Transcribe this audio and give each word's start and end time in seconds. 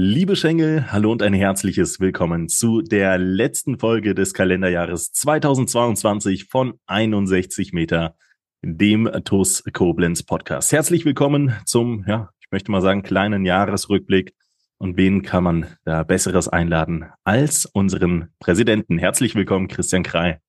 Liebe 0.00 0.36
Schengel, 0.36 0.92
hallo 0.92 1.10
und 1.10 1.24
ein 1.24 1.34
herzliches 1.34 1.98
Willkommen 1.98 2.48
zu 2.48 2.82
der 2.82 3.18
letzten 3.18 3.80
Folge 3.80 4.14
des 4.14 4.32
Kalenderjahres 4.32 5.10
2022 5.10 6.44
von 6.44 6.78
61 6.86 7.72
Meter, 7.72 8.14
dem 8.62 9.10
TUS 9.24 9.64
Koblenz 9.72 10.22
Podcast. 10.22 10.70
Herzlich 10.70 11.04
willkommen 11.04 11.52
zum, 11.66 12.04
ja, 12.06 12.30
ich 12.38 12.46
möchte 12.52 12.70
mal 12.70 12.80
sagen, 12.80 13.02
kleinen 13.02 13.44
Jahresrückblick. 13.44 14.36
Und 14.78 14.96
wen 14.96 15.22
kann 15.22 15.42
man 15.42 15.66
da 15.82 16.04
Besseres 16.04 16.46
einladen 16.46 17.06
als 17.24 17.66
unseren 17.66 18.28
Präsidenten? 18.38 18.98
Herzlich 18.98 19.34
willkommen, 19.34 19.66
Christian 19.66 20.04
Krei. 20.04 20.40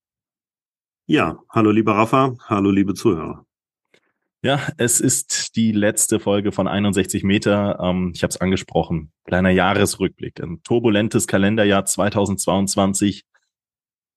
Ja, 1.07 1.39
hallo 1.49 1.71
lieber 1.71 1.93
Rafa, 1.95 2.35
hallo 2.47 2.69
liebe 2.69 2.93
Zuhörer. 2.93 3.47
Ja, 4.41 4.69
es 4.77 5.01
ist 5.01 5.57
die 5.57 5.73
letzte 5.73 6.21
Folge 6.21 6.53
von 6.53 6.69
61 6.69 7.23
Meter. 7.23 7.77
Ähm, 7.81 8.13
ich 8.15 8.23
habe 8.23 8.29
es 8.29 8.39
angesprochen. 8.39 9.11
Kleiner 9.25 9.49
Jahresrückblick. 9.49 10.41
Ein 10.41 10.63
turbulentes 10.63 11.27
Kalenderjahr 11.27 11.83
2022 11.83 13.25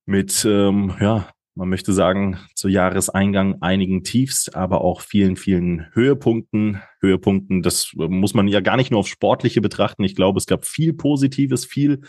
mit, 0.07 0.45
ähm, 0.45 0.95
ja, 1.01 1.29
man 1.57 1.69
möchte 1.69 1.93
sagen, 1.93 2.39
zu 2.55 2.69
Jahreseingang 2.69 3.63
einigen 3.63 4.05
Tiefs, 4.05 4.49
aber 4.49 4.83
auch 4.83 5.01
vielen, 5.01 5.37
vielen 5.37 5.89
Höhepunkten. 5.93 6.81
Höhepunkten, 7.01 7.63
das 7.63 7.91
muss 7.97 8.33
man 8.33 8.47
ja 8.47 8.61
gar 8.61 8.77
nicht 8.77 8.93
nur 8.93 9.01
auf 9.01 9.09
Sportliche 9.09 9.61
betrachten. 9.61 10.05
Ich 10.05 10.15
glaube, 10.15 10.39
es 10.39 10.47
gab 10.47 10.67
viel 10.67 10.93
Positives, 10.93 11.65
viel 11.65 12.03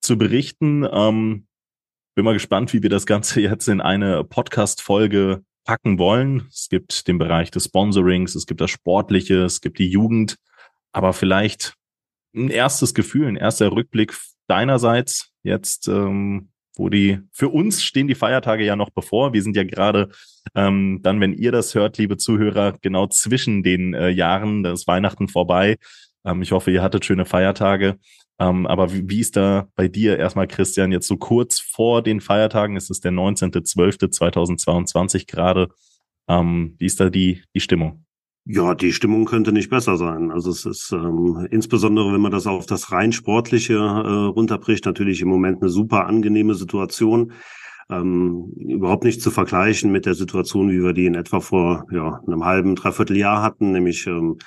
zu 0.00 0.18
berichten. 0.18 0.84
Ähm, 0.90 1.46
bin 2.16 2.24
mal 2.24 2.32
gespannt, 2.32 2.72
wie 2.72 2.82
wir 2.82 2.90
das 2.90 3.06
Ganze 3.06 3.40
jetzt 3.42 3.68
in 3.68 3.80
eine 3.80 4.24
Podcast-Folge 4.24 5.44
packen 5.64 5.98
wollen. 5.98 6.46
Es 6.50 6.68
gibt 6.68 7.06
den 7.08 7.18
Bereich 7.18 7.50
des 7.50 7.64
Sponsorings, 7.66 8.34
es 8.34 8.46
gibt 8.46 8.60
das 8.60 8.70
Sportliche, 8.70 9.44
es 9.44 9.60
gibt 9.60 9.78
die 9.78 9.88
Jugend, 9.88 10.36
aber 10.92 11.12
vielleicht 11.12 11.74
ein 12.34 12.48
erstes 12.48 12.94
Gefühl, 12.94 13.26
ein 13.26 13.36
erster 13.36 13.72
Rückblick 13.72 14.16
deinerseits 14.46 15.30
jetzt, 15.42 15.88
ähm, 15.88 16.50
wo 16.76 16.88
die 16.88 17.18
für 17.32 17.48
uns 17.48 17.82
stehen 17.82 18.08
die 18.08 18.14
Feiertage 18.14 18.64
ja 18.64 18.76
noch 18.76 18.90
bevor. 18.90 19.32
Wir 19.32 19.42
sind 19.42 19.56
ja 19.56 19.64
gerade 19.64 20.10
ähm, 20.54 21.00
dann, 21.02 21.20
wenn 21.20 21.34
ihr 21.34 21.52
das 21.52 21.74
hört, 21.74 21.98
liebe 21.98 22.16
Zuhörer, 22.16 22.76
genau 22.80 23.06
zwischen 23.06 23.62
den 23.62 23.94
äh, 23.94 24.08
Jahren, 24.08 24.62
da 24.62 24.72
ist 24.72 24.86
Weihnachten 24.86 25.28
vorbei. 25.28 25.76
Ähm, 26.24 26.42
ich 26.42 26.52
hoffe, 26.52 26.70
ihr 26.70 26.82
hattet 26.82 27.04
schöne 27.04 27.26
Feiertage. 27.26 27.98
Ähm, 28.40 28.66
aber 28.66 28.92
wie, 28.92 29.08
wie 29.08 29.20
ist 29.20 29.36
da 29.36 29.68
bei 29.76 29.86
dir 29.86 30.18
erstmal, 30.18 30.48
Christian, 30.48 30.92
jetzt 30.92 31.06
so 31.06 31.18
kurz 31.18 31.60
vor 31.60 32.02
den 32.02 32.22
Feiertagen? 32.22 32.76
Es 32.76 32.88
ist 32.88 33.04
der 33.04 33.12
19.12.2022 33.12 35.26
gerade. 35.26 35.68
Ähm, 36.26 36.74
wie 36.78 36.86
ist 36.86 37.00
da 37.00 37.10
die, 37.10 37.42
die 37.54 37.60
Stimmung? 37.60 38.06
Ja, 38.46 38.74
die 38.74 38.94
Stimmung 38.94 39.26
könnte 39.26 39.52
nicht 39.52 39.68
besser 39.68 39.98
sein. 39.98 40.30
Also 40.30 40.50
es 40.50 40.64
ist 40.64 40.90
ähm, 40.92 41.46
insbesondere, 41.50 42.14
wenn 42.14 42.22
man 42.22 42.32
das 42.32 42.46
auf 42.46 42.64
das 42.64 42.90
rein 42.90 43.12
sportliche 43.12 43.74
äh, 43.74 43.78
runterbricht, 43.78 44.86
natürlich 44.86 45.20
im 45.20 45.28
Moment 45.28 45.60
eine 45.60 45.68
super 45.68 46.06
angenehme 46.06 46.54
Situation. 46.54 47.32
Ähm, 47.90 48.54
überhaupt 48.56 49.04
nicht 49.04 49.20
zu 49.20 49.30
vergleichen 49.30 49.92
mit 49.92 50.06
der 50.06 50.14
Situation, 50.14 50.70
wie 50.70 50.82
wir 50.82 50.94
die 50.94 51.04
in 51.04 51.14
etwa 51.14 51.40
vor 51.40 51.84
ja, 51.90 52.22
einem 52.26 52.42
halben, 52.44 52.74
dreiviertel 52.74 53.18
Jahr 53.18 53.42
hatten, 53.42 53.72
nämlich 53.72 54.06
ähm, 54.06 54.38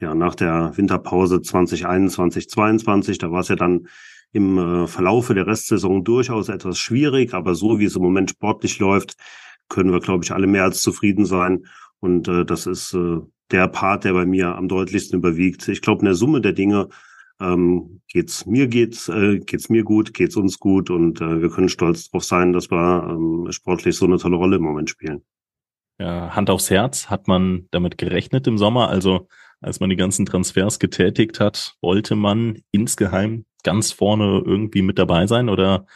ja, 0.00 0.14
nach 0.14 0.34
der 0.34 0.72
Winterpause 0.76 1.42
2021, 1.42 2.48
2022, 2.48 3.18
da 3.18 3.30
war 3.30 3.40
es 3.40 3.48
ja 3.48 3.56
dann 3.56 3.86
im 4.32 4.58
äh, 4.58 4.86
Verlaufe 4.86 5.34
der 5.34 5.46
Restsaison 5.46 6.04
durchaus 6.04 6.48
etwas 6.48 6.78
schwierig, 6.78 7.34
aber 7.34 7.54
so 7.54 7.78
wie 7.78 7.84
es 7.84 7.96
im 7.96 8.02
Moment 8.02 8.30
sportlich 8.30 8.78
läuft, 8.78 9.16
können 9.68 9.92
wir, 9.92 10.00
glaube 10.00 10.24
ich, 10.24 10.32
alle 10.32 10.46
mehr 10.46 10.64
als 10.64 10.82
zufrieden 10.82 11.26
sein. 11.26 11.66
Und 12.00 12.28
äh, 12.28 12.44
das 12.44 12.66
ist 12.66 12.94
äh, 12.94 13.18
der 13.50 13.68
Part, 13.68 14.04
der 14.04 14.14
bei 14.14 14.26
mir 14.26 14.54
am 14.54 14.68
deutlichsten 14.68 15.18
überwiegt. 15.18 15.68
Ich 15.68 15.82
glaube, 15.82 16.00
in 16.00 16.06
der 16.06 16.14
Summe 16.14 16.40
der 16.40 16.52
Dinge 16.52 16.88
ähm, 17.40 18.00
geht's 18.08 18.46
mir 18.46 18.68
geht's 18.68 19.08
äh, 19.08 19.38
geht's 19.38 19.68
mir 19.68 19.82
gut, 19.82 20.14
geht's 20.14 20.36
uns 20.36 20.58
gut 20.58 20.90
und 20.90 21.20
äh, 21.20 21.40
wir 21.40 21.50
können 21.50 21.68
stolz 21.68 22.10
darauf 22.10 22.24
sein, 22.24 22.52
dass 22.52 22.70
wir 22.70 23.08
ähm, 23.08 23.50
sportlich 23.50 23.96
so 23.96 24.06
eine 24.06 24.18
tolle 24.18 24.36
Rolle 24.36 24.56
im 24.56 24.62
Moment 24.62 24.90
spielen. 24.90 25.22
Ja, 25.98 26.34
Hand 26.34 26.50
aufs 26.50 26.70
Herz, 26.70 27.08
hat 27.08 27.28
man 27.28 27.66
damit 27.70 27.98
gerechnet 27.98 28.46
im 28.46 28.58
Sommer? 28.58 28.88
Also 28.88 29.28
als 29.60 29.80
man 29.80 29.90
die 29.90 29.96
ganzen 29.96 30.26
Transfers 30.26 30.78
getätigt 30.78 31.40
hat, 31.40 31.76
wollte 31.80 32.16
man 32.16 32.62
insgeheim 32.72 33.44
ganz 33.62 33.92
vorne 33.92 34.42
irgendwie 34.44 34.82
mit 34.82 34.98
dabei 34.98 35.26
sein 35.26 35.48
oder 35.48 35.86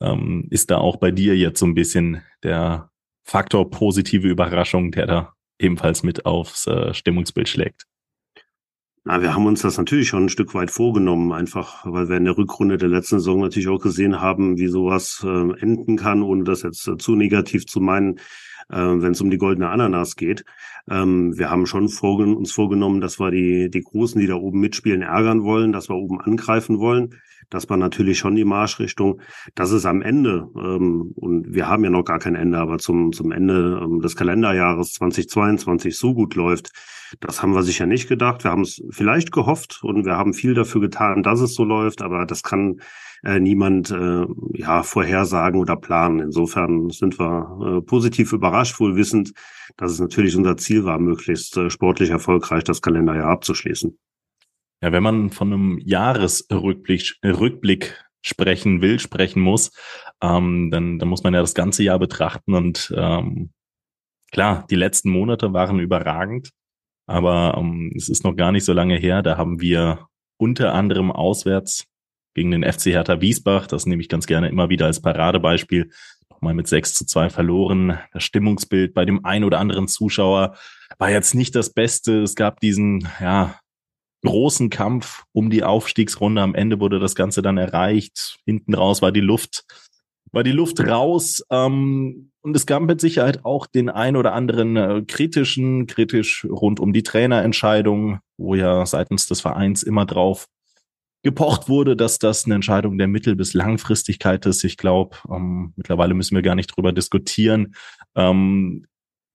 ähm, 0.00 0.46
ist 0.50 0.70
da 0.70 0.78
auch 0.78 0.96
bei 0.96 1.10
dir 1.10 1.36
jetzt 1.36 1.60
so 1.60 1.66
ein 1.66 1.74
bisschen 1.74 2.22
der 2.42 2.90
Faktor 3.24 3.70
positive 3.70 4.28
Überraschung, 4.28 4.92
der 4.92 5.06
da 5.06 5.32
ebenfalls 5.58 6.02
mit 6.02 6.24
aufs 6.24 6.66
äh, 6.66 6.94
Stimmungsbild 6.94 7.48
schlägt? 7.48 7.86
Na, 9.04 9.22
wir 9.22 9.34
haben 9.34 9.46
uns 9.46 9.62
das 9.62 9.78
natürlich 9.78 10.08
schon 10.08 10.26
ein 10.26 10.28
Stück 10.28 10.54
weit 10.54 10.70
vorgenommen, 10.70 11.32
einfach 11.32 11.86
weil 11.86 12.08
wir 12.08 12.16
in 12.16 12.26
der 12.26 12.36
Rückrunde 12.36 12.76
der 12.76 12.90
letzten 12.90 13.18
Saison 13.18 13.40
natürlich 13.40 13.68
auch 13.68 13.80
gesehen 13.80 14.20
haben, 14.20 14.58
wie 14.58 14.68
sowas 14.68 15.24
äh, 15.24 15.60
enden 15.60 15.96
kann, 15.96 16.22
ohne 16.22 16.44
das 16.44 16.62
jetzt 16.62 16.86
äh, 16.86 16.98
zu 16.98 17.16
negativ 17.16 17.66
zu 17.66 17.80
meinen 17.80 18.20
äh, 18.70 18.76
wenn 18.76 19.12
es 19.12 19.20
um 19.20 19.30
die 19.30 19.38
goldene 19.38 19.68
Ananas 19.68 20.16
geht. 20.16 20.44
Ähm, 20.88 21.36
wir 21.36 21.50
haben 21.50 21.66
schon 21.66 21.88
vorgen 21.88 22.36
uns 22.36 22.52
vorgenommen, 22.52 23.00
dass 23.00 23.18
wir 23.18 23.30
die, 23.30 23.70
die 23.70 23.82
Großen, 23.82 24.20
die 24.20 24.26
da 24.26 24.34
oben 24.34 24.60
mitspielen, 24.60 25.02
ärgern 25.02 25.42
wollen, 25.42 25.72
dass 25.72 25.88
wir 25.88 25.96
oben 25.96 26.20
angreifen 26.20 26.78
wollen. 26.78 27.14
Das 27.50 27.68
war 27.68 27.76
natürlich 27.76 28.18
schon 28.18 28.36
die 28.36 28.44
Marschrichtung. 28.44 29.20
Dass 29.54 29.72
es 29.72 29.84
am 29.84 30.02
Ende, 30.02 30.48
ähm, 30.56 31.12
und 31.16 31.52
wir 31.52 31.68
haben 31.68 31.84
ja 31.84 31.90
noch 31.90 32.04
gar 32.04 32.20
kein 32.20 32.36
Ende, 32.36 32.58
aber 32.58 32.78
zum, 32.78 33.12
zum 33.12 33.32
Ende 33.32 33.80
ähm, 33.82 34.00
des 34.00 34.16
Kalenderjahres 34.16 34.92
2022 34.92 35.96
so 35.96 36.14
gut 36.14 36.36
läuft, 36.36 36.70
das 37.18 37.42
haben 37.42 37.54
wir 37.54 37.64
sicher 37.64 37.86
nicht 37.86 38.08
gedacht. 38.08 38.44
Wir 38.44 38.52
haben 38.52 38.62
es 38.62 38.80
vielleicht 38.90 39.32
gehofft 39.32 39.80
und 39.82 40.04
wir 40.06 40.16
haben 40.16 40.32
viel 40.32 40.54
dafür 40.54 40.80
getan, 40.80 41.24
dass 41.24 41.40
es 41.40 41.54
so 41.54 41.64
läuft, 41.64 42.02
aber 42.02 42.24
das 42.24 42.44
kann 42.44 42.80
äh, 43.22 43.38
niemand 43.38 43.90
äh, 43.90 44.26
ja 44.54 44.82
vorhersagen 44.82 45.60
oder 45.60 45.76
planen. 45.76 46.20
Insofern 46.20 46.90
sind 46.90 47.18
wir 47.18 47.78
äh, 47.78 47.82
positiv 47.82 48.32
überrascht, 48.32 48.80
wohl 48.80 48.96
wissend, 48.96 49.32
dass 49.76 49.92
es 49.92 50.00
natürlich 50.00 50.36
unser 50.36 50.56
Ziel 50.56 50.84
war, 50.84 50.98
möglichst 50.98 51.56
äh, 51.56 51.70
sportlich 51.70 52.10
erfolgreich 52.10 52.64
das 52.64 52.82
Kalenderjahr 52.82 53.30
abzuschließen. 53.30 53.98
Ja, 54.82 54.92
wenn 54.92 55.02
man 55.02 55.30
von 55.30 55.52
einem 55.52 55.78
Jahresrückblick 55.78 57.16
Rückblick 57.24 58.02
sprechen 58.22 58.82
will, 58.82 58.98
sprechen 58.98 59.42
muss, 59.42 59.70
ähm, 60.22 60.70
dann, 60.70 60.98
dann 60.98 61.08
muss 61.08 61.22
man 61.22 61.34
ja 61.34 61.40
das 61.40 61.54
ganze 61.54 61.82
Jahr 61.82 61.98
betrachten 61.98 62.54
und 62.54 62.92
ähm, 62.96 63.50
klar, 64.30 64.66
die 64.70 64.76
letzten 64.76 65.10
Monate 65.10 65.52
waren 65.52 65.80
überragend, 65.80 66.50
aber 67.06 67.56
ähm, 67.58 67.92
es 67.96 68.08
ist 68.08 68.24
noch 68.24 68.36
gar 68.36 68.52
nicht 68.52 68.64
so 68.64 68.72
lange 68.72 68.96
her. 68.96 69.22
Da 69.22 69.36
haben 69.36 69.60
wir 69.60 70.06
unter 70.38 70.74
anderem 70.74 71.10
auswärts 71.10 71.86
gegen 72.40 72.52
den 72.52 72.64
FC 72.64 72.86
Hertha 72.86 73.20
Wiesbach. 73.20 73.66
Das 73.66 73.84
nehme 73.84 74.00
ich 74.00 74.08
ganz 74.08 74.26
gerne 74.26 74.48
immer 74.48 74.70
wieder 74.70 74.86
als 74.86 75.02
Paradebeispiel. 75.02 75.90
Nochmal 76.30 76.54
mit 76.54 76.68
6 76.68 76.94
zu 76.94 77.04
2 77.04 77.28
verloren. 77.28 77.98
Das 78.14 78.24
Stimmungsbild 78.24 78.94
bei 78.94 79.04
dem 79.04 79.26
ein 79.26 79.44
oder 79.44 79.58
anderen 79.58 79.88
Zuschauer 79.88 80.56
war 80.96 81.10
jetzt 81.10 81.34
nicht 81.34 81.54
das 81.54 81.74
Beste. 81.74 82.22
Es 82.22 82.36
gab 82.36 82.60
diesen, 82.60 83.06
ja, 83.20 83.60
großen 84.24 84.70
Kampf 84.70 85.24
um 85.32 85.50
die 85.50 85.64
Aufstiegsrunde. 85.64 86.40
Am 86.40 86.54
Ende 86.54 86.80
wurde 86.80 86.98
das 86.98 87.14
Ganze 87.14 87.42
dann 87.42 87.58
erreicht. 87.58 88.38
Hinten 88.46 88.72
raus 88.72 89.02
war 89.02 89.12
die 89.12 89.20
Luft, 89.20 89.64
war 90.32 90.42
die 90.42 90.52
Luft 90.52 90.80
raus. 90.80 91.44
Ähm, 91.50 92.30
und 92.40 92.56
es 92.56 92.64
gab 92.64 92.82
mit 92.84 93.02
Sicherheit 93.02 93.44
auch 93.44 93.66
den 93.66 93.90
ein 93.90 94.16
oder 94.16 94.32
anderen 94.32 94.76
äh, 94.78 95.02
kritischen, 95.06 95.86
kritisch 95.86 96.46
rund 96.48 96.80
um 96.80 96.94
die 96.94 97.02
Trainerentscheidung, 97.02 98.20
wo 98.38 98.54
ja 98.54 98.86
seitens 98.86 99.26
des 99.26 99.42
Vereins 99.42 99.82
immer 99.82 100.06
drauf 100.06 100.46
gepocht 101.22 101.68
wurde, 101.68 101.96
dass 101.96 102.18
das 102.18 102.44
eine 102.44 102.54
Entscheidung 102.54 102.96
der 102.98 103.08
Mittel- 103.08 103.36
bis 103.36 103.54
Langfristigkeit 103.54 104.46
ist. 104.46 104.64
Ich 104.64 104.76
glaube, 104.76 105.16
ähm, 105.30 105.72
mittlerweile 105.76 106.14
müssen 106.14 106.34
wir 106.34 106.42
gar 106.42 106.54
nicht 106.54 106.68
drüber 106.68 106.92
diskutieren, 106.92 107.74
ähm, 108.14 108.86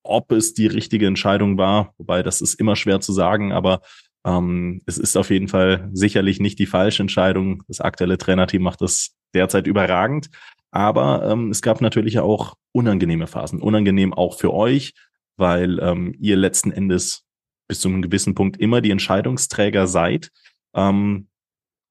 ob 0.04 0.32
es 0.32 0.54
die 0.54 0.68
richtige 0.68 1.08
Entscheidung 1.08 1.58
war. 1.58 1.94
Wobei 1.98 2.24
das 2.24 2.42
ist 2.42 2.56
immer 2.56 2.76
schwer 2.76 3.02
zu 3.02 3.12
sagen, 3.12 3.52
aber 3.52 3.82
ähm, 4.26 4.82
es 4.86 4.98
ist 4.98 5.16
auf 5.16 5.30
jeden 5.30 5.48
Fall 5.48 5.90
sicherlich 5.94 6.40
nicht 6.40 6.58
die 6.60 6.66
falsche 6.66 7.04
Entscheidung. 7.04 7.64
Das 7.68 7.82
aktuelle 7.82 8.18
Trainerteam 8.18 8.64
macht 8.64 8.82
das 8.82 9.16
derzeit 9.34 9.68
überragend. 9.68 10.30
Aber 10.72 11.30
ähm, 11.30 11.52
es 11.52 11.62
gab 11.62 11.80
natürlich 11.80 12.20
auch 12.20 12.56
unangenehme 12.74 13.28
Phasen. 13.28 13.62
Unangenehm 13.62 14.14
auch 14.14 14.38
für 14.38 14.54
euch, 14.54 14.94
weil 15.38 15.80
ähm, 15.80 16.14
ihr 16.20 16.36
letzten 16.36 16.72
Endes 16.72 17.24
bis 17.68 17.80
zu 17.80 17.88
einem 17.88 18.02
gewissen 18.02 18.36
Punkt 18.36 18.58
immer 18.58 18.82
die 18.82 18.92
Entscheidungsträger 18.92 19.88
seid. 19.88 20.32
Ähm, 20.76 21.28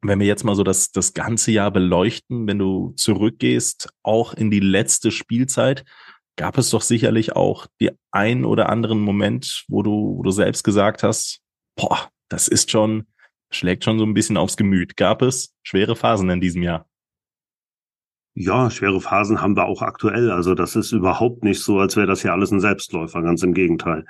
wenn 0.09 0.21
wir 0.21 0.27
jetzt 0.27 0.45
mal 0.45 0.55
so 0.55 0.63
das, 0.63 0.93
das 0.93 1.15
ganze 1.15 1.51
Jahr 1.51 1.71
beleuchten, 1.71 2.47
wenn 2.47 2.59
du 2.59 2.93
zurückgehst, 2.97 3.89
auch 4.03 4.35
in 4.35 4.51
die 4.51 4.61
letzte 4.61 5.11
Spielzeit, 5.11 5.85
gab 6.37 6.59
es 6.59 6.71
doch 6.71 6.83
sicherlich 6.83 7.37
auch 7.37 7.67
die 7.81 7.91
ein 8.11 8.45
oder 8.45 8.69
anderen 8.69 9.01
Moment, 9.01 9.65
wo 9.69 9.83
du, 9.83 10.17
wo 10.19 10.23
du 10.23 10.31
selbst 10.31 10.65
gesagt 10.65 11.03
hast, 11.03 11.41
boah, 11.77 12.11
das 12.29 12.49
ist 12.49 12.71
schon, 12.71 13.07
schlägt 13.51 13.85
schon 13.85 13.99
so 13.99 14.05
ein 14.05 14.15
bisschen 14.15 14.37
aufs 14.37 14.57
Gemüt. 14.57 14.97
Gab 14.97 15.23
es 15.23 15.55
schwere 15.63 15.97
Phasen 15.97 16.31
in 16.31 16.41
diesem 16.41 16.63
Jahr? 16.63 16.87
Ja, 18.37 18.69
schwere 18.69 19.01
Phasen 19.01 19.41
haben 19.41 19.57
wir 19.57 19.67
auch 19.67 19.81
aktuell. 19.81 20.33
Also 20.33 20.57
das 20.57 20.75
ist 20.75 20.91
überhaupt 20.91 21.45
nicht 21.45 21.63
so, 21.63 21.79
als 21.79 21.97
wäre 21.97 22.09
das 22.09 22.25
ja 22.25 22.33
alles 22.33 22.51
ein 22.51 22.59
Selbstläufer, 22.59 23.23
ganz 23.23 23.45
im 23.45 23.55
Gegenteil. 23.55 24.07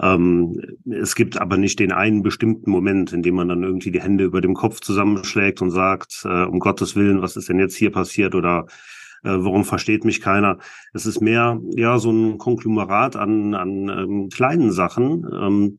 Ähm, 0.00 0.58
es 0.90 1.14
gibt 1.14 1.38
aber 1.38 1.58
nicht 1.58 1.78
den 1.78 1.92
einen 1.92 2.22
bestimmten 2.22 2.70
Moment, 2.70 3.12
in 3.12 3.22
dem 3.22 3.34
man 3.34 3.48
dann 3.48 3.62
irgendwie 3.62 3.90
die 3.90 4.00
Hände 4.00 4.24
über 4.24 4.40
dem 4.40 4.54
Kopf 4.54 4.80
zusammenschlägt 4.80 5.60
und 5.60 5.70
sagt, 5.70 6.22
äh, 6.24 6.44
um 6.44 6.60
Gottes 6.60 6.96
Willen, 6.96 7.20
was 7.20 7.36
ist 7.36 7.50
denn 7.50 7.58
jetzt 7.58 7.76
hier 7.76 7.92
passiert 7.92 8.34
oder 8.34 8.64
äh, 9.22 9.32
warum 9.32 9.64
versteht 9.64 10.02
mich 10.02 10.22
keiner? 10.22 10.58
Es 10.94 11.04
ist 11.04 11.20
mehr 11.20 11.60
ja 11.76 11.98
so 11.98 12.10
ein 12.10 12.38
Konglomerat 12.38 13.16
an, 13.16 13.54
an 13.54 13.88
ähm, 13.90 14.28
kleinen 14.30 14.72
Sachen, 14.72 15.26
ähm, 15.30 15.78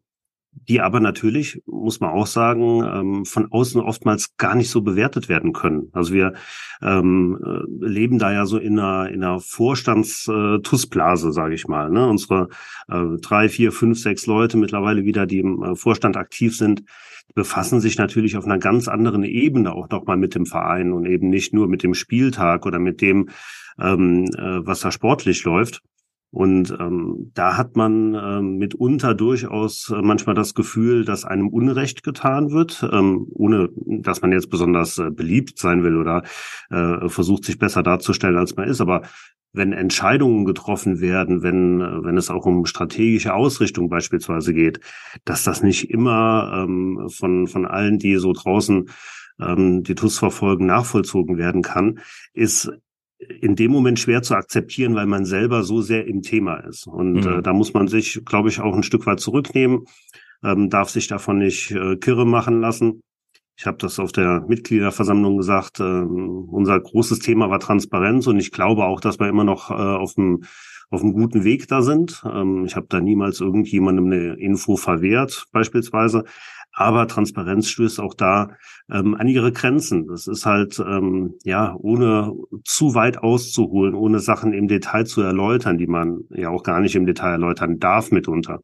die 0.68 0.82
aber 0.82 1.00
natürlich, 1.00 1.62
muss 1.66 2.00
man 2.00 2.12
auch 2.12 2.28
sagen, 2.28 2.84
ähm, 2.84 3.26
von 3.26 3.52
außen 3.52 3.82
oftmals 3.82 4.36
gar 4.38 4.56
nicht 4.56 4.70
so 4.70 4.82
bewertet 4.82 5.30
werden 5.30 5.54
können. 5.54 5.90
Also 5.94 6.14
wir 6.14 6.34
ähm, 6.82 7.40
äh, 7.44 7.86
leben 7.86 8.20
da 8.20 8.32
ja 8.32 8.46
so 8.46 8.58
in 8.58 8.80
einer, 8.80 9.10
in 9.10 9.24
einer 9.24 9.40
Vorstands-Tussblase, 9.40 11.30
äh, 11.30 11.32
sage 11.32 11.56
ich 11.56 11.68
mal. 11.68 11.90
Ne? 11.90 12.08
Unsere 12.08 12.50
äh, 12.88 13.18
drei, 13.22 13.50
vier, 13.50 13.72
fünf, 13.72 14.00
sechs 14.00 14.26
Leute 14.26 14.58
mittlerweile 14.58 15.06
wieder, 15.06 15.26
die 15.26 15.40
im 15.40 15.64
äh, 15.64 15.76
Vorstand 15.76 16.18
aktiv 16.18 16.56
sind, 16.56 16.84
befassen 17.36 17.80
sich 17.80 17.98
natürlich 17.98 18.38
auf 18.38 18.46
einer 18.46 18.58
ganz 18.58 18.88
anderen 18.88 19.24
Ebene 19.24 19.74
auch 19.74 19.90
nochmal 19.90 20.18
mit 20.18 20.36
dem 20.36 20.46
Verein 20.46 20.92
und 20.92 21.06
eben 21.06 21.30
nicht 21.30 21.54
nur 21.54 21.68
mit 21.68 21.84
dem 21.84 21.94
Spieltag 21.94 22.66
oder 22.66 22.80
mit 22.80 23.02
dem, 23.02 23.30
ähm, 23.80 24.26
äh, 24.38 24.66
was 24.66 24.82
da 24.82 24.92
sportlich 24.92 25.44
läuft. 25.44 25.82
Und 26.32 26.76
ähm, 26.80 27.32
da 27.34 27.58
hat 27.58 27.76
man 27.76 28.14
ähm, 28.14 28.58
mitunter 28.58 29.16
durchaus 29.16 29.90
äh, 29.90 30.02
manchmal 30.02 30.36
das 30.36 30.54
Gefühl, 30.54 31.04
dass 31.04 31.26
einem 31.26 31.48
Unrecht 31.48 32.04
getan 32.04 32.52
wird, 32.52 32.88
ähm, 32.92 33.26
ohne 33.32 33.70
dass 33.76 34.22
man 34.22 34.32
jetzt 34.32 34.52
besonders 34.52 35.00
äh, 35.00 35.10
beliebt 35.10 35.58
sein 35.58 35.84
will 35.84 35.98
oder 35.98 36.24
äh, 36.70 37.10
versucht, 37.10 37.46
sich 37.46 37.58
besser 37.58 37.82
darzustellen, 37.82 38.38
als 38.38 38.56
man 38.56 38.68
ist. 38.68 38.80
Aber 38.80 39.02
wenn 39.54 39.74
Entscheidungen 39.74 40.46
getroffen 40.46 41.02
werden, 41.02 41.42
wenn, 41.42 41.82
äh, 41.82 42.04
wenn 42.04 42.18
es 42.18 42.30
auch 42.30 42.46
um 42.46 42.66
strategische 42.66 43.34
Ausrichtung 43.34 43.90
beispielsweise 43.90 44.54
geht, 44.54 44.80
dass 45.26 45.44
das 45.44 45.64
nicht 45.64 45.90
immer 45.90 46.64
ähm, 46.64 47.10
von, 47.10 47.48
von 47.48 47.66
allen, 47.66 47.98
die 47.98 48.18
so 48.18 48.34
draußen 48.34 48.90
ähm, 49.42 49.84
die 49.84 49.96
TUS 49.96 50.20
verfolgen, 50.20 50.68
nachvollzogen 50.68 51.38
werden 51.38 51.64
kann, 51.64 52.00
ist 52.34 52.72
in 53.20 53.56
dem 53.56 53.72
Moment 53.72 54.00
schwer 54.00 54.22
zu 54.22 54.36
akzeptieren, 54.36 54.96
weil 54.96 55.06
man 55.06 55.26
selber 55.26 55.64
so 55.64 55.82
sehr 55.82 56.08
im 56.08 56.22
Thema 56.22 56.58
ist. 56.58 56.88
Und 56.88 57.26
mhm. 57.26 57.40
äh, 57.40 57.42
da 57.42 57.54
muss 57.54 57.74
man 57.74 57.88
sich, 57.88 58.22
glaube 58.26 58.50
ich, 58.50 58.60
auch 58.60 58.76
ein 58.76 58.84
Stück 58.84 59.06
weit 59.06 59.20
zurücknehmen, 59.20 59.86
ähm, 60.44 60.70
darf 60.70 60.90
sich 60.90 61.08
davon 61.08 61.40
nicht 61.40 61.72
äh, 61.72 61.98
kirre 61.98 62.26
machen 62.26 62.62
lassen. 62.62 63.02
Ich 63.58 63.66
habe 63.66 63.78
das 63.78 64.00
auf 64.00 64.14
der 64.14 64.46
Mitgliederversammlung 64.48 65.38
gesagt. 65.38 65.82
Äh, 65.82 65.84
unser 65.84 66.80
großes 66.80 67.20
Thema 67.20 67.50
war 67.50 67.60
Transparenz 67.60 68.26
und 68.28 68.40
ich 68.40 68.52
glaube 68.52 68.86
auch, 68.86 69.02
dass 69.02 69.20
wir 69.20 69.28
immer 69.28 69.44
noch 69.44 69.70
äh, 69.70 69.74
auf 69.74 70.14
dem 70.14 70.44
auf 70.92 71.04
einem 71.04 71.14
guten 71.14 71.44
Weg 71.44 71.68
da 71.68 71.82
sind. 71.82 72.24
Ähm, 72.26 72.66
ich 72.66 72.76
habe 72.76 72.88
da 72.90 73.00
niemals 73.00 73.42
irgendjemandem 73.42 74.06
eine 74.06 74.34
Info 74.40 74.76
verwehrt, 74.76 75.46
beispielsweise. 75.52 76.24
Aber 76.72 77.08
Transparenz 77.08 77.68
stößt 77.70 78.00
auch 78.00 78.14
da 78.14 78.52
ähm, 78.90 79.16
an 79.16 79.28
ihre 79.28 79.52
Grenzen. 79.52 80.08
Das 80.08 80.28
ist 80.28 80.46
halt, 80.46 80.80
ähm, 80.80 81.36
ja, 81.44 81.76
ohne 81.78 82.34
zu 82.64 82.96
weit 82.96 83.18
auszuholen, 83.18 83.96
ohne 83.96 84.20
Sachen 84.20 84.54
im 84.54 84.68
Detail 84.68 85.06
zu 85.06 85.22
erläutern, 85.22 85.78
die 85.78 85.88
man 85.88 86.22
ja 86.30 86.50
auch 86.50 86.64
gar 86.64 86.80
nicht 86.80 86.96
im 86.96 87.06
Detail 87.06 87.32
erläutern 87.32 87.80
darf 87.80 88.12
mitunter, 88.12 88.60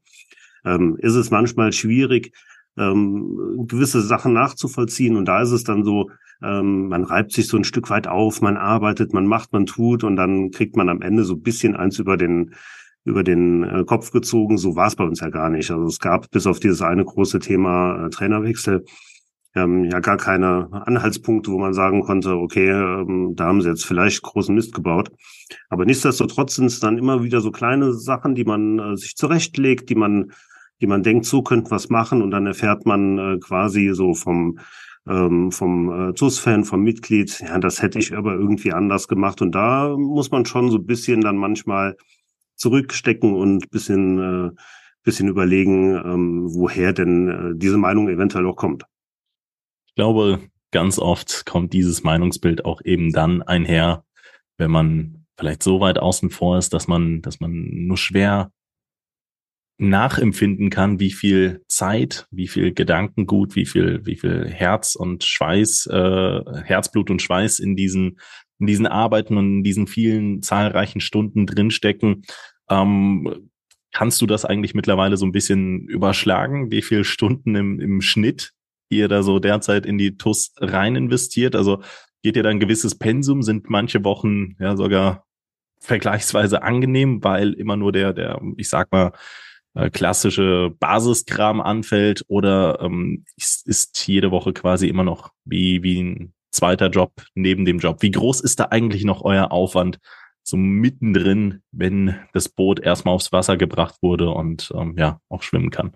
ähm, 0.63 0.98
ist 1.00 1.16
es 1.16 1.31
manchmal 1.31 1.74
schwierig, 1.74 2.31
ähm, 2.78 3.66
gewisse 3.68 4.02
Sachen 4.02 4.34
nachzuvollziehen. 4.34 5.18
Und 5.18 5.25
da 5.25 5.42
ist 5.42 5.52
es 5.52 5.63
dann 5.63 5.84
so, 5.84 6.10
ähm, 6.44 6.88
man 6.90 7.04
reibt 7.04 7.31
sich 7.31 7.48
so 7.48 7.57
ein 7.57 7.63
Stück 7.63 7.90
weit 7.90 8.07
auf, 8.07 8.42
man 8.42 8.57
arbeitet, 8.57 9.13
man 9.13 9.25
macht, 9.25 9.54
man 9.54 9.66
tut 9.66 10.04
und 10.04 10.16
dann 10.16 10.52
kriegt 10.52 10.75
man 10.75 10.90
am 10.90 11.02
Ende 11.02 11.24
so 11.24 11.34
ein 11.34 11.42
bisschen 11.42 11.75
eins 11.75 12.00
über 12.00 12.18
den 12.18 12.54
über 13.06 13.24
den 13.24 13.63
äh, 13.63 13.84
Kopf 13.86 14.12
gezogen. 14.12 14.57
So 14.57 14.75
war 14.75 14.88
es 14.88 14.96
bei 14.96 15.04
uns 15.04 15.22
ja 15.22 15.30
gar 15.30 15.50
nicht. 15.50 15.72
Also 15.72 15.86
es 15.86 16.00
gab 16.00 16.30
bis 16.31 16.48
auf 16.48 16.60
dieses 16.60 16.81
eine 16.81 17.06
große 17.06 17.40
Thema 17.40 18.06
äh, 18.06 18.10
Trainerwechsel 18.10 18.84
ähm, 19.56 19.86
ja 19.86 20.00
gar 20.00 20.18
keine 20.18 20.68
Anhaltspunkte, 20.86 21.52
wo 21.52 21.57
man 21.57 21.74
sagen 21.74 22.02
konnte, 22.02 22.36
okay, 22.36 22.69
ähm, 22.69 23.34
da 23.36 23.46
haben 23.46 23.62
sie 23.62 23.69
jetzt 23.69 23.86
vielleicht 23.86 24.22
großen 24.22 24.54
Mist 24.54 24.74
gebaut. 24.74 25.10
Aber 25.69 25.86
nichtsdestotrotz 25.86 26.56
sind 26.56 26.66
es 26.66 26.80
dann 26.80 26.98
immer 26.98 27.24
wieder 27.24 27.42
so 27.42 27.52
kleine 27.52 27.94
Sachen, 27.94 28.36
die 28.36 28.44
man 28.44 28.80
äh, 28.80 28.98
sich 28.98 29.16
zurechtlegt, 29.16 29.90
die 29.90 29.96
man, 29.96 30.31
die 30.81 30.88
man 30.88 31.04
denkt, 31.04 31.25
so 31.25 31.42
könnte 31.42 31.72
was 31.72 31.90
machen 31.90 32.22
und 32.22 32.31
dann 32.31 32.46
erfährt 32.46 32.86
man 32.86 33.18
äh, 33.18 33.38
quasi 33.40 33.92
so 33.94 34.13
vom 34.13 34.60
ähm, 35.07 35.52
vom 35.52 36.10
äh, 36.10 36.16
ZUS-Fan, 36.16 36.66
vom 36.66 36.81
Mitglied, 36.81 37.40
ja, 37.40 37.60
das 37.60 37.80
hätte 37.80 38.00
ich 38.00 38.16
aber 38.16 38.34
irgendwie 38.34 38.74
anders 38.74 39.07
gemacht. 39.07 39.40
Und 39.40 39.54
da 39.54 39.96
muss 39.96 40.31
man 40.31 40.46
schon 40.46 40.72
so 40.72 40.78
ein 40.78 40.86
bisschen 40.88 41.22
dann 41.22 41.38
manchmal 41.38 41.96
zurückstecken 42.56 43.34
und 43.34 43.69
bisschen, 43.69 44.50
äh, 44.50 44.52
bisschen 45.04 45.28
überlegen, 45.28 45.96
ähm, 45.96 46.54
woher 46.54 46.94
denn 46.94 47.28
äh, 47.28 47.57
diese 47.57 47.78
Meinung 47.78 48.10
eventuell 48.10 48.46
auch 48.46 48.56
kommt. 48.56 48.84
Ich 49.88 49.96
glaube, 49.96 50.42
ganz 50.72 51.00
oft 51.00 51.46
kommt 51.46 51.74
dieses 51.74 52.04
Meinungsbild 52.04 52.66
auch 52.66 52.81
eben 52.84 53.12
dann 53.12 53.42
einher, 53.42 54.04
wenn 54.57 54.72
man 54.72 55.25
vielleicht 55.38 55.63
so 55.63 55.80
weit 55.80 56.00
außen 56.00 56.30
vor 56.30 56.57
ist, 56.57 56.74
dass 56.74 56.88
man, 56.88 57.22
dass 57.22 57.40
man 57.40 57.52
nur 57.88 57.98
schwer 57.98 58.52
nachempfinden 59.78 60.69
kann, 60.69 61.00
wie 61.00 61.12
viel 61.12 61.63
Zeit, 61.68 62.28
wie 62.31 62.48
viel 62.48 62.74
Gedankengut, 62.74 63.56
wie 63.56 63.66
viel, 63.66 64.06
wie 64.06 64.16
viel 64.16 64.48
Herz 64.50 64.96
und 64.96 65.24
Schweiß, 65.24 65.88
äh, 65.88 66.42
Herzblut 66.63 67.10
und 67.10 67.22
Schweiß 67.22 67.60
in 67.60 67.75
diesen 67.75 68.19
in 68.60 68.68
diesen 68.68 68.88
Arbeiten 68.88 69.38
und 69.38 69.57
in 69.57 69.63
diesen 69.63 69.88
vielen 69.88 70.42
zahlreichen 70.42 71.02
Stunden 71.02 71.46
drinstecken. 71.46 72.24
Ähm, 72.69 73.50
kannst 73.92 74.22
du 74.22 74.25
das 74.25 74.46
eigentlich 74.46 74.74
mittlerweile 74.74 75.18
so 75.18 75.25
ein 75.25 75.31
bisschen 75.31 75.88
überschlagen, 75.88 76.72
wie 76.72 76.81
viele 76.81 77.04
Stunden 77.04 77.56
im, 77.56 77.80
im 77.80 78.02
Schnitt 78.02 78.52
ihr 78.90 79.07
da 79.07 79.24
so 79.24 79.40
derzeit 79.40 79.86
in 79.86 79.98
die 79.98 80.18
TUS 80.18 80.54
rein 80.57 80.96
investiert? 80.96 81.56
Also 81.56 81.81
geht 82.24 82.36
ihr 82.38 82.44
da 82.44 82.50
ein 82.50 82.60
gewisses 82.60 82.96
Pensum? 82.98 83.42
Sind 83.42 83.69
manche 83.69 84.04
Wochen 84.04 84.56
ja 84.60 84.75
sogar 84.75 85.25
vergleichsweise 85.80 86.64
angenehm, 86.64 87.24
weil 87.24 87.54
immer 87.54 87.78
nur 87.78 87.92
der, 87.92 88.14
der, 88.14 88.42
ich 88.57 88.69
sag 88.69 88.92
mal, 88.92 89.12
äh, 89.76 89.90
klassische 89.90 90.74
Basiskram 90.80 91.62
anfällt 91.62 92.24
oder 92.28 92.80
ähm, 92.81 93.26
ist, 93.35 93.68
ist 93.68 94.07
jede 94.07 94.31
Woche 94.31 94.54
quasi 94.54 94.88
immer 94.88 95.04
noch 95.04 95.31
wie, 95.44 95.83
wie 95.83 96.02
ein 96.02 96.34
zweiter 96.56 96.90
Job 96.90 97.12
neben 97.33 97.66
dem 97.66 97.80
Job. 97.80 98.02
Wie 98.02 98.12
groß 98.12 98.42
ist 98.42 98.59
da 98.59 98.66
eigentlich 98.66 99.04
noch 99.04 99.24
euer 99.24 99.52
Aufwand 99.52 100.00
so 100.44 100.57
mittendrin, 100.57 101.62
wenn 101.71 102.16
das 102.33 102.50
Boot 102.50 102.80
erstmal 102.80 103.16
aufs 103.16 103.31
Wasser 103.31 103.57
gebracht 103.57 103.95
wurde 104.02 104.30
und 104.30 104.71
ähm, 104.76 104.95
ja, 104.97 105.19
auch 105.30 105.42
schwimmen 105.42 105.71
kann? 105.71 105.94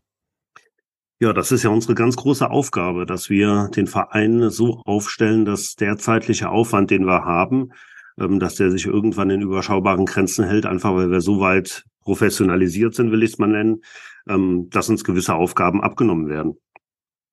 Ja, 1.22 1.34
das 1.34 1.52
ist 1.52 1.64
ja 1.64 1.70
unsere 1.70 1.96
ganz 1.96 2.16
große 2.16 2.50
Aufgabe, 2.50 3.06
dass 3.06 3.30
wir 3.30 3.70
den 3.76 3.88
Verein 3.88 4.50
so 4.50 4.82
aufstellen, 4.86 5.44
dass 5.44 5.76
der 5.76 5.98
zeitliche 5.98 6.50
Aufwand, 6.50 6.92
den 6.92 7.06
wir 7.06 7.26
haben, 7.26 7.74
ähm, 8.18 8.40
dass 8.40 8.56
der 8.56 8.72
sich 8.72 8.86
irgendwann 8.86 9.30
in 9.30 9.42
überschaubaren 9.42 10.06
Grenzen 10.06 10.46
hält, 10.46 10.66
einfach 10.66 10.96
weil 10.96 11.12
wir 11.12 11.22
so 11.22 11.42
weit 11.42 11.84
professionalisiert 12.02 12.96
sind, 12.96 13.12
will 13.12 13.24
ich 13.24 13.34
es 13.34 13.38
mal 13.38 13.48
nennen, 13.48 13.82
ähm, 14.28 14.70
dass 14.70 14.90
uns 14.90 15.04
gewisse 15.04 15.36
Aufgaben 15.36 15.82
abgenommen 15.82 16.30
werden. 16.30 16.58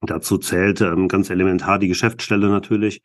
Dazu 0.02 0.38
zählt 0.38 0.80
ähm, 0.80 1.08
ganz 1.08 1.30
elementar 1.30 1.78
die 1.78 1.88
Geschäftsstelle 1.88 2.48
natürlich. 2.48 3.02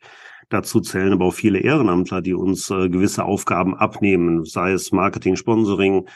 Dazu 0.48 0.80
zählen 0.80 1.12
aber 1.12 1.26
auch 1.26 1.34
viele 1.34 1.60
Ehrenamtler, 1.60 2.20
die 2.20 2.34
uns 2.34 2.70
äh, 2.70 2.88
gewisse 2.88 3.24
Aufgaben 3.24 3.74
abnehmen, 3.74 4.44
sei 4.44 4.72
es 4.72 4.92
Marketing, 4.92 5.36
Sponsoring, 5.36 6.06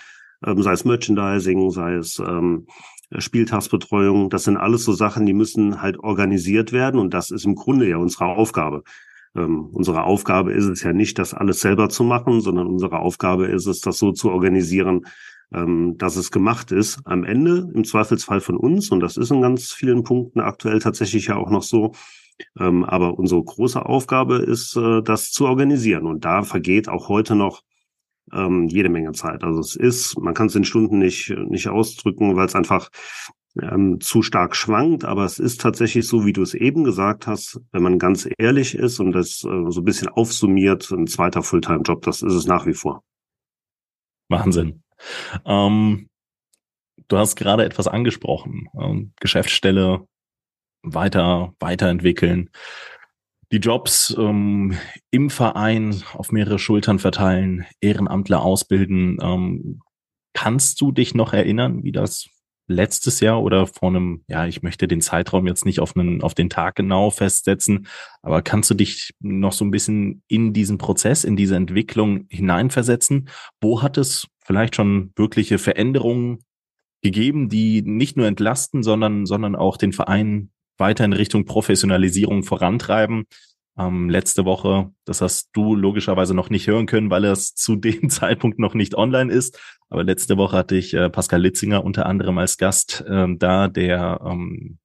ähm, 0.45 0.62
sei 0.62 0.73
es 0.73 0.85
Merchandising, 0.85 1.71
sei 1.71 1.95
es 1.95 2.18
ähm, 2.18 2.66
Spieltagsbetreuung. 3.16 4.30
Das 4.30 4.45
sind 4.45 4.56
alles 4.56 4.85
so 4.85 4.92
Sachen, 4.92 5.25
die 5.26 5.33
müssen 5.33 5.80
halt 5.80 5.99
organisiert 5.99 6.73
werden 6.73 7.00
und 7.00 7.14
das 7.14 7.30
ist 7.30 7.47
im 7.47 7.54
Grunde 7.54 7.88
ja 7.88 7.97
unsere 7.97 8.26
Aufgabe. 8.26 8.83
Ähm, 9.35 9.66
unsere 9.73 10.02
Aufgabe 10.04 10.52
ist 10.52 10.66
es 10.66 10.83
ja 10.83 10.92
nicht, 10.92 11.18
das 11.18 11.35
alles 11.35 11.61
selber 11.61 11.88
zu 11.88 12.04
machen, 12.04 12.40
sondern 12.40 12.66
unsere 12.66 12.99
Aufgabe 12.99 13.47
ist 13.47 13.66
es, 13.66 13.80
das 13.80 13.99
so 13.99 14.12
zu 14.12 14.30
organisieren, 14.30 15.06
ähm, 15.53 15.97
dass 15.99 16.17
es 16.17 16.31
gemacht 16.31 16.73
ist. 16.73 17.00
Am 17.05 17.25
Ende 17.25 17.71
im 17.75 17.85
Zweifelsfall 17.85 18.41
von 18.41 18.57
uns, 18.57 18.91
und 18.91 19.00
das 19.00 19.17
ist 19.17 19.31
in 19.31 19.43
ganz 19.43 19.73
vielen 19.73 20.05
Punkten 20.05 20.41
aktuell 20.41 20.79
tatsächlich 20.79 21.26
ja 21.26 21.37
auch 21.37 21.50
noch 21.50 21.62
so. 21.62 21.93
Ähm, 22.59 22.85
aber 22.85 23.19
unsere 23.19 23.43
große 23.43 23.85
Aufgabe 23.85 24.37
ist, 24.37 24.76
äh, 24.76 25.03
das 25.03 25.31
zu 25.31 25.47
organisieren. 25.47 26.07
Und 26.07 26.25
da 26.25 26.43
vergeht 26.43 26.88
auch 26.88 27.09
heute 27.09 27.35
noch 27.35 27.62
ähm, 28.33 28.69
jede 28.69 28.88
Menge 28.88 29.12
Zeit. 29.12 29.43
Also 29.45 29.61
es 29.61 29.76
ist, 29.76 30.19
man 30.19 30.35
kann 30.35 30.49
es 30.49 30.55
in 30.55 30.65
Stunden 30.65 30.99
nicht, 30.99 31.31
nicht 31.31 31.69
ausdrücken, 31.69 32.37
weil 32.37 32.47
es 32.47 32.55
einfach 32.55 32.91
ähm, 33.62 34.00
zu 34.00 34.23
stark 34.23 34.55
schwankt, 34.55 35.05
aber 35.05 35.25
es 35.25 35.38
ist 35.38 35.61
tatsächlich 35.61 36.07
so, 36.07 36.26
wie 36.26 36.33
du 36.33 36.43
es 36.43 36.55
eben 36.55 36.85
gesagt 36.85 37.26
hast, 37.26 37.61
wenn 37.73 37.83
man 37.83 37.99
ganz 37.99 38.29
ehrlich 38.38 38.75
ist 38.75 39.00
und 39.00 39.12
das 39.12 39.45
äh, 39.45 39.71
so 39.71 39.81
ein 39.81 39.85
bisschen 39.85 40.09
aufsummiert, 40.09 40.91
ein 40.91 41.07
zweiter 41.07 41.43
Fulltime-Job, 41.43 42.03
das 42.03 42.23
ist 42.23 42.35
es 42.35 42.47
nach 42.47 42.67
wie 42.67 42.75
vor. 42.75 43.03
Wahnsinn. 44.29 44.83
Ähm, 45.45 46.09
du 47.09 47.19
hast 47.19 47.37
gerade 47.37 47.65
etwas 47.65 47.88
angesprochen, 47.88 48.69
ähm, 48.81 49.12
Geschäftsstelle 49.21 50.07
weiter, 50.83 51.55
weiterentwickeln, 51.59 52.50
die 53.53 53.59
Jobs 53.59 54.15
ähm, 54.19 54.76
im 55.11 55.31
Verein 55.31 56.03
auf 56.15 56.33
mehrere 56.33 56.59
Schultern 56.59 56.99
verteilen, 56.99 57.65
Ehrenamtler 57.81 58.43
ausbilden. 58.43 59.19
Ähm, 59.23 59.81
kannst 60.35 60.81
du 60.81 60.93
dich 60.93 61.15
noch 61.15 61.33
erinnern, 61.33 61.85
wie 61.85 61.93
das 61.93 62.29
letztes 62.69 63.21
Jahr 63.21 63.43
oder 63.43 63.69
vor 63.69 63.91
einem, 63.91 64.25
ja, 64.26 64.47
ich 64.47 64.62
möchte 64.62 64.88
den 64.88 65.00
Zeitraum 65.00 65.47
jetzt 65.47 65.65
nicht 65.65 65.79
auf, 65.79 65.97
einen, 65.97 66.23
auf 66.23 66.35
den 66.35 66.50
Tag 66.50 66.75
genau 66.75 67.11
festsetzen, 67.11 67.87
aber 68.23 68.43
kannst 68.43 68.69
du 68.71 68.75
dich 68.75 69.15
noch 69.21 69.53
so 69.53 69.65
ein 69.65 69.71
bisschen 69.71 70.25
in 70.26 70.53
diesen 70.53 70.76
Prozess, 70.76 71.23
in 71.23 71.37
diese 71.37 71.55
Entwicklung 71.55 72.26
hineinversetzen? 72.29 73.29
Wo 73.61 73.83
hat 73.83 73.97
es 73.99 74.26
vielleicht 74.47 74.76
schon 74.76 75.12
wirkliche 75.17 75.59
Veränderungen 75.59 76.38
gegeben, 77.03 77.49
die 77.49 77.83
nicht 77.83 78.17
nur 78.17 78.26
entlasten, 78.26 78.83
sondern, 78.83 79.26
sondern 79.26 79.57
auch 79.57 79.76
den 79.76 79.93
Verein 79.93 80.50
weiter 80.79 81.05
in 81.05 81.12
Richtung 81.12 81.45
Professionalisierung 81.45 82.43
vorantreiben? 82.43 83.26
ähm, 83.79 84.09
letzte 84.09 84.45
Woche. 84.45 84.91
Das 85.05 85.21
hast 85.21 85.50
du 85.53 85.75
logischerweise 85.75 86.35
noch 86.35 86.50
nicht 86.50 86.67
hören 86.67 86.87
können, 86.87 87.11
weil 87.11 87.25
es 87.25 87.55
zu 87.55 87.76
dem 87.76 88.11
Zeitpunkt 88.11 88.59
noch 88.59 88.75
nicht 88.75 88.95
online 88.95 89.33
ist. 89.33 89.61
Aber 89.88 90.05
letzte 90.05 90.37
Woche 90.37 90.57
hatte 90.57 90.76
ich 90.76 90.95
äh, 90.95 91.11
Pascal 91.11 91.43
Litzinger 91.43 91.85
unter 91.85 92.07
anderem 92.07 92.38
als 92.38 92.57
Gast 92.57 93.05
ähm, 93.09 93.38
da, 93.38 93.69
der 93.69 94.21
ähm, 94.25 94.79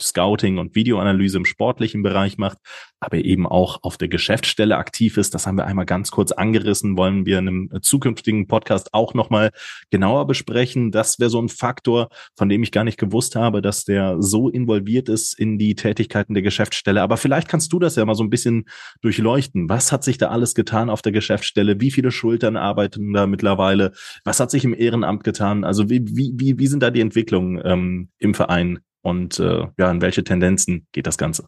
Scouting 0.00 0.58
und 0.58 0.74
Videoanalyse 0.74 1.38
im 1.38 1.44
sportlichen 1.44 2.02
Bereich 2.02 2.38
macht, 2.38 2.58
aber 3.00 3.18
eben 3.18 3.46
auch 3.46 3.82
auf 3.82 3.96
der 3.96 4.08
Geschäftsstelle 4.08 4.76
aktiv 4.76 5.16
ist. 5.16 5.34
Das 5.34 5.46
haben 5.46 5.56
wir 5.56 5.66
einmal 5.66 5.84
ganz 5.84 6.10
kurz 6.10 6.32
angerissen, 6.32 6.96
wollen 6.96 7.26
wir 7.26 7.38
in 7.38 7.48
einem 7.48 7.82
zukünftigen 7.82 8.46
Podcast 8.46 8.92
auch 8.92 9.14
nochmal 9.14 9.50
genauer 9.90 10.26
besprechen. 10.26 10.90
Das 10.90 11.18
wäre 11.18 11.30
so 11.30 11.40
ein 11.40 11.48
Faktor, 11.48 12.08
von 12.36 12.48
dem 12.48 12.62
ich 12.62 12.72
gar 12.72 12.84
nicht 12.84 12.98
gewusst 12.98 13.36
habe, 13.36 13.62
dass 13.62 13.84
der 13.84 14.20
so 14.20 14.48
involviert 14.48 15.08
ist 15.08 15.38
in 15.38 15.58
die 15.58 15.74
Tätigkeiten 15.74 16.34
der 16.34 16.42
Geschäftsstelle. 16.42 17.02
Aber 17.02 17.16
vielleicht 17.16 17.48
kannst 17.48 17.72
du 17.72 17.78
das 17.78 17.96
ja 17.96 18.04
mal 18.04 18.14
so 18.14 18.24
ein 18.24 18.30
bisschen 18.30 18.64
durchleuchten. 19.02 19.68
Was 19.68 19.92
hat 19.92 20.04
sich 20.04 20.18
da 20.18 20.28
alles 20.28 20.54
getan 20.54 20.90
auf 20.90 21.02
der 21.02 21.12
Geschäftsstelle? 21.12 21.80
Wie 21.80 21.90
viele 21.90 22.10
Schultern 22.10 22.56
arbeiten 22.56 23.12
da 23.12 23.26
mittlerweile? 23.26 23.92
Was 24.24 24.40
hat 24.40 24.50
sich 24.50 24.64
im 24.64 24.74
Ehrenamt 24.74 25.24
getan? 25.24 25.64
Also 25.64 25.90
wie, 25.90 26.04
wie, 26.06 26.32
wie, 26.36 26.58
wie 26.58 26.66
sind 26.66 26.82
da 26.82 26.90
die 26.90 27.00
Entwicklungen 27.00 27.60
ähm, 27.64 28.08
im 28.18 28.34
Verein 28.34 28.80
und 29.04 29.38
äh, 29.38 29.66
ja, 29.78 29.90
in 29.90 30.00
welche 30.00 30.24
Tendenzen 30.24 30.86
geht 30.92 31.06
das 31.06 31.18
Ganze? 31.18 31.46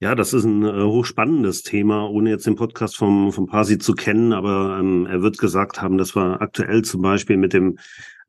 Ja, 0.00 0.16
das 0.16 0.32
ist 0.32 0.44
ein 0.44 0.64
äh, 0.64 0.82
hochspannendes 0.82 1.62
Thema, 1.62 2.10
ohne 2.10 2.30
jetzt 2.30 2.46
den 2.46 2.56
Podcast 2.56 2.96
vom, 2.96 3.30
vom 3.30 3.46
Pasi 3.46 3.78
zu 3.78 3.94
kennen, 3.94 4.32
aber 4.32 4.78
ähm, 4.80 5.06
er 5.06 5.22
wird 5.22 5.38
gesagt 5.38 5.80
haben, 5.80 5.98
dass 5.98 6.16
wir 6.16 6.40
aktuell 6.40 6.82
zum 6.82 7.02
Beispiel 7.02 7.36
mit 7.36 7.52
dem 7.52 7.78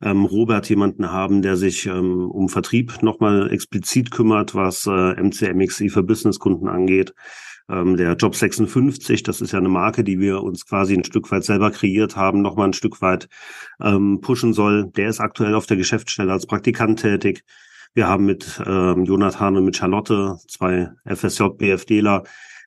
ähm, 0.00 0.24
Robert 0.24 0.68
jemanden 0.68 1.10
haben, 1.10 1.42
der 1.42 1.56
sich 1.56 1.86
ähm, 1.86 2.30
um 2.30 2.48
Vertrieb 2.48 3.02
nochmal 3.02 3.50
explizit 3.50 4.12
kümmert, 4.12 4.54
was 4.54 4.86
äh, 4.86 5.20
MCMXI 5.20 5.88
für 5.88 6.04
Businesskunden 6.04 6.68
angeht. 6.68 7.12
Ähm, 7.68 7.96
der 7.96 8.14
Job 8.14 8.34
56, 8.34 9.22
das 9.22 9.40
ist 9.40 9.52
ja 9.52 9.58
eine 9.58 9.68
Marke, 9.68 10.04
die 10.04 10.20
wir 10.20 10.42
uns 10.42 10.66
quasi 10.66 10.94
ein 10.94 11.04
Stück 11.04 11.30
weit 11.30 11.44
selber 11.44 11.70
kreiert 11.70 12.16
haben, 12.16 12.42
nochmal 12.42 12.68
ein 12.68 12.72
Stück 12.74 13.00
weit 13.00 13.28
ähm, 13.80 14.20
pushen 14.20 14.52
soll. 14.52 14.90
Der 14.96 15.08
ist 15.08 15.20
aktuell 15.20 15.54
auf 15.54 15.66
der 15.66 15.78
Geschäftsstelle 15.78 16.32
als 16.32 16.46
Praktikant 16.46 17.00
tätig. 17.00 17.42
Wir 17.94 18.08
haben 18.08 18.26
mit 18.26 18.60
ähm, 18.66 19.04
Jonathan 19.04 19.56
und 19.56 19.64
mit 19.64 19.76
Charlotte 19.76 20.36
zwei 20.48 20.90
FSJ-BFDler, 21.06 22.24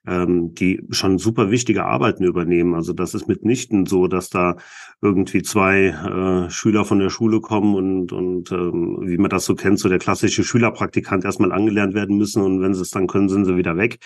ähm, 0.07 0.55
die 0.55 0.81
schon 0.89 1.19
super 1.19 1.51
wichtige 1.51 1.85
Arbeiten 1.85 2.23
übernehmen. 2.23 2.73
Also 2.73 2.93
das 2.93 3.13
ist 3.13 3.27
mitnichten 3.27 3.85
so, 3.85 4.07
dass 4.07 4.29
da 4.29 4.55
irgendwie 5.01 5.43
zwei 5.43 5.89
äh, 5.89 6.49
Schüler 6.49 6.85
von 6.85 6.99
der 6.99 7.09
Schule 7.09 7.41
kommen 7.41 7.75
und, 7.75 8.13
und 8.13 8.51
ähm, 8.51 8.99
wie 9.03 9.17
man 9.17 9.29
das 9.29 9.45
so 9.45 9.53
kennt, 9.53 9.79
so 9.79 9.89
der 9.89 9.99
klassische 9.99 10.43
Schülerpraktikant 10.43 11.23
erstmal 11.25 11.51
angelernt 11.51 11.93
werden 11.93 12.17
müssen 12.17 12.41
und 12.41 12.61
wenn 12.61 12.73
sie 12.73 12.81
es 12.81 12.89
dann 12.89 13.07
können, 13.07 13.29
sind 13.29 13.45
sie 13.45 13.57
wieder 13.57 13.77
weg 13.77 13.99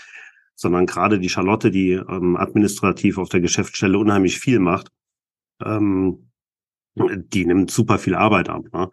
sondern 0.56 0.86
gerade 0.86 1.20
die 1.20 1.30
Charlotte, 1.30 1.72
die 1.72 1.92
ähm, 1.92 2.36
administrativ 2.38 3.18
auf 3.18 3.30
der 3.30 3.42
Geschäftsstelle 3.42 3.98
unheimlich 3.98 4.40
viel 4.40 4.60
macht, 4.60 4.90
ähm, 5.64 6.32
die 6.96 7.46
nimmt 7.46 7.72
super 7.72 7.98
viel 7.98 8.16
Arbeit 8.16 8.50
ab. 8.50 8.66
Ne? 8.74 8.90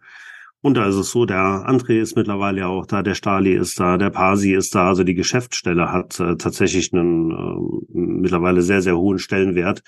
Und 0.61 0.75
da 0.75 0.87
ist 0.87 0.95
es 0.95 1.11
so, 1.11 1.25
der 1.25 1.37
André 1.37 2.01
ist 2.01 2.17
mittlerweile 2.17 2.61
ja 2.61 2.67
auch 2.67 2.85
da, 2.85 3.01
der 3.01 3.15
Stali 3.15 3.53
ist 3.53 3.79
da, 3.79 3.97
der 3.97 4.09
Pasi 4.09 4.53
ist 4.53 4.75
da. 4.75 4.89
Also 4.89 5.03
die 5.03 5.15
Geschäftsstelle 5.15 5.91
hat 5.91 6.19
äh, 6.19 6.35
tatsächlich 6.35 6.93
einen 6.93 7.31
äh, 7.31 7.97
mittlerweile 7.97 8.61
sehr, 8.61 8.81
sehr 8.81 8.97
hohen 8.97 9.19
Stellenwert. 9.19 9.83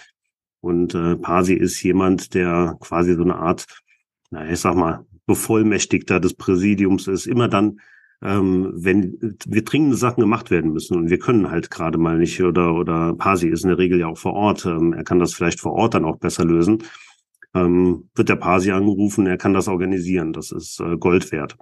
Und 0.61 0.95
äh, 0.95 1.17
Pasi 1.17 1.55
ist 1.55 1.81
jemand, 1.83 2.33
der 2.35 2.77
quasi 2.79 3.15
so 3.15 3.23
eine 3.23 3.35
Art, 3.35 3.65
na, 4.29 4.49
ich 4.49 4.59
sag 4.59 4.75
mal, 4.75 5.05
Bevollmächtigter 5.25 6.19
des 6.19 6.35
Präsidiums 6.35 7.07
ist, 7.07 7.25
immer 7.25 7.47
dann, 7.47 7.79
ähm, 8.23 8.71
wenn 8.75 9.17
wir 9.45 9.63
dringende 9.63 9.97
Sachen 9.97 10.21
gemacht 10.21 10.51
werden 10.51 10.73
müssen 10.73 10.95
und 10.97 11.09
wir 11.09 11.19
können 11.19 11.49
halt 11.49 11.71
gerade 11.71 11.97
mal 11.97 12.17
nicht 12.17 12.41
oder 12.41 12.75
oder 12.75 13.15
Pasi 13.15 13.47
ist 13.47 13.63
in 13.63 13.69
der 13.69 13.77
Regel 13.79 13.99
ja 13.99 14.07
auch 14.07 14.17
vor 14.17 14.33
Ort, 14.33 14.65
ähm, 14.65 14.93
er 14.93 15.03
kann 15.03 15.19
das 15.19 15.33
vielleicht 15.33 15.59
vor 15.59 15.73
Ort 15.73 15.95
dann 15.95 16.05
auch 16.05 16.17
besser 16.17 16.45
lösen, 16.45 16.83
ähm, 17.55 18.09
wird 18.15 18.29
der 18.29 18.35
Pasi 18.35 18.71
angerufen, 18.71 19.25
er 19.27 19.37
kann 19.37 19.53
das 19.53 19.67
organisieren, 19.67 20.33
das 20.33 20.51
ist 20.51 20.79
äh, 20.79 20.97
Gold 20.97 21.31
wert. 21.31 21.57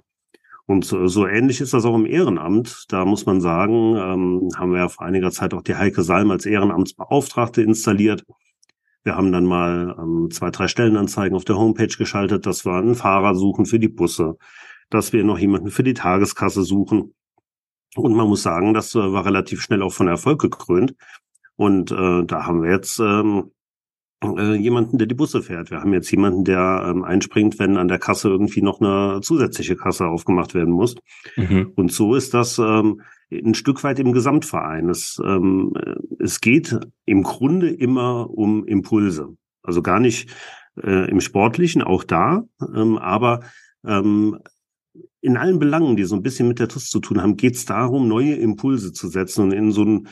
Und 0.66 0.84
so, 0.84 1.08
so 1.08 1.26
ähnlich 1.26 1.60
ist 1.60 1.74
das 1.74 1.84
auch 1.84 1.96
im 1.96 2.06
Ehrenamt. 2.06 2.84
Da 2.90 3.04
muss 3.04 3.26
man 3.26 3.40
sagen, 3.40 3.96
ähm, 3.96 4.50
haben 4.56 4.70
wir 4.70 4.78
ja 4.78 4.88
vor 4.88 5.04
einiger 5.04 5.32
Zeit 5.32 5.52
auch 5.52 5.62
die 5.62 5.74
Heike 5.74 6.04
Salm 6.04 6.30
als 6.30 6.46
Ehrenamtsbeauftragte 6.46 7.60
installiert. 7.60 8.24
Wir 9.02 9.16
haben 9.16 9.32
dann 9.32 9.46
mal 9.46 9.96
ähm, 9.98 10.28
zwei, 10.30 10.50
drei 10.50 10.68
Stellenanzeigen 10.68 11.34
auf 11.36 11.44
der 11.44 11.56
Homepage 11.56 11.88
geschaltet. 11.88 12.46
Das 12.46 12.64
war 12.66 12.80
ein 12.80 12.94
Fahrer 12.94 13.34
suchen 13.34 13.66
für 13.66 13.80
die 13.80 13.88
Busse 13.88 14.36
dass 14.90 15.12
wir 15.12 15.24
noch 15.24 15.38
jemanden 15.38 15.70
für 15.70 15.82
die 15.82 15.94
Tageskasse 15.94 16.62
suchen. 16.62 17.14
Und 17.96 18.14
man 18.14 18.28
muss 18.28 18.42
sagen, 18.42 18.74
das 18.74 18.94
äh, 18.94 19.12
war 19.12 19.24
relativ 19.24 19.62
schnell 19.62 19.82
auch 19.82 19.92
von 19.92 20.08
Erfolg 20.08 20.40
gekrönt. 20.40 20.94
Und 21.56 21.90
äh, 21.90 22.24
da 22.24 22.46
haben 22.46 22.62
wir 22.62 22.70
jetzt 22.70 22.98
ähm, 23.00 23.50
äh, 24.22 24.54
jemanden, 24.54 24.98
der 24.98 25.06
die 25.06 25.14
Busse 25.14 25.42
fährt. 25.42 25.70
Wir 25.70 25.80
haben 25.80 25.92
jetzt 25.92 26.10
jemanden, 26.10 26.44
der 26.44 26.86
ähm, 26.86 27.04
einspringt, 27.04 27.58
wenn 27.58 27.76
an 27.76 27.88
der 27.88 27.98
Kasse 27.98 28.28
irgendwie 28.28 28.62
noch 28.62 28.80
eine 28.80 29.20
zusätzliche 29.22 29.76
Kasse 29.76 30.06
aufgemacht 30.06 30.54
werden 30.54 30.72
muss. 30.72 30.94
Mhm. 31.36 31.72
Und 31.74 31.92
so 31.92 32.14
ist 32.14 32.34
das 32.34 32.58
ähm, 32.58 33.00
ein 33.30 33.54
Stück 33.54 33.82
weit 33.84 33.98
im 33.98 34.12
Gesamtverein. 34.12 34.88
Es, 34.88 35.20
ähm, 35.24 35.72
es 36.18 36.40
geht 36.40 36.78
im 37.06 37.22
Grunde 37.22 37.70
immer 37.70 38.30
um 38.30 38.64
Impulse. 38.66 39.36
Also 39.62 39.82
gar 39.82 40.00
nicht 40.00 40.30
äh, 40.82 41.10
im 41.10 41.20
Sportlichen, 41.20 41.82
auch 41.82 42.04
da, 42.04 42.44
ähm, 42.74 42.98
aber 42.98 43.40
ähm, 43.84 44.38
in 45.20 45.36
allen 45.36 45.58
Belangen, 45.58 45.96
die 45.96 46.04
so 46.04 46.16
ein 46.16 46.22
bisschen 46.22 46.48
mit 46.48 46.58
der 46.58 46.68
TUS 46.68 46.88
zu 46.88 47.00
tun 47.00 47.22
haben, 47.22 47.36
geht 47.36 47.54
es 47.54 47.64
darum, 47.64 48.08
neue 48.08 48.34
Impulse 48.34 48.92
zu 48.92 49.08
setzen 49.08 49.44
und 49.44 49.52
in 49.52 49.72
so 49.72 49.84
ein 49.84 50.08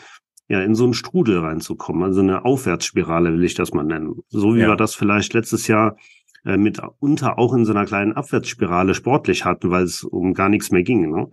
ja, 0.50 0.62
in 0.62 0.74
so 0.74 0.84
einen 0.84 0.94
Strudel 0.94 1.40
reinzukommen, 1.40 2.02
also 2.02 2.20
eine 2.20 2.46
Aufwärtsspirale 2.46 3.34
will 3.34 3.44
ich 3.44 3.54
das 3.54 3.74
mal 3.74 3.84
nennen. 3.84 4.14
So 4.28 4.54
wie 4.54 4.60
ja. 4.60 4.68
wir 4.68 4.76
das 4.76 4.94
vielleicht 4.94 5.34
letztes 5.34 5.66
Jahr 5.66 5.96
äh, 6.44 6.56
mitunter 6.56 7.38
auch 7.38 7.52
in 7.52 7.66
so 7.66 7.72
einer 7.72 7.84
kleinen 7.84 8.14
Abwärtsspirale 8.14 8.94
sportlich 8.94 9.44
hatten, 9.44 9.70
weil 9.70 9.84
es 9.84 10.04
um 10.04 10.32
gar 10.32 10.48
nichts 10.48 10.70
mehr 10.70 10.82
ging. 10.82 11.10
Ne? 11.10 11.28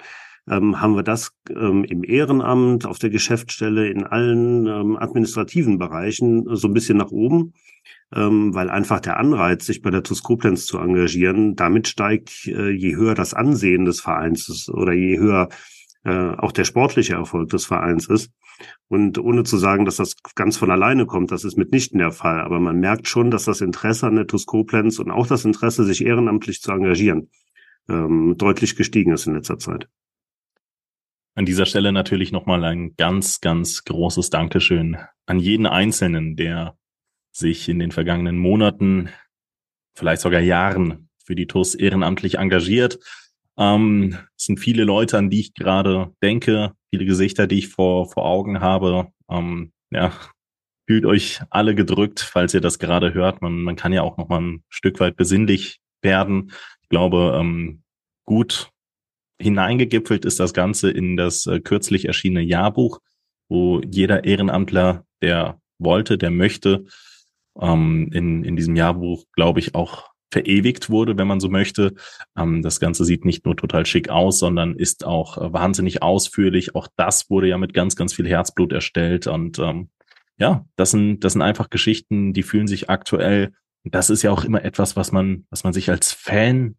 Ähm, 0.50 0.82
haben 0.82 0.96
wir 0.96 1.04
das 1.04 1.32
ähm, 1.50 1.86
im 1.86 2.04
Ehrenamt, 2.04 2.86
auf 2.86 3.00
der 3.00 3.10
Geschäftsstelle, 3.10 3.88
in 3.88 4.04
allen 4.04 4.68
ähm, 4.68 4.98
administrativen 4.98 5.80
Bereichen 5.80 6.46
so 6.54 6.68
ein 6.68 6.74
bisschen 6.74 6.98
nach 6.98 7.12
oben 7.12 7.54
ähm, 8.16 8.54
weil 8.54 8.70
einfach 8.70 9.00
der 9.00 9.18
Anreiz, 9.18 9.66
sich 9.66 9.82
bei 9.82 9.92
der 9.92 10.04
TuS 10.04 10.24
Koblenz 10.24 10.66
zu 10.66 10.78
engagieren, 10.80 11.56
damit 11.56 11.88
steigt, 11.88 12.48
äh, 12.48 12.70
je 12.70 12.96
höher 12.96 13.14
das 13.14 13.34
Ansehen 13.34 13.86
des 13.86 14.00
Vereins 14.00 14.48
ist 14.48 14.70
oder 14.70 14.94
je 14.94 15.20
höher 15.20 15.50
äh, 16.06 16.36
auch 16.38 16.52
der 16.52 16.64
sportliche 16.64 17.16
Erfolg 17.16 17.50
des 17.50 17.66
Vereins 17.66 18.08
ist. 18.08 18.32
Und 18.88 19.18
ohne 19.18 19.44
zu 19.44 19.58
sagen, 19.58 19.84
dass 19.84 19.98
das 19.98 20.16
ganz 20.36 20.56
von 20.56 20.72
alleine 20.72 21.06
kommt, 21.06 21.32
das 21.32 21.44
ist 21.44 21.58
mitnichten 21.58 22.00
der 22.00 22.12
Fall. 22.12 22.40
Aber 22.40 22.60
man 22.60 22.80
merkt 22.80 23.08
schon, 23.08 23.32
dass 23.32 23.46
das 23.46 23.60
Interesse 23.60 24.08
an 24.08 24.16
der 24.16 24.28
TuS 24.28 24.46
Koblenz 24.46 25.00
und 25.00 25.12
auch 25.12 25.28
das 25.28 25.44
Interesse, 25.44 25.84
sich 25.84 26.06
ehrenamtlich 26.06 26.62
zu 26.62 26.72
engagieren, 26.72 27.30
ähm, 27.90 28.36
deutlich 28.38 28.78
gestiegen 28.78 29.12
ist 29.12 29.28
in 29.28 29.34
letzter 29.34 29.60
Zeit. 29.60 29.90
An 31.34 31.46
dieser 31.46 31.66
Stelle 31.66 31.92
natürlich 31.92 32.32
nochmal 32.32 32.64
ein 32.64 32.96
ganz, 32.96 33.42
ganz 33.42 33.84
großes 33.84 34.30
Dankeschön 34.30 34.98
an 35.26 35.40
jeden 35.40 35.66
Einzelnen, 35.66 36.38
der 36.38 36.78
sich 37.36 37.68
in 37.68 37.80
den 37.80 37.92
vergangenen 37.92 38.38
Monaten, 38.38 39.10
vielleicht 39.94 40.22
sogar 40.22 40.40
Jahren 40.40 41.10
für 41.26 41.36
die 41.36 41.48
TUS 41.48 41.76
ehrenamtlich 41.76 42.38
engagiert. 42.38 43.00
Ähm, 43.58 44.18
es 44.38 44.46
sind 44.46 44.60
viele 44.60 44.84
Leute, 44.86 45.18
an 45.18 45.30
die 45.30 45.42
ich 45.42 45.54
gerade 45.54 46.14
denke, 46.24 46.74
viele 46.90 47.06
Gesichter, 47.06 47.48
die 47.48 47.60
ich 47.60 47.70
vor, 47.70 48.10
vor 48.10 48.26
Augen 48.26 48.62
habe. 48.62 49.12
Ähm, 49.30 49.74
ja, 49.92 50.14
fühlt 50.88 51.06
euch 51.06 51.42
alle 51.50 51.76
gedrückt, 51.76 52.22
falls 52.22 52.54
ihr 52.54 52.62
das 52.62 52.80
gerade 52.80 53.14
hört. 53.14 53.42
Man, 53.42 53.62
man 53.62 53.76
kann 53.76 53.92
ja 53.92 54.02
auch 54.02 54.18
noch 54.18 54.30
mal 54.30 54.42
ein 54.42 54.64
Stück 54.70 55.00
weit 55.00 55.18
besinnlich 55.18 55.80
werden. 56.02 56.52
Ich 56.82 56.90
glaube, 56.90 57.38
ähm, 57.40 57.84
gut 58.26 58.70
hineingegipfelt 59.42 60.24
ist 60.24 60.40
das 60.40 60.54
Ganze 60.54 60.90
in 60.90 61.18
das 61.18 61.48
äh, 61.48 61.60
kürzlich 61.60 62.06
erschienene 62.06 62.46
Jahrbuch, 62.46 63.00
wo 63.50 63.82
jeder 63.82 64.24
Ehrenamtler, 64.24 65.06
der 65.22 65.60
wollte, 65.80 66.18
der 66.18 66.32
möchte, 66.32 66.86
ähm, 67.60 68.10
in, 68.14 68.44
in 68.44 68.56
diesem 68.56 68.76
Jahrbuch, 68.76 69.26
glaube 69.34 69.60
ich, 69.60 69.76
auch 69.76 70.10
verewigt 70.32 70.90
wurde, 70.90 71.18
wenn 71.18 71.28
man 71.28 71.40
so 71.40 71.50
möchte. 71.50 71.94
Ähm, 72.38 72.62
das 72.62 72.80
Ganze 72.80 73.06
sieht 73.06 73.26
nicht 73.26 73.46
nur 73.46 73.56
total 73.56 73.86
schick 73.86 74.10
aus, 74.10 74.40
sondern 74.40 74.76
ist 74.76 75.06
auch 75.06 75.38
äh, 75.38 75.54
wahnsinnig 75.54 76.02
ausführlich. 76.02 76.76
Auch 76.76 76.88
das 76.98 77.30
wurde 77.30 77.48
ja 77.48 77.58
mit 77.58 77.74
ganz, 77.74 77.96
ganz 77.96 78.14
viel 78.14 78.28
Herzblut 78.28 78.74
erstellt. 78.74 79.28
Und 79.28 79.60
ähm, 79.60 79.90
ja, 80.38 80.66
das 80.76 80.92
sind, 80.92 81.22
das 81.22 81.34
sind 81.34 81.42
einfach 81.42 81.70
Geschichten, 81.70 82.34
die 82.34 82.44
fühlen 82.44 82.68
sich 82.68 82.90
aktuell. 82.90 83.54
Das 83.86 84.10
ist 84.10 84.24
ja 84.24 84.32
auch 84.32 84.44
immer 84.44 84.66
etwas, 84.66 84.96
was 84.96 85.12
man, 85.12 85.46
was 85.50 85.64
man 85.64 85.72
sich 85.72 85.90
als 85.90 86.12
Fan 86.12 86.76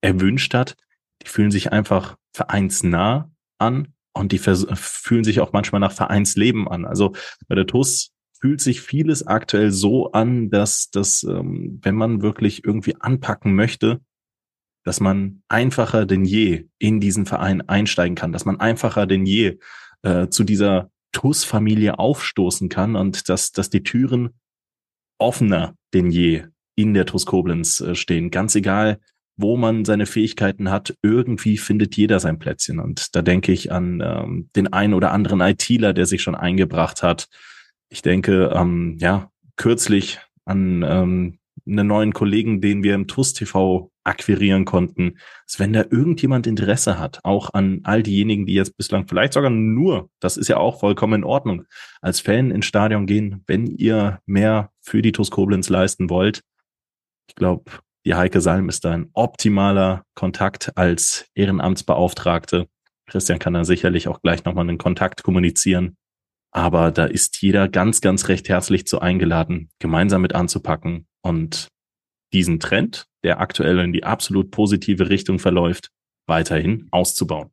erwünscht 0.00 0.54
hat. 0.54 0.76
Die 1.22 1.28
fühlen 1.28 1.50
sich 1.50 1.72
einfach 1.72 2.16
vereinsnah 2.32 3.30
an 3.58 3.94
und 4.12 4.32
die 4.32 4.38
fühlen 4.38 5.24
sich 5.24 5.40
auch 5.40 5.52
manchmal 5.52 5.80
nach 5.80 5.92
Vereinsleben 5.92 6.68
an. 6.68 6.84
Also 6.84 7.14
bei 7.48 7.54
der 7.54 7.66
TUS 7.66 8.11
fühlt 8.42 8.60
sich 8.60 8.80
vieles 8.80 9.24
aktuell 9.24 9.70
so 9.70 10.10
an, 10.10 10.50
dass, 10.50 10.90
dass 10.90 11.22
ähm, 11.22 11.78
wenn 11.82 11.94
man 11.94 12.22
wirklich 12.22 12.64
irgendwie 12.64 12.96
anpacken 13.00 13.54
möchte, 13.54 14.00
dass 14.84 14.98
man 14.98 15.42
einfacher 15.48 16.06
denn 16.06 16.24
je 16.24 16.66
in 16.78 16.98
diesen 16.98 17.24
Verein 17.24 17.62
einsteigen 17.62 18.16
kann, 18.16 18.32
dass 18.32 18.44
man 18.44 18.58
einfacher 18.58 19.06
denn 19.06 19.26
je 19.26 19.58
äh, 20.02 20.26
zu 20.26 20.42
dieser 20.42 20.90
TUS-Familie 21.12 22.00
aufstoßen 22.00 22.68
kann 22.68 22.96
und 22.96 23.28
dass, 23.28 23.52
dass 23.52 23.70
die 23.70 23.84
Türen 23.84 24.30
offener 25.18 25.76
denn 25.94 26.10
je 26.10 26.44
in 26.74 26.94
der 26.94 27.06
TUS 27.06 27.26
Koblenz 27.26 27.80
äh, 27.80 27.94
stehen. 27.94 28.32
Ganz 28.32 28.56
egal, 28.56 28.98
wo 29.36 29.56
man 29.56 29.84
seine 29.84 30.06
Fähigkeiten 30.06 30.68
hat, 30.68 30.96
irgendwie 31.02 31.58
findet 31.58 31.96
jeder 31.96 32.18
sein 32.18 32.40
Plätzchen. 32.40 32.80
Und 32.80 33.14
da 33.14 33.22
denke 33.22 33.52
ich 33.52 33.70
an 33.70 34.02
ähm, 34.04 34.50
den 34.56 34.72
einen 34.72 34.94
oder 34.94 35.12
anderen 35.12 35.40
ITler, 35.40 35.92
der 35.92 36.06
sich 36.06 36.22
schon 36.22 36.34
eingebracht 36.34 37.04
hat, 37.04 37.28
ich 37.92 38.00
denke, 38.00 38.50
ähm, 38.54 38.96
ja, 38.98 39.30
kürzlich 39.56 40.18
an 40.46 40.82
ähm, 40.82 41.38
einen 41.66 41.86
neuen 41.86 42.14
Kollegen, 42.14 42.62
den 42.62 42.82
wir 42.82 42.94
im 42.94 43.06
TUS 43.06 43.34
TV 43.34 43.92
akquirieren 44.02 44.64
konnten, 44.64 45.18
dass 45.46 45.60
wenn 45.60 45.74
da 45.74 45.84
irgendjemand 45.90 46.46
Interesse 46.46 46.98
hat, 46.98 47.20
auch 47.22 47.52
an 47.52 47.80
all 47.84 48.02
diejenigen, 48.02 48.46
die 48.46 48.54
jetzt 48.54 48.78
bislang 48.78 49.06
vielleicht 49.06 49.34
sogar 49.34 49.50
nur, 49.50 50.08
das 50.20 50.38
ist 50.38 50.48
ja 50.48 50.56
auch 50.56 50.80
vollkommen 50.80 51.20
in 51.20 51.24
Ordnung, 51.24 51.66
als 52.00 52.20
Fan 52.20 52.50
ins 52.50 52.64
Stadion 52.64 53.06
gehen, 53.06 53.44
wenn 53.46 53.66
ihr 53.66 54.20
mehr 54.24 54.70
für 54.80 55.02
die 55.02 55.12
TUS 55.12 55.30
Koblenz 55.30 55.68
leisten 55.68 56.08
wollt. 56.08 56.40
Ich 57.28 57.34
glaube, 57.34 57.70
die 58.06 58.14
Heike 58.14 58.40
Salm 58.40 58.70
ist 58.70 58.86
da 58.86 58.92
ein 58.92 59.10
optimaler 59.12 60.04
Kontakt 60.14 60.76
als 60.78 61.26
Ehrenamtsbeauftragte. 61.34 62.68
Christian 63.06 63.38
kann 63.38 63.52
da 63.52 63.64
sicherlich 63.64 64.08
auch 64.08 64.22
gleich 64.22 64.44
nochmal 64.44 64.66
einen 64.66 64.78
Kontakt 64.78 65.22
kommunizieren. 65.22 65.96
Aber 66.52 66.92
da 66.92 67.06
ist 67.06 67.40
jeder 67.40 67.68
ganz, 67.68 68.02
ganz 68.02 68.28
recht 68.28 68.48
herzlich 68.48 68.86
zu 68.86 69.00
eingeladen, 69.00 69.70
gemeinsam 69.78 70.22
mit 70.22 70.34
anzupacken 70.34 71.06
und 71.22 71.68
diesen 72.32 72.60
Trend, 72.60 73.06
der 73.24 73.40
aktuell 73.40 73.78
in 73.78 73.92
die 73.92 74.04
absolut 74.04 74.50
positive 74.50 75.08
Richtung 75.08 75.38
verläuft, 75.38 75.90
weiterhin 76.26 76.88
auszubauen. 76.90 77.50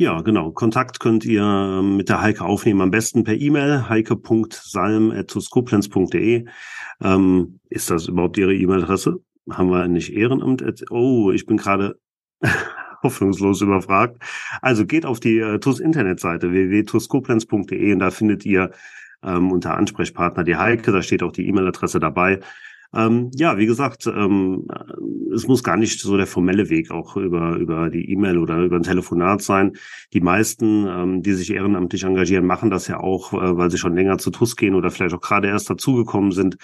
Ja, 0.00 0.20
genau. 0.20 0.52
Kontakt 0.52 1.00
könnt 1.00 1.24
ihr 1.24 1.42
ähm, 1.42 1.96
mit 1.96 2.08
der 2.08 2.22
Heike 2.22 2.44
aufnehmen, 2.44 2.82
am 2.82 2.92
besten 2.92 3.24
per 3.24 3.34
E-Mail, 3.34 3.88
heike.salm.tuskoplenz.de. 3.88 6.46
Ähm, 7.02 7.58
ist 7.68 7.90
das 7.90 8.06
überhaupt 8.06 8.38
Ihre 8.38 8.54
E-Mail-Adresse? 8.54 9.16
Haben 9.50 9.70
wir 9.70 9.88
nicht 9.88 10.12
Ehrenamt? 10.12 10.62
Oh, 10.90 11.32
ich 11.32 11.46
bin 11.46 11.56
gerade 11.56 11.98
hoffnungslos 13.02 13.60
überfragt. 13.60 14.22
Also 14.62 14.86
geht 14.86 15.06
auf 15.06 15.20
die 15.20 15.38
äh, 15.38 15.58
TUS 15.58 15.80
Internetseite 15.80 16.50
www.tuskoblenz.de 16.50 17.92
und 17.92 17.98
da 17.98 18.10
findet 18.10 18.44
ihr 18.44 18.70
ähm, 19.22 19.50
unter 19.50 19.76
Ansprechpartner 19.76 20.44
die 20.44 20.56
Heike, 20.56 20.92
da 20.92 21.02
steht 21.02 21.22
auch 21.22 21.32
die 21.32 21.46
E-Mail-Adresse 21.48 22.00
dabei. 22.00 22.40
Ähm, 22.94 23.30
ja, 23.34 23.58
wie 23.58 23.66
gesagt, 23.66 24.06
ähm, 24.06 24.66
es 25.34 25.46
muss 25.46 25.62
gar 25.62 25.76
nicht 25.76 26.00
so 26.00 26.16
der 26.16 26.26
formelle 26.26 26.70
Weg 26.70 26.90
auch 26.90 27.16
über, 27.16 27.56
über 27.56 27.90
die 27.90 28.10
E-Mail 28.10 28.38
oder 28.38 28.58
über 28.60 28.76
ein 28.76 28.82
Telefonat 28.82 29.42
sein. 29.42 29.72
Die 30.14 30.22
meisten, 30.22 30.86
ähm, 30.86 31.22
die 31.22 31.34
sich 31.34 31.52
ehrenamtlich 31.52 32.04
engagieren, 32.04 32.46
machen 32.46 32.70
das 32.70 32.88
ja 32.88 32.98
auch, 32.98 33.34
äh, 33.34 33.56
weil 33.58 33.70
sie 33.70 33.76
schon 33.76 33.94
länger 33.94 34.16
zu 34.16 34.30
TUS 34.30 34.56
gehen 34.56 34.74
oder 34.74 34.90
vielleicht 34.90 35.14
auch 35.14 35.20
gerade 35.20 35.48
erst 35.48 35.68
dazugekommen 35.68 36.32
sind 36.32 36.56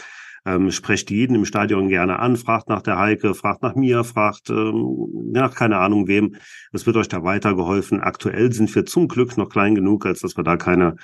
ähm, 0.47 0.71
sprecht 0.71 1.11
jeden 1.11 1.35
im 1.35 1.45
Stadion 1.45 1.89
gerne 1.89 2.19
an, 2.19 2.37
fragt 2.37 2.69
nach 2.69 2.83
der 2.83 2.99
Heike, 2.99 3.35
fragt 3.35 3.63
nach 3.63 3.75
mir, 3.75 4.05
fragt 4.05 4.51
ähm, 4.51 5.09
nach 5.33 5.55
keine 5.55 5.79
Ahnung 5.79 6.07
wem. 6.07 6.37
Es 6.73 6.87
wird 6.87 6.97
euch 6.97 7.09
da 7.09 7.25
weitergeholfen. 7.25 8.01
Aktuell 8.01 8.53
sind 8.53 8.75
wir 8.75 8.85
zum 8.85 9.09
Glück 9.09 9.37
noch 9.37 9.49
klein 9.49 9.75
genug, 9.75 10.07
als 10.07 10.21
dass 10.21 10.37
wir 10.37 10.45
da 10.45 10.57
keine 10.57 10.97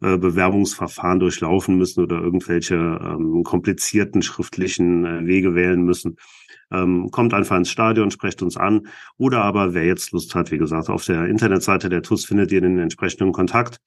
äh, 0.00 0.16
Bewerbungsverfahren 0.16 1.20
durchlaufen 1.20 1.76
müssen 1.76 2.02
oder 2.02 2.20
irgendwelche 2.20 2.74
ähm, 2.74 3.42
komplizierten 3.44 4.22
schriftlichen 4.22 5.04
äh, 5.04 5.26
Wege 5.26 5.54
wählen 5.54 5.82
müssen. 5.82 6.16
Ähm, 6.70 7.10
kommt 7.10 7.32
einfach 7.34 7.56
ins 7.56 7.70
Stadion, 7.70 8.10
sprecht 8.10 8.42
uns 8.42 8.56
an. 8.56 8.88
Oder 9.16 9.42
aber, 9.42 9.74
wer 9.74 9.86
jetzt 9.86 10.12
Lust 10.12 10.34
hat, 10.34 10.50
wie 10.50 10.58
gesagt, 10.58 10.90
auf 10.90 11.04
der 11.04 11.26
Internetseite 11.26 11.88
der 11.88 12.02
TUS 12.02 12.26
findet 12.26 12.52
ihr 12.52 12.60
den 12.60 12.78
entsprechenden 12.78 13.32
Kontakt. 13.32 13.80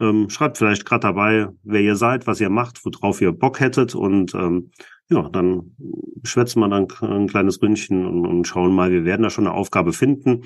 Ähm, 0.00 0.28
schreibt 0.28 0.58
vielleicht 0.58 0.84
gerade 0.84 1.06
dabei, 1.06 1.48
wer 1.62 1.80
ihr 1.80 1.96
seid, 1.96 2.26
was 2.26 2.40
ihr 2.40 2.50
macht, 2.50 2.84
worauf 2.84 3.20
ihr 3.20 3.32
Bock 3.32 3.60
hättet 3.60 3.94
und 3.94 4.34
ähm, 4.34 4.70
ja, 5.08 5.28
dann 5.28 5.76
schwätzen 6.24 6.60
wir 6.60 6.68
dann 6.68 6.88
ein 7.02 7.28
kleines 7.28 7.62
Ründchen 7.62 8.06
und, 8.06 8.26
und 8.26 8.46
schauen 8.46 8.74
mal, 8.74 8.90
wir 8.90 9.04
werden 9.04 9.22
da 9.22 9.30
schon 9.30 9.46
eine 9.46 9.54
Aufgabe 9.54 9.92
finden. 9.92 10.42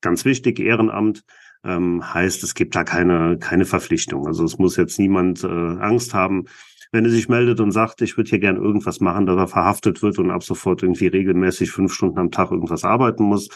Ganz 0.00 0.24
wichtig, 0.24 0.58
Ehrenamt 0.58 1.24
ähm, 1.64 2.02
heißt, 2.14 2.42
es 2.42 2.54
gibt 2.54 2.74
da 2.74 2.84
keine, 2.84 3.38
keine 3.38 3.66
Verpflichtung. 3.66 4.26
Also 4.26 4.44
es 4.44 4.58
muss 4.58 4.76
jetzt 4.76 4.98
niemand 4.98 5.44
äh, 5.44 5.46
Angst 5.46 6.14
haben, 6.14 6.46
wenn 6.90 7.04
er 7.04 7.10
sich 7.10 7.28
meldet 7.28 7.60
und 7.60 7.70
sagt, 7.70 8.00
ich 8.00 8.16
würde 8.16 8.30
hier 8.30 8.38
gern 8.38 8.56
irgendwas 8.56 9.00
machen, 9.00 9.26
dass 9.26 9.36
er 9.36 9.48
verhaftet 9.48 10.02
wird 10.02 10.18
und 10.18 10.30
ab 10.30 10.42
sofort 10.42 10.82
irgendwie 10.82 11.08
regelmäßig 11.08 11.70
fünf 11.70 11.92
Stunden 11.92 12.18
am 12.18 12.30
Tag 12.30 12.50
irgendwas 12.50 12.84
arbeiten 12.84 13.24
muss 13.24 13.48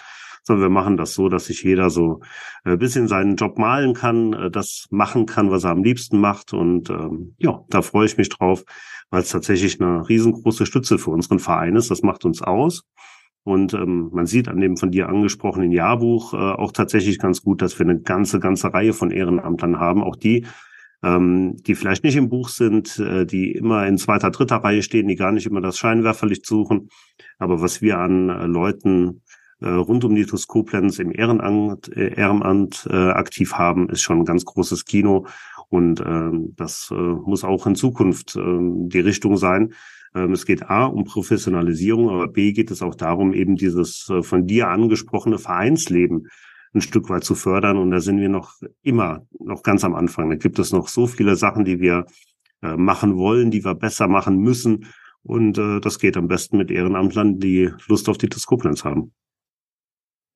sondern 0.43 0.65
wir 0.65 0.71
machen 0.71 0.97
das 0.97 1.15
so, 1.15 1.29
dass 1.29 1.47
sich 1.47 1.63
jeder 1.63 1.91
so 1.91 2.21
ein 2.65 2.75
äh, 2.75 2.77
bisschen 2.77 3.09
seinen 3.09 3.37
Job 3.37 3.59
malen 3.59 3.95
kann, 3.95 4.33
äh, 4.33 4.51
das 4.51 4.87
machen 4.91 5.27
kann, 5.27 5.51
was 5.51 5.65
er 5.65 5.71
am 5.71 5.85
liebsten 5.85 6.19
macht. 6.19 6.53
Und 6.53 6.91
ähm, 6.91 7.35
ja, 7.39 7.61
da 7.69 7.83
freue 7.83 8.07
ich 8.07 8.17
mich 8.17 8.29
drauf, 8.29 8.65
weil 9.11 9.23
es 9.23 9.31
tatsächlich 9.31 9.81
eine 9.81 10.09
riesengroße 10.09 10.67
Stütze 10.67 10.99
für 10.99 11.11
unseren 11.11 11.39
Verein 11.39 11.77
ist. 11.77 11.91
Das 11.91 12.03
macht 12.03 12.25
uns 12.25 12.43
aus. 12.43 12.83
Und 13.45 13.75
ähm, 13.75 14.11
man 14.13 14.27
sieht 14.27 14.49
an 14.49 14.61
dem 14.61 14.77
von 14.77 14.91
dir 14.91 15.09
angesprochenen 15.09 15.73
Jahrbuch 15.73 16.33
äh, 16.35 16.37
auch 16.37 16.73
tatsächlich 16.73 17.19
ganz 17.19 17.43
gut, 17.43 17.61
dass 17.61 17.79
wir 17.79 17.87
eine 17.87 18.01
ganze, 18.01 18.39
ganze 18.39 18.73
Reihe 18.73 18.93
von 18.93 19.11
Ehrenamtern 19.11 19.81
haben. 19.81 20.03
Auch 20.03 20.15
die, 20.15 20.47
ähm, 21.03 21.57
die 21.67 21.75
vielleicht 21.75 22.05
nicht 22.05 22.15
im 22.15 22.29
Buch 22.29 22.49
sind, 22.49 23.01
äh, 23.01 23.27
die 23.27 23.53
immer 23.53 23.87
in 23.87 23.99
zweiter, 23.99 24.31
dritter 24.31 24.57
Reihe 24.57 24.83
stehen, 24.83 25.09
die 25.09 25.17
gar 25.17 25.33
nicht 25.33 25.47
immer 25.47 25.61
das 25.61 25.77
Scheinwerferlicht 25.77 26.47
suchen. 26.47 26.89
Aber 27.39 27.61
was 27.61 27.83
wir 27.83 27.99
an 27.99 28.29
äh, 28.29 28.47
Leuten 28.47 29.23
rund 29.69 30.05
um 30.05 30.15
die 30.15 30.27
TUS 30.27 30.47
Koblenz 30.47 30.99
im 30.99 31.13
Ehrenamt, 31.13 31.95
äh, 31.97 32.15
Ehrenamt 32.15 32.87
äh, 32.91 32.97
aktiv 32.97 33.55
haben, 33.55 33.89
ist 33.89 34.03
schon 34.03 34.21
ein 34.21 34.25
ganz 34.25 34.45
großes 34.45 34.85
Kino. 34.85 35.27
Und 35.69 36.01
äh, 36.01 36.31
das 36.57 36.91
äh, 36.91 36.95
muss 36.95 37.45
auch 37.45 37.67
in 37.67 37.75
Zukunft 37.75 38.37
äh, 38.37 38.41
die 38.41 39.01
Richtung 39.01 39.37
sein. 39.37 39.73
Ähm, 40.15 40.33
es 40.33 40.45
geht 40.47 40.69
A 40.69 40.85
um 40.85 41.05
Professionalisierung, 41.05 42.11
aber 42.11 42.29
B 42.29 42.53
geht 42.53 42.71
es 42.71 42.83
auch 42.83 42.95
darum, 42.95 43.33
eben 43.33 43.57
dieses 43.57 44.09
äh, 44.11 44.23
von 44.23 44.47
dir 44.47 44.69
angesprochene 44.69 45.39
Vereinsleben 45.39 46.29
ein 46.75 46.81
Stück 46.81 47.09
weit 47.09 47.25
zu 47.25 47.35
fördern. 47.35 47.77
Und 47.77 47.91
da 47.91 48.01
sind 48.01 48.21
wir 48.21 48.29
noch 48.29 48.55
immer 48.83 49.27
noch 49.39 49.63
ganz 49.63 49.85
am 49.85 49.95
Anfang. 49.95 50.31
Da 50.31 50.37
gibt 50.37 50.59
es 50.59 50.73
noch 50.73 50.89
so 50.89 51.07
viele 51.07 51.37
Sachen, 51.37 51.65
die 51.65 51.81
wir 51.81 52.07
äh, 52.63 52.77
machen 52.77 53.17
wollen, 53.17 53.51
die 53.51 53.65
wir 53.65 53.75
besser 53.75 54.09
machen 54.09 54.39
müssen. 54.39 54.87
Und 55.23 55.59
äh, 55.59 55.81
das 55.81 55.99
geht 55.99 56.17
am 56.17 56.29
besten 56.29 56.57
mit 56.57 56.71
Ehrenamtlern, 56.71 57.39
die 57.39 57.71
Lust 57.89 58.09
auf 58.09 58.19
die 58.19 58.29
Diskoplenz 58.29 58.85
haben. 58.85 59.13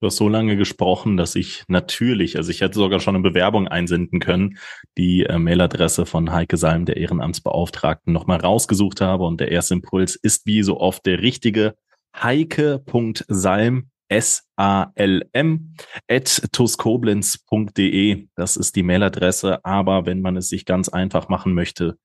Du 0.01 0.09
hast 0.09 0.17
so 0.17 0.29
lange 0.29 0.59
gesprochen, 0.59 1.17
dass 1.17 1.35
ich 1.37 1.65
natürlich, 1.69 2.37
also 2.37 2.51
ich 2.51 2.61
hätte 2.61 2.79
sogar 2.79 3.01
schon 3.01 3.15
eine 3.15 3.23
Bewerbung 3.23 3.67
einsenden 3.67 4.21
können, 4.21 4.59
die 4.99 5.25
äh, 5.25 5.39
Mailadresse 5.39 6.05
von 6.05 6.33
Heike 6.33 6.59
Salm, 6.59 6.85
der 6.85 6.99
Ehrenamtsbeauftragten, 6.99 8.13
nochmal 8.13 8.41
rausgesucht 8.41 9.01
habe. 9.01 9.25
Und 9.25 9.41
der 9.41 9.51
erste 9.51 9.73
Impuls 9.73 10.15
ist 10.15 10.45
wie 10.45 10.63
so 10.63 10.79
oft 10.79 11.07
der 11.07 11.23
richtige. 11.23 11.77
Heike.salm, 12.15 13.89
S-A-L-M, 14.09 15.75
at 16.11 16.43
tuskoblenz.de. 16.53 18.29
Das 18.35 18.57
ist 18.59 18.77
die 18.77 18.83
Mailadresse. 18.83 19.65
Aber 19.65 20.05
wenn 20.05 20.21
man 20.21 20.37
es 20.37 20.51
sich 20.51 20.67
ganz 20.67 20.91
einfach 20.91 21.31
machen 21.31 21.55
möchte, 21.55 21.97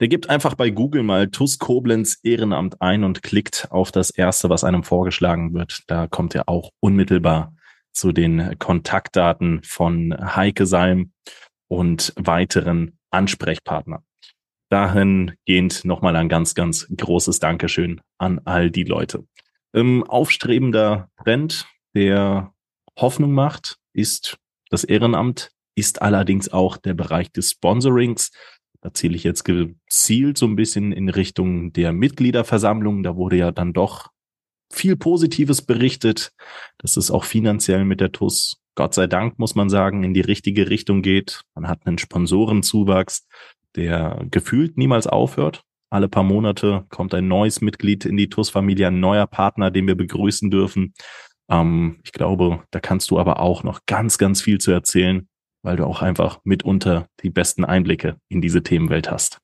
der 0.00 0.08
gibt 0.08 0.28
einfach 0.28 0.54
bei 0.54 0.70
Google 0.70 1.02
mal 1.02 1.28
TUS 1.28 1.58
Koblenz 1.58 2.18
Ehrenamt 2.22 2.80
ein 2.80 3.04
und 3.04 3.22
klickt 3.22 3.68
auf 3.70 3.92
das 3.92 4.10
erste, 4.10 4.50
was 4.50 4.64
einem 4.64 4.82
vorgeschlagen 4.82 5.54
wird. 5.54 5.82
Da 5.86 6.06
kommt 6.06 6.34
er 6.34 6.48
auch 6.48 6.70
unmittelbar 6.80 7.54
zu 7.92 8.12
den 8.12 8.58
Kontaktdaten 8.58 9.62
von 9.62 10.14
Heike 10.34 10.66
Salm 10.66 11.12
und 11.68 12.12
weiteren 12.16 12.98
Ansprechpartnern. 13.10 14.02
Dahingehend 14.68 15.84
nochmal 15.84 16.16
ein 16.16 16.28
ganz, 16.28 16.54
ganz 16.54 16.88
großes 16.94 17.38
Dankeschön 17.38 18.00
an 18.18 18.40
all 18.44 18.70
die 18.70 18.84
Leute. 18.84 19.24
Ähm, 19.72 20.02
aufstrebender 20.04 21.08
Trend, 21.22 21.66
der 21.94 22.52
Hoffnung 22.98 23.32
macht, 23.32 23.76
ist 23.92 24.38
das 24.70 24.84
Ehrenamt, 24.84 25.50
ist 25.76 26.02
allerdings 26.02 26.52
auch 26.52 26.76
der 26.76 26.94
Bereich 26.94 27.30
des 27.32 27.52
Sponsorings. 27.52 28.30
Da 28.84 28.92
ziele 28.92 29.16
ich 29.16 29.24
jetzt 29.24 29.44
gezielt 29.44 30.36
so 30.36 30.44
ein 30.44 30.56
bisschen 30.56 30.92
in 30.92 31.08
Richtung 31.08 31.72
der 31.72 31.94
Mitgliederversammlung. 31.94 33.02
Da 33.02 33.16
wurde 33.16 33.36
ja 33.36 33.50
dann 33.50 33.72
doch 33.72 34.10
viel 34.70 34.94
Positives 34.94 35.62
berichtet, 35.62 36.32
dass 36.76 36.98
es 36.98 37.10
auch 37.10 37.24
finanziell 37.24 37.86
mit 37.86 38.00
der 38.00 38.12
TUS, 38.12 38.60
Gott 38.74 38.92
sei 38.92 39.06
Dank, 39.06 39.38
muss 39.38 39.54
man 39.54 39.70
sagen, 39.70 40.04
in 40.04 40.12
die 40.12 40.20
richtige 40.20 40.68
Richtung 40.68 41.00
geht. 41.00 41.44
Man 41.54 41.66
hat 41.66 41.86
einen 41.86 41.96
Sponsorenzuwachs, 41.96 43.26
der 43.74 44.26
gefühlt 44.30 44.76
niemals 44.76 45.06
aufhört. 45.06 45.62
Alle 45.88 46.10
paar 46.10 46.24
Monate 46.24 46.84
kommt 46.90 47.14
ein 47.14 47.26
neues 47.26 47.62
Mitglied 47.62 48.04
in 48.04 48.18
die 48.18 48.28
TUS-Familie, 48.28 48.88
ein 48.88 49.00
neuer 49.00 49.26
Partner, 49.26 49.70
den 49.70 49.86
wir 49.86 49.94
begrüßen 49.94 50.50
dürfen. 50.50 50.92
Ähm, 51.48 52.00
ich 52.04 52.12
glaube, 52.12 52.64
da 52.70 52.80
kannst 52.80 53.10
du 53.10 53.18
aber 53.18 53.40
auch 53.40 53.62
noch 53.62 53.86
ganz, 53.86 54.18
ganz 54.18 54.42
viel 54.42 54.58
zu 54.58 54.72
erzählen, 54.72 55.26
weil 55.64 55.76
du 55.76 55.84
auch 55.84 56.02
einfach 56.02 56.38
mitunter 56.44 57.08
die 57.22 57.30
besten 57.30 57.64
Einblicke 57.64 58.16
in 58.28 58.40
diese 58.40 58.62
Themenwelt 58.62 59.10
hast. 59.10 59.40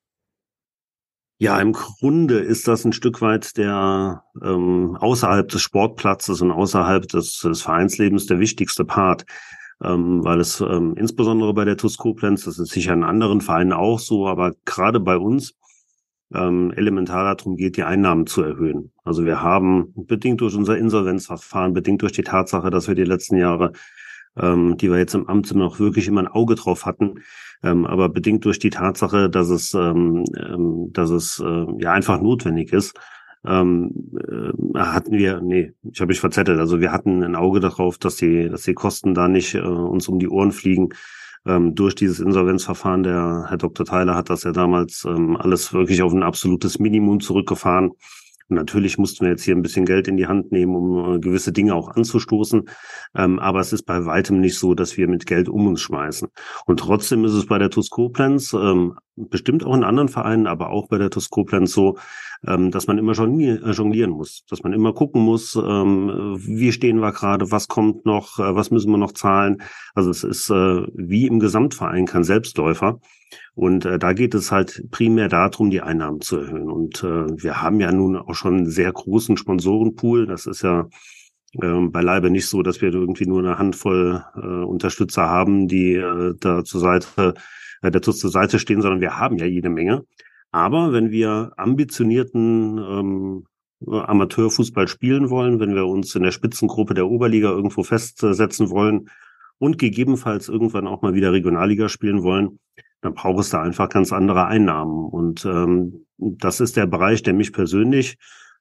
Ja, 1.39 1.59
im 1.59 1.73
Grunde 1.73 2.37
ist 2.37 2.67
das 2.67 2.85
ein 2.85 2.93
Stück 2.93 3.19
weit 3.21 3.57
der 3.57 4.23
ähm, 4.43 4.95
außerhalb 4.99 5.49
des 5.49 5.61
Sportplatzes 5.61 6.39
und 6.41 6.51
außerhalb 6.51 7.07
des, 7.07 7.39
des 7.39 7.63
Vereinslebens 7.63 8.27
der 8.27 8.39
wichtigste 8.39 8.85
Part, 8.85 9.25
ähm, 9.83 10.23
weil 10.23 10.39
es 10.39 10.61
ähm, 10.61 10.93
insbesondere 10.95 11.55
bei 11.55 11.65
der 11.65 11.77
TuS 11.77 11.97
Koblenz, 11.97 12.45
das 12.45 12.59
ist 12.59 12.71
sicher 12.71 12.93
in 12.93 13.03
anderen 13.03 13.41
Vereinen 13.41 13.73
auch 13.73 13.97
so, 13.97 14.27
aber 14.27 14.53
gerade 14.65 14.99
bei 14.99 15.17
uns 15.17 15.55
ähm, 16.31 16.71
elementar 16.75 17.35
darum 17.35 17.55
geht, 17.55 17.75
die 17.75 17.83
Einnahmen 17.83 18.27
zu 18.27 18.43
erhöhen. 18.43 18.91
Also 19.03 19.25
wir 19.25 19.41
haben 19.41 19.93
bedingt 19.95 20.41
durch 20.41 20.55
unser 20.55 20.77
Insolvenzverfahren, 20.77 21.73
bedingt 21.73 22.03
durch 22.03 22.13
die 22.13 22.21
Tatsache, 22.21 22.69
dass 22.69 22.87
wir 22.87 22.93
die 22.93 23.03
letzten 23.03 23.37
Jahre, 23.37 23.71
ähm, 24.37 24.77
die 24.77 24.89
wir 24.89 24.97
jetzt 24.97 25.15
im 25.15 25.27
Amt 25.27 25.53
noch 25.53 25.79
wirklich 25.79 26.07
immer 26.07 26.21
ein 26.21 26.27
Auge 26.27 26.55
drauf 26.55 26.85
hatten, 26.85 27.21
ähm, 27.63 27.85
aber 27.85 28.09
bedingt 28.09 28.45
durch 28.45 28.59
die 28.59 28.69
Tatsache, 28.69 29.29
dass 29.29 29.49
es, 29.49 29.73
ähm, 29.73 30.25
ähm, 30.37 30.89
dass 30.91 31.09
es 31.09 31.39
äh, 31.39 31.65
ja 31.79 31.91
einfach 31.93 32.21
notwendig 32.21 32.73
ist, 32.73 32.97
ähm, 33.45 33.91
äh, 34.19 34.79
hatten 34.79 35.13
wir, 35.17 35.41
nee, 35.41 35.73
ich 35.83 35.99
habe 35.99 36.09
mich 36.09 36.19
verzettelt. 36.19 36.59
Also 36.59 36.79
wir 36.79 36.91
hatten 36.91 37.23
ein 37.23 37.35
Auge 37.35 37.59
darauf, 37.59 37.97
dass 37.97 38.15
die, 38.17 38.49
dass 38.49 38.63
die 38.63 38.73
Kosten 38.73 39.13
da 39.13 39.27
nicht 39.27 39.55
äh, 39.55 39.61
uns 39.61 40.07
um 40.07 40.19
die 40.19 40.29
Ohren 40.29 40.51
fliegen 40.51 40.89
ähm, 41.45 41.73
durch 41.75 41.95
dieses 41.95 42.19
Insolvenzverfahren. 42.19 43.03
Der 43.03 43.45
Herr 43.49 43.57
Dr. 43.57 43.85
Theiler 43.85 44.15
hat 44.15 44.29
das 44.29 44.43
ja 44.43 44.51
damals 44.51 45.05
ähm, 45.05 45.37
alles 45.37 45.73
wirklich 45.73 46.03
auf 46.03 46.13
ein 46.13 46.23
absolutes 46.23 46.79
Minimum 46.79 47.19
zurückgefahren. 47.19 47.91
Und 48.51 48.57
natürlich 48.57 48.97
mussten 48.97 49.23
wir 49.23 49.31
jetzt 49.31 49.43
hier 49.43 49.55
ein 49.55 49.61
bisschen 49.61 49.85
Geld 49.85 50.09
in 50.09 50.17
die 50.17 50.27
Hand 50.27 50.51
nehmen, 50.51 50.75
um 50.75 51.15
äh, 51.15 51.19
gewisse 51.19 51.53
Dinge 51.53 51.73
auch 51.73 51.87
anzustoßen. 51.87 52.67
Ähm, 53.15 53.39
aber 53.39 53.61
es 53.61 53.71
ist 53.71 53.83
bei 53.83 54.05
weitem 54.05 54.41
nicht 54.41 54.59
so, 54.59 54.75
dass 54.75 54.97
wir 54.97 55.07
mit 55.07 55.25
Geld 55.25 55.47
um 55.47 55.67
uns 55.67 55.79
schmeißen. 55.79 56.27
Und 56.65 56.79
trotzdem 56.81 57.23
ist 57.23 57.31
es 57.31 57.45
bei 57.45 57.57
der 57.57 57.69
TuS 57.69 57.89
Koblenz, 57.89 58.51
ähm, 58.51 58.97
bestimmt 59.15 59.63
auch 59.63 59.73
in 59.73 59.85
anderen 59.85 60.09
Vereinen, 60.09 60.47
aber 60.47 60.69
auch 60.69 60.89
bei 60.89 60.97
der 60.97 61.09
TuS 61.09 61.29
Koblenz 61.29 61.71
so, 61.71 61.97
ähm, 62.47 62.71
dass 62.71 62.87
man 62.87 62.97
immer 62.97 63.11
äh, 63.11 63.71
jonglieren 63.71 64.11
muss, 64.11 64.43
dass 64.49 64.63
man 64.63 64.73
immer 64.73 64.93
gucken 64.93 65.21
muss, 65.21 65.55
ähm, 65.55 66.37
wie 66.39 66.71
stehen 66.71 66.99
wir 66.99 67.11
gerade, 67.11 67.51
was 67.51 67.67
kommt 67.67 68.05
noch, 68.05 68.39
äh, 68.39 68.55
was 68.55 68.71
müssen 68.71 68.91
wir 68.91 68.97
noch 68.97 69.11
zahlen. 69.11 69.61
Also 69.93 70.09
es 70.09 70.23
ist 70.23 70.49
äh, 70.49 70.83
wie 70.95 71.27
im 71.27 71.39
Gesamtverein 71.39 72.05
kein 72.05 72.23
Selbstläufer. 72.23 72.99
Und 73.53 73.85
äh, 73.85 73.99
da 73.99 74.13
geht 74.13 74.33
es 74.33 74.51
halt 74.51 74.83
primär 74.91 75.29
darum, 75.29 75.69
die 75.69 75.81
Einnahmen 75.81 76.21
zu 76.21 76.37
erhöhen. 76.37 76.69
Und 76.69 77.03
äh, 77.03 77.27
wir 77.41 77.61
haben 77.61 77.79
ja 77.79 77.91
nun 77.91 78.17
auch 78.17 78.33
schon 78.33 78.57
einen 78.57 78.69
sehr 78.69 78.91
großen 78.91 79.37
Sponsorenpool. 79.37 80.25
Das 80.25 80.47
ist 80.47 80.63
ja 80.63 80.87
äh, 81.61 81.87
beileibe 81.87 82.29
nicht 82.29 82.47
so, 82.47 82.63
dass 82.63 82.81
wir 82.81 82.93
irgendwie 82.93 83.27
nur 83.27 83.39
eine 83.39 83.57
Handvoll 83.57 84.23
äh, 84.35 84.39
Unterstützer 84.39 85.27
haben, 85.27 85.67
die 85.67 85.93
äh, 85.95 86.33
da 86.39 86.63
zur 86.63 86.81
Seite, 86.81 87.35
äh, 87.81 87.91
dazu 87.91 88.13
zur 88.13 88.31
Seite 88.31 88.57
stehen, 88.57 88.81
sondern 88.81 89.01
wir 89.01 89.17
haben 89.17 89.37
ja 89.37 89.45
jede 89.45 89.69
Menge. 89.69 90.05
Aber 90.51 90.91
wenn 90.91 91.11
wir 91.11 91.53
ambitionierten 91.57 92.77
ähm, 92.77 93.45
Amateurfußball 93.87 94.87
spielen 94.87 95.29
wollen, 95.29 95.59
wenn 95.59 95.75
wir 95.75 95.87
uns 95.87 96.13
in 96.15 96.23
der 96.23 96.31
Spitzengruppe 96.31 96.93
der 96.93 97.07
Oberliga 97.07 97.49
irgendwo 97.49 97.83
festsetzen 97.83 98.69
wollen 98.69 99.09
und 99.57 99.77
gegebenenfalls 99.77 100.49
irgendwann 100.49 100.87
auch 100.87 101.01
mal 101.01 101.13
wieder 101.13 101.31
Regionalliga 101.31 101.89
spielen 101.89 102.21
wollen, 102.21 102.59
dann 103.01 103.15
braucht 103.15 103.39
es 103.39 103.49
da 103.49 103.61
einfach 103.61 103.89
ganz 103.89 104.13
andere 104.13 104.45
Einnahmen. 104.45 105.05
Und 105.05 105.45
ähm, 105.45 106.05
das 106.17 106.59
ist 106.59 106.77
der 106.77 106.85
Bereich, 106.85 107.23
der 107.23 107.33
mich 107.33 107.53
persönlich 107.53 108.17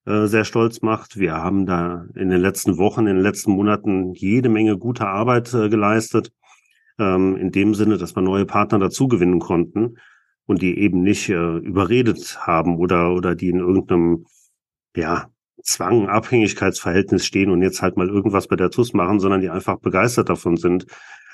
äh, 0.07 0.27
sehr 0.27 0.45
stolz 0.45 0.81
macht. 0.81 1.19
Wir 1.19 1.35
haben 1.35 1.67
da 1.67 2.07
in 2.15 2.31
den 2.31 2.41
letzten 2.41 2.79
Wochen, 2.79 3.01
in 3.01 3.17
den 3.17 3.23
letzten 3.23 3.53
Monaten 3.53 4.15
jede 4.15 4.49
Menge 4.49 4.79
gute 4.79 5.07
Arbeit 5.07 5.53
äh, 5.53 5.69
geleistet. 5.69 6.33
Ähm, 6.99 7.37
in 7.37 7.51
dem 7.51 7.75
Sinne, 7.75 7.99
dass 7.99 8.17
wir 8.17 8.23
neue 8.23 8.47
Partner 8.47 8.79
dazu 8.79 9.09
gewinnen 9.09 9.41
konnten 9.41 9.97
und 10.51 10.63
die 10.63 10.81
eben 10.81 11.03
nicht 11.03 11.29
äh, 11.29 11.59
überredet 11.59 12.39
haben 12.41 12.77
oder, 12.77 13.15
oder 13.15 13.37
die 13.37 13.51
in 13.51 13.61
irgendeinem, 13.61 14.27
ja, 14.97 15.31
Zwang, 15.63 16.09
Abhängigkeitsverhältnis 16.09 17.25
stehen 17.25 17.51
und 17.51 17.63
jetzt 17.63 17.83
halt 17.83 17.97
mal 17.97 18.09
irgendwas 18.09 18.49
bei 18.49 18.57
der 18.57 18.71
TUS 18.71 18.93
machen, 18.93 19.21
sondern 19.21 19.43
die 19.43 19.49
einfach 19.49 19.79
begeistert 19.79 20.29
davon 20.29 20.57
sind, 20.57 20.87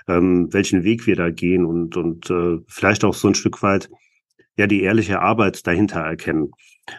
ähm, 0.07 0.53
welchen 0.53 0.85
Weg 0.85 1.07
wir 1.07 1.17
da 1.17 1.31
gehen 1.31 1.65
und, 1.65 1.97
und 1.97 2.29
äh, 2.29 2.59
vielleicht 2.69 3.05
auch 3.05 3.15
so 3.15 3.29
ein 3.29 3.35
Stück 3.35 3.63
weit 3.63 3.89
ja 4.59 4.67
die 4.67 4.83
ehrliche 4.83 5.21
Arbeit 5.23 5.67
dahinter 5.67 6.01
erkennen. 6.01 6.51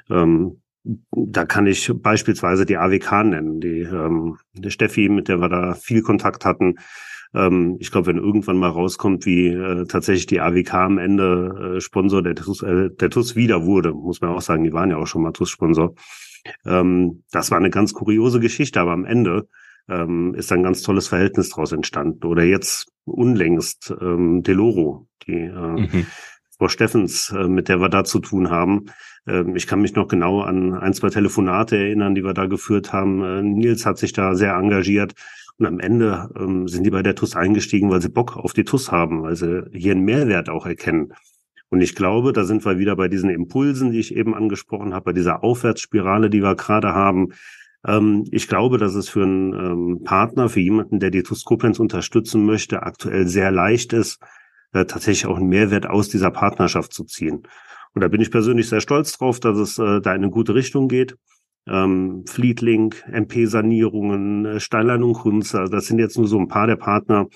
Ähm, 0.09 0.63
da 1.11 1.45
kann 1.45 1.67
ich 1.67 1.91
beispielsweise 1.93 2.65
die 2.65 2.77
AWK 2.77 3.25
nennen, 3.25 3.59
die, 3.59 3.81
ähm, 3.81 4.37
die 4.53 4.71
Steffi, 4.71 5.07
mit 5.07 5.27
der 5.27 5.39
wir 5.39 5.49
da 5.49 5.75
viel 5.75 6.01
Kontakt 6.01 6.45
hatten. 6.45 6.77
Ähm, 7.33 7.77
ich 7.79 7.91
glaube, 7.91 8.07
wenn 8.07 8.17
irgendwann 8.17 8.57
mal 8.57 8.69
rauskommt, 8.69 9.25
wie 9.25 9.47
äh, 9.47 9.85
tatsächlich 9.85 10.25
die 10.25 10.39
AWK 10.39 10.73
am 10.73 10.97
Ende 10.97 11.75
äh, 11.77 11.81
Sponsor 11.81 12.21
der 12.21 12.35
TUS, 12.35 12.61
äh, 12.63 12.89
der 12.89 13.09
TUS 13.09 13.35
wieder 13.35 13.65
wurde, 13.65 13.93
muss 13.93 14.21
man 14.21 14.31
auch 14.31 14.41
sagen, 14.41 14.63
die 14.63 14.73
waren 14.73 14.89
ja 14.89 14.97
auch 14.97 15.07
schon 15.07 15.23
mal 15.23 15.31
TUS-Sponsor. 15.31 15.93
Ähm, 16.65 17.23
das 17.31 17.51
war 17.51 17.57
eine 17.57 17.69
ganz 17.69 17.93
kuriose 17.93 18.39
Geschichte, 18.39 18.79
aber 18.79 18.91
am 18.91 19.05
Ende 19.05 19.47
ähm, 19.89 20.33
ist 20.35 20.51
ein 20.51 20.63
ganz 20.63 20.81
tolles 20.81 21.07
Verhältnis 21.07 21.49
daraus 21.49 21.71
entstanden. 21.71 22.25
Oder 22.25 22.43
jetzt 22.43 22.91
unlängst 23.05 23.93
ähm, 24.01 24.43
Deloro, 24.43 25.07
die 25.25 25.33
äh, 25.33 25.81
mhm. 25.81 26.05
Frau 26.57 26.67
Steffens, 26.69 27.31
äh, 27.31 27.47
mit 27.47 27.69
der 27.69 27.79
wir 27.79 27.89
da 27.89 28.03
zu 28.03 28.19
tun 28.19 28.49
haben. 28.49 28.85
Ähm, 29.27 29.55
ich 29.55 29.67
kann 29.67 29.81
mich 29.81 29.95
noch 29.95 30.07
genau 30.07 30.41
an 30.41 30.73
ein, 30.73 30.93
zwei 30.93 31.09
Telefonate 31.09 31.77
erinnern, 31.77 32.15
die 32.15 32.23
wir 32.23 32.33
da 32.33 32.47
geführt 32.47 32.93
haben. 32.93 33.23
Äh, 33.23 33.41
Nils 33.43 33.85
hat 33.85 33.97
sich 33.97 34.13
da 34.13 34.35
sehr 34.35 34.53
engagiert. 34.53 35.13
Und 35.59 35.65
am 35.65 35.79
Ende 35.79 36.29
ähm, 36.37 36.67
sind 36.67 36.83
die 36.83 36.91
bei 36.91 37.01
der 37.01 37.15
TUS 37.15 37.35
eingestiegen, 37.35 37.89
weil 37.89 38.01
sie 38.01 38.09
Bock 38.09 38.37
auf 38.37 38.53
die 38.53 38.63
TUS 38.63 38.91
haben, 38.91 39.23
weil 39.23 39.35
sie 39.35 39.63
hier 39.73 39.93
einen 39.93 40.05
Mehrwert 40.05 40.49
auch 40.49 40.65
erkennen. 40.65 41.13
Und 41.69 41.81
ich 41.81 41.95
glaube, 41.95 42.31
da 42.31 42.45
sind 42.45 42.63
wir 42.63 42.77
wieder 42.77 42.95
bei 42.95 43.07
diesen 43.07 43.29
Impulsen, 43.29 43.91
die 43.91 43.99
ich 43.99 44.15
eben 44.15 44.35
angesprochen 44.35 44.93
habe, 44.93 45.05
bei 45.05 45.13
dieser 45.13 45.43
Aufwärtsspirale, 45.43 46.29
die 46.29 46.41
wir 46.41 46.55
gerade 46.55 46.93
haben. 46.93 47.29
Ähm, 47.85 48.25
ich 48.31 48.47
glaube, 48.47 48.77
dass 48.77 48.95
es 48.95 49.09
für 49.09 49.23
einen 49.23 49.53
ähm, 49.53 50.03
Partner, 50.03 50.47
für 50.47 50.61
jemanden, 50.61 50.99
der 50.99 51.09
die 51.09 51.23
TUS 51.23 51.43
Koblenz 51.43 51.79
unterstützen 51.79 52.45
möchte, 52.45 52.83
aktuell 52.83 53.27
sehr 53.27 53.51
leicht 53.51 53.93
ist, 53.93 54.19
äh, 54.73 54.85
tatsächlich 54.85 55.25
auch 55.25 55.37
einen 55.37 55.49
Mehrwert 55.49 55.87
aus 55.87 56.07
dieser 56.07 56.31
Partnerschaft 56.31 56.93
zu 56.93 57.03
ziehen. 57.03 57.43
Und 57.93 58.01
da 58.01 58.07
bin 58.07 58.21
ich 58.21 58.31
persönlich 58.31 58.69
sehr 58.69 58.81
stolz 58.81 59.17
drauf, 59.17 59.39
dass 59.39 59.57
es 59.57 59.79
äh, 59.79 60.01
da 60.01 60.13
in 60.13 60.23
eine 60.23 60.29
gute 60.29 60.53
Richtung 60.53 60.87
geht. 60.87 61.15
Ähm, 61.69 62.23
Fleetlink, 62.25 63.03
MP-Sanierungen, 63.11 64.45
äh, 64.45 64.59
Steinlein 64.59 65.03
und 65.03 65.13
Kunze, 65.13 65.59
also 65.59 65.71
das 65.71 65.87
sind 65.87 65.99
jetzt 65.99 66.17
nur 66.17 66.27
so 66.27 66.39
ein 66.39 66.47
paar 66.47 66.67
der 66.67 66.77
Partner, 66.77 67.27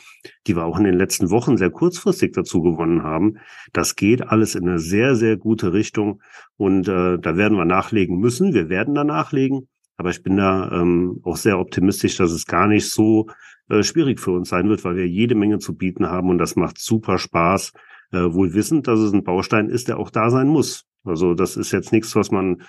die 0.48 0.56
wir 0.56 0.66
auch 0.66 0.78
in 0.78 0.86
den 0.86 0.96
letzten 0.96 1.30
Wochen 1.30 1.58
sehr 1.58 1.70
kurzfristig 1.70 2.32
dazu 2.32 2.62
gewonnen 2.62 3.04
haben. 3.04 3.38
Das 3.74 3.96
geht 3.96 4.28
alles 4.28 4.56
in 4.56 4.68
eine 4.68 4.80
sehr, 4.80 5.16
sehr 5.16 5.38
gute 5.38 5.74
Richtung 5.74 6.22
und 6.58 6.88
äh, 6.88 7.18
da 7.20 7.38
werden 7.38 7.58
wir 7.58 7.66
nachlegen 7.66 8.20
müssen. 8.20 8.54
Wir 8.54 8.70
werden 8.70 8.96
da 8.96 9.04
nachlegen. 9.04 9.68
Aber 9.98 10.10
ich 10.10 10.24
bin 10.24 10.38
da 10.38 10.72
ähm, 10.72 11.20
auch 11.24 11.38
sehr 11.38 11.60
optimistisch, 11.60 12.18
dass 12.18 12.32
es 12.32 12.48
gar 12.48 12.68
nicht 12.68 12.90
so 12.90 13.28
äh, 13.70 13.84
schwierig 13.84 14.20
für 14.20 14.32
uns 14.32 14.50
sein 14.50 14.68
wird, 14.68 14.84
weil 14.84 14.96
wir 14.96 15.08
jede 15.08 15.36
Menge 15.36 15.60
zu 15.60 15.76
bieten 15.76 16.08
haben 16.08 16.30
und 16.30 16.40
das 16.40 16.56
macht 16.56 16.80
super 16.80 17.18
Spaß, 17.18 17.72
äh, 18.12 18.34
wohl 18.34 18.54
wissend, 18.54 18.88
dass 18.88 19.00
es 19.00 19.14
ein 19.14 19.24
Baustein 19.24 19.70
ist, 19.70 19.88
der 19.88 20.00
auch 20.00 20.10
da 20.10 20.30
sein 20.30 20.48
muss. 20.48 20.86
Also 21.04 21.34
das 21.34 21.56
ist 21.56 21.72
jetzt 21.72 21.92
nichts, 21.92 22.16
was 22.16 22.32
man 22.32 22.64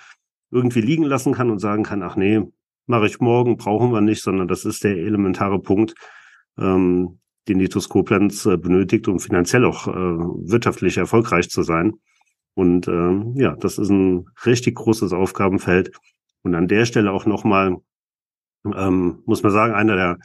irgendwie 0.52 0.80
liegen 0.80 1.04
lassen 1.04 1.32
kann 1.32 1.50
und 1.50 1.58
sagen 1.58 1.82
kann, 1.82 2.02
ach 2.02 2.16
nee, 2.16 2.42
mache 2.86 3.06
ich 3.06 3.18
morgen, 3.20 3.56
brauchen 3.56 3.92
wir 3.92 4.00
nicht, 4.00 4.22
sondern 4.22 4.46
das 4.46 4.64
ist 4.64 4.84
der 4.84 4.96
elementare 4.96 5.60
Punkt, 5.60 5.94
ähm, 6.58 7.18
den 7.48 7.58
die 7.58 7.68
Koblenz 7.68 8.46
äh, 8.46 8.56
benötigt, 8.56 9.08
um 9.08 9.18
finanziell 9.18 9.64
auch 9.64 9.88
äh, 9.88 9.90
wirtschaftlich 9.90 10.98
erfolgreich 10.98 11.50
zu 11.50 11.62
sein. 11.62 11.94
Und 12.54 12.86
äh, 12.86 13.40
ja, 13.40 13.56
das 13.56 13.78
ist 13.78 13.88
ein 13.88 14.26
richtig 14.44 14.76
großes 14.76 15.12
Aufgabenfeld, 15.12 15.90
und 16.42 16.54
an 16.54 16.68
der 16.68 16.84
Stelle 16.84 17.12
auch 17.12 17.26
nochmal, 17.26 17.76
ähm, 18.64 19.22
muss 19.26 19.42
man 19.42 19.52
sagen, 19.52 19.74
einer 19.74 19.96
der, 19.96 20.18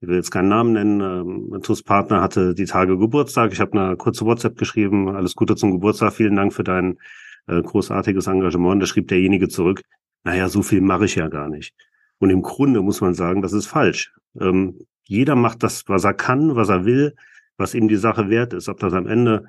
ich 0.00 0.08
will 0.08 0.16
jetzt 0.16 0.30
keinen 0.30 0.48
Namen 0.48 0.72
nennen, 0.72 1.00
ähm, 1.00 1.62
TUS-Partner 1.62 2.20
hatte 2.20 2.54
die 2.54 2.66
Tage 2.66 2.98
Geburtstag. 2.98 3.52
Ich 3.52 3.60
habe 3.60 3.78
eine 3.78 3.96
kurze 3.96 4.24
WhatsApp 4.24 4.56
geschrieben, 4.56 5.08
alles 5.08 5.34
Gute 5.34 5.56
zum 5.56 5.72
Geburtstag, 5.72 6.12
vielen 6.12 6.36
Dank 6.36 6.52
für 6.52 6.64
dein 6.64 6.98
äh, 7.46 7.62
großartiges 7.62 8.26
Engagement. 8.26 8.82
Da 8.82 8.86
schrieb 8.86 9.08
derjenige 9.08 9.48
zurück, 9.48 9.82
naja, 10.24 10.48
so 10.48 10.62
viel 10.62 10.80
mache 10.80 11.04
ich 11.04 11.16
ja 11.16 11.28
gar 11.28 11.48
nicht. 11.48 11.74
Und 12.18 12.30
im 12.30 12.42
Grunde 12.42 12.80
muss 12.82 13.00
man 13.00 13.14
sagen, 13.14 13.42
das 13.42 13.52
ist 13.52 13.66
falsch. 13.66 14.12
Ähm, 14.40 14.78
jeder 15.04 15.36
macht 15.36 15.62
das, 15.62 15.84
was 15.86 16.04
er 16.04 16.14
kann, 16.14 16.56
was 16.56 16.70
er 16.70 16.84
will, 16.84 17.14
was 17.56 17.74
ihm 17.74 17.88
die 17.88 17.96
Sache 17.96 18.30
wert 18.30 18.54
ist. 18.54 18.68
Ob 18.68 18.80
das 18.80 18.94
am 18.94 19.06
Ende 19.06 19.44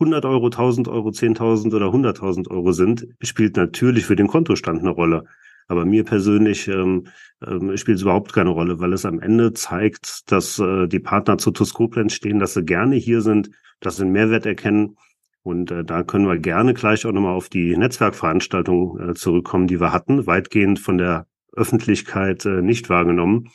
100 0.00 0.24
Euro, 0.24 0.46
1000 0.46 0.88
Euro, 0.88 1.10
10.000 1.10 1.74
oder 1.74 1.86
100.000 1.86 2.50
Euro 2.50 2.72
sind, 2.72 3.06
spielt 3.20 3.56
natürlich 3.56 4.06
für 4.06 4.16
den 4.16 4.28
Kontostand 4.28 4.80
eine 4.80 4.90
Rolle. 4.90 5.24
Aber 5.68 5.84
mir 5.84 6.04
persönlich 6.04 6.68
ähm, 6.68 7.06
ähm, 7.46 7.76
spielt 7.76 7.96
es 7.96 8.02
überhaupt 8.02 8.32
keine 8.32 8.50
Rolle, 8.50 8.80
weil 8.80 8.92
es 8.92 9.06
am 9.06 9.20
Ende 9.20 9.52
zeigt, 9.52 10.30
dass 10.30 10.58
äh, 10.58 10.86
die 10.88 10.98
Partner 10.98 11.38
zu 11.38 11.50
Toskoplenz 11.50 12.14
stehen, 12.14 12.38
dass 12.40 12.54
sie 12.54 12.64
gerne 12.64 12.96
hier 12.96 13.20
sind, 13.20 13.50
dass 13.80 13.96
sie 13.96 14.02
einen 14.02 14.12
Mehrwert 14.12 14.44
erkennen. 14.44 14.96
Und 15.42 15.70
äh, 15.70 15.84
da 15.84 16.04
können 16.04 16.26
wir 16.26 16.38
gerne 16.38 16.74
gleich 16.74 17.04
auch 17.04 17.12
nochmal 17.12 17.34
auf 17.34 17.48
die 17.48 17.76
Netzwerkveranstaltung 17.76 19.10
äh, 19.10 19.14
zurückkommen, 19.14 19.66
die 19.66 19.80
wir 19.80 19.92
hatten, 19.92 20.26
weitgehend 20.26 20.78
von 20.78 20.98
der 20.98 21.26
Öffentlichkeit 21.52 22.46
äh, 22.46 22.62
nicht 22.62 22.88
wahrgenommen. 22.88 23.50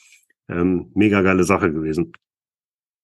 Ähm, 0.49 0.91
mega 0.93 1.21
geile 1.21 1.43
Sache 1.43 1.71
gewesen. 1.71 2.13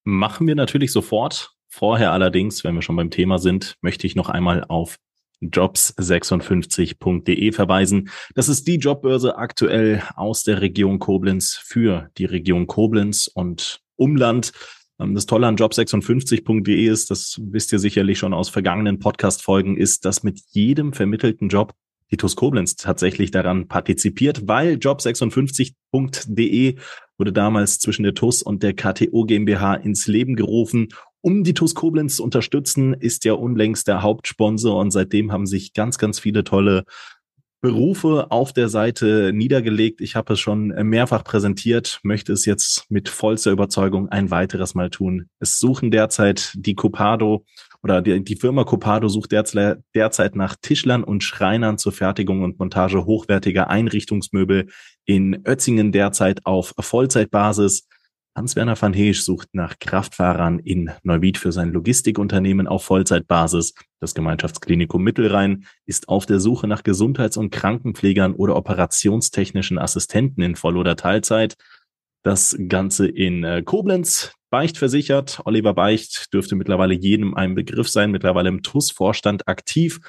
Machen 0.03 0.47
wir 0.47 0.55
natürlich 0.55 0.91
sofort. 0.91 1.55
Vorher 1.69 2.11
allerdings, 2.11 2.63
wenn 2.63 2.75
wir 2.75 2.81
schon 2.81 2.97
beim 2.97 3.09
Thema 3.09 3.39
sind, 3.39 3.77
möchte 3.81 4.05
ich 4.05 4.15
noch 4.15 4.29
einmal 4.29 4.65
auf 4.67 4.97
jobs56.de 5.41 7.51
verweisen. 7.51 8.09
Das 8.35 8.49
ist 8.49 8.67
die 8.67 8.77
Jobbörse 8.77 9.37
aktuell 9.37 10.03
aus 10.15 10.43
der 10.43 10.61
Region 10.61 10.99
Koblenz 10.99 11.55
für 11.55 12.09
die 12.17 12.25
Region 12.25 12.67
Koblenz 12.67 13.29
und 13.33 13.81
Umland. 13.95 14.51
Ähm, 14.99 15.15
das 15.15 15.25
Tolle 15.25 15.47
an 15.47 15.57
job56.de 15.57 16.85
ist, 16.85 17.11
das 17.11 17.39
wisst 17.43 17.71
ihr 17.71 17.79
sicherlich 17.79 18.19
schon 18.19 18.33
aus 18.33 18.49
vergangenen 18.49 18.99
Podcast-Folgen, 18.99 19.77
ist, 19.77 20.05
dass 20.05 20.23
mit 20.23 20.41
jedem 20.49 20.93
vermittelten 20.93 21.49
Job 21.49 21.73
die 22.11 22.17
TUS 22.17 22.35
Koblenz 22.35 22.75
tatsächlich 22.75 23.31
daran 23.31 23.67
partizipiert, 23.67 24.47
weil 24.47 24.75
job56.de 24.75 26.75
wurde 27.17 27.33
damals 27.33 27.79
zwischen 27.79 28.03
der 28.03 28.13
TUS 28.13 28.43
und 28.43 28.61
der 28.61 28.75
KTO 28.75 29.25
GmbH 29.25 29.75
ins 29.75 30.07
Leben 30.07 30.35
gerufen. 30.35 30.89
Um 31.21 31.43
die 31.43 31.53
TUS 31.53 31.73
Koblenz 31.73 32.17
zu 32.17 32.23
unterstützen, 32.23 32.93
ist 32.93 33.25
ja 33.25 33.33
unlängst 33.33 33.87
der 33.87 34.03
Hauptsponsor 34.03 34.79
und 34.79 34.91
seitdem 34.91 35.31
haben 35.31 35.47
sich 35.47 35.73
ganz, 35.73 35.97
ganz 35.97 36.19
viele 36.19 36.43
tolle 36.43 36.83
Berufe 37.63 38.29
auf 38.29 38.51
der 38.51 38.67
Seite 38.67 39.31
niedergelegt. 39.33 40.01
Ich 40.01 40.17
habe 40.17 40.33
es 40.33 40.41
schon 40.41 40.67
mehrfach 40.67 41.23
präsentiert, 41.23 42.01
möchte 42.03 42.33
es 42.33 42.45
jetzt 42.45 42.91
mit 42.91 43.07
vollster 43.07 43.51
Überzeugung 43.51 44.09
ein 44.09 44.31
weiteres 44.31 44.75
Mal 44.75 44.89
tun. 44.89 45.29
Es 45.39 45.59
suchen 45.59 45.89
derzeit 45.89 46.51
die 46.57 46.75
Copado 46.75 47.45
oder 47.81 48.01
die, 48.01 48.21
die 48.21 48.35
Firma 48.35 48.65
Copado 48.65 49.07
sucht 49.07 49.31
derzeit 49.31 50.35
nach 50.35 50.57
Tischlern 50.61 51.05
und 51.05 51.23
Schreinern 51.23 51.77
zur 51.77 51.93
Fertigung 51.93 52.43
und 52.43 52.59
Montage 52.59 53.05
hochwertiger 53.05 53.69
Einrichtungsmöbel 53.69 54.67
in 55.05 55.41
Ötzingen 55.47 55.93
derzeit 55.93 56.45
auf 56.45 56.73
Vollzeitbasis. 56.77 57.87
Hans-Werner 58.35 58.81
van 58.81 58.93
Heesch 58.93 59.21
sucht 59.21 59.49
nach 59.53 59.77
Kraftfahrern 59.79 60.57
in 60.57 60.89
Neuwied 61.03 61.37
für 61.37 61.51
sein 61.51 61.71
Logistikunternehmen 61.71 62.67
auf 62.67 62.83
Vollzeitbasis. 62.83 63.75
Das 63.99 64.15
Gemeinschaftsklinikum 64.15 65.03
Mittelrhein 65.03 65.65
ist 65.85 66.09
auf 66.09 66.25
der 66.25 66.39
Suche 66.39 66.67
nach 66.67 66.81
Gesundheits- 66.81 67.37
und 67.37 67.51
Krankenpflegern 67.51 68.33
oder 68.33 68.55
operationstechnischen 68.55 69.77
Assistenten 69.77 70.41
in 70.41 70.55
Voll- 70.55 70.77
oder 70.77 70.95
Teilzeit. 70.95 71.57
Das 72.23 72.57
Ganze 72.69 73.07
in 73.07 73.43
äh, 73.43 73.61
Koblenz. 73.61 74.33
Beicht 74.49 74.77
versichert. 74.77 75.41
Oliver 75.45 75.73
Beicht 75.73 76.33
dürfte 76.33 76.55
mittlerweile 76.55 76.93
jedem 76.93 77.33
ein 77.33 77.55
Begriff 77.55 77.89
sein, 77.89 78.11
mittlerweile 78.11 78.49
im 78.49 78.61
TUS-Vorstand 78.61 79.47
aktiv 79.47 79.99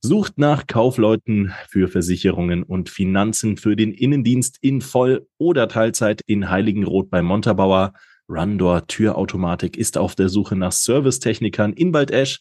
sucht 0.00 0.38
nach 0.38 0.66
Kaufleuten 0.66 1.52
für 1.68 1.88
Versicherungen 1.88 2.62
und 2.62 2.88
Finanzen 2.88 3.56
für 3.56 3.76
den 3.76 3.92
Innendienst 3.92 4.58
in 4.60 4.80
Voll- 4.80 5.26
oder 5.38 5.68
Teilzeit 5.68 6.22
in 6.26 6.50
Heiligenroth 6.50 7.10
bei 7.10 7.22
Montabaur. 7.22 7.92
Rundor 8.28 8.86
Türautomatik 8.86 9.76
ist 9.76 9.96
auf 9.96 10.14
der 10.14 10.28
Suche 10.28 10.54
nach 10.54 10.72
Servicetechnikern 10.72 11.72
in 11.72 11.92
Waldesch. 11.94 12.40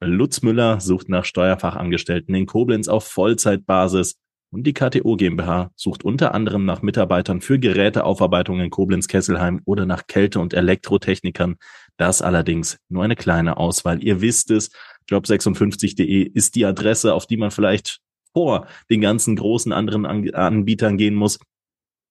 Lutz 0.00 0.42
Müller 0.42 0.80
sucht 0.80 1.08
nach 1.08 1.24
Steuerfachangestellten 1.24 2.34
in 2.34 2.46
Koblenz 2.46 2.88
auf 2.88 3.06
Vollzeitbasis. 3.06 4.16
Und 4.50 4.66
die 4.66 4.72
KTO 4.72 5.16
GmbH 5.16 5.70
sucht 5.76 6.04
unter 6.04 6.32
anderem 6.32 6.64
nach 6.64 6.80
Mitarbeitern 6.80 7.42
für 7.42 7.58
Geräteaufarbeitung 7.58 8.60
in 8.60 8.70
Koblenz-Kesselheim 8.70 9.60
oder 9.66 9.84
nach 9.84 10.06
Kälte- 10.06 10.40
und 10.40 10.54
Elektrotechnikern. 10.54 11.56
Das 11.98 12.22
allerdings 12.22 12.78
nur 12.88 13.04
eine 13.04 13.16
kleine 13.16 13.58
Auswahl. 13.58 14.02
Ihr 14.02 14.22
wisst 14.22 14.50
es, 14.50 14.70
job56.de 15.08 16.22
ist 16.22 16.54
die 16.54 16.64
Adresse, 16.64 17.14
auf 17.14 17.26
die 17.26 17.36
man 17.36 17.50
vielleicht 17.50 18.00
vor 18.32 18.66
den 18.90 19.00
ganzen 19.00 19.36
großen 19.36 19.72
anderen 19.72 20.06
Anbietern 20.06 20.96
gehen 20.96 21.14
muss. 21.14 21.38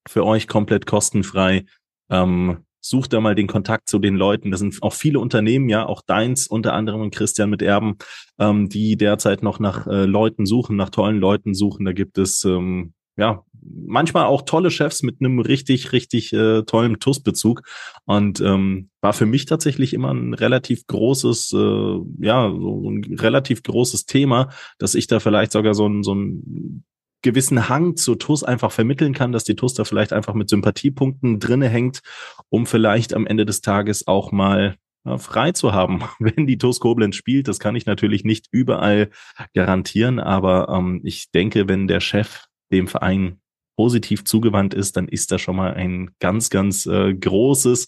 Für 0.07 0.25
euch 0.25 0.47
komplett 0.47 0.85
kostenfrei. 0.85 1.65
Ähm, 2.09 2.65
sucht 2.81 3.13
da 3.13 3.19
mal 3.19 3.35
den 3.35 3.47
Kontakt 3.47 3.89
zu 3.89 3.99
den 3.99 4.15
Leuten. 4.15 4.51
Das 4.51 4.59
sind 4.59 4.81
auch 4.81 4.93
viele 4.93 5.19
Unternehmen, 5.19 5.69
ja, 5.69 5.85
auch 5.85 6.01
deins, 6.01 6.47
unter 6.47 6.73
anderem 6.73 7.01
und 7.01 7.13
Christian 7.13 7.49
mit 7.49 7.61
Erben, 7.61 7.97
ähm, 8.39 8.69
die 8.69 8.97
derzeit 8.97 9.43
noch 9.43 9.59
nach 9.59 9.87
äh, 9.87 10.05
Leuten 10.05 10.45
suchen, 10.45 10.75
nach 10.75 10.89
tollen 10.89 11.19
Leuten 11.19 11.53
suchen. 11.53 11.85
Da 11.85 11.91
gibt 11.91 12.17
es 12.17 12.43
ähm, 12.45 12.93
ja, 13.17 13.43
manchmal 13.61 14.25
auch 14.25 14.43
tolle 14.43 14.71
Chefs 14.71 15.03
mit 15.03 15.17
einem 15.19 15.39
richtig, 15.39 15.91
richtig 15.91 16.33
äh, 16.33 16.63
tollen 16.63 16.99
TUS-Bezug. 16.99 17.61
Und 18.05 18.41
ähm, 18.41 18.89
war 19.01 19.13
für 19.13 19.25
mich 19.25 19.45
tatsächlich 19.45 19.93
immer 19.93 20.13
ein 20.13 20.33
relativ 20.33 20.87
großes, 20.87 21.53
äh, 21.53 21.99
ja, 22.19 22.49
so 22.49 22.89
ein 22.89 23.15
relativ 23.15 23.63
großes 23.63 24.05
Thema, 24.05 24.49
dass 24.77 24.95
ich 24.95 25.07
da 25.07 25.19
vielleicht 25.19 25.51
sogar 25.51 25.73
so 25.73 25.87
ein, 25.87 26.03
so 26.03 26.13
ein 26.13 26.83
gewissen 27.21 27.67
Hang 27.67 27.95
zu 27.95 28.15
TUS 28.15 28.43
einfach 28.43 28.71
vermitteln 28.71 29.13
kann, 29.13 29.31
dass 29.31 29.43
die 29.43 29.55
TUS 29.55 29.73
da 29.73 29.83
vielleicht 29.83 30.13
einfach 30.13 30.33
mit 30.33 30.49
Sympathiepunkten 30.49 31.39
drinne 31.39 31.67
hängt, 31.67 32.01
um 32.49 32.65
vielleicht 32.65 33.13
am 33.13 33.25
Ende 33.25 33.45
des 33.45 33.61
Tages 33.61 34.07
auch 34.07 34.31
mal 34.31 34.75
ja, 35.05 35.17
frei 35.17 35.51
zu 35.51 35.73
haben, 35.73 36.03
wenn 36.19 36.47
die 36.47 36.57
TUS 36.57 36.79
Koblenz 36.79 37.15
spielt. 37.15 37.47
Das 37.47 37.59
kann 37.59 37.75
ich 37.75 37.85
natürlich 37.85 38.23
nicht 38.23 38.47
überall 38.51 39.09
garantieren, 39.53 40.19
aber 40.19 40.69
ähm, 40.69 41.01
ich 41.03 41.31
denke, 41.31 41.67
wenn 41.67 41.87
der 41.87 41.99
Chef 42.01 42.45
dem 42.71 42.87
Verein 42.87 43.39
positiv 43.77 44.25
zugewandt 44.25 44.73
ist, 44.73 44.97
dann 44.97 45.07
ist 45.07 45.31
das 45.31 45.39
schon 45.39 45.55
mal 45.55 45.73
ein 45.73 46.11
ganz, 46.19 46.49
ganz 46.49 46.85
äh, 46.85 47.13
großes 47.13 47.87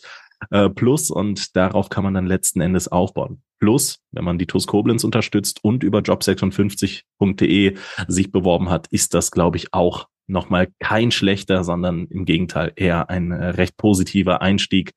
äh, 0.51 0.69
Plus 0.69 1.11
und 1.11 1.55
darauf 1.57 1.89
kann 1.89 2.03
man 2.03 2.13
dann 2.13 2.27
letzten 2.27 2.61
Endes 2.61 2.87
aufbauen. 2.87 3.41
Plus, 3.59 3.99
wenn 4.11 4.23
man 4.23 4.39
die 4.39 4.45
TUS 4.45 4.67
Koblenz 4.67 5.03
unterstützt 5.03 5.63
und 5.63 5.83
über 5.83 5.99
job56.de 5.99 7.77
sich 8.07 8.31
beworben 8.31 8.69
hat, 8.69 8.87
ist 8.87 9.13
das, 9.13 9.31
glaube 9.31 9.57
ich, 9.57 9.73
auch 9.73 10.07
nochmal 10.27 10.69
kein 10.79 11.11
schlechter, 11.11 11.63
sondern 11.63 12.05
im 12.07 12.23
Gegenteil 12.23 12.71
eher 12.75 13.09
ein 13.09 13.31
äh, 13.31 13.47
recht 13.47 13.75
positiver 13.75 14.41
Einstieg, 14.41 14.93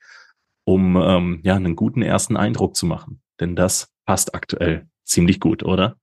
um 0.65 0.97
ähm, 0.97 1.41
ja 1.43 1.57
einen 1.57 1.75
guten 1.75 2.03
ersten 2.03 2.37
Eindruck 2.37 2.77
zu 2.77 2.87
machen. 2.87 3.23
Denn 3.41 3.57
das 3.57 3.89
passt 4.05 4.35
aktuell 4.35 4.87
ziemlich 5.05 5.41
gut, 5.41 5.65
oder? 5.65 5.97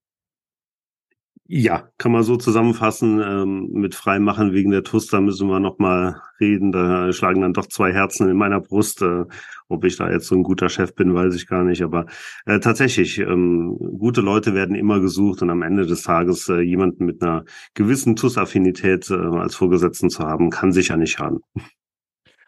Ja, 1.52 1.90
kann 1.98 2.12
man 2.12 2.22
so 2.22 2.38
zusammenfassen. 2.38 3.20
Ähm, 3.20 3.70
mit 3.72 3.96
Freimachen 3.96 4.54
wegen 4.54 4.70
der 4.70 4.84
TUS, 4.84 5.08
da 5.08 5.20
müssen 5.20 5.50
wir 5.50 5.60
nochmal 5.60 6.22
reden. 6.40 6.72
Da 6.72 7.12
schlagen 7.12 7.42
dann 7.42 7.54
doch 7.54 7.66
zwei 7.66 7.92
Herzen 7.92 8.30
in 8.30 8.38
meiner 8.38 8.60
Brust. 8.62 9.02
Äh, 9.02 9.26
ob 9.68 9.84
ich 9.84 9.98
da 9.98 10.12
jetzt 10.12 10.28
so 10.28 10.36
ein 10.36 10.44
guter 10.44 10.70
Chef 10.70 10.94
bin, 10.94 11.16
weiß 11.16 11.34
ich 11.34 11.48
gar 11.48 11.64
nicht. 11.64 11.82
Aber 11.82 12.06
äh, 12.46 12.60
tatsächlich, 12.60 13.18
ähm, 13.18 13.76
gute 13.98 14.22
Leute 14.22 14.54
werden 14.54 14.76
immer 14.76 15.00
gesucht 15.00 15.42
und 15.42 15.50
am 15.50 15.64
Ende 15.64 15.88
des 15.88 16.04
Tages 16.04 16.48
äh, 16.50 16.62
jemanden 16.62 17.06
mit 17.06 17.24
einer 17.24 17.46
gewissen 17.74 18.16
TUS-Affinität 18.16 19.10
äh, 19.10 19.16
als 19.16 19.56
Vorgesetzten 19.56 20.12
zu 20.12 20.24
haben, 20.24 20.52
kann 20.52 20.72
sicher 20.72 20.98
nicht 20.98 21.14
schaden. 21.14 21.40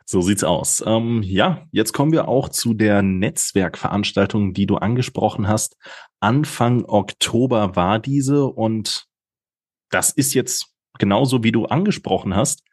So 0.05 0.21
sieht's 0.21 0.43
aus. 0.43 0.83
Ähm, 0.85 1.23
ja, 1.23 1.67
jetzt 1.71 1.93
kommen 1.93 2.11
wir 2.11 2.27
auch 2.27 2.49
zu 2.49 2.73
der 2.73 3.01
Netzwerkveranstaltung, 3.01 4.53
die 4.53 4.65
du 4.65 4.77
angesprochen 4.77 5.47
hast. 5.47 5.77
Anfang 6.19 6.85
Oktober 6.85 7.75
war 7.75 7.99
diese 7.99 8.45
und 8.45 9.05
das 9.89 10.11
ist 10.11 10.33
jetzt 10.33 10.73
genauso 10.99 11.43
wie 11.43 11.51
du 11.51 11.65
angesprochen 11.65 12.35
hast 12.35 12.63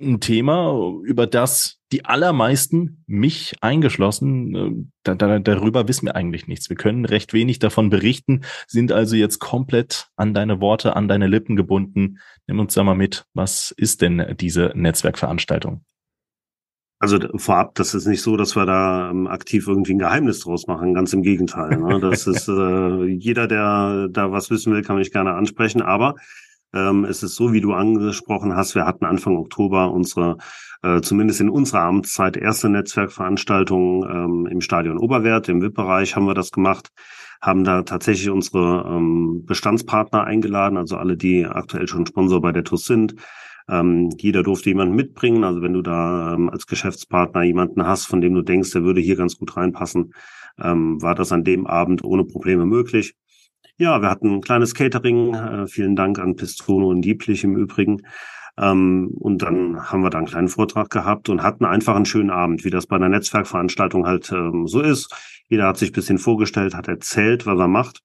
ein 0.00 0.20
Thema, 0.20 0.94
über 1.04 1.26
das 1.26 1.78
die 1.92 2.04
allermeisten, 2.04 3.02
mich 3.06 3.56
eingeschlossen, 3.60 4.54
äh, 4.54 4.70
da, 5.02 5.14
da, 5.14 5.38
darüber 5.38 5.88
wissen 5.88 6.06
wir 6.06 6.14
eigentlich 6.14 6.46
nichts. 6.46 6.68
Wir 6.70 6.76
können 6.76 7.04
recht 7.04 7.32
wenig 7.32 7.58
davon 7.58 7.90
berichten, 7.90 8.42
sind 8.66 8.92
also 8.92 9.16
jetzt 9.16 9.40
komplett 9.40 10.08
an 10.16 10.32
deine 10.32 10.60
Worte, 10.60 10.94
an 10.94 11.08
deine 11.08 11.26
Lippen 11.26 11.56
gebunden. 11.56 12.18
Nimm 12.46 12.60
uns 12.60 12.74
da 12.74 12.84
mal 12.84 12.94
mit. 12.94 13.26
Was 13.34 13.72
ist 13.72 14.02
denn 14.02 14.36
diese 14.38 14.72
Netzwerkveranstaltung? 14.74 15.84
Also 17.00 17.18
vorab, 17.36 17.74
das 17.76 17.94
ist 17.94 18.06
nicht 18.06 18.20
so, 18.20 18.36
dass 18.36 18.54
wir 18.56 18.66
da 18.66 19.10
ähm, 19.10 19.26
aktiv 19.26 19.66
irgendwie 19.66 19.94
ein 19.94 19.98
Geheimnis 19.98 20.40
draus 20.40 20.66
machen. 20.66 20.92
Ganz 20.92 21.14
im 21.14 21.22
Gegenteil. 21.22 21.78
Ne? 21.78 21.98
Das 21.98 22.26
ist 22.26 22.46
äh, 22.48 23.06
jeder, 23.06 23.48
der 23.48 24.08
da 24.10 24.30
was 24.30 24.50
wissen 24.50 24.72
will, 24.72 24.82
kann 24.82 24.96
mich 24.96 25.10
gerne 25.10 25.32
ansprechen. 25.32 25.80
Aber 25.80 26.16
ähm, 26.74 27.06
es 27.06 27.22
ist 27.22 27.36
so, 27.36 27.54
wie 27.54 27.62
du 27.62 27.72
angesprochen 27.72 28.54
hast. 28.54 28.74
Wir 28.74 28.84
hatten 28.84 29.06
Anfang 29.06 29.38
Oktober 29.38 29.90
unsere, 29.90 30.36
äh, 30.82 31.00
zumindest 31.00 31.40
in 31.40 31.48
unserer 31.48 31.80
Amtszeit, 31.80 32.36
erste 32.36 32.68
Netzwerkveranstaltung 32.68 34.04
ähm, 34.04 34.46
im 34.50 34.60
Stadion 34.60 34.98
Oberwert, 34.98 35.48
im 35.48 35.62
VIP-Bereich 35.62 36.16
haben 36.16 36.26
wir 36.26 36.34
das 36.34 36.52
gemacht 36.52 36.90
haben 37.42 37.64
da 37.64 37.82
tatsächlich 37.82 38.28
unsere 38.28 38.84
ähm, 38.86 39.44
Bestandspartner 39.46 40.24
eingeladen, 40.24 40.76
also 40.76 40.96
alle, 40.96 41.16
die 41.16 41.46
aktuell 41.46 41.88
schon 41.88 42.06
Sponsor 42.06 42.40
bei 42.40 42.52
der 42.52 42.64
TUS 42.64 42.84
sind, 42.84 43.14
Ähm, 43.70 44.10
jeder 44.18 44.42
durfte 44.42 44.70
jemanden 44.70 44.96
mitbringen. 44.96 45.44
Also 45.44 45.62
wenn 45.62 45.72
du 45.72 45.82
da 45.82 46.34
ähm, 46.34 46.50
als 46.50 46.66
Geschäftspartner 46.66 47.42
jemanden 47.42 47.86
hast, 47.86 48.06
von 48.06 48.20
dem 48.20 48.34
du 48.34 48.42
denkst, 48.42 48.72
der 48.72 48.82
würde 48.82 49.00
hier 49.00 49.16
ganz 49.16 49.38
gut 49.38 49.56
reinpassen, 49.56 50.12
ähm, 50.60 51.00
war 51.00 51.14
das 51.14 51.32
an 51.32 51.44
dem 51.44 51.66
Abend 51.66 52.02
ohne 52.02 52.24
Probleme 52.24 52.66
möglich. 52.66 53.14
Ja, 53.78 54.02
wir 54.02 54.10
hatten 54.10 54.34
ein 54.34 54.40
kleines 54.40 54.74
Catering. 54.74 55.34
Äh, 55.34 55.66
vielen 55.66 55.96
Dank 55.96 56.18
an 56.18 56.36
Pistono 56.36 56.88
und 56.88 57.02
Dieblich 57.02 57.44
im 57.44 57.56
Übrigen. 57.56 58.02
Ähm, 58.58 59.12
und 59.18 59.42
dann 59.42 59.90
haben 59.90 60.02
wir 60.02 60.10
da 60.10 60.18
einen 60.18 60.26
kleinen 60.26 60.48
Vortrag 60.48 60.90
gehabt 60.90 61.28
und 61.28 61.42
hatten 61.42 61.64
einfach 61.64 61.96
einen 61.96 62.04
schönen 62.04 62.30
Abend, 62.30 62.64
wie 62.64 62.70
das 62.70 62.86
bei 62.86 62.96
einer 62.96 63.08
Netzwerkveranstaltung 63.08 64.06
halt 64.06 64.30
ähm, 64.32 64.66
so 64.66 64.80
ist. 64.80 65.14
Jeder 65.48 65.66
hat 65.66 65.78
sich 65.78 65.92
bisschen 65.92 66.18
vorgestellt, 66.18 66.74
hat 66.74 66.88
erzählt, 66.88 67.46
was 67.46 67.58
er 67.58 67.68
macht. 67.68 68.02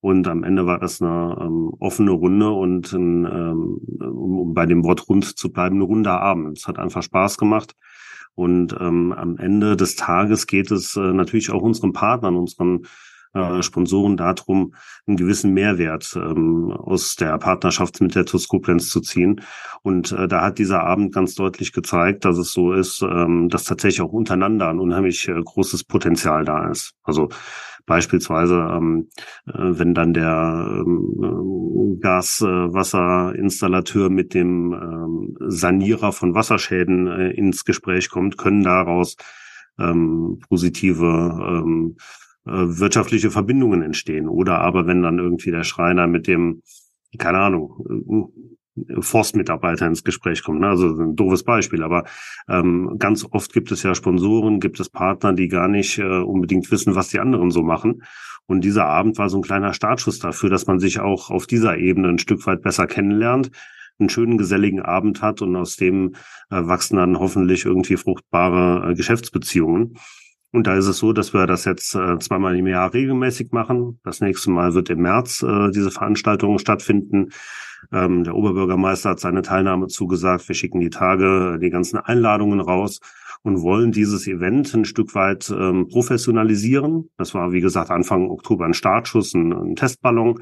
Und 0.00 0.28
am 0.28 0.44
Ende 0.44 0.66
war 0.66 0.78
das 0.78 1.02
eine 1.02 1.36
ähm, 1.40 1.72
offene 1.80 2.12
Runde 2.12 2.50
und 2.50 2.92
ein, 2.92 3.24
ähm, 3.24 3.80
um 4.00 4.54
bei 4.54 4.66
dem 4.66 4.84
Wort 4.84 5.08
rund 5.08 5.36
zu 5.36 5.50
bleiben, 5.50 5.76
eine 5.76 5.84
runde 5.84 6.10
Abend. 6.10 6.58
Es 6.58 6.68
hat 6.68 6.78
einfach 6.78 7.02
Spaß 7.02 7.36
gemacht. 7.36 7.74
Und 8.34 8.76
ähm, 8.80 9.12
am 9.12 9.36
Ende 9.36 9.76
des 9.76 9.96
Tages 9.96 10.46
geht 10.46 10.70
es 10.70 10.94
äh, 10.94 11.12
natürlich 11.12 11.50
auch 11.50 11.62
unseren 11.62 11.92
Partnern, 11.92 12.36
unseren 12.36 12.86
äh, 13.34 13.62
Sponsoren 13.62 14.16
darum, 14.16 14.74
einen 15.06 15.16
gewissen 15.16 15.52
Mehrwert 15.52 16.14
ähm, 16.16 16.70
aus 16.70 17.16
der 17.16 17.36
Partnerschaft 17.38 18.00
mit 18.00 18.14
der 18.14 18.24
TUS 18.24 18.48
Koblenz 18.48 18.88
zu 18.88 19.00
ziehen. 19.00 19.40
Und 19.82 20.12
äh, 20.12 20.28
da 20.28 20.42
hat 20.42 20.58
dieser 20.58 20.84
Abend 20.84 21.12
ganz 21.12 21.34
deutlich 21.34 21.72
gezeigt, 21.72 22.24
dass 22.24 22.38
es 22.38 22.52
so 22.52 22.72
ist, 22.72 23.02
ähm, 23.02 23.48
dass 23.48 23.64
tatsächlich 23.64 24.00
auch 24.02 24.12
untereinander 24.12 24.68
ein 24.68 24.78
unheimlich 24.78 25.28
äh, 25.28 25.42
großes 25.42 25.84
Potenzial 25.84 26.44
da 26.44 26.70
ist. 26.70 26.94
Also 27.02 27.28
beispielsweise, 27.88 28.68
ähm, 28.70 29.08
äh, 29.46 29.52
wenn 29.56 29.94
dann 29.94 30.14
der 30.14 30.84
ähm, 30.86 31.98
Gaswasserinstallateur 32.00 34.06
äh, 34.06 34.10
mit 34.10 34.34
dem 34.34 34.72
ähm, 34.72 35.36
Sanierer 35.40 36.12
von 36.12 36.34
Wasserschäden 36.34 37.08
äh, 37.08 37.30
ins 37.30 37.64
Gespräch 37.64 38.10
kommt, 38.10 38.38
können 38.38 38.62
daraus 38.62 39.16
ähm, 39.80 40.38
positive 40.48 41.64
ähm, 41.64 41.96
äh, 42.46 42.52
wirtschaftliche 42.52 43.32
Verbindungen 43.32 43.82
entstehen. 43.82 44.28
Oder 44.28 44.60
aber 44.60 44.86
wenn 44.86 45.02
dann 45.02 45.18
irgendwie 45.18 45.50
der 45.50 45.64
Schreiner 45.64 46.06
mit 46.06 46.28
dem, 46.28 46.62
keine 47.18 47.38
Ahnung, 47.38 47.84
äh, 47.88 47.94
Forstmitarbeiter 49.00 49.86
ins 49.86 50.04
Gespräch 50.04 50.42
kommt. 50.42 50.60
Ne? 50.60 50.68
Also 50.68 50.88
ein 50.88 51.16
doofes 51.16 51.44
Beispiel, 51.44 51.82
aber 51.82 52.04
ähm, 52.48 52.96
ganz 52.98 53.26
oft 53.30 53.52
gibt 53.52 53.70
es 53.72 53.82
ja 53.82 53.94
Sponsoren, 53.94 54.60
gibt 54.60 54.80
es 54.80 54.90
Partner, 54.90 55.32
die 55.32 55.48
gar 55.48 55.68
nicht 55.68 55.98
äh, 55.98 56.02
unbedingt 56.02 56.70
wissen, 56.70 56.94
was 56.94 57.08
die 57.08 57.20
anderen 57.20 57.50
so 57.50 57.62
machen. 57.62 58.02
Und 58.46 58.62
dieser 58.62 58.86
Abend 58.86 59.18
war 59.18 59.28
so 59.28 59.38
ein 59.38 59.42
kleiner 59.42 59.74
Startschuss 59.74 60.18
dafür, 60.18 60.48
dass 60.48 60.66
man 60.66 60.78
sich 60.78 61.00
auch 61.00 61.30
auf 61.30 61.46
dieser 61.46 61.76
Ebene 61.76 62.08
ein 62.08 62.18
Stück 62.18 62.46
weit 62.46 62.62
besser 62.62 62.86
kennenlernt, 62.86 63.50
einen 63.98 64.08
schönen 64.08 64.38
geselligen 64.38 64.80
Abend 64.80 65.20
hat 65.20 65.42
und 65.42 65.54
aus 65.54 65.76
dem 65.76 66.14
äh, 66.50 66.64
wachsen 66.64 66.96
dann 66.96 67.18
hoffentlich 67.18 67.64
irgendwie 67.64 67.96
fruchtbare 67.96 68.90
äh, 68.90 68.94
Geschäftsbeziehungen. 68.94 69.94
Und 70.50 70.66
da 70.66 70.76
ist 70.76 70.86
es 70.86 70.98
so, 70.98 71.12
dass 71.12 71.34
wir 71.34 71.46
das 71.46 71.66
jetzt 71.66 71.94
äh, 71.94 72.18
zweimal 72.18 72.56
im 72.56 72.66
Jahr 72.66 72.94
regelmäßig 72.94 73.52
machen. 73.52 74.00
Das 74.02 74.20
nächste 74.20 74.50
Mal 74.50 74.72
wird 74.72 74.88
im 74.88 75.00
März 75.00 75.42
äh, 75.42 75.70
diese 75.70 75.90
Veranstaltung 75.90 76.58
stattfinden. 76.58 77.28
Ähm, 77.92 78.24
der 78.24 78.34
Oberbürgermeister 78.34 79.10
hat 79.10 79.20
seine 79.20 79.42
Teilnahme 79.42 79.86
zugesagt. 79.86 80.48
Wir 80.48 80.54
schicken 80.54 80.80
die 80.80 80.90
Tage, 80.90 81.58
die 81.60 81.70
ganzen 81.70 81.98
Einladungen 81.98 82.60
raus 82.60 83.00
und 83.42 83.62
wollen 83.62 83.92
dieses 83.92 84.26
Event 84.26 84.74
ein 84.74 84.84
Stück 84.84 85.14
weit 85.14 85.50
ähm, 85.50 85.88
professionalisieren. 85.88 87.10
Das 87.16 87.34
war, 87.34 87.52
wie 87.52 87.60
gesagt, 87.60 87.90
Anfang 87.90 88.28
Oktober 88.30 88.64
ein 88.64 88.74
Startschuss, 88.74 89.34
ein, 89.34 89.52
ein 89.52 89.76
Testballon. 89.76 90.40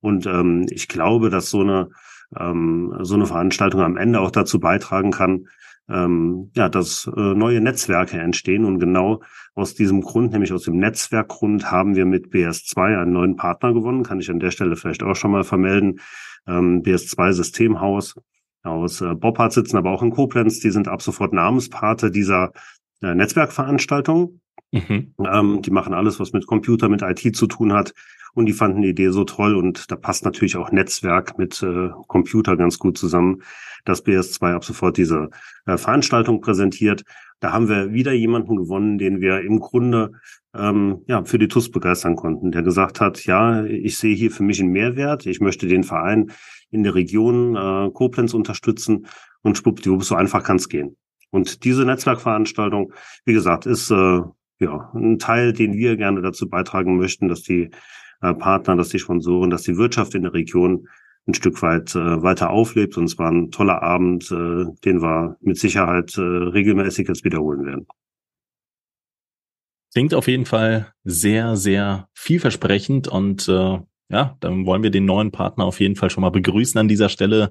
Und 0.00 0.26
ähm, 0.26 0.66
ich 0.70 0.88
glaube, 0.88 1.30
dass 1.30 1.50
so 1.50 1.60
eine, 1.60 1.90
ähm, 2.38 2.94
so 3.02 3.14
eine 3.14 3.26
Veranstaltung 3.26 3.80
am 3.80 3.96
Ende 3.96 4.20
auch 4.20 4.30
dazu 4.30 4.60
beitragen 4.60 5.10
kann, 5.10 5.46
ähm, 5.88 6.50
ja, 6.54 6.68
dass 6.68 7.10
äh, 7.16 7.34
neue 7.34 7.60
Netzwerke 7.60 8.18
entstehen. 8.18 8.64
Und 8.64 8.78
genau 8.78 9.22
aus 9.54 9.74
diesem 9.74 10.02
Grund, 10.02 10.32
nämlich 10.32 10.52
aus 10.52 10.64
dem 10.64 10.78
Netzwerkgrund, 10.78 11.70
haben 11.70 11.96
wir 11.96 12.06
mit 12.06 12.28
BS2 12.28 13.00
einen 13.00 13.12
neuen 13.12 13.36
Partner 13.36 13.72
gewonnen. 13.72 14.04
Kann 14.04 14.20
ich 14.20 14.30
an 14.30 14.40
der 14.40 14.50
Stelle 14.50 14.76
vielleicht 14.76 15.02
auch 15.02 15.16
schon 15.16 15.30
mal 15.30 15.44
vermelden. 15.44 16.00
Ähm, 16.48 16.82
BS2 16.82 17.32
Systemhaus 17.32 18.14
aus 18.62 19.00
äh, 19.00 19.14
Boppard 19.14 19.52
sitzen, 19.52 19.76
aber 19.76 19.90
auch 19.90 20.02
in 20.02 20.10
Koblenz. 20.10 20.60
Die 20.60 20.70
sind 20.70 20.88
ab 20.88 21.02
sofort 21.02 21.32
Namenspate 21.32 22.10
dieser 22.10 22.52
äh, 23.02 23.14
Netzwerkveranstaltung. 23.14 24.40
Mhm. 24.72 25.14
Ähm, 25.24 25.62
die 25.62 25.70
machen 25.70 25.94
alles, 25.94 26.20
was 26.20 26.32
mit 26.32 26.46
Computer, 26.46 26.88
mit 26.88 27.02
IT 27.02 27.36
zu 27.36 27.46
tun 27.46 27.72
hat. 27.72 27.94
Und 28.34 28.46
die 28.46 28.52
fanden 28.52 28.82
die 28.82 28.90
Idee 28.90 29.10
so 29.10 29.24
toll 29.24 29.56
und 29.56 29.90
da 29.90 29.96
passt 29.96 30.24
natürlich 30.24 30.56
auch 30.56 30.70
Netzwerk 30.70 31.38
mit 31.38 31.62
äh, 31.62 31.90
Computer 32.06 32.56
ganz 32.56 32.78
gut 32.78 32.98
zusammen, 32.98 33.42
dass 33.84 34.04
BS2 34.04 34.54
ab 34.54 34.64
sofort 34.64 34.96
diese 34.96 35.30
äh, 35.66 35.76
Veranstaltung 35.76 36.40
präsentiert. 36.40 37.04
Da 37.40 37.52
haben 37.52 37.68
wir 37.68 37.92
wieder 37.92 38.12
jemanden 38.12 38.56
gewonnen, 38.56 38.98
den 38.98 39.20
wir 39.20 39.40
im 39.40 39.60
Grunde 39.60 40.12
ähm, 40.54 41.02
ja 41.06 41.24
für 41.24 41.38
die 41.38 41.48
TUS 41.48 41.70
begeistern 41.70 42.16
konnten, 42.16 42.50
der 42.50 42.62
gesagt 42.62 43.00
hat, 43.00 43.24
ja, 43.24 43.64
ich 43.64 43.96
sehe 43.98 44.14
hier 44.14 44.30
für 44.30 44.42
mich 44.42 44.60
einen 44.60 44.72
Mehrwert, 44.72 45.26
ich 45.26 45.40
möchte 45.40 45.68
den 45.68 45.84
Verein 45.84 46.32
in 46.70 46.82
der 46.82 46.94
Region 46.94 47.56
äh, 47.56 47.90
Koblenz 47.92 48.34
unterstützen 48.34 49.06
und 49.42 49.56
schwuppdiwupp, 49.56 50.04
so 50.04 50.14
einfach 50.14 50.42
kann 50.42 50.56
es 50.56 50.68
gehen. 50.68 50.96
Und 51.30 51.64
diese 51.64 51.84
Netzwerkveranstaltung, 51.84 52.92
wie 53.24 53.34
gesagt, 53.34 53.66
ist 53.66 53.90
äh, 53.90 54.20
ja 54.58 54.90
ein 54.94 55.18
Teil, 55.18 55.52
den 55.52 55.74
wir 55.74 55.96
gerne 55.96 56.22
dazu 56.22 56.48
beitragen 56.48 56.96
möchten, 56.96 57.28
dass 57.28 57.42
die 57.42 57.70
äh, 58.20 58.34
Partner, 58.34 58.76
dass 58.76 58.88
die 58.88 58.98
Sponsoren, 58.98 59.50
dass 59.50 59.62
die 59.62 59.76
Wirtschaft 59.76 60.14
in 60.14 60.22
der 60.22 60.34
Region 60.34 60.88
ein 61.26 61.34
Stück 61.34 61.62
weit 61.62 61.94
äh, 61.94 62.22
weiter 62.22 62.50
auflebt. 62.50 62.96
Und 62.96 63.04
es 63.04 63.18
war 63.18 63.30
ein 63.30 63.50
toller 63.50 63.82
Abend, 63.82 64.30
äh, 64.30 64.64
den 64.84 65.02
wir 65.02 65.36
mit 65.40 65.58
Sicherheit 65.58 66.16
äh, 66.16 66.22
regelmäßig 66.22 67.08
jetzt 67.08 67.24
wiederholen 67.24 67.64
werden. 67.64 67.86
Klingt 69.92 70.14
auf 70.14 70.28
jeden 70.28 70.46
Fall 70.46 70.92
sehr, 71.04 71.56
sehr 71.56 72.08
vielversprechend 72.12 73.08
und 73.08 73.48
äh, 73.48 73.78
ja, 74.10 74.36
dann 74.40 74.64
wollen 74.64 74.82
wir 74.82 74.90
den 74.90 75.04
neuen 75.04 75.30
Partner 75.30 75.64
auf 75.64 75.80
jeden 75.80 75.94
Fall 75.94 76.08
schon 76.08 76.22
mal 76.22 76.30
begrüßen 76.30 76.78
an 76.80 76.88
dieser 76.88 77.10
Stelle. 77.10 77.50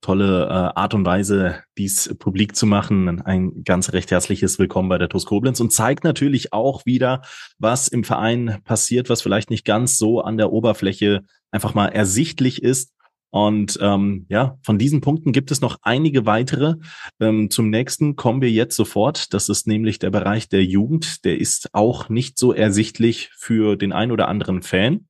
Tolle 0.00 0.46
äh, 0.46 0.48
Art 0.48 0.94
und 0.94 1.04
Weise, 1.04 1.62
dies 1.76 2.14
publik 2.18 2.56
zu 2.56 2.64
machen. 2.64 3.20
Ein 3.20 3.62
ganz 3.64 3.92
recht 3.92 4.10
herzliches 4.10 4.58
Willkommen 4.58 4.88
bei 4.88 4.96
der 4.96 5.10
TUS 5.10 5.26
Koblenz 5.26 5.60
und 5.60 5.70
zeigt 5.70 6.04
natürlich 6.04 6.54
auch 6.54 6.86
wieder, 6.86 7.20
was 7.58 7.88
im 7.88 8.04
Verein 8.04 8.58
passiert, 8.64 9.10
was 9.10 9.20
vielleicht 9.20 9.50
nicht 9.50 9.66
ganz 9.66 9.98
so 9.98 10.22
an 10.22 10.38
der 10.38 10.50
Oberfläche 10.50 11.24
einfach 11.50 11.74
mal 11.74 11.88
ersichtlich 11.88 12.62
ist. 12.62 12.94
Und 13.30 13.78
ähm, 13.82 14.24
ja, 14.30 14.56
von 14.62 14.78
diesen 14.78 15.02
Punkten 15.02 15.32
gibt 15.32 15.50
es 15.50 15.60
noch 15.60 15.76
einige 15.82 16.24
weitere. 16.24 16.76
Ähm, 17.20 17.50
zum 17.50 17.68
nächsten 17.68 18.16
kommen 18.16 18.40
wir 18.40 18.50
jetzt 18.50 18.76
sofort. 18.76 19.34
Das 19.34 19.50
ist 19.50 19.66
nämlich 19.66 19.98
der 19.98 20.08
Bereich 20.08 20.48
der 20.48 20.64
Jugend. 20.64 21.26
Der 21.26 21.38
ist 21.38 21.74
auch 21.74 22.08
nicht 22.08 22.38
so 22.38 22.54
ersichtlich 22.54 23.30
für 23.36 23.76
den 23.76 23.92
ein 23.92 24.10
oder 24.10 24.28
anderen 24.28 24.62
Fan. 24.62 25.08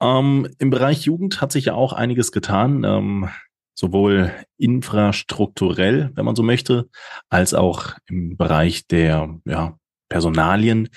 Ähm, 0.00 0.48
Im 0.58 0.70
Bereich 0.70 1.02
Jugend 1.02 1.40
hat 1.40 1.52
sich 1.52 1.66
ja 1.66 1.74
auch 1.74 1.92
einiges 1.92 2.32
getan, 2.32 2.84
ähm, 2.84 3.28
sowohl 3.74 4.32
infrastrukturell, 4.58 6.10
wenn 6.14 6.24
man 6.24 6.36
so 6.36 6.42
möchte, 6.42 6.88
als 7.28 7.54
auch 7.54 7.94
im 8.06 8.36
Bereich 8.36 8.86
der 8.86 9.40
ja, 9.44 9.78
Personalien. 10.08 10.88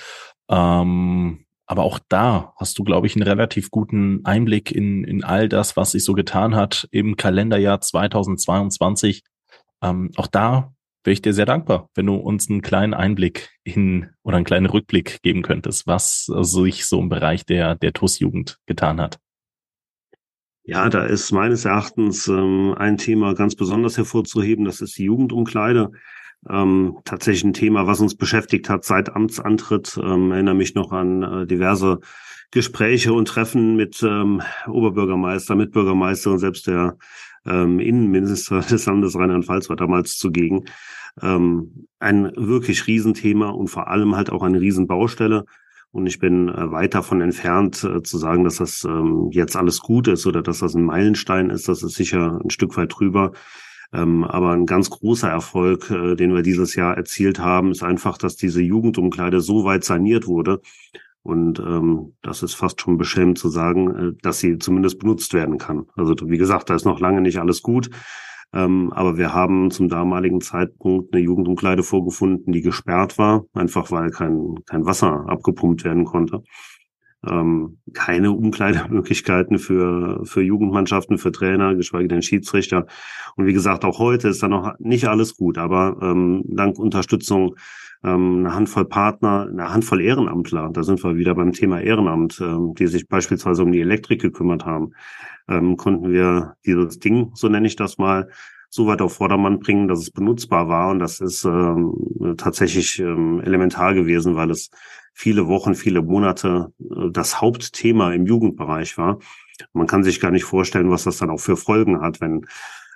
Ähm, 0.49 1.45
aber 1.65 1.83
auch 1.83 1.99
da 2.09 2.53
hast 2.57 2.77
du, 2.77 2.83
glaube 2.83 3.07
ich, 3.07 3.15
einen 3.15 3.23
relativ 3.23 3.71
guten 3.71 4.25
Einblick 4.25 4.71
in, 4.71 5.03
in 5.05 5.23
all 5.23 5.47
das, 5.47 5.77
was 5.77 5.91
sich 5.91 6.03
so 6.03 6.13
getan 6.13 6.55
hat 6.55 6.87
im 6.91 7.15
Kalenderjahr 7.15 7.79
2022. 7.79 9.23
Ähm, 9.81 10.11
auch 10.17 10.27
da 10.27 10.73
wäre 11.03 11.13
ich 11.13 11.21
dir 11.21 11.33
sehr 11.33 11.45
dankbar, 11.45 11.89
wenn 11.95 12.05
du 12.05 12.15
uns 12.15 12.49
einen 12.49 12.61
kleinen 12.61 12.93
Einblick 12.93 13.51
in 13.63 14.09
oder 14.23 14.37
einen 14.37 14.45
kleinen 14.45 14.65
Rückblick 14.65 15.21
geben 15.21 15.41
könntest, 15.41 15.87
was 15.87 16.25
sich 16.25 16.85
so 16.85 16.99
im 16.99 17.09
Bereich 17.09 17.45
der, 17.45 17.75
der 17.75 17.93
TUS-Jugend 17.93 18.59
getan 18.65 19.01
hat. 19.01 19.19
Ja, 20.65 20.89
da 20.89 21.03
ist 21.03 21.31
meines 21.31 21.65
Erachtens 21.65 22.27
ähm, 22.29 22.73
ein 22.77 22.97
Thema 22.97 23.33
ganz 23.33 23.55
besonders 23.55 23.97
hervorzuheben, 23.97 24.63
das 24.63 24.79
ist 24.79 24.97
die 24.97 25.03
Jugendumkleide. 25.03 25.91
Ähm, 26.49 26.97
tatsächlich 27.05 27.43
ein 27.43 27.53
Thema, 27.53 27.87
was 27.87 27.99
uns 27.99 28.15
beschäftigt 28.15 28.69
hat 28.69 28.83
seit 28.83 29.13
Amtsantritt. 29.13 29.99
Ähm, 30.01 30.31
erinnere 30.31 30.55
mich 30.55 30.75
noch 30.75 30.91
an 30.91 31.23
äh, 31.23 31.47
diverse 31.47 31.99
Gespräche 32.51 33.13
und 33.13 33.27
Treffen 33.27 33.75
mit 33.75 34.03
ähm, 34.03 34.41
Oberbürgermeister, 34.67 35.55
Mitbürgermeister 35.55 36.31
und 36.31 36.39
selbst 36.39 36.67
der 36.67 36.97
ähm, 37.45 37.79
Innenminister 37.79 38.59
des 38.69 38.85
Landes 38.85 39.15
Rheinland-Pfalz 39.15 39.69
war 39.69 39.75
damals 39.75 40.17
zugegen. 40.17 40.65
Ähm, 41.21 41.87
ein 41.99 42.31
wirklich 42.35 42.87
Riesenthema 42.87 43.49
und 43.49 43.67
vor 43.67 43.87
allem 43.87 44.15
halt 44.15 44.31
auch 44.31 44.43
eine 44.43 44.59
Riesenbaustelle. 44.59 45.45
Und 45.91 46.07
ich 46.07 46.19
bin 46.19 46.49
äh, 46.49 46.71
weit 46.71 46.95
davon 46.95 47.21
entfernt 47.21 47.83
äh, 47.83 48.01
zu 48.01 48.17
sagen, 48.17 48.43
dass 48.43 48.57
das 48.57 48.83
ähm, 48.83 49.29
jetzt 49.31 49.55
alles 49.55 49.79
gut 49.79 50.07
ist 50.07 50.25
oder 50.25 50.41
dass 50.41 50.59
das 50.59 50.73
ein 50.73 50.83
Meilenstein 50.83 51.49
ist. 51.49 51.67
Das 51.67 51.83
ist 51.83 51.95
sicher 51.95 52.39
ein 52.43 52.49
Stück 52.49 52.75
weit 52.77 52.93
drüber. 52.97 53.31
Ähm, 53.93 54.23
aber 54.23 54.51
ein 54.51 54.65
ganz 54.65 54.89
großer 54.89 55.29
Erfolg, 55.29 55.91
äh, 55.91 56.15
den 56.15 56.33
wir 56.33 56.41
dieses 56.41 56.75
Jahr 56.75 56.97
erzielt 56.97 57.37
haben, 57.37 57.71
ist 57.71 57.83
einfach, 57.83 58.17
dass 58.17 58.35
diese 58.35 58.61
Jugendumkleide 58.61 59.39
so 59.39 59.65
weit 59.65 59.83
saniert 59.83 60.25
wurde, 60.25 60.61
und 61.23 61.59
ähm, 61.59 62.13
das 62.21 62.43
ist 62.43 62.53
fast 62.53 62.81
schon 62.81 62.97
beschämend 62.97 63.37
zu 63.37 63.47
sagen, 63.47 63.95
äh, 63.95 64.13
dass 64.21 64.39
sie 64.39 64.57
zumindest 64.57 64.99
benutzt 64.99 65.33
werden 65.33 65.57
kann. 65.57 65.85
Also 65.95 66.15
wie 66.25 66.37
gesagt, 66.37 66.69
da 66.69 66.75
ist 66.75 66.85
noch 66.85 66.99
lange 66.99 67.21
nicht 67.21 67.39
alles 67.39 67.61
gut. 67.61 67.89
Ähm, 68.53 68.91
aber 68.93 69.17
wir 69.17 69.33
haben 69.33 69.71
zum 69.71 69.89
damaligen 69.89 70.41
Zeitpunkt 70.41 71.13
eine 71.13 71.23
Jugendumkleide 71.23 71.83
vorgefunden, 71.83 72.53
die 72.53 72.61
gesperrt 72.61 73.17
war, 73.17 73.45
einfach 73.53 73.89
weil 73.91 74.11
kein, 74.11 74.55
kein 74.65 74.85
Wasser 74.85 75.25
abgepumpt 75.27 75.83
werden 75.83 76.05
konnte. 76.05 76.43
Ähm, 77.29 77.77
keine 77.93 78.31
Umkleidemöglichkeiten 78.31 79.57
für, 79.57 80.25
für 80.25 80.41
Jugendmannschaften, 80.41 81.17
für 81.17 81.31
Trainer, 81.31 81.75
geschweige 81.75 82.07
denn 82.07 82.21
Schiedsrichter. 82.21 82.85
Und 83.35 83.45
wie 83.45 83.53
gesagt, 83.53 83.85
auch 83.85 83.99
heute 83.99 84.27
ist 84.27 84.43
da 84.43 84.47
noch 84.47 84.77
nicht 84.79 85.07
alles 85.07 85.37
gut, 85.37 85.57
aber 85.57 85.97
ähm, 86.01 86.43
dank 86.45 86.77
Unterstützung 86.79 87.55
ähm, 88.03 88.39
eine 88.39 88.53
Handvoll 88.53 88.85
Partner, 88.85 89.47
eine 89.49 89.73
Handvoll 89.73 90.01
Ehrenamtler, 90.01 90.69
da 90.73 90.83
sind 90.83 91.03
wir 91.03 91.15
wieder 91.15 91.35
beim 91.35 91.53
Thema 91.53 91.79
Ehrenamt, 91.79 92.41
ähm, 92.41 92.73
die 92.75 92.87
sich 92.87 93.07
beispielsweise 93.07 93.63
um 93.63 93.71
die 93.71 93.81
Elektrik 93.81 94.21
gekümmert 94.21 94.65
haben, 94.65 94.91
ähm, 95.47 95.77
konnten 95.77 96.11
wir 96.11 96.55
dieses 96.65 96.99
Ding, 96.99 97.31
so 97.33 97.47
nenne 97.47 97.67
ich 97.67 97.75
das 97.75 97.97
mal, 97.97 98.29
so 98.73 98.87
weit 98.87 99.03
auf 99.03 99.13
Vordermann 99.13 99.59
bringen, 99.59 99.87
dass 99.87 99.99
es 99.99 100.09
benutzbar 100.09 100.67
war. 100.67 100.89
Und 100.89 100.97
das 100.97 101.19
ist 101.19 101.45
ähm, 101.45 101.93
tatsächlich 102.37 102.97
ähm, 102.97 103.39
elementar 103.41 103.93
gewesen, 103.93 104.35
weil 104.35 104.49
es 104.49 104.71
viele 105.13 105.47
Wochen, 105.47 105.75
viele 105.75 106.01
Monate 106.01 106.73
äh, 106.79 107.11
das 107.11 107.39
Hauptthema 107.39 108.13
im 108.13 108.25
Jugendbereich 108.25 108.97
war. 108.97 109.19
Man 109.73 109.85
kann 109.85 110.03
sich 110.03 110.19
gar 110.19 110.31
nicht 110.31 110.45
vorstellen, 110.45 110.89
was 110.89 111.03
das 111.03 111.17
dann 111.17 111.29
auch 111.29 111.39
für 111.39 111.55
Folgen 111.55 112.01
hat, 112.01 112.19
wenn 112.19 112.47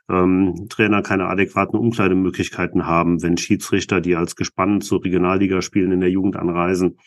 ähm, 0.09 0.65
Trainer 0.67 1.03
keine 1.03 1.27
adäquaten 1.27 1.77
Umkleidemöglichkeiten 1.77 2.87
haben, 2.87 3.21
wenn 3.21 3.37
Schiedsrichter, 3.37 4.01
die 4.01 4.15
als 4.15 4.35
Gespann 4.35 4.81
zur 4.81 5.05
Regionalliga 5.05 5.61
spielen, 5.61 5.91
in 5.91 5.99
der 5.99 6.09
Jugend 6.09 6.37
anreisen, 6.37 6.97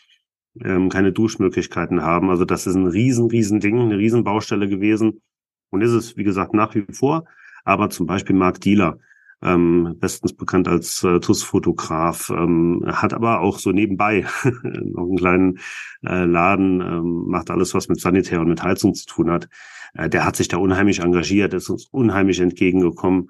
ähm, 0.63 0.87
keine 0.87 1.11
Duschmöglichkeiten 1.11 2.03
haben. 2.03 2.29
Also 2.29 2.45
das 2.45 2.67
ist 2.67 2.75
ein 2.75 2.87
riesen, 2.87 3.27
riesen 3.27 3.59
Ding, 3.59 3.81
eine 3.81 3.97
riesen 3.97 4.23
Baustelle 4.23 4.69
gewesen. 4.69 5.21
Und 5.71 5.81
ist 5.81 5.91
es, 5.91 6.15
wie 6.15 6.23
gesagt, 6.23 6.53
nach 6.53 6.73
wie 6.73 6.85
vor. 6.93 7.25
Aber 7.63 7.89
zum 7.89 8.05
Beispiel 8.05 8.35
Mark 8.35 8.61
Dieler, 8.61 8.97
ähm, 9.43 9.95
bestens 9.99 10.33
bekannt 10.33 10.67
als 10.67 11.03
äh, 11.03 11.19
TUS-Fotograf, 11.19 12.29
ähm, 12.29 12.83
hat 12.85 13.13
aber 13.13 13.39
auch 13.39 13.57
so 13.59 13.71
nebenbei 13.71 14.25
noch 14.63 15.03
einen 15.03 15.17
kleinen 15.17 15.59
äh, 16.05 16.25
Laden, 16.25 16.81
ähm, 16.81 17.25
macht 17.27 17.49
alles, 17.49 17.73
was 17.73 17.87
mit 17.87 17.99
Sanitär 17.99 18.41
und 18.41 18.49
mit 18.49 18.63
Heizung 18.63 18.93
zu 18.93 19.05
tun 19.05 19.31
hat. 19.31 19.49
Äh, 19.93 20.09
der 20.09 20.25
hat 20.25 20.35
sich 20.35 20.47
da 20.47 20.57
unheimlich 20.57 20.99
engagiert, 20.99 21.53
ist 21.53 21.69
uns 21.69 21.87
unheimlich 21.91 22.39
entgegengekommen. 22.39 23.29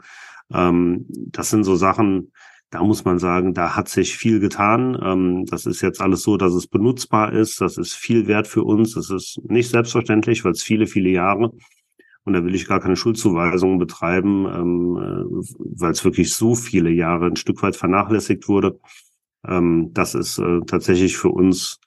Ähm, 0.54 1.06
das 1.08 1.50
sind 1.50 1.64
so 1.64 1.76
Sachen, 1.76 2.32
da 2.72 2.84
muss 2.84 3.04
man 3.04 3.20
sagen, 3.20 3.54
da 3.54 3.76
hat 3.76 3.90
sich 3.90 4.18
viel 4.18 4.40
getan. 4.40 4.98
Ähm, 5.02 5.46
das 5.46 5.66
ist 5.66 5.82
jetzt 5.82 6.02
alles 6.02 6.24
so, 6.24 6.38
dass 6.38 6.54
es 6.54 6.68
benutzbar 6.68 7.34
ist. 7.34 7.62
Das 7.62 7.78
ist 7.78 7.94
viel 7.94 8.28
wert 8.28 8.48
für 8.48 8.64
uns. 8.64 8.96
Das 8.96 9.10
ist 9.10 9.40
nicht 9.44 9.70
selbstverständlich, 9.70 10.44
weil 10.46 10.54
es 10.54 10.64
viele, 10.64 10.88
viele 10.88 11.10
Jahre 11.10 11.52
und 12.24 12.34
da 12.34 12.44
will 12.44 12.56
ich 12.56 12.68
gar 12.68 12.80
keine 12.80 12.96
Schuldzuweisungen 12.96 13.80
betreiben, 13.80 14.46
ähm, 14.46 14.98
äh, 14.98 15.46
weil 15.80 15.92
es 15.92 16.06
wirklich 16.06 16.34
so 16.34 16.56
viele 16.56 16.90
Jahre 16.92 17.26
ein 17.26 17.36
Stück 17.36 17.64
weit 17.64 17.76
vernachlässigt 17.76 18.48
wurde. 18.48 18.80
Ähm, 19.48 19.90
das 19.94 20.14
ist 20.14 20.38
äh, 20.38 20.62
tatsächlich 20.68 21.18
für 21.18 21.30
uns 21.30 21.80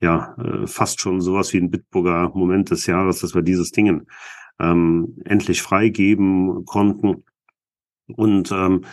ja 0.00 0.34
äh, 0.36 0.66
fast 0.66 1.00
schon 1.00 1.20
sowas 1.20 1.52
wie 1.52 1.58
ein 1.58 1.70
Bitburger 1.70 2.30
Moment 2.34 2.70
des 2.70 2.86
Jahres, 2.86 3.20
dass 3.20 3.34
wir 3.34 3.42
dieses 3.42 3.72
Dingen 3.72 4.06
ähm, 4.60 5.16
endlich 5.24 5.62
freigeben 5.62 6.64
konnten. 6.66 7.24
Und 8.06 8.52
ähm, 8.52 8.84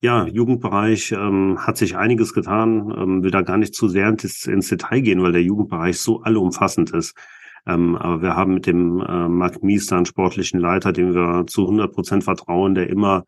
ja, 0.00 0.26
Jugendbereich 0.26 1.10
ähm, 1.12 1.58
hat 1.66 1.76
sich 1.76 1.96
einiges 1.96 2.32
getan, 2.32 2.94
ähm, 2.96 3.22
will 3.22 3.32
da 3.32 3.42
gar 3.42 3.56
nicht 3.56 3.74
zu 3.74 3.88
sehr 3.88 4.08
ins, 4.08 4.46
ins 4.46 4.68
Detail 4.68 5.00
gehen, 5.00 5.22
weil 5.22 5.32
der 5.32 5.42
Jugendbereich 5.42 5.98
so 5.98 6.22
allumfassend 6.22 6.90
ist. 6.90 7.16
Ähm, 7.68 7.96
aber 7.96 8.22
wir 8.22 8.34
haben 8.34 8.54
mit 8.54 8.66
dem 8.66 9.00
äh, 9.00 9.28
Marc 9.28 9.62
Mies 9.62 9.92
einen 9.92 10.06
sportlichen 10.06 10.58
Leiter, 10.58 10.92
dem 10.92 11.14
wir 11.14 11.46
zu 11.46 11.62
100 11.62 11.92
Prozent 11.92 12.24
vertrauen, 12.24 12.74
der 12.74 12.88
immer 12.88 13.24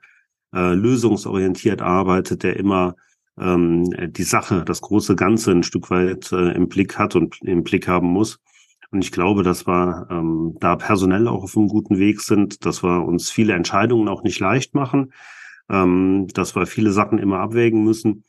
äh, 0.55 0.73
lösungsorientiert 0.73 1.83
arbeitet, 1.83 2.43
der 2.43 2.57
immer 2.57 2.97
ähm, 3.39 3.85
die 4.13 4.23
Sache, 4.23 4.65
das 4.65 4.81
große 4.81 5.15
Ganze 5.15 5.53
ein 5.53 5.63
Stück 5.63 5.91
weit 5.91 6.33
äh, 6.33 6.53
im 6.53 6.69
Blick 6.69 6.99
hat 6.99 7.17
und 7.17 7.37
im 7.43 7.63
Blick 7.63 7.87
haben 7.87 8.09
muss. 8.09 8.39
Und 8.91 9.05
ich 9.05 9.13
glaube, 9.13 9.43
dass 9.43 9.67
wir 9.67 10.09
ähm, 10.11 10.57
da 10.59 10.75
personell 10.77 11.29
auch 11.29 11.45
auf 11.45 11.57
einem 11.57 11.69
guten 11.69 11.99
Weg 11.99 12.21
sind, 12.23 12.65
dass 12.65 12.83
wir 12.83 13.05
uns 13.05 13.31
viele 13.31 13.53
Entscheidungen 13.53 14.09
auch 14.09 14.23
nicht 14.23 14.41
leicht 14.41 14.75
machen, 14.75 15.13
ähm, 15.69 16.27
dass 16.35 16.57
wir 16.57 16.67
viele 16.67 16.93
Sachen 16.93 17.19
immer 17.19 17.39
abwägen 17.39 17.85
müssen. 17.85 18.25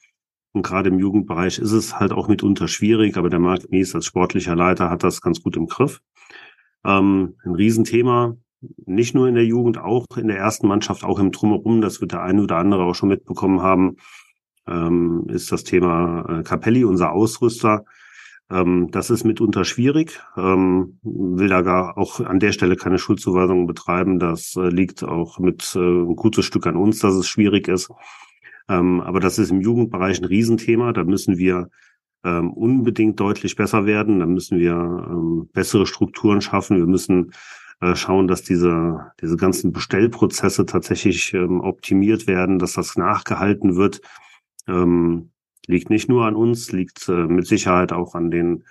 Und 0.54 0.64
gerade 0.64 0.89
im 0.89 0.99
Jugendbereich 0.99 1.60
ist 1.60 1.72
es 1.72 1.99
halt 1.99 2.12
auch 2.12 2.28
mitunter 2.28 2.68
schwierig, 2.68 3.18
aber 3.18 3.30
der 3.30 3.39
Marc 3.39 3.70
Mies 3.72 3.95
als 3.95 4.06
sportlicher 4.06 4.56
Leiter 4.56 4.89
hat 4.89 5.04
das 5.04 5.22
ganz 5.22 5.41
gut 5.41 5.56
im 5.56 5.68
Griff. 5.68 6.02
Ähm, 6.84 7.36
ein 7.43 7.56
Riesenthema, 7.56 8.36
nicht 8.86 9.16
nur 9.16 9.28
in 9.28 9.36
der 9.36 9.45
Jugend, 9.45 9.78
auch 9.78 10.06
in 10.18 10.28
der 10.28 10.38
ersten 10.38 10.68
Mannschaft, 10.68 11.04
auch 11.04 11.20
im 11.20 11.32
Drumherum, 11.32 11.82
das 11.82 12.02
wird 12.02 12.12
der 12.12 12.24
eine 12.24 12.43
oder 12.43 12.58
andere 12.58 12.84
auch 12.84 12.95
schon 12.95 13.10
mitbekommen 13.10 13.62
haben, 13.62 13.95
ähm, 14.68 15.26
ist 15.30 15.52
das 15.52 15.64
Thema 15.64 16.39
äh, 16.39 16.43
Capelli, 16.43 16.84
unser 16.84 17.12
Ausrüster. 17.12 17.86
Ähm, 18.52 18.89
das 18.91 19.10
ist 19.10 19.24
mitunter 19.24 19.64
schwierig, 19.64 20.20
ähm, 20.38 20.99
will 21.04 21.47
da 21.47 21.62
gar 21.62 21.97
auch 21.97 22.20
an 22.20 22.39
der 22.39 22.52
Stelle 22.52 22.76
keine 22.76 22.99
Schuldzuweisung 22.99 23.66
betreiben. 23.66 24.20
Das 24.20 24.56
äh, 24.58 24.70
liegt 24.70 25.04
auch 25.04 25.39
mit 25.39 25.74
äh, 25.76 25.80
ein 25.80 26.16
gutes 26.16 26.45
Stück 26.45 26.68
an 26.68 26.76
uns, 26.76 26.99
dass 26.99 27.16
es 27.16 27.28
schwierig 27.28 27.68
ist. 27.68 27.89
Ähm, 28.70 29.01
aber 29.01 29.20
das 29.20 29.39
ist 29.39 29.51
im 29.51 29.62
Jugendbereich 29.62 30.22
ein 30.22 30.26
Riesenthema. 30.26 30.93
Da 30.93 31.03
müssen 31.03 31.38
wir 31.38 31.70
ähm, 32.24 32.51
unbedingt 32.51 33.20
deutlich 33.20 33.55
besser 33.55 33.86
werden. 33.86 34.20
Da 34.20 34.26
müssen 34.26 34.59
wir 34.59 34.74
ähm, 34.74 35.49
bessere 35.53 35.86
Strukturen 35.86 36.41
schaffen. 36.41 36.78
Wir 36.78 36.86
müssen 36.86 37.32
äh, 37.82 37.95
schauen, 37.95 38.28
dass 38.28 38.43
diese, 38.43 39.12
diese 39.22 39.38
ganzen 39.38 39.72
Bestellprozesse 39.72 40.66
tatsächlich 40.66 41.34
ähm, 41.34 41.62
optimiert 41.62 42.28
werden, 42.28 42.59
dass 42.59 42.74
das 42.74 42.95
nachgehalten 42.95 43.76
wird. 43.76 44.01
Ähm, 44.68 45.32
liegt 45.68 45.89
nicht 45.89 46.09
nur 46.09 46.26
an 46.26 46.36
uns, 46.36 46.72
liegt 46.72 47.07
äh, 47.09 47.28
mit 47.28 47.47
Sicherheit 47.47 47.91
auch 47.91 48.16
an 48.16 48.32
den 48.32 48.64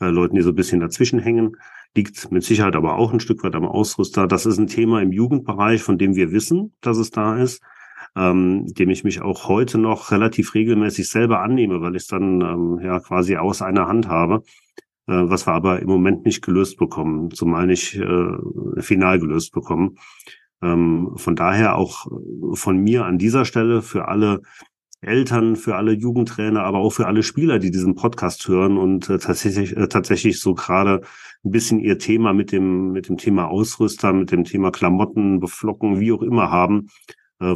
äh, 0.00 0.06
Leuten, 0.06 0.36
die 0.36 0.42
so 0.42 0.50
ein 0.50 0.56
bisschen 0.56 0.80
dazwischen 0.80 1.18
hängen 1.18 1.56
liegt 1.94 2.30
mit 2.30 2.42
Sicherheit 2.42 2.76
aber 2.76 2.96
auch 2.96 3.12
ein 3.12 3.20
Stück 3.20 3.44
weit 3.44 3.54
am 3.54 3.66
Ausrüster. 3.66 4.26
Das 4.26 4.46
ist 4.46 4.58
ein 4.58 4.66
Thema 4.66 5.02
im 5.02 5.12
Jugendbereich, 5.12 5.82
von 5.82 5.98
dem 5.98 6.14
wir 6.14 6.32
wissen, 6.32 6.72
dass 6.80 6.96
es 6.96 7.10
da 7.10 7.36
ist 7.36 7.62
ähm, 8.16 8.66
dem 8.66 8.90
ich 8.90 9.04
mich 9.04 9.22
auch 9.22 9.48
heute 9.48 9.78
noch 9.78 10.10
relativ 10.10 10.54
regelmäßig 10.54 11.08
selber 11.08 11.40
annehme, 11.40 11.80
weil 11.80 11.96
ich 11.96 12.02
es 12.02 12.08
dann 12.08 12.40
ähm, 12.40 12.78
ja 12.82 13.00
quasi 13.00 13.36
aus 13.36 13.62
einer 13.62 13.88
Hand 13.88 14.08
habe, 14.08 14.42
äh, 15.06 15.12
was 15.14 15.46
wir 15.46 15.52
aber 15.52 15.80
im 15.80 15.88
Moment 15.88 16.24
nicht 16.24 16.42
gelöst 16.42 16.78
bekommen, 16.78 17.30
zumal 17.30 17.66
nicht 17.66 17.94
äh, 17.96 18.36
final 18.80 19.18
gelöst 19.18 19.52
bekommen. 19.52 19.96
Ähm, 20.62 21.12
von 21.16 21.36
daher 21.36 21.76
auch 21.76 22.06
von 22.54 22.78
mir 22.78 23.04
an 23.04 23.18
dieser 23.18 23.44
Stelle 23.44 23.82
für 23.82 24.08
alle 24.08 24.42
Eltern, 25.02 25.56
für 25.56 25.74
alle 25.74 25.92
Jugendtrainer, 25.92 26.62
aber 26.62 26.78
auch 26.78 26.92
für 26.92 27.06
alle 27.06 27.24
Spieler, 27.24 27.58
die 27.58 27.72
diesen 27.72 27.96
Podcast 27.96 28.46
hören 28.46 28.78
und 28.78 29.10
äh, 29.10 29.18
tatsächlich 29.18 29.76
äh, 29.76 29.88
tatsächlich 29.88 30.40
so 30.40 30.54
gerade 30.54 31.00
ein 31.44 31.50
bisschen 31.50 31.80
ihr 31.80 31.98
Thema 31.98 32.32
mit 32.32 32.52
dem 32.52 32.92
mit 32.92 33.08
dem 33.08 33.16
Thema 33.16 33.48
Ausrüster, 33.48 34.12
mit 34.12 34.30
dem 34.30 34.44
Thema 34.44 34.70
Klamotten, 34.70 35.40
Beflocken, 35.40 35.98
wie 35.98 36.12
auch 36.12 36.22
immer 36.22 36.52
haben, 36.52 36.86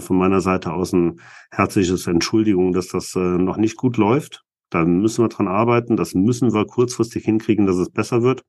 von 0.00 0.18
meiner 0.18 0.40
Seite 0.40 0.72
aus 0.72 0.92
ein 0.92 1.20
herzliches 1.50 2.06
Entschuldigung, 2.06 2.72
dass 2.72 2.88
das 2.88 3.14
äh, 3.14 3.18
noch 3.18 3.56
nicht 3.56 3.76
gut 3.76 3.96
läuft. 3.96 4.42
Da 4.70 4.84
müssen 4.84 5.24
wir 5.24 5.28
dran 5.28 5.48
arbeiten. 5.48 5.96
Das 5.96 6.14
müssen 6.14 6.52
wir 6.52 6.66
kurzfristig 6.66 7.24
hinkriegen, 7.24 7.66
dass 7.66 7.76
es 7.76 7.90
besser 7.90 8.22
wird. 8.22 8.44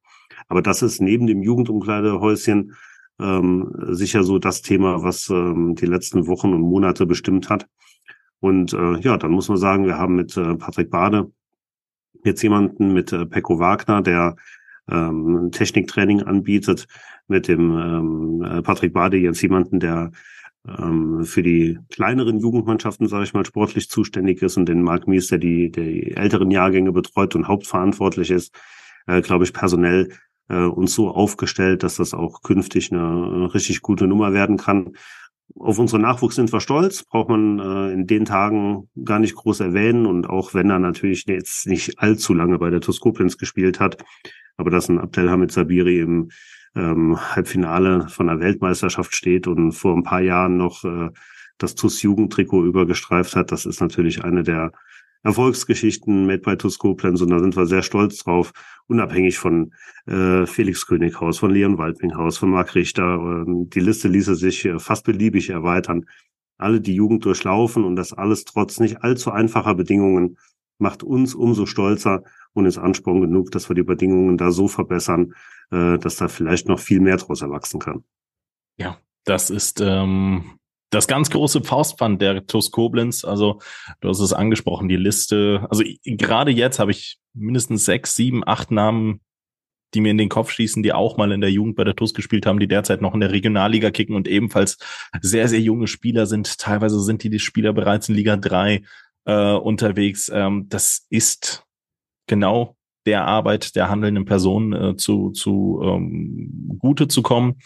Aber 0.47 0.61
das 0.61 0.81
ist 0.81 1.01
neben 1.01 1.27
dem 1.27 1.41
Jugendumkleidehäuschen 1.41 2.73
ähm, 3.19 3.71
sicher 3.89 4.23
so 4.23 4.39
das 4.39 4.61
Thema, 4.61 5.03
was 5.03 5.29
ähm, 5.29 5.75
die 5.75 5.85
letzten 5.85 6.27
Wochen 6.27 6.53
und 6.53 6.61
Monate 6.61 7.05
bestimmt 7.05 7.49
hat. 7.49 7.67
Und 8.39 8.73
äh, 8.73 8.99
ja, 8.99 9.17
dann 9.17 9.31
muss 9.31 9.49
man 9.49 9.57
sagen, 9.57 9.85
wir 9.85 9.97
haben 9.97 10.15
mit 10.15 10.37
äh, 10.37 10.55
Patrick 10.55 10.91
Bade 10.91 11.31
jetzt 12.23 12.41
jemanden 12.41 12.93
mit 12.93 13.11
äh, 13.13 13.25
Pecco 13.25 13.59
Wagner, 13.59 14.01
der 14.01 14.35
ähm, 14.89 15.49
Techniktraining 15.51 16.23
anbietet, 16.23 16.87
mit 17.27 17.47
dem 17.47 17.77
ähm, 17.77 18.43
äh, 18.43 18.61
Patrick 18.61 18.93
Bade 18.93 19.17
jetzt 19.17 19.41
jemanden, 19.41 19.79
der 19.79 20.11
ähm, 20.67 21.23
für 21.23 21.43
die 21.43 21.79
kleineren 21.89 22.39
Jugendmannschaften, 22.39 23.07
sage 23.07 23.23
ich 23.23 23.33
mal, 23.33 23.45
sportlich 23.45 23.89
zuständig 23.89 24.41
ist 24.41 24.57
und 24.57 24.67
den 24.67 24.81
Mark 24.81 25.07
Mies, 25.07 25.27
der 25.27 25.37
die, 25.37 25.71
die 25.71 26.15
älteren 26.15 26.51
Jahrgänge 26.51 26.91
betreut 26.91 27.35
und 27.35 27.47
hauptverantwortlich 27.47 28.31
ist, 28.31 28.53
äh, 29.07 29.21
glaube 29.21 29.43
ich, 29.45 29.53
personell 29.53 30.09
äh, 30.49 30.63
uns 30.63 30.93
so 30.93 31.09
aufgestellt, 31.09 31.83
dass 31.83 31.95
das 31.95 32.13
auch 32.13 32.41
künftig 32.41 32.91
eine 32.91 33.53
richtig 33.53 33.81
gute 33.81 34.07
Nummer 34.07 34.33
werden 34.33 34.57
kann. 34.57 34.93
Auf 35.55 35.79
unseren 35.79 36.01
Nachwuchs 36.01 36.35
sind 36.35 36.51
wir 36.51 36.59
stolz, 36.59 37.03
braucht 37.03 37.29
man 37.29 37.59
äh, 37.59 37.93
in 37.93 38.05
den 38.05 38.25
Tagen 38.25 38.89
gar 39.03 39.19
nicht 39.19 39.35
groß 39.35 39.61
erwähnen 39.61 40.05
und 40.05 40.29
auch 40.29 40.53
wenn 40.53 40.69
er 40.69 40.79
natürlich 40.79 41.25
jetzt 41.27 41.67
nicht 41.67 41.99
allzu 41.99 42.33
lange 42.33 42.59
bei 42.59 42.69
der 42.69 42.81
TuS 42.81 42.99
gespielt 43.37 43.79
hat, 43.79 44.03
aber 44.57 44.69
dass 44.69 44.89
ein 44.89 44.99
Abdelhamid 44.99 45.51
Sabiri 45.51 45.99
im 45.99 46.29
ähm, 46.77 47.17
Halbfinale 47.35 48.07
von 48.09 48.27
der 48.27 48.39
Weltmeisterschaft 48.39 49.15
steht 49.15 49.47
und 49.47 49.71
vor 49.71 49.95
ein 49.95 50.03
paar 50.03 50.21
Jahren 50.21 50.57
noch 50.57 50.83
äh, 50.85 51.09
das 51.57 51.75
TUS 51.75 52.01
Jugendtrikot 52.01 52.65
übergestreift 52.65 53.35
hat. 53.35 53.51
Das 53.51 53.65
ist 53.65 53.81
natürlich 53.81 54.23
eine 54.23 54.43
der 54.43 54.71
Erfolgsgeschichten 55.23 56.27
made 56.27 56.39
by 56.39 56.55
TUS 56.55 56.77
Koblenz 56.77 57.21
und 57.21 57.29
da 57.29 57.39
sind 57.39 57.55
wir 57.55 57.65
sehr 57.65 57.81
stolz 57.81 58.23
drauf, 58.23 58.53
unabhängig 58.87 59.37
von 59.37 59.73
äh, 60.05 60.45
Felix 60.45 60.85
Könighaus, 60.85 61.39
von 61.39 61.51
Leon 61.51 61.77
Waldminghaus, 61.77 62.37
von 62.37 62.51
Marc 62.51 62.75
Richter. 62.75 63.15
Ähm, 63.15 63.69
die 63.69 63.79
Liste 63.79 64.07
ließe 64.07 64.35
sich 64.35 64.65
äh, 64.65 64.79
fast 64.79 65.05
beliebig 65.05 65.49
erweitern. 65.49 66.05
alle 66.59 66.81
die 66.81 66.95
Jugend 66.95 67.25
durchlaufen 67.25 67.83
und 67.83 67.95
das 67.95 68.13
alles 68.13 68.45
trotz 68.45 68.79
nicht 68.79 69.03
allzu 69.03 69.31
einfacher 69.31 69.75
Bedingungen 69.75 70.37
macht 70.77 71.03
uns 71.03 71.35
umso 71.35 71.65
stolzer 71.65 72.23
und 72.53 72.65
ist 72.65 72.77
Ansporn 72.77 73.21
genug, 73.21 73.51
dass 73.51 73.69
wir 73.69 73.75
die 73.75 73.83
Bedingungen 73.83 74.37
da 74.37 74.51
so 74.51 74.67
verbessern, 74.67 75.33
äh, 75.71 75.97
dass 75.97 76.17
da 76.17 76.27
vielleicht 76.27 76.67
noch 76.67 76.79
viel 76.79 76.99
mehr 76.99 77.17
draus 77.17 77.41
erwachsen 77.41 77.79
kann. 77.79 78.03
Ja, 78.77 78.97
das 79.25 79.49
ist 79.49 79.81
ähm, 79.81 80.57
das 80.89 81.07
ganz 81.07 81.29
große 81.29 81.63
Faustpfand 81.63 82.21
der 82.21 82.45
TUS 82.47 82.71
Koblenz. 82.71 83.25
Also 83.25 83.59
du 83.99 84.09
hast 84.09 84.19
es 84.19 84.33
angesprochen, 84.33 84.87
die 84.87 84.95
Liste. 84.95 85.67
Also 85.69 85.83
gerade 86.03 86.51
jetzt 86.51 86.79
habe 86.79 86.91
ich 86.91 87.19
mindestens 87.33 87.85
sechs, 87.85 88.15
sieben, 88.15 88.47
acht 88.47 88.71
Namen, 88.71 89.21
die 89.93 90.01
mir 90.01 90.11
in 90.11 90.17
den 90.17 90.29
Kopf 90.29 90.51
schießen, 90.51 90.83
die 90.83 90.93
auch 90.93 91.17
mal 91.17 91.31
in 91.31 91.41
der 91.41 91.51
Jugend 91.51 91.75
bei 91.75 91.83
der 91.83 91.95
TUS 91.95 92.13
gespielt 92.13 92.45
haben, 92.45 92.59
die 92.59 92.67
derzeit 92.67 93.01
noch 93.01 93.13
in 93.13 93.21
der 93.21 93.31
Regionalliga 93.31 93.91
kicken 93.91 94.15
und 94.15 94.27
ebenfalls 94.27 94.77
sehr, 95.21 95.47
sehr 95.47 95.61
junge 95.61 95.87
Spieler 95.87 96.25
sind. 96.25 96.57
Teilweise 96.57 96.99
sind 96.99 97.23
die, 97.23 97.29
die 97.29 97.39
Spieler 97.39 97.73
bereits 97.73 98.09
in 98.09 98.15
Liga 98.15 98.35
3 98.35 98.83
äh, 99.27 99.53
unterwegs. 99.53 100.31
Ähm, 100.33 100.65
das 100.69 101.05
ist 101.09 101.63
genau 102.27 102.75
der 103.05 103.25
Arbeit 103.25 103.75
der 103.75 103.89
handelnden 103.89 104.25
Person 104.25 104.73
äh, 104.73 104.95
zu, 104.97 105.29
zu 105.31 105.81
ähm, 105.83 106.77
Gute 106.79 107.07
zu 107.07 107.21
kommen 107.21 107.59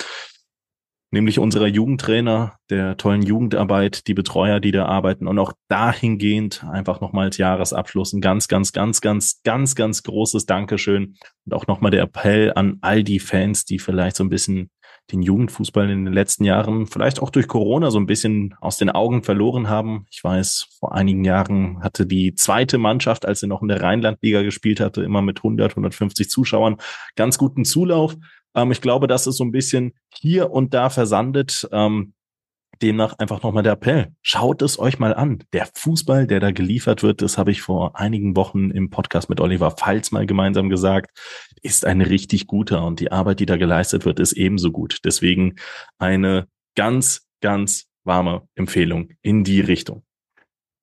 nämlich 1.11 1.39
unserer 1.39 1.67
Jugendtrainer, 1.67 2.55
der 2.69 2.97
tollen 2.97 3.21
Jugendarbeit, 3.21 4.07
die 4.07 4.13
Betreuer, 4.13 4.59
die 4.59 4.71
da 4.71 4.85
arbeiten 4.85 5.27
und 5.27 5.37
auch 5.39 5.53
dahingehend 5.67 6.63
einfach 6.63 7.01
nochmal 7.01 7.25
als 7.25 7.37
Jahresabschluss 7.37 8.13
ein 8.13 8.21
ganz, 8.21 8.47
ganz, 8.47 8.71
ganz, 8.71 9.01
ganz, 9.01 9.41
ganz, 9.43 9.75
ganz 9.75 10.03
großes 10.03 10.45
Dankeschön 10.45 11.15
und 11.45 11.53
auch 11.53 11.67
nochmal 11.67 11.91
der 11.91 12.03
Appell 12.03 12.53
an 12.55 12.77
all 12.81 13.03
die 13.03 13.19
Fans, 13.19 13.65
die 13.65 13.79
vielleicht 13.79 14.15
so 14.15 14.23
ein 14.23 14.29
bisschen 14.29 14.71
den 15.11 15.21
Jugendfußball 15.21 15.89
in 15.89 16.05
den 16.05 16.13
letzten 16.13 16.43
Jahren 16.43 16.87
vielleicht 16.87 17.21
auch 17.21 17.29
durch 17.29 17.47
Corona 17.47 17.91
so 17.91 17.99
ein 17.99 18.05
bisschen 18.05 18.55
aus 18.61 18.77
den 18.77 18.89
Augen 18.89 19.23
verloren 19.23 19.69
haben. 19.69 20.05
Ich 20.09 20.23
weiß, 20.23 20.67
vor 20.79 20.93
einigen 20.93 21.23
Jahren 21.23 21.81
hatte 21.83 22.05
die 22.05 22.35
zweite 22.35 22.77
Mannschaft, 22.77 23.25
als 23.25 23.41
sie 23.41 23.47
noch 23.47 23.61
in 23.61 23.67
der 23.67 23.81
Rheinlandliga 23.81 24.41
gespielt 24.41 24.79
hatte, 24.79 25.03
immer 25.03 25.21
mit 25.21 25.39
100, 25.39 25.71
150 25.71 26.29
Zuschauern 26.29 26.77
ganz 27.15 27.37
guten 27.37 27.65
Zulauf. 27.65 28.15
Ähm, 28.55 28.71
ich 28.71 28.81
glaube, 28.81 29.07
das 29.07 29.27
ist 29.27 29.37
so 29.37 29.43
ein 29.43 29.51
bisschen 29.51 29.93
hier 30.13 30.51
und 30.51 30.73
da 30.73 30.89
versandet. 30.89 31.67
Ähm, 31.71 32.13
demnach 32.81 33.17
einfach 33.19 33.43
nochmal 33.43 33.63
der 33.63 33.73
Appell. 33.73 34.13
Schaut 34.21 34.61
es 34.61 34.79
euch 34.79 34.99
mal 34.99 35.13
an. 35.13 35.43
Der 35.53 35.67
Fußball, 35.73 36.27
der 36.27 36.39
da 36.39 36.51
geliefert 36.51 37.03
wird, 37.03 37.21
das 37.21 37.37
habe 37.37 37.51
ich 37.51 37.61
vor 37.61 37.99
einigen 37.99 38.35
Wochen 38.35 38.71
im 38.71 38.89
Podcast 38.89 39.29
mit 39.29 39.39
Oliver 39.39 39.71
Pfalz 39.71 40.11
mal 40.11 40.25
gemeinsam 40.25 40.69
gesagt, 40.69 41.17
ist 41.61 41.85
ein 41.85 42.01
richtig 42.01 42.47
guter 42.47 42.85
und 42.85 42.99
die 42.99 43.11
Arbeit, 43.11 43.39
die 43.39 43.45
da 43.45 43.57
geleistet 43.57 44.05
wird, 44.05 44.19
ist 44.19 44.33
ebenso 44.33 44.71
gut. 44.71 44.99
Deswegen 45.05 45.55
eine 45.99 46.47
ganz, 46.75 47.27
ganz 47.41 47.87
warme 48.03 48.47
Empfehlung 48.55 49.09
in 49.21 49.43
die 49.43 49.61
Richtung. 49.61 50.03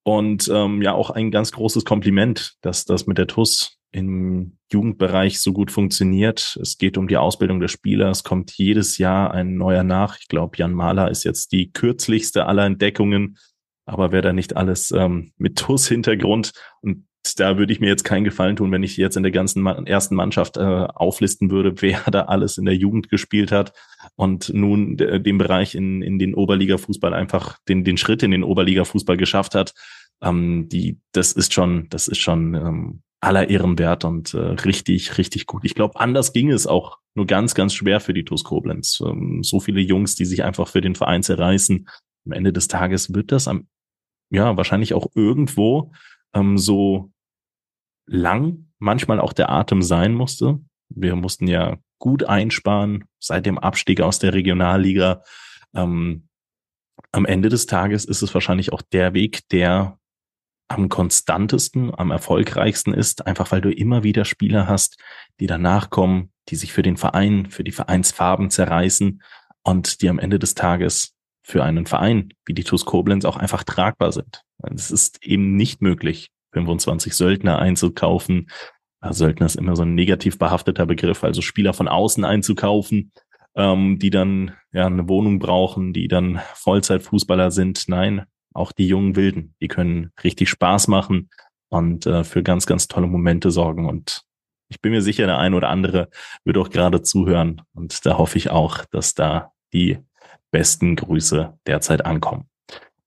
Und 0.04 0.48
ähm, 0.48 0.80
ja, 0.80 0.94
auch 0.94 1.10
ein 1.10 1.30
ganz 1.30 1.52
großes 1.52 1.84
Kompliment, 1.84 2.54
dass 2.62 2.84
das 2.84 3.06
mit 3.06 3.18
der 3.18 3.26
TUS 3.26 3.77
im 3.90 4.58
Jugendbereich 4.70 5.40
so 5.40 5.52
gut 5.52 5.70
funktioniert. 5.70 6.58
Es 6.60 6.78
geht 6.78 6.98
um 6.98 7.08
die 7.08 7.16
Ausbildung 7.16 7.60
der 7.60 7.68
Spieler. 7.68 8.10
Es 8.10 8.22
kommt 8.22 8.52
jedes 8.52 8.98
Jahr 8.98 9.32
ein 9.32 9.56
neuer 9.56 9.82
nach. 9.82 10.18
Ich 10.20 10.28
glaube, 10.28 10.56
Jan 10.58 10.72
Mahler 10.72 11.10
ist 11.10 11.24
jetzt 11.24 11.52
die 11.52 11.72
kürzlichste 11.72 12.46
aller 12.46 12.66
Entdeckungen. 12.66 13.38
Aber 13.86 14.12
wer 14.12 14.20
da 14.20 14.34
nicht 14.34 14.56
alles 14.56 14.90
ähm, 14.90 15.32
mit 15.38 15.56
TUS-Hintergrund 15.56 16.52
und 16.82 17.04
da 17.36 17.58
würde 17.58 17.72
ich 17.72 17.80
mir 17.80 17.88
jetzt 17.88 18.04
keinen 18.04 18.24
Gefallen 18.24 18.56
tun, 18.56 18.72
wenn 18.72 18.82
ich 18.82 18.96
jetzt 18.96 19.16
in 19.16 19.22
der 19.22 19.32
ganzen 19.32 19.66
ersten 19.66 20.14
Mannschaft 20.14 20.56
äh, 20.56 20.60
auflisten 20.60 21.50
würde, 21.50 21.74
wer 21.82 22.02
da 22.10 22.22
alles 22.22 22.58
in 22.58 22.64
der 22.64 22.76
Jugend 22.76 23.08
gespielt 23.08 23.52
hat 23.52 23.72
und 24.16 24.52
nun 24.54 24.96
den 24.96 25.38
Bereich 25.38 25.74
in, 25.74 26.02
in 26.02 26.18
den 26.18 26.34
Oberliga-Fußball 26.34 27.14
einfach 27.14 27.58
den, 27.68 27.84
den 27.84 27.96
Schritt 27.96 28.22
in 28.22 28.30
den 28.30 28.44
Oberliga-Fußball 28.44 29.16
geschafft 29.16 29.54
hat. 29.54 29.74
Ähm, 30.22 30.68
die, 30.68 31.00
das 31.12 31.32
ist 31.32 31.52
schon, 31.52 31.88
das 31.90 32.08
ist 32.08 32.18
schon 32.18 32.54
ähm, 32.54 33.02
aller 33.20 33.50
Ehren 33.50 33.78
wert 33.78 34.04
und 34.04 34.34
äh, 34.34 34.38
richtig, 34.38 35.18
richtig 35.18 35.46
gut. 35.46 35.64
Ich 35.64 35.74
glaube, 35.74 35.98
anders 35.98 36.32
ging 36.32 36.50
es 36.50 36.66
auch 36.66 36.98
nur 37.14 37.26
ganz, 37.26 37.54
ganz 37.54 37.74
schwer 37.74 38.00
für 38.00 38.14
die 38.14 38.24
TuS 38.24 38.44
Koblenz. 38.44 39.00
Ähm, 39.04 39.42
so 39.42 39.60
viele 39.60 39.80
Jungs, 39.80 40.14
die 40.14 40.24
sich 40.24 40.44
einfach 40.44 40.68
für 40.68 40.80
den 40.80 40.94
Verein 40.94 41.22
zerreißen. 41.22 41.88
Am 42.26 42.32
Ende 42.32 42.52
des 42.52 42.68
Tages 42.68 43.12
wird 43.12 43.32
das 43.32 43.48
am, 43.48 43.66
ja, 44.30 44.56
wahrscheinlich 44.56 44.94
auch 44.94 45.08
irgendwo 45.14 45.92
ähm, 46.32 46.58
so 46.58 47.10
lang 48.06 48.68
manchmal 48.78 49.18
auch 49.18 49.32
der 49.32 49.50
Atem 49.50 49.82
sein 49.82 50.14
musste. 50.14 50.60
Wir 50.88 51.16
mussten 51.16 51.48
ja 51.48 51.76
gut 51.98 52.24
einsparen 52.24 53.04
seit 53.18 53.46
dem 53.46 53.58
Abstieg 53.58 54.00
aus 54.00 54.20
der 54.20 54.32
Regionalliga. 54.32 55.22
Ähm, 55.74 56.28
am 57.10 57.24
Ende 57.24 57.48
des 57.48 57.66
Tages 57.66 58.04
ist 58.04 58.22
es 58.22 58.32
wahrscheinlich 58.32 58.72
auch 58.72 58.82
der 58.82 59.14
Weg, 59.14 59.48
der 59.48 59.98
am 60.68 60.88
konstantesten, 60.88 61.92
am 61.98 62.10
erfolgreichsten 62.10 62.92
ist, 62.92 63.26
einfach 63.26 63.50
weil 63.50 63.60
du 63.60 63.70
immer 63.70 64.02
wieder 64.02 64.24
Spieler 64.24 64.66
hast, 64.68 64.98
die 65.40 65.46
danach 65.46 65.90
kommen, 65.90 66.30
die 66.48 66.56
sich 66.56 66.72
für 66.72 66.82
den 66.82 66.96
Verein, 66.96 67.46
für 67.50 67.64
die 67.64 67.72
Vereinsfarben 67.72 68.50
zerreißen 68.50 69.22
und 69.62 70.02
die 70.02 70.08
am 70.08 70.18
Ende 70.18 70.38
des 70.38 70.54
Tages 70.54 71.14
für 71.42 71.64
einen 71.64 71.86
Verein 71.86 72.28
wie 72.44 72.54
die 72.54 72.64
TuS 72.64 72.84
Koblenz 72.84 73.24
auch 73.24 73.36
einfach 73.36 73.64
tragbar 73.64 74.12
sind. 74.12 74.42
Es 74.62 74.90
ist 74.90 75.24
eben 75.24 75.56
nicht 75.56 75.80
möglich, 75.80 76.30
25 76.52 77.14
Söldner 77.14 77.58
einzukaufen. 77.58 78.50
Söldner 79.10 79.46
ist 79.46 79.56
immer 79.56 79.76
so 79.76 79.82
ein 79.82 79.94
negativ 79.94 80.38
behafteter 80.38 80.84
Begriff, 80.84 81.24
also 81.24 81.40
Spieler 81.40 81.72
von 81.72 81.88
außen 81.88 82.24
einzukaufen, 82.24 83.12
ähm, 83.54 83.98
die 83.98 84.10
dann 84.10 84.52
ja 84.72 84.86
eine 84.86 85.08
Wohnung 85.08 85.38
brauchen, 85.38 85.92
die 85.92 86.08
dann 86.08 86.40
Vollzeitfußballer 86.54 87.50
sind. 87.50 87.88
Nein, 87.88 88.26
auch 88.54 88.72
die 88.72 88.88
jungen 88.88 89.16
Wilden, 89.16 89.54
die 89.60 89.68
können 89.68 90.12
richtig 90.22 90.48
Spaß 90.48 90.88
machen 90.88 91.30
und 91.68 92.06
äh, 92.06 92.24
für 92.24 92.42
ganz, 92.42 92.66
ganz 92.66 92.88
tolle 92.88 93.06
Momente 93.06 93.50
sorgen. 93.50 93.88
Und 93.88 94.22
ich 94.68 94.80
bin 94.80 94.92
mir 94.92 95.02
sicher, 95.02 95.26
der 95.26 95.38
ein 95.38 95.54
oder 95.54 95.68
andere 95.68 96.08
wird 96.44 96.58
auch 96.58 96.70
gerade 96.70 97.02
zuhören. 97.02 97.62
Und 97.74 98.04
da 98.04 98.18
hoffe 98.18 98.38
ich 98.38 98.50
auch, 98.50 98.84
dass 98.86 99.14
da 99.14 99.52
die 99.72 99.98
besten 100.50 100.96
Grüße 100.96 101.58
derzeit 101.66 102.04
ankommen. 102.04 102.48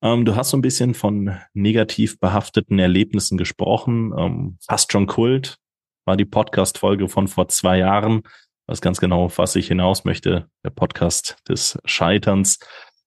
Ähm, 0.01 0.25
du 0.25 0.35
hast 0.35 0.49
so 0.49 0.57
ein 0.57 0.61
bisschen 0.61 0.93
von 0.93 1.37
negativ 1.53 2.19
behafteten 2.19 2.79
Erlebnissen 2.79 3.37
gesprochen. 3.37 4.13
Ähm, 4.17 4.57
fast 4.65 4.91
schon 4.91 5.07
Kult 5.07 5.57
war 6.05 6.17
die 6.17 6.25
Podcast-Folge 6.25 7.07
von 7.07 7.27
vor 7.27 7.47
zwei 7.47 7.77
Jahren. 7.77 8.23
Was 8.67 8.81
ganz 8.81 8.99
genau, 8.99 9.31
was 9.35 9.55
ich 9.55 9.67
hinaus 9.67 10.05
möchte, 10.05 10.47
der 10.63 10.69
Podcast 10.69 11.37
des 11.47 11.77
Scheiterns. 11.85 12.59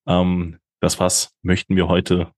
Ähm, 0.06 0.58
das 0.84 0.96
Fass 0.96 1.34
möchten 1.42 1.76
wir 1.76 1.88
heute 1.88 2.32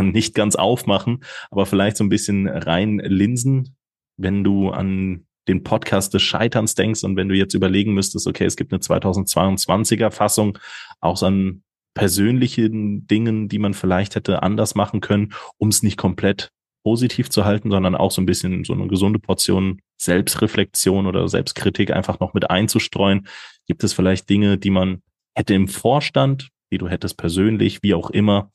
nicht 0.00 0.34
ganz 0.34 0.56
aufmachen, 0.56 1.22
aber 1.50 1.66
vielleicht 1.66 1.96
so 1.96 2.04
ein 2.04 2.08
bisschen 2.08 2.48
rein 2.48 2.98
linsen, 2.98 3.76
wenn 4.16 4.42
du 4.42 4.70
an 4.70 5.26
den 5.48 5.62
Podcast 5.62 6.12
des 6.14 6.22
Scheiterns 6.22 6.74
denkst 6.74 7.04
und 7.04 7.16
wenn 7.16 7.28
du 7.28 7.36
jetzt 7.36 7.54
überlegen 7.54 7.94
müsstest, 7.94 8.26
okay, 8.26 8.44
es 8.44 8.56
gibt 8.56 8.72
eine 8.72 8.80
2022er 8.80 10.10
Fassung, 10.10 10.58
auch 11.00 11.16
so 11.16 11.26
an 11.26 11.62
persönlichen 11.94 13.06
Dingen, 13.06 13.48
die 13.48 13.58
man 13.58 13.72
vielleicht 13.72 14.16
hätte 14.16 14.42
anders 14.42 14.74
machen 14.74 15.00
können, 15.00 15.32
um 15.58 15.68
es 15.68 15.82
nicht 15.82 15.96
komplett 15.96 16.50
positiv 16.82 17.30
zu 17.30 17.44
halten, 17.44 17.70
sondern 17.70 17.94
auch 17.94 18.10
so 18.10 18.20
ein 18.20 18.26
bisschen 18.26 18.64
so 18.64 18.72
eine 18.72 18.86
gesunde 18.86 19.18
Portion 19.18 19.80
Selbstreflexion 20.00 21.06
oder 21.06 21.26
Selbstkritik 21.28 21.90
einfach 21.90 22.20
noch 22.20 22.34
mit 22.34 22.50
einzustreuen. 22.50 23.26
Gibt 23.66 23.82
es 23.82 23.92
vielleicht 23.92 24.28
Dinge, 24.28 24.58
die 24.58 24.70
man 24.70 25.02
hätte 25.34 25.54
im 25.54 25.68
Vorstand 25.68 26.50
die 26.76 26.78
du 26.78 26.88
hättest 26.88 27.16
persönlich, 27.16 27.82
wie 27.82 27.94
auch 27.94 28.10
immer, 28.10 28.52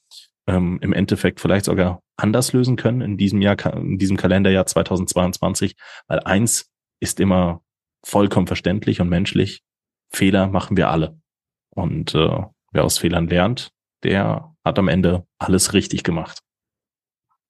ähm, 0.47 0.77
im 0.81 0.93
Endeffekt 0.93 1.39
vielleicht 1.39 1.65
sogar 1.65 2.03
anders 2.17 2.53
lösen 2.53 2.75
können 2.75 3.01
in 3.01 3.17
diesem 3.17 3.41
Jahr, 3.41 3.57
in 3.75 3.97
diesem 3.97 4.15
Kalenderjahr 4.15 4.67
2022, 4.67 5.75
weil 6.07 6.19
eins 6.19 6.69
ist 6.99 7.19
immer 7.19 7.63
vollkommen 8.05 8.45
verständlich 8.45 9.01
und 9.01 9.09
menschlich. 9.09 9.63
Fehler 10.13 10.47
machen 10.47 10.77
wir 10.77 10.89
alle. 10.89 11.19
Und 11.71 12.13
äh, 12.13 12.43
wer 12.71 12.83
aus 12.83 12.99
Fehlern 12.99 13.27
lernt, 13.27 13.71
der 14.03 14.53
hat 14.63 14.77
am 14.77 14.87
Ende 14.87 15.25
alles 15.39 15.73
richtig 15.73 16.03
gemacht. 16.03 16.41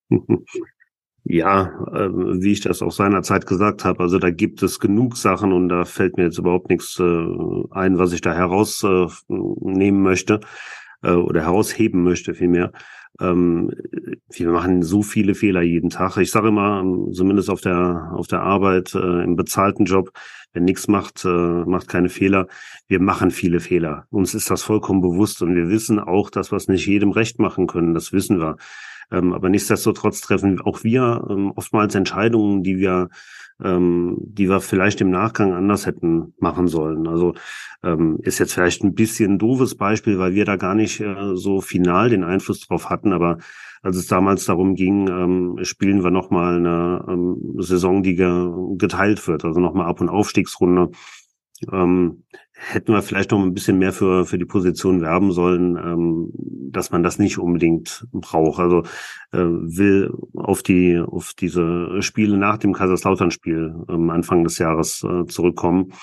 Ja, 1.24 1.68
äh, 1.94 2.10
wie 2.42 2.52
ich 2.52 2.62
das 2.62 2.82
auch 2.82 2.92
seinerzeit 2.92 3.46
gesagt 3.46 3.86
habe, 3.86 4.02
also 4.02 4.18
da 4.18 4.32
gibt 4.32 4.64
es 4.64 4.80
genug 4.80 5.18
Sachen 5.18 5.54
und 5.54 5.70
da 5.70 5.86
fällt 5.86 6.18
mir 6.18 6.24
jetzt 6.24 6.40
überhaupt 6.40 6.70
nichts 6.70 7.00
äh, 7.00 7.04
ein, 7.72 8.00
was 8.00 8.12
ich 8.14 8.22
da 8.22 8.34
herausnehmen 8.34 9.20
äh, 9.30 9.92
möchte 9.92 10.40
äh, 11.04 11.12
oder 11.12 11.42
herausheben 11.42 12.04
möchte 12.04 12.34
vielmehr. 12.34 12.72
Ähm, 13.20 13.72
wir 14.32 14.50
machen 14.50 14.82
so 14.82 15.04
viele 15.04 15.36
Fehler 15.36 15.62
jeden 15.62 15.90
Tag. 15.90 16.18
Ich 16.18 16.32
sage 16.32 16.48
immer, 16.48 16.84
zumindest 17.12 17.50
auf 17.50 17.62
der 17.62 18.12
auf 18.14 18.28
der 18.28 18.42
Arbeit 18.42 18.96
äh, 18.96 19.24
im 19.24 19.36
bezahlten 19.36 19.86
Job, 19.86 20.12
wer 20.54 20.62
nichts 20.62 20.88
macht, 20.88 21.24
äh, 21.26 21.28
macht 21.28 21.88
keine 21.88 22.10
Fehler. 22.10 22.48
Wir 22.88 23.00
machen 23.00 23.30
viele 23.30 23.60
Fehler. 23.60 24.06
Uns 24.10 24.34
ist 24.34 24.50
das 24.50 24.64
vollkommen 24.64 25.02
bewusst 25.02 25.42
und 25.42 25.56
wir 25.56 25.70
wissen 25.70 26.00
auch, 26.00 26.30
dass 26.32 26.52
wir 26.52 26.58
es 26.58 26.68
nicht 26.68 26.88
jedem 26.88 27.12
recht 27.12 27.38
machen 27.38 27.68
können. 27.68 27.94
Das 27.94 28.12
wissen 28.12 28.40
wir. 28.40 28.58
Ähm, 29.12 29.34
aber 29.34 29.50
nichtsdestotrotz 29.50 30.22
treffen 30.22 30.62
auch 30.62 30.84
wir 30.84 31.26
ähm, 31.30 31.52
oftmals 31.56 31.96
Entscheidungen, 31.96 32.64
die 32.64 32.78
wir 32.78 33.10
ähm, 33.64 34.18
die 34.20 34.50
wir 34.50 34.60
vielleicht 34.60 35.02
im 35.02 35.12
Nachgang 35.12 35.54
anders 35.54 35.86
hätten 35.86 36.34
machen 36.40 36.68
sollen. 36.68 37.08
Also 37.08 37.34
ähm, 37.84 38.18
ist 38.22 38.40
jetzt 38.40 38.54
vielleicht 38.54 38.84
ein 38.84 38.96
bisschen 38.96 39.34
ein 39.34 39.40
doofes 39.40 39.76
Beispiel, 39.76 40.20
weil 40.20 40.34
wir 40.34 40.46
da 40.46 40.56
gar 40.56 40.76
nicht 40.76 41.00
äh, 41.00 41.36
so 41.36 41.62
final 41.62 42.10
den 42.10 42.24
Einfluss 42.24 42.62
drauf 42.62 42.90
hatten, 42.90 43.14
aber 43.14 43.38
als 43.84 43.98
es 43.98 44.08
damals 44.08 44.46
darum 44.46 44.76
ging, 44.76 45.08
ähm, 45.08 45.60
spielen 45.64 46.04
wir 46.04 46.12
nochmal 46.12 46.58
eine 46.58 47.06
ähm, 47.08 47.56
Saison, 47.58 48.04
die 48.04 48.16
ge 48.16 48.52
geteilt 48.78 49.28
wird, 49.28 49.44
also 49.44 49.60
nochmal 49.60 49.88
Ab- 49.88 50.02
und 50.02 50.10
Aufstiegsrunde. 50.10 50.92
Ähm, 51.72 52.24
hätten 52.64 52.94
wir 52.94 53.02
vielleicht 53.02 53.32
noch 53.32 53.42
ein 53.42 53.54
bisschen 53.54 53.80
mehr 53.80 53.92
für, 53.92 54.26
für 54.26 54.38
die 54.38 54.46
Position 54.46 55.02
werben 55.02 55.32
sollen, 55.32 55.78
ähm, 55.78 56.32
dass 56.72 56.92
man 56.92 57.04
das 57.04 57.18
nicht 57.18 57.38
unbedingt 57.38 58.06
braucht. 58.12 58.60
Also 58.60 58.84
äh, 59.32 59.40
will 59.40 60.14
auf 60.36 60.62
die 60.62 61.00
auf 61.00 61.34
diese 61.34 62.02
Spiele 62.02 62.38
nach 62.38 62.58
dem 62.58 62.74
Kaiserslautern-Spiel 62.74 63.76
ähm, 63.90 64.10
Anfang 64.10 64.44
des 64.44 64.60
Jahres 64.60 65.04
äh, 65.04 65.26
zurückkommen. 65.26 65.94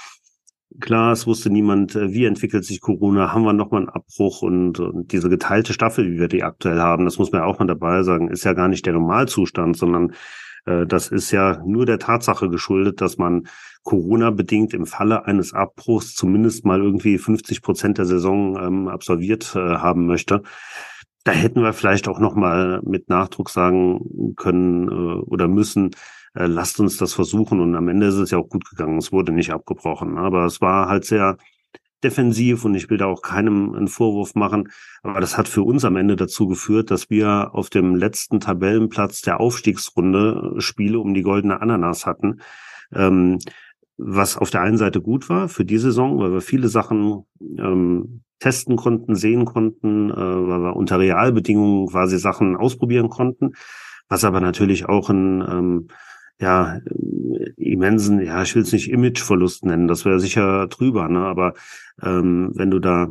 Klar, 0.80 1.12
es 1.12 1.26
wusste 1.26 1.48
niemand, 1.48 1.94
äh, 1.94 2.12
wie 2.12 2.24
entwickelt 2.24 2.64
sich 2.64 2.80
Corona, 2.80 3.32
haben 3.32 3.44
wir 3.44 3.52
nochmal 3.52 3.82
einen 3.82 3.88
Abbruch 3.88 4.42
und, 4.42 4.80
und 4.80 5.12
diese 5.12 5.30
geteilte 5.30 5.72
Staffel, 5.72 6.11
wie 6.11 6.18
wir 6.18 6.28
die 6.28 6.42
aktuell 6.42 6.80
haben, 6.80 7.04
das 7.04 7.18
muss 7.18 7.32
man 7.32 7.42
ja 7.42 7.46
auch 7.46 7.59
mal 7.59 7.66
dabei 7.66 8.02
sagen, 8.02 8.28
ist 8.28 8.44
ja 8.44 8.52
gar 8.52 8.68
nicht 8.68 8.84
der 8.84 8.92
Normalzustand, 8.92 9.76
sondern 9.76 10.12
das 10.86 11.08
ist 11.08 11.30
ja 11.30 11.62
nur 11.64 11.86
der 11.86 11.98
Tatsache 11.98 12.50
geschuldet, 12.50 13.00
dass 13.00 13.16
man 13.16 13.48
Corona-bedingt 13.88 14.74
im 14.74 14.84
Falle 14.84 15.24
eines 15.24 15.54
Abbruchs 15.54 16.14
zumindest 16.14 16.66
mal 16.66 16.82
irgendwie 16.82 17.16
50 17.16 17.62
Prozent 17.62 17.96
der 17.98 18.04
Saison 18.04 18.58
ähm, 18.62 18.88
absolviert 18.88 19.54
äh, 19.56 19.58
haben 19.58 20.06
möchte. 20.06 20.42
Da 21.24 21.32
hätten 21.32 21.62
wir 21.62 21.72
vielleicht 21.72 22.08
auch 22.08 22.18
noch 22.18 22.34
mal 22.34 22.80
mit 22.84 23.08
Nachdruck 23.08 23.50
sagen 23.50 24.34
können 24.36 24.88
äh, 24.88 25.20
oder 25.22 25.48
müssen, 25.48 25.92
äh, 26.34 26.46
lasst 26.46 26.80
uns 26.80 26.96
das 26.98 27.14
versuchen. 27.14 27.60
Und 27.60 27.74
am 27.76 27.88
Ende 27.88 28.06
ist 28.06 28.16
es 28.16 28.30
ja 28.30 28.38
auch 28.38 28.48
gut 28.48 28.68
gegangen. 28.68 28.98
Es 28.98 29.12
wurde 29.12 29.32
nicht 29.32 29.52
abgebrochen. 29.52 30.18
Aber 30.18 30.44
es 30.44 30.60
war 30.60 30.88
halt 30.88 31.04
sehr 31.04 31.38
defensiv 32.05 32.64
und 32.64 32.74
ich 32.74 32.88
will 32.90 32.99
da 32.99 33.07
auch 33.07 33.22
keinem 33.22 33.74
einen 33.74 33.88
Vorwurf 33.88 34.34
machen. 34.34 34.70
Aber 35.03 35.20
das 35.20 35.36
hat 35.36 35.49
für 35.49 35.62
uns 35.62 35.84
am 35.84 35.96
Ende 35.96 36.16
dazu 36.16 36.46
geführt, 36.46 36.90
dass 36.90 37.11
wir 37.11 37.51
auf 37.53 37.70
dem 37.70 37.94
letzten 37.94 38.40
Tabellenplatz 38.40 39.22
der 39.22 39.40
Aufstiegsrunde 39.40 40.55
Spiele 40.59 40.99
um 40.99 41.14
die 41.14 41.22
goldene 41.22 41.61
Ananas 41.61 42.07
hatten. 42.07 42.40
Ähm, 42.92 43.38
was 43.99 44.36
auf 44.36 44.51
der 44.51 44.62
einen 44.62 44.78
Seite 44.78 45.01
gut 45.01 45.28
war 45.28 45.49
für 45.49 45.64
die 45.64 45.78
Saison, 45.78 46.18
weil 46.18 46.32
wir 46.32 46.40
viele 46.40 46.68
Sachen 46.68 47.24
ähm, 47.40 48.22
testen 48.38 48.76
konnten, 48.76 49.16
sehen 49.16 49.44
konnten, 49.44 50.11
äh, 50.11 50.14
weil 50.14 50.61
wir 50.61 50.76
unter 50.76 51.01
Realbedingungen 51.01 51.88
quasi 51.88 52.18
Sachen 52.18 52.57
ausprobieren 52.57 53.09
konnten, 53.09 53.55
was 54.09 54.24
aber 54.24 54.40
natürlich 54.40 54.88
auch 54.88 55.11
ein 55.11 55.42
ähm, 55.42 55.88
ja, 56.41 56.80
immensen, 57.57 58.20
ja, 58.20 58.43
ich 58.43 58.55
will 58.55 58.62
es 58.62 58.72
nicht 58.72 58.91
Imageverlust 58.91 59.64
nennen, 59.64 59.89
das 59.89 60.05
wäre 60.05 60.20
sicher 60.20 60.68
drüber, 60.68 61.09
ne? 61.09 61.20
aber 61.20 61.55
ähm, 62.03 62.53
wenn 62.55 62.70
du 62.70 62.78
da 62.78 63.09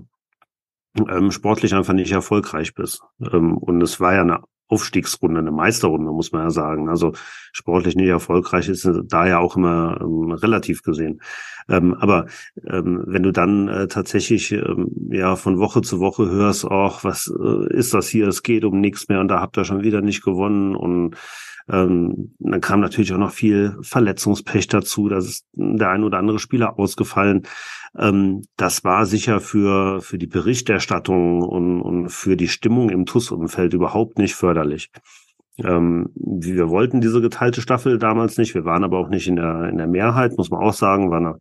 ähm, 1.10 1.32
sportlich 1.32 1.74
einfach 1.76 1.94
nicht 1.94 2.12
erfolgreich 2.12 2.74
bist. 2.74 3.02
Ähm, 3.22 3.58
und 3.58 3.82
es 3.82 4.00
war 4.00 4.16
ja 4.16 4.22
eine 4.22 4.40
Aufstiegsrunde, 4.70 5.40
eine 5.40 5.52
Meisterrunde, 5.52 6.12
muss 6.12 6.32
man 6.32 6.44
ja 6.44 6.50
sagen. 6.50 6.90
Also 6.90 7.14
sportlich 7.54 7.96
nicht 7.96 8.10
erfolgreich 8.10 8.68
ist 8.68 8.90
da 9.06 9.28
ja 9.28 9.40
auch 9.40 9.56
immer 9.56 10.00
ähm, 10.02 10.32
relativ 10.32 10.84
gesehen. 10.84 11.22
Ähm, 11.70 11.94
aber 11.94 12.26
ähm, 12.66 13.04
wenn 13.08 13.24
du 13.24 13.32
dann 13.32 13.68
äh, 13.68 13.88
tatsächlich 13.88 14.52
ähm, 14.52 14.90
ja 15.12 15.36
von 15.36 15.60
Woche 15.60 15.82
zu 15.82 16.00
Woche 16.00 16.30
hörst, 16.30 16.66
ach, 16.66 17.04
was 17.04 17.32
äh, 17.40 17.74
ist 17.74 17.94
das 17.94 18.10
hier? 18.10 18.28
Es 18.28 18.44
geht 18.44 18.66
um 18.66 18.82
nichts 18.82 19.08
mehr 19.08 19.22
und 19.22 19.30
da 19.30 19.40
habt 19.40 19.58
ihr 19.58 19.66
schon 19.66 19.84
wieder 19.84 20.02
nicht 20.02 20.24
gewonnen 20.24 20.76
und 20.76 21.16
ähm, 21.70 22.34
dann 22.40 22.62
kam 22.62 22.80
natürlich 22.80 23.14
auch 23.14 23.18
noch 23.18 23.32
viel 23.32 23.78
Verletzungspech 23.82 24.68
dazu. 24.68 25.10
Da 25.10 25.18
ist 25.18 25.46
der 25.54 25.90
ein 25.90 26.04
oder 26.04 26.18
andere 26.18 26.40
Spieler 26.40 26.80
ausgefallen. 26.80 27.44
Ähm, 27.98 28.44
das 28.56 28.84
war 28.84 29.06
sicher 29.06 29.40
für, 29.40 30.02
für 30.02 30.18
die 30.18 30.28
Berichterstattung 30.28 31.42
und, 31.42 31.82
und 31.82 32.10
für 32.10 32.38
die 32.38 32.48
Stimmung 32.48 32.90
im 32.90 33.06
TUS-Umfeld 33.06 33.74
überhaupt 33.74 34.18
nicht 34.18 34.36
förderlich. 34.36 34.92
Ähm, 35.58 36.10
wir 36.16 36.70
wollten 36.70 37.02
diese 37.02 37.22
geteilte 37.22 37.62
Staffel 37.62 37.98
damals 37.98 38.38
nicht. 38.38 38.54
Wir 38.54 38.64
waren 38.64 38.84
aber 38.84 39.00
auch 39.00 39.10
nicht 39.10 39.28
in 39.28 39.36
der, 39.36 39.70
in 39.70 39.78
der 39.78 39.88
Mehrheit, 39.88 40.38
muss 40.38 40.50
man 40.50 40.62
auch 40.62 40.74
sagen, 40.74 41.12
war 41.12 41.18
eine 41.18 41.40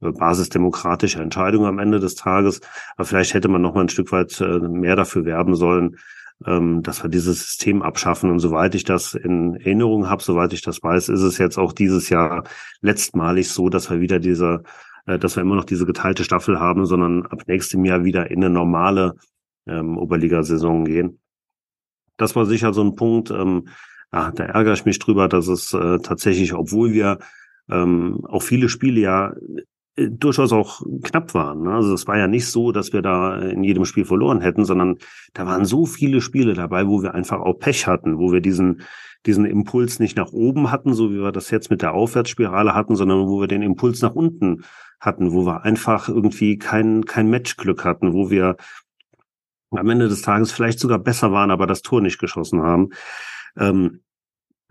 basisdemokratische 0.00 1.20
Entscheidung 1.20 1.66
am 1.66 1.78
Ende 1.78 2.00
des 2.00 2.14
Tages. 2.14 2.60
Aber 2.96 3.04
vielleicht 3.04 3.34
hätte 3.34 3.48
man 3.48 3.62
noch 3.62 3.74
mal 3.74 3.82
ein 3.82 3.88
Stück 3.88 4.12
weit 4.12 4.40
äh, 4.40 4.58
mehr 4.58 4.96
dafür 4.96 5.24
werben 5.24 5.54
sollen, 5.54 5.96
ähm, 6.46 6.82
dass 6.82 7.02
wir 7.02 7.10
dieses 7.10 7.44
System 7.44 7.82
abschaffen. 7.82 8.30
Und 8.30 8.38
soweit 8.38 8.74
ich 8.74 8.84
das 8.84 9.14
in 9.14 9.56
Erinnerung 9.56 10.08
habe, 10.08 10.22
soweit 10.22 10.52
ich 10.52 10.62
das 10.62 10.82
weiß, 10.82 11.08
ist 11.08 11.22
es 11.22 11.38
jetzt 11.38 11.58
auch 11.58 11.72
dieses 11.72 12.08
Jahr 12.08 12.44
letztmalig 12.80 13.50
so, 13.50 13.68
dass 13.68 13.90
wir 13.90 14.00
wieder 14.00 14.18
diese, 14.18 14.62
äh, 15.06 15.18
dass 15.18 15.36
wir 15.36 15.42
immer 15.42 15.56
noch 15.56 15.64
diese 15.64 15.86
geteilte 15.86 16.24
Staffel 16.24 16.58
haben, 16.58 16.86
sondern 16.86 17.26
ab 17.26 17.42
nächstem 17.46 17.84
Jahr 17.84 18.04
wieder 18.04 18.30
in 18.30 18.44
eine 18.44 18.52
normale 18.52 19.16
ähm, 19.66 19.98
Oberliga-Saison 19.98 20.84
gehen. 20.84 21.20
Das 22.16 22.36
war 22.36 22.46
sicher 22.46 22.72
so 22.72 22.82
ein 22.82 22.96
Punkt, 22.96 23.30
ähm, 23.30 23.68
ah, 24.10 24.30
da 24.30 24.44
ärgere 24.44 24.74
ich 24.74 24.84
mich 24.84 24.98
drüber, 24.98 25.28
dass 25.28 25.48
es 25.48 25.72
äh, 25.72 25.98
tatsächlich, 26.00 26.54
obwohl 26.54 26.92
wir 26.92 27.18
ähm, 27.70 28.24
auch 28.26 28.42
viele 28.42 28.68
Spiele 28.68 29.00
ja 29.00 29.34
durchaus 30.08 30.52
auch 30.52 30.82
knapp 31.02 31.34
waren. 31.34 31.62
Ne? 31.62 31.72
Also 31.72 31.92
es 31.94 32.06
war 32.06 32.16
ja 32.16 32.26
nicht 32.26 32.46
so, 32.46 32.72
dass 32.72 32.92
wir 32.92 33.02
da 33.02 33.38
in 33.38 33.64
jedem 33.64 33.84
Spiel 33.84 34.04
verloren 34.04 34.40
hätten, 34.40 34.64
sondern 34.64 34.98
da 35.34 35.46
waren 35.46 35.64
so 35.64 35.86
viele 35.86 36.20
Spiele 36.20 36.54
dabei, 36.54 36.86
wo 36.86 37.02
wir 37.02 37.14
einfach 37.14 37.40
auch 37.40 37.54
Pech 37.54 37.86
hatten, 37.86 38.18
wo 38.18 38.32
wir 38.32 38.40
diesen 38.40 38.82
diesen 39.26 39.44
Impuls 39.44 39.98
nicht 39.98 40.16
nach 40.16 40.32
oben 40.32 40.70
hatten, 40.70 40.94
so 40.94 41.10
wie 41.10 41.20
wir 41.20 41.30
das 41.30 41.50
jetzt 41.50 41.70
mit 41.70 41.82
der 41.82 41.92
Aufwärtsspirale 41.92 42.74
hatten, 42.74 42.96
sondern 42.96 43.28
wo 43.28 43.38
wir 43.40 43.48
den 43.48 43.60
Impuls 43.60 44.00
nach 44.00 44.14
unten 44.14 44.64
hatten, 44.98 45.32
wo 45.32 45.44
wir 45.44 45.62
einfach 45.64 46.08
irgendwie 46.08 46.56
kein 46.56 47.04
kein 47.04 47.28
Matchglück 47.28 47.84
hatten, 47.84 48.14
wo 48.14 48.30
wir 48.30 48.56
am 49.70 49.88
Ende 49.90 50.08
des 50.08 50.22
Tages 50.22 50.52
vielleicht 50.52 50.80
sogar 50.80 50.98
besser 50.98 51.32
waren, 51.32 51.50
aber 51.50 51.66
das 51.66 51.82
Tor 51.82 52.00
nicht 52.00 52.18
geschossen 52.18 52.62
haben. 52.62 52.90
Ähm, 53.58 54.00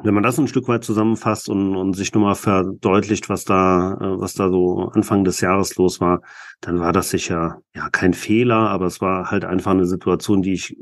wenn 0.02 0.14
man 0.14 0.24
das 0.24 0.40
ein 0.40 0.48
Stück 0.48 0.68
weit 0.68 0.84
zusammenfasst 0.84 1.50
und, 1.50 1.76
und 1.76 1.94
sich 1.94 2.14
nochmal 2.14 2.36
verdeutlicht, 2.36 3.30
was 3.30 3.44
da, 3.44 3.94
äh, 3.94 4.20
was 4.20 4.34
da 4.34 4.50
so 4.50 4.90
Anfang 4.94 5.24
des 5.24 5.42
Jahres 5.42 5.76
los 5.76 6.00
war, 6.00 6.22
dann 6.62 6.80
war 6.80 6.94
das 6.94 7.10
sicher 7.10 7.62
ja 7.74 7.90
kein 7.90 8.14
Fehler, 8.14 8.70
aber 8.70 8.86
es 8.86 9.02
war 9.02 9.30
halt 9.30 9.46
einfach 9.46 9.72
eine 9.72 9.86
Situation, 9.86 10.42
die 10.42 10.54
ich 10.54 10.78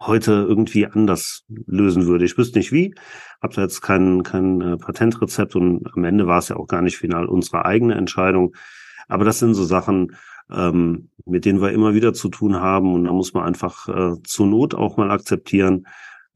heute 0.00 0.32
irgendwie 0.48 0.86
anders 0.86 1.44
lösen 1.48 2.06
würde. 2.06 2.24
Ich 2.24 2.36
wüsste 2.36 2.58
nicht 2.58 2.72
wie, 2.72 2.94
habe 3.42 3.54
da 3.54 3.62
jetzt 3.62 3.80
kein, 3.80 4.22
kein 4.22 4.60
äh, 4.60 4.76
Patentrezept 4.76 5.56
und 5.56 5.86
am 5.94 6.04
Ende 6.04 6.26
war 6.26 6.38
es 6.38 6.48
ja 6.48 6.56
auch 6.56 6.66
gar 6.66 6.82
nicht 6.82 6.98
final 6.98 7.26
unsere 7.26 7.64
eigene 7.64 7.94
Entscheidung. 7.94 8.54
Aber 9.08 9.24
das 9.24 9.38
sind 9.38 9.54
so 9.54 9.64
Sachen, 9.64 10.16
ähm, 10.50 11.10
mit 11.24 11.44
denen 11.44 11.60
wir 11.60 11.72
immer 11.72 11.94
wieder 11.94 12.12
zu 12.12 12.28
tun 12.28 12.60
haben 12.60 12.94
und 12.94 13.04
da 13.04 13.12
muss 13.12 13.32
man 13.32 13.44
einfach 13.44 13.88
äh, 13.88 14.22
zur 14.24 14.46
Not 14.46 14.74
auch 14.74 14.96
mal 14.96 15.10
akzeptieren, 15.10 15.86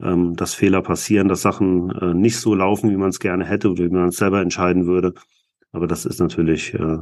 ähm, 0.02 0.36
dass 0.36 0.54
Fehler 0.54 0.82
passieren, 0.82 1.28
dass 1.28 1.42
Sachen 1.42 1.90
äh, 1.90 2.14
nicht 2.14 2.38
so 2.38 2.54
laufen, 2.54 2.90
wie 2.90 2.96
man 2.96 3.10
es 3.10 3.20
gerne 3.20 3.44
hätte 3.44 3.70
oder 3.70 3.84
wie 3.84 3.90
man 3.90 4.08
es 4.08 4.16
selber 4.16 4.40
entscheiden 4.40 4.86
würde. 4.86 5.14
Aber 5.72 5.86
das 5.86 6.04
ist 6.04 6.20
natürlich, 6.20 6.74
äh, 6.74 6.98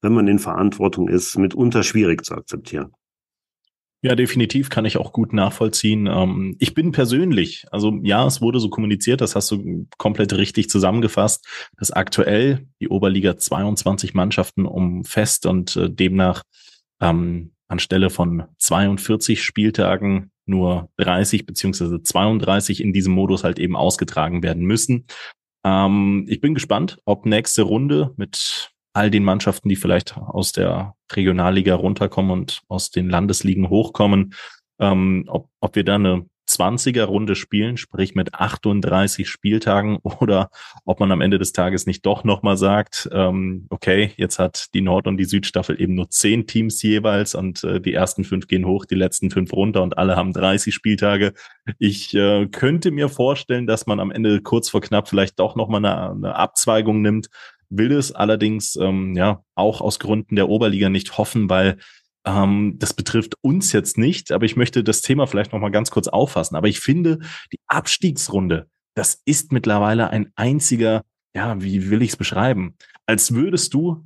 wenn 0.00 0.12
man 0.12 0.28
in 0.28 0.38
Verantwortung 0.38 1.08
ist, 1.08 1.36
mitunter 1.38 1.82
schwierig 1.82 2.24
zu 2.24 2.34
akzeptieren. 2.34 2.92
Ja, 4.00 4.14
definitiv 4.14 4.70
kann 4.70 4.84
ich 4.84 4.96
auch 4.96 5.12
gut 5.12 5.32
nachvollziehen. 5.32 6.06
Ähm, 6.06 6.56
ich 6.60 6.72
bin 6.72 6.92
persönlich, 6.92 7.66
also 7.72 7.98
ja, 8.02 8.24
es 8.26 8.40
wurde 8.40 8.60
so 8.60 8.70
kommuniziert, 8.70 9.20
das 9.20 9.34
hast 9.34 9.50
du 9.50 9.88
komplett 9.98 10.32
richtig 10.34 10.70
zusammengefasst, 10.70 11.48
dass 11.76 11.90
aktuell 11.90 12.68
die 12.80 12.88
Oberliga 12.88 13.36
22 13.36 14.14
Mannschaften 14.14 14.66
umfasst 14.66 15.46
und 15.46 15.74
äh, 15.74 15.90
demnach 15.90 16.44
ähm, 17.00 17.52
anstelle 17.66 18.10
von 18.10 18.44
42 18.58 19.42
Spieltagen 19.42 20.30
nur 20.48 20.88
30 20.96 21.46
beziehungsweise 21.46 22.02
32 22.02 22.82
in 22.82 22.92
diesem 22.92 23.12
Modus 23.12 23.44
halt 23.44 23.58
eben 23.58 23.76
ausgetragen 23.76 24.42
werden 24.42 24.64
müssen. 24.64 25.06
Ähm, 25.64 26.26
ich 26.28 26.40
bin 26.40 26.54
gespannt, 26.54 26.98
ob 27.04 27.26
nächste 27.26 27.62
Runde 27.62 28.12
mit 28.16 28.70
all 28.94 29.10
den 29.10 29.24
Mannschaften, 29.24 29.68
die 29.68 29.76
vielleicht 29.76 30.16
aus 30.16 30.52
der 30.52 30.94
Regionalliga 31.12 31.74
runterkommen 31.74 32.30
und 32.32 32.62
aus 32.68 32.90
den 32.90 33.08
Landesligen 33.08 33.68
hochkommen, 33.68 34.34
ähm, 34.80 35.24
ob, 35.28 35.48
ob 35.60 35.76
wir 35.76 35.84
da 35.84 35.96
eine 35.96 36.26
20er-Runde 36.48 37.34
spielen, 37.34 37.76
sprich 37.76 38.14
mit 38.14 38.34
38 38.34 39.28
Spieltagen, 39.28 39.98
oder 40.02 40.50
ob 40.84 41.00
man 41.00 41.12
am 41.12 41.20
Ende 41.20 41.38
des 41.38 41.52
Tages 41.52 41.86
nicht 41.86 42.04
doch 42.06 42.24
nochmal 42.24 42.56
sagt, 42.56 43.08
ähm, 43.12 43.66
okay, 43.70 44.12
jetzt 44.16 44.38
hat 44.38 44.74
die 44.74 44.80
Nord- 44.80 45.06
und 45.06 45.16
die 45.16 45.24
Südstaffel 45.24 45.80
eben 45.80 45.94
nur 45.94 46.10
zehn 46.10 46.46
Teams 46.46 46.82
jeweils 46.82 47.34
und 47.34 47.64
äh, 47.64 47.80
die 47.80 47.94
ersten 47.94 48.24
fünf 48.24 48.46
gehen 48.46 48.66
hoch, 48.66 48.84
die 48.84 48.94
letzten 48.94 49.30
fünf 49.30 49.52
runter 49.52 49.82
und 49.82 49.98
alle 49.98 50.16
haben 50.16 50.32
30 50.32 50.74
Spieltage. 50.74 51.32
Ich 51.78 52.14
äh, 52.14 52.46
könnte 52.46 52.90
mir 52.90 53.08
vorstellen, 53.08 53.66
dass 53.66 53.86
man 53.86 54.00
am 54.00 54.10
Ende 54.10 54.40
kurz 54.40 54.70
vor 54.70 54.80
knapp 54.80 55.08
vielleicht 55.08 55.38
doch 55.38 55.56
nochmal 55.56 55.84
eine, 55.84 56.10
eine 56.10 56.34
Abzweigung 56.34 57.02
nimmt, 57.02 57.28
will 57.70 57.92
es 57.92 58.12
allerdings 58.12 58.76
ähm, 58.76 59.14
ja 59.14 59.42
auch 59.54 59.80
aus 59.80 59.98
Gründen 59.98 60.36
der 60.36 60.48
Oberliga 60.48 60.88
nicht 60.88 61.18
hoffen, 61.18 61.50
weil 61.50 61.78
Ähm, 62.28 62.74
das 62.78 62.92
betrifft 62.92 63.36
uns 63.40 63.72
jetzt 63.72 63.96
nicht, 63.96 64.32
aber 64.32 64.44
ich 64.44 64.56
möchte 64.56 64.84
das 64.84 65.00
Thema 65.00 65.26
vielleicht 65.26 65.52
noch 65.52 65.60
mal 65.60 65.70
ganz 65.70 65.90
kurz 65.90 66.08
auffassen. 66.08 66.56
Aber 66.56 66.68
ich 66.68 66.80
finde, 66.80 67.20
die 67.52 67.60
Abstiegsrunde, 67.66 68.68
das 68.94 69.22
ist 69.24 69.52
mittlerweile 69.52 70.10
ein 70.10 70.30
einziger, 70.34 71.04
ja, 71.34 71.60
wie 71.62 71.90
will 71.90 72.02
ich 72.02 72.10
es 72.10 72.16
beschreiben? 72.16 72.76
Als 73.06 73.32
würdest 73.32 73.72
du 73.72 74.04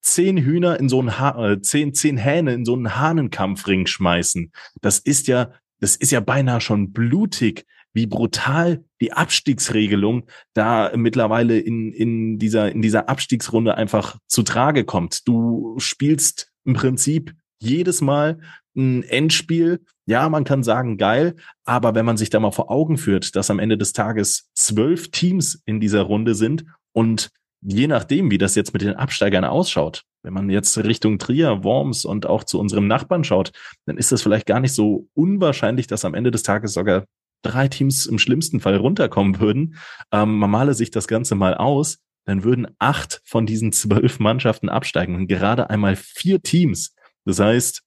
zehn 0.00 0.38
Hühner 0.38 0.78
in 0.78 0.88
so 0.88 1.00
einen 1.00 1.18
ha 1.18 1.52
äh, 1.52 1.60
zehn, 1.60 1.92
zehn 1.94 2.16
Hähne 2.16 2.52
in 2.54 2.64
so 2.64 2.74
einen 2.74 2.96
Hahnenkampfring 2.96 3.86
schmeißen. 3.86 4.52
Das 4.80 5.00
ist 5.00 5.26
ja, 5.26 5.50
das 5.80 5.96
ist 5.96 6.12
ja 6.12 6.20
beinahe 6.20 6.60
schon 6.60 6.92
blutig, 6.92 7.66
wie 7.92 8.06
brutal 8.06 8.84
die 9.00 9.12
Abstiegsregelung 9.12 10.24
da 10.54 10.92
mittlerweile 10.94 11.58
in, 11.58 11.92
in 11.92 12.38
dieser, 12.38 12.70
in 12.70 12.80
dieser 12.80 13.08
Abstiegsrunde 13.08 13.76
einfach 13.76 14.18
zu 14.28 14.44
Trage 14.44 14.84
kommt. 14.84 15.26
Du 15.26 15.74
spielst 15.78 16.52
im 16.64 16.74
Prinzip 16.74 17.34
jedes 17.58 18.00
Mal 18.00 18.40
ein 18.76 19.02
Endspiel. 19.02 19.80
Ja, 20.06 20.28
man 20.28 20.44
kann 20.44 20.62
sagen, 20.62 20.96
geil, 20.96 21.34
aber 21.64 21.94
wenn 21.94 22.06
man 22.06 22.16
sich 22.16 22.30
da 22.30 22.40
mal 22.40 22.52
vor 22.52 22.70
Augen 22.70 22.96
führt, 22.96 23.36
dass 23.36 23.50
am 23.50 23.58
Ende 23.58 23.76
des 23.76 23.92
Tages 23.92 24.50
zwölf 24.54 25.10
Teams 25.10 25.62
in 25.66 25.80
dieser 25.80 26.02
Runde 26.02 26.34
sind 26.34 26.64
und 26.92 27.30
je 27.60 27.88
nachdem, 27.88 28.30
wie 28.30 28.38
das 28.38 28.54
jetzt 28.54 28.72
mit 28.72 28.82
den 28.82 28.94
Absteigern 28.94 29.44
ausschaut, 29.44 30.04
wenn 30.22 30.32
man 30.32 30.50
jetzt 30.50 30.78
Richtung 30.78 31.18
Trier, 31.18 31.64
Worms 31.64 32.04
und 32.04 32.26
auch 32.26 32.44
zu 32.44 32.58
unserem 32.58 32.86
Nachbarn 32.86 33.24
schaut, 33.24 33.52
dann 33.86 33.96
ist 33.96 34.12
das 34.12 34.22
vielleicht 34.22 34.46
gar 34.46 34.60
nicht 34.60 34.72
so 34.72 35.08
unwahrscheinlich, 35.14 35.86
dass 35.86 36.04
am 36.04 36.14
Ende 36.14 36.30
des 36.30 36.42
Tages 36.42 36.72
sogar 36.72 37.04
drei 37.42 37.68
Teams 37.68 38.06
im 38.06 38.18
schlimmsten 38.18 38.60
Fall 38.60 38.76
runterkommen 38.76 39.40
würden. 39.40 39.76
Ähm, 40.12 40.38
man 40.38 40.50
male 40.50 40.74
sich 40.74 40.90
das 40.90 41.08
Ganze 41.08 41.34
mal 41.34 41.54
aus, 41.54 41.98
dann 42.24 42.44
würden 42.44 42.68
acht 42.78 43.22
von 43.24 43.46
diesen 43.46 43.72
zwölf 43.72 44.18
Mannschaften 44.18 44.68
absteigen 44.68 45.14
und 45.14 45.28
gerade 45.28 45.70
einmal 45.70 45.96
vier 45.96 46.42
Teams. 46.42 46.94
Das 47.28 47.40
heißt, 47.40 47.82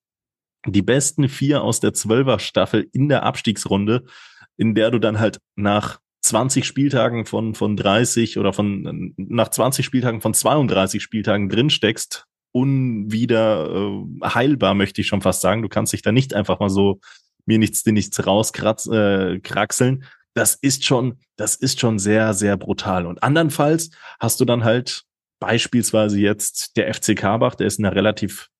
die 0.68 0.84
besten 0.84 1.28
vier 1.28 1.64
aus 1.64 1.80
der 1.80 1.94
Zwölfer-Staffel 1.94 2.88
in 2.94 3.10
der 3.10 3.24
Abstiegsrunde, 3.24 4.04
in 4.56 4.76
der 4.76 4.92
du 4.92 5.00
dann 5.00 5.20
halt 5.20 5.40
nach 5.56 6.00
20 6.22 6.64
Spieltagen 6.64 7.26
von, 7.26 7.56
von 7.56 7.76
30 7.76 8.38
oder 8.38 8.54
von 8.54 9.16
nach 9.18 9.50
20 9.50 9.84
Spieltagen 9.84 10.22
von 10.22 10.36
32 10.36 11.02
Spieltagen 11.02 11.50
drinsteckst, 11.50 12.26
unwieder 12.52 13.68
äh, 13.72 14.28
heilbar, 14.28 14.76
möchte 14.76 15.02
ich 15.02 15.08
schon 15.08 15.22
fast 15.22 15.42
sagen. 15.42 15.64
Du 15.64 15.70
kannst 15.70 15.92
dich 15.92 16.04
da 16.04 16.12
nicht 16.12 16.36
einfach 16.36 16.60
mal 16.60 16.70
so 16.70 17.00
mir 17.48 17.58
nichts, 17.58 17.82
dir 17.82 17.94
nichts 17.94 18.24
rauskraxeln. 18.28 19.42
Äh, 19.42 20.06
das 20.36 20.54
ist 20.54 20.86
schon, 20.86 21.18
das 21.36 21.56
ist 21.56 21.80
schon 21.80 21.98
sehr, 21.98 22.36
sehr 22.36 22.58
brutal. 22.58 23.08
Und 23.08 23.24
andernfalls 23.24 23.90
hast 24.20 24.40
du 24.40 24.46
dann 24.46 24.64
halt 24.64 25.02
beispielsweise 25.40 26.20
jetzt 26.20 26.78
der 26.78 26.94
FC 26.94 27.16
Karbach, 27.16 27.56
der 27.56 27.66
ist 27.66 27.80
in 27.80 27.86
einer 27.86 27.96
relativ 27.96 28.52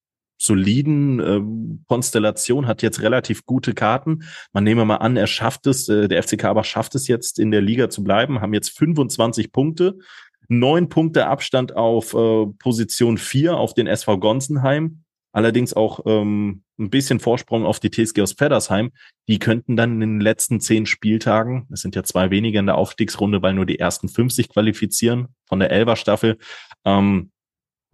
soliden 0.42 1.20
äh, 1.20 1.40
Konstellation, 1.88 2.66
hat 2.66 2.82
jetzt 2.82 3.02
relativ 3.02 3.46
gute 3.46 3.74
Karten. 3.74 4.24
Man 4.54 4.64
nehme 4.64 4.86
mal 4.86 4.96
an, 4.96 5.16
er 5.16 5.28
schafft 5.28 5.68
es, 5.68 5.88
äh, 5.88 6.08
der 6.08 6.24
FC 6.24 6.38
Karbach 6.38 6.66
schafft 6.66 6.96
es 6.96 7.08
jetzt 7.08 7.38
in 7.38 7.52
der 7.52 7.62
Liga 7.62 7.90
zu 7.90 8.04
bleiben, 8.04 8.42
haben 8.42 8.56
jetzt 8.56 8.76
25 8.76 9.52
Punkte, 9.52 10.00
neun 10.48 10.90
Punkte 10.90 11.28
Abstand 11.28 11.76
auf 11.76 12.16
äh, 12.16 12.48
Position 12.58 13.20
4 13.20 13.56
auf 13.56 13.76
den 13.76 13.86
SV 13.86 14.18
Gonsenheim, 14.18 15.04
allerdings 15.32 15.76
auch 15.76 16.00
ähm, 16.08 16.64
ein 16.80 16.90
bisschen 16.90 17.20
Vorsprung 17.20 17.64
auf 17.64 17.80
die 17.80 17.92
TSG 17.92 18.22
aus 18.22 18.34
Feddersheim. 18.34 18.92
Die 19.28 19.38
könnten 19.38 19.78
dann 19.78 19.94
in 19.94 20.00
den 20.00 20.22
letzten 20.22 20.60
zehn 20.60 20.88
Spieltagen, 20.88 21.68
es 21.72 21.82
sind 21.82 21.96
ja 21.96 22.02
zwei 22.02 22.32
weniger 22.32 22.60
in 22.60 22.66
der 22.66 22.80
Aufstiegsrunde, 22.80 23.44
weil 23.44 23.54
nur 23.54 23.68
die 23.68 23.78
ersten 23.78 24.10
50 24.10 24.50
qualifizieren 24.50 25.28
von 25.46 25.60
der 25.60 25.70
Elver 25.70 25.96
Staffel, 25.96 26.40
ähm, 26.84 27.31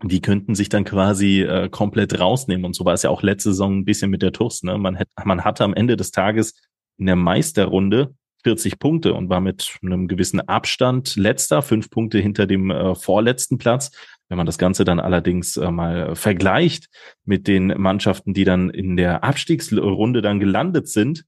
die 0.03 0.21
könnten 0.21 0.53
sich 0.53 0.69
dann 0.69 0.83
quasi 0.83 1.41
äh, 1.41 1.69
komplett 1.69 2.19
rausnehmen. 2.19 2.65
Und 2.65 2.75
so 2.75 2.85
war 2.85 2.93
es 2.93 3.03
ja 3.03 3.09
auch 3.09 3.23
letzte 3.23 3.49
Saison 3.49 3.79
ein 3.79 3.85
bisschen 3.85 4.11
mit 4.11 4.21
der 4.21 4.31
TUS. 4.31 4.63
Ne? 4.63 4.77
Man, 4.77 4.99
hat, 4.99 5.07
man 5.25 5.43
hatte 5.43 5.63
am 5.63 5.73
Ende 5.73 5.97
des 5.97 6.11
Tages 6.11 6.53
in 6.97 7.07
der 7.07 7.15
Meisterrunde 7.15 8.13
40 8.43 8.79
Punkte 8.79 9.13
und 9.13 9.29
war 9.29 9.41
mit 9.41 9.77
einem 9.81 10.07
gewissen 10.07 10.39
Abstand 10.39 11.15
letzter, 11.15 11.61
fünf 11.61 11.89
Punkte 11.89 12.19
hinter 12.19 12.45
dem 12.45 12.69
äh, 12.69 12.95
vorletzten 12.95 13.57
Platz. 13.57 13.91
Wenn 14.29 14.37
man 14.37 14.45
das 14.45 14.57
Ganze 14.57 14.83
dann 14.83 14.99
allerdings 14.99 15.57
äh, 15.57 15.71
mal 15.71 16.15
vergleicht 16.15 16.87
mit 17.25 17.47
den 17.47 17.67
Mannschaften, 17.67 18.33
die 18.33 18.43
dann 18.43 18.69
in 18.69 18.97
der 18.97 19.23
Abstiegsrunde 19.23 20.21
dann 20.21 20.39
gelandet 20.39 20.87
sind, 20.87 21.25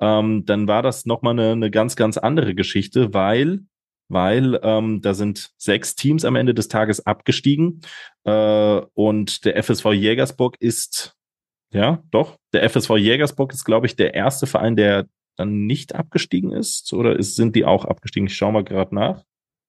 ähm, 0.00 0.44
dann 0.46 0.68
war 0.68 0.82
das 0.82 1.06
nochmal 1.06 1.32
eine, 1.32 1.52
eine 1.52 1.70
ganz, 1.70 1.96
ganz 1.96 2.18
andere 2.18 2.54
Geschichte, 2.54 3.12
weil 3.12 3.60
weil 4.12 4.60
ähm, 4.62 5.00
da 5.00 5.14
sind 5.14 5.52
sechs 5.56 5.94
Teams 5.94 6.24
am 6.24 6.36
Ende 6.36 6.52
des 6.52 6.68
Tages 6.68 7.06
abgestiegen 7.06 7.80
äh, 8.24 8.80
und 8.92 9.44
der 9.46 9.62
FSV 9.62 9.92
Jägersburg 9.92 10.56
ist, 10.60 11.16
ja, 11.72 12.02
doch, 12.10 12.36
der 12.52 12.68
FSV 12.68 12.98
Jägersburg 12.98 13.54
ist, 13.54 13.64
glaube 13.64 13.86
ich, 13.86 13.96
der 13.96 14.12
erste 14.12 14.46
Verein, 14.46 14.76
der 14.76 15.06
dann 15.36 15.66
nicht 15.66 15.94
abgestiegen 15.94 16.52
ist 16.52 16.92
oder 16.92 17.18
ist, 17.18 17.36
sind 17.36 17.56
die 17.56 17.64
auch 17.64 17.86
abgestiegen? 17.86 18.26
Ich 18.26 18.36
schaue 18.36 18.52
mal 18.52 18.64
gerade 18.64 18.94
nach. 18.94 19.24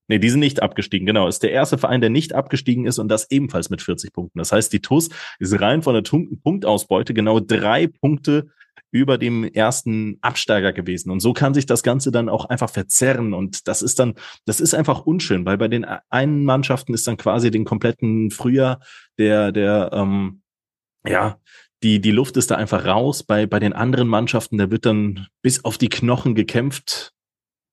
Nee, 0.09 0.19
die 0.19 0.29
sind 0.29 0.41
nicht 0.41 0.61
abgestiegen, 0.61 1.05
genau. 1.05 1.29
Ist 1.29 1.43
der 1.43 1.53
erste 1.53 1.77
Verein, 1.77 2.01
der 2.01 2.09
nicht 2.09 2.33
abgestiegen 2.33 2.85
ist 2.85 2.99
und 2.99 3.07
das 3.07 3.31
ebenfalls 3.31 3.69
mit 3.69 3.81
40 3.81 4.11
Punkten. 4.11 4.39
Das 4.39 4.51
heißt, 4.51 4.73
die 4.73 4.81
TUS 4.81 5.09
ist 5.39 5.61
rein 5.61 5.81
von 5.81 5.93
der 5.93 6.03
Punktausbeute 6.43 7.13
genau 7.13 7.39
drei 7.39 7.87
Punkte 7.87 8.49
über 8.93 9.17
dem 9.17 9.43
ersten 9.43 10.19
Absteiger 10.21 10.71
gewesen. 10.71 11.09
Und 11.09 11.19
so 11.19 11.33
kann 11.33 11.55
sich 11.55 11.65
das 11.65 11.81
Ganze 11.81 12.11
dann 12.11 12.29
auch 12.29 12.45
einfach 12.45 12.69
verzerren. 12.69 13.33
Und 13.33 13.67
das 13.67 13.81
ist 13.81 13.97
dann, 13.97 14.13
das 14.45 14.59
ist 14.59 14.75
einfach 14.75 15.05
unschön, 15.05 15.45
weil 15.45 15.57
bei 15.57 15.67
den 15.67 15.83
einen 16.09 16.45
Mannschaften 16.45 16.93
ist 16.93 17.07
dann 17.07 17.17
quasi 17.17 17.49
den 17.49 17.65
kompletten 17.65 18.29
Frühjahr 18.29 18.79
der, 19.17 19.51
der, 19.51 19.89
ähm, 19.93 20.43
ja, 21.05 21.39
die, 21.81 22.01
die 22.01 22.11
Luft 22.11 22.37
ist 22.37 22.51
da 22.51 22.55
einfach 22.55 22.85
raus. 22.85 23.23
Bei, 23.23 23.47
bei 23.47 23.59
den 23.59 23.73
anderen 23.73 24.07
Mannschaften, 24.07 24.59
da 24.59 24.69
wird 24.69 24.85
dann 24.85 25.25
bis 25.41 25.65
auf 25.65 25.79
die 25.79 25.89
Knochen 25.89 26.35
gekämpft 26.35 27.13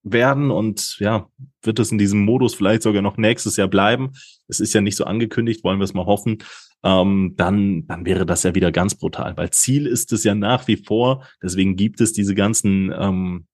werden 0.02 0.50
und 0.50 0.96
ja, 1.00 1.28
wird 1.62 1.78
es 1.78 1.92
in 1.92 1.98
diesem 1.98 2.24
Modus 2.24 2.54
vielleicht 2.54 2.82
sogar 2.82 3.02
noch 3.02 3.18
nächstes 3.18 3.56
Jahr 3.56 3.68
bleiben. 3.68 4.12
Es 4.48 4.58
ist 4.58 4.72
ja 4.72 4.80
nicht 4.80 4.96
so 4.96 5.04
angekündigt, 5.04 5.62
wollen 5.64 5.78
wir 5.78 5.84
es 5.84 5.92
mal 5.92 6.06
hoffen 6.06 6.38
ähm, 6.82 7.34
dann, 7.36 7.86
dann 7.86 8.06
wäre 8.06 8.26
das 8.26 8.42
ja 8.42 8.54
wieder 8.54 8.72
ganz 8.72 8.94
brutal. 8.94 9.36
Weil 9.36 9.50
Ziel 9.50 9.86
ist 9.86 10.12
es 10.12 10.24
ja 10.24 10.34
nach 10.34 10.66
wie 10.68 10.76
vor, 10.76 11.26
deswegen 11.42 11.76
gibt 11.76 12.00
es 12.00 12.12
diese 12.12 12.34
ganzen 12.34 12.92
ähm, 12.96 13.46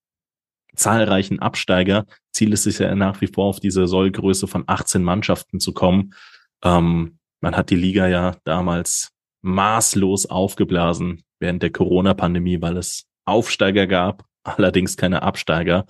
zahlreichen 0.74 1.41
Absteiger. 1.41 2.07
Ziel 2.33 2.53
ist 2.53 2.66
es 2.66 2.79
ja 2.79 2.95
nach 2.95 3.20
wie 3.20 3.27
vor, 3.27 3.47
auf 3.47 3.61
diese 3.61 3.87
Sollgröße 3.87 4.47
von 4.47 4.64
18 4.66 5.03
Mannschaften 5.03 5.59
zu 5.59 5.72
kommen. 5.72 6.14
Ähm, 6.62 7.18
man 7.41 7.57
hat 7.57 7.70
die 7.70 7.77
Liga 7.77 8.07
ja 8.07 8.37
damals 8.45 9.12
maßlos 9.43 10.27
aufgeblasen 10.27 11.22
während 11.39 11.62
der 11.62 11.70
Corona-Pandemie, 11.70 12.61
weil 12.61 12.77
es 12.77 13.07
Aufsteiger 13.24 13.87
gab, 13.87 14.24
allerdings 14.45 14.97
keine 14.97 15.22
Absteiger. 15.22 15.87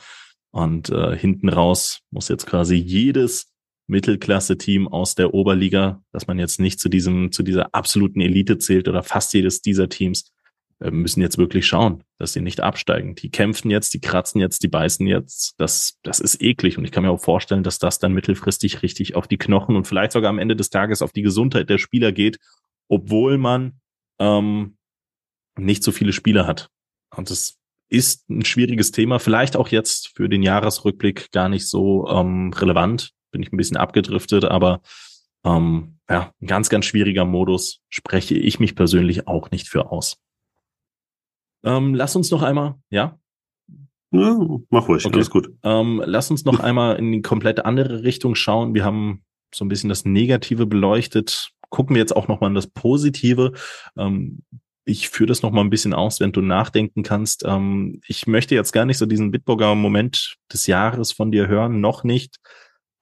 Und 0.51 0.89
äh, 0.91 1.17
hinten 1.17 1.49
raus 1.49 2.01
muss 2.11 2.29
jetzt 2.29 2.47
quasi 2.47 2.77
jedes 2.77 3.53
Mittelklasse-Team 3.87 4.89
aus 4.89 5.15
der 5.15 5.35
Oberliga, 5.35 6.03
dass 6.13 6.27
man 6.27 6.39
jetzt 6.39 6.61
nicht 6.61 6.81
zu 6.81 6.89
diesem, 6.89 7.33
zu 7.33 7.43
dieser 7.43 7.75
absoluten 7.75 8.21
Elite 8.21 8.59
zählt 8.59 8.89
oder 8.89 9.03
fast 9.03 9.33
jedes 9.35 9.63
dieser 9.63 9.89
Teams, 9.89 10.33
äh, 10.81 10.91
müssen 10.91 11.23
jetzt 11.23 11.39
wirklich 11.39 11.67
schauen, 11.67 12.05
dass 12.19 12.33
sie 12.33 12.41
nicht 12.41 12.61
absteigen. 12.61 13.15
Die 13.15 13.31
kämpfen 13.31 13.71
jetzt, 13.71 13.95
die 13.95 14.01
kratzen 14.01 14.41
jetzt, 14.41 14.63
die 14.63 14.69
beißen 14.69 15.07
jetzt. 15.07 15.55
Das, 15.59 15.99
das 16.03 16.21
ist 16.21 16.43
eklig. 16.43 16.77
Und 16.77 16.85
ich 16.85 16.93
kann 16.93 17.03
mir 17.03 17.11
auch 17.11 17.21
vorstellen, 17.21 17.63
dass 17.63 17.79
das 17.79 17.99
dann 17.99 18.13
mittelfristig 18.13 18.83
richtig 18.83 19.15
auf 19.15 19.27
die 19.27 19.39
Knochen 19.39 19.77
und 19.77 19.87
vielleicht 19.87 20.13
sogar 20.13 20.31
am 20.31 20.39
Ende 20.39 20.57
des 20.57 20.71
Tages 20.71 21.01
auf 21.01 21.13
die 21.13 21.23
Gesundheit 21.23 21.71
der 21.71 21.79
Spieler 21.79 22.13
geht, 22.13 22.39
obwohl 22.89 23.39
man 23.39 23.81
ähm, 24.19 24.77
nicht 25.59 25.83
so 25.83 25.93
viele 25.93 26.13
Spieler 26.13 26.47
hat. 26.47 26.69
Und 27.15 27.31
das 27.31 27.59
ist 27.89 28.29
ein 28.29 28.45
schwieriges 28.45 28.91
Thema, 28.91 29.19
vielleicht 29.19 29.57
auch 29.57 29.69
jetzt 29.69 30.09
für 30.15 30.29
den 30.29 30.43
Jahresrückblick 30.43 31.31
gar 31.31 31.49
nicht 31.49 31.69
so 31.69 32.09
ähm, 32.09 32.53
relevant, 32.53 33.13
bin 33.37 33.43
ich 33.43 33.53
ein 33.53 33.59
bisschen 33.59 33.77
abgedriftet, 33.77 34.47
aber 34.47 34.81
ähm, 35.45 35.99
ja, 36.09 36.33
ein 36.41 36.47
ganz, 36.47 36.71
ganz 36.71 36.87
schwieriger 36.87 37.27
Modus 37.27 37.83
spreche 37.91 38.35
ich 38.35 38.61
mich 38.61 38.75
persönlich 38.75 39.29
auch 39.29 39.51
nicht 39.51 39.69
für 39.69 39.91
aus. 39.93 40.17
Ähm, 41.63 41.95
lass 41.95 42.17
uns 42.17 42.31
noch 42.31 42.43
einmal, 42.43 42.77
ja? 42.89 43.19
Ja, 44.11 44.39
mach 44.71 44.89
ruhig, 44.89 45.05
okay. 45.05 45.15
alles 45.15 45.29
gut. 45.29 45.51
Ähm, 45.63 46.03
lass 46.07 46.31
uns 46.31 46.47
noch 46.47 46.61
einmal 46.61 46.97
in 46.97 47.13
die 47.13 47.21
komplett 47.21 47.67
andere 47.67 48.05
Richtung 48.05 48.35
schauen. 48.35 48.73
Wir 48.73 48.85
haben 48.85 49.23
so 49.55 49.67
ein 49.67 49.69
bisschen 49.69 49.91
das 49.91 50.07
Negative 50.07 50.65
beleuchtet. 50.65 51.51
Gucken 51.69 51.95
wir 51.95 52.01
jetzt 52.01 52.17
auch 52.17 52.29
noch 52.29 52.41
mal 52.41 52.47
an 52.47 52.55
das 52.55 52.69
Positive. 52.69 53.53
Ähm, 53.99 54.45
ich 54.87 55.11
führe 55.11 55.27
das 55.27 55.43
noch 55.43 55.51
mal 55.51 55.61
ein 55.61 55.71
bisschen 55.71 55.93
aus, 55.93 56.21
wenn 56.21 56.33
du 56.33 56.41
nachdenken 56.41 57.03
kannst. 57.03 57.45
Ähm, 57.45 58.01
ich 58.07 58.27
möchte 58.27 58.55
jetzt 58.55 58.73
gar 58.73 58.87
nicht 58.87 58.97
so 58.97 59.05
diesen 59.05 59.31
Bitburger 59.31 59.75
Moment 59.75 60.37
des 60.51 60.67
Jahres 60.67 61.13
von 61.13 61.31
dir 61.31 61.49
hören, 61.49 61.83
noch 61.83 62.03
nicht. 62.03 62.39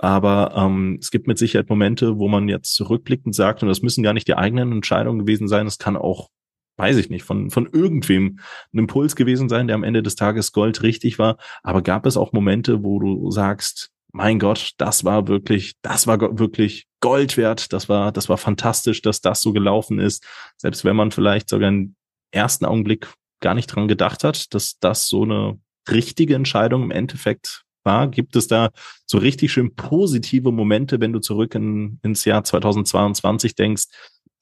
Aber 0.05 0.52
ähm, 0.55 0.98
es 1.00 1.11
gibt 1.11 1.26
mit 1.26 1.38
Sicherheit 1.38 1.70
Momente, 1.70 2.18
wo 2.18 2.28
man 2.28 2.46
jetzt 2.46 2.74
zurückblickend 2.74 3.34
sagt, 3.34 3.62
und 3.62 3.70
das 3.70 3.80
müssen 3.80 4.02
gar 4.02 4.12
nicht 4.12 4.28
die 4.28 4.36
eigenen 4.36 4.70
Entscheidungen 4.70 5.20
gewesen 5.20 5.48
sein, 5.48 5.66
es 5.66 5.78
kann 5.78 5.96
auch, 5.96 6.28
weiß 6.76 6.98
ich 6.98 7.09
nicht, 7.09 7.22
von, 7.22 7.48
von 7.48 7.70
irgendwem 7.72 8.38
ein 8.74 8.80
Impuls 8.80 9.16
gewesen 9.16 9.48
sein, 9.48 9.66
der 9.66 9.76
am 9.76 9.82
Ende 9.82 10.02
des 10.02 10.14
Tages 10.14 10.52
Gold 10.52 10.82
richtig 10.82 11.18
war. 11.18 11.38
Aber 11.62 11.80
gab 11.80 12.05
es 12.05 12.18
auch 12.18 12.34
Momente, 12.34 12.84
wo 12.84 12.98
du 12.98 13.30
sagst, 13.30 13.92
mein 14.12 14.38
Gott, 14.38 14.72
das 14.76 15.05
war 15.05 15.26
wirklich, 15.26 15.72
das 15.80 16.07
war 16.07 16.20
wirklich 16.38 16.86
Gold 17.00 17.38
wert. 17.38 17.72
Das 17.72 17.88
war, 17.88 18.12
das 18.12 18.28
war 18.28 18.36
fantastisch, 18.36 19.00
dass 19.00 19.22
das 19.22 19.40
so 19.40 19.55
gelaufen 19.55 19.98
ist. 19.98 20.22
Selbst 20.59 20.84
wenn 20.84 20.96
man 20.96 21.12
vielleicht 21.12 21.48
sogar 21.48 21.70
im 21.70 21.96
ersten 22.30 22.66
Augenblick 22.66 23.09
gar 23.40 23.55
nicht 23.55 23.68
dran 23.68 23.88
gedacht 23.88 24.22
hat, 24.22 24.52
dass 24.52 24.78
das 24.80 25.09
so 25.09 25.22
eine 25.22 25.59
richtige 25.90 26.34
Entscheidung 26.34 26.82
im 26.82 26.90
Endeffekt 26.90 27.63
war. 27.85 28.09
Gibt 28.09 28.37
es 28.37 28.49
da 28.49 28.70
so 29.07 29.18
richtig 29.18 29.53
schön 29.53 29.74
positive 29.74 30.53
Momente, 30.53 31.01
wenn 31.01 31.12
du 31.12 31.20
zurück 31.20 31.55
in, 31.55 31.99
ins 32.03 32.24
Jahr 32.24 32.45
2022 32.45 33.55
denkst, 33.55 33.85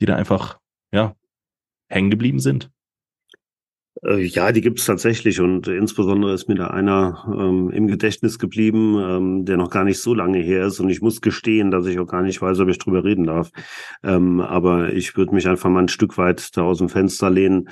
die 0.00 0.06
da 0.06 0.16
einfach, 0.16 0.58
ja, 0.92 1.14
hängen 1.88 2.10
geblieben 2.10 2.40
sind? 2.40 2.70
Äh, 4.04 4.22
ja, 4.24 4.52
die 4.52 4.60
gibt 4.60 4.80
es 4.80 4.86
tatsächlich 4.86 5.40
und 5.40 5.68
insbesondere 5.68 6.32
ist 6.32 6.48
mir 6.48 6.54
da 6.56 6.68
einer 6.68 7.24
ähm, 7.38 7.70
im 7.70 7.86
Gedächtnis 7.86 8.38
geblieben, 8.38 8.96
ähm, 8.98 9.44
der 9.44 9.56
noch 9.56 9.70
gar 9.70 9.84
nicht 9.84 10.00
so 10.00 10.14
lange 10.14 10.38
her 10.38 10.66
ist 10.66 10.80
und 10.80 10.88
ich 10.88 11.02
muss 11.02 11.20
gestehen, 11.20 11.70
dass 11.70 11.86
ich 11.86 11.98
auch 11.98 12.06
gar 12.06 12.22
nicht 12.22 12.40
weiß, 12.40 12.58
ob 12.60 12.68
ich 12.68 12.78
drüber 12.78 13.04
reden 13.04 13.24
darf. 13.24 13.50
Ähm, 14.02 14.40
aber 14.40 14.92
ich 14.92 15.16
würde 15.16 15.34
mich 15.34 15.46
einfach 15.46 15.70
mal 15.70 15.80
ein 15.80 15.88
Stück 15.88 16.18
weit 16.18 16.56
da 16.56 16.62
aus 16.62 16.78
dem 16.78 16.88
Fenster 16.88 17.30
lehnen 17.30 17.68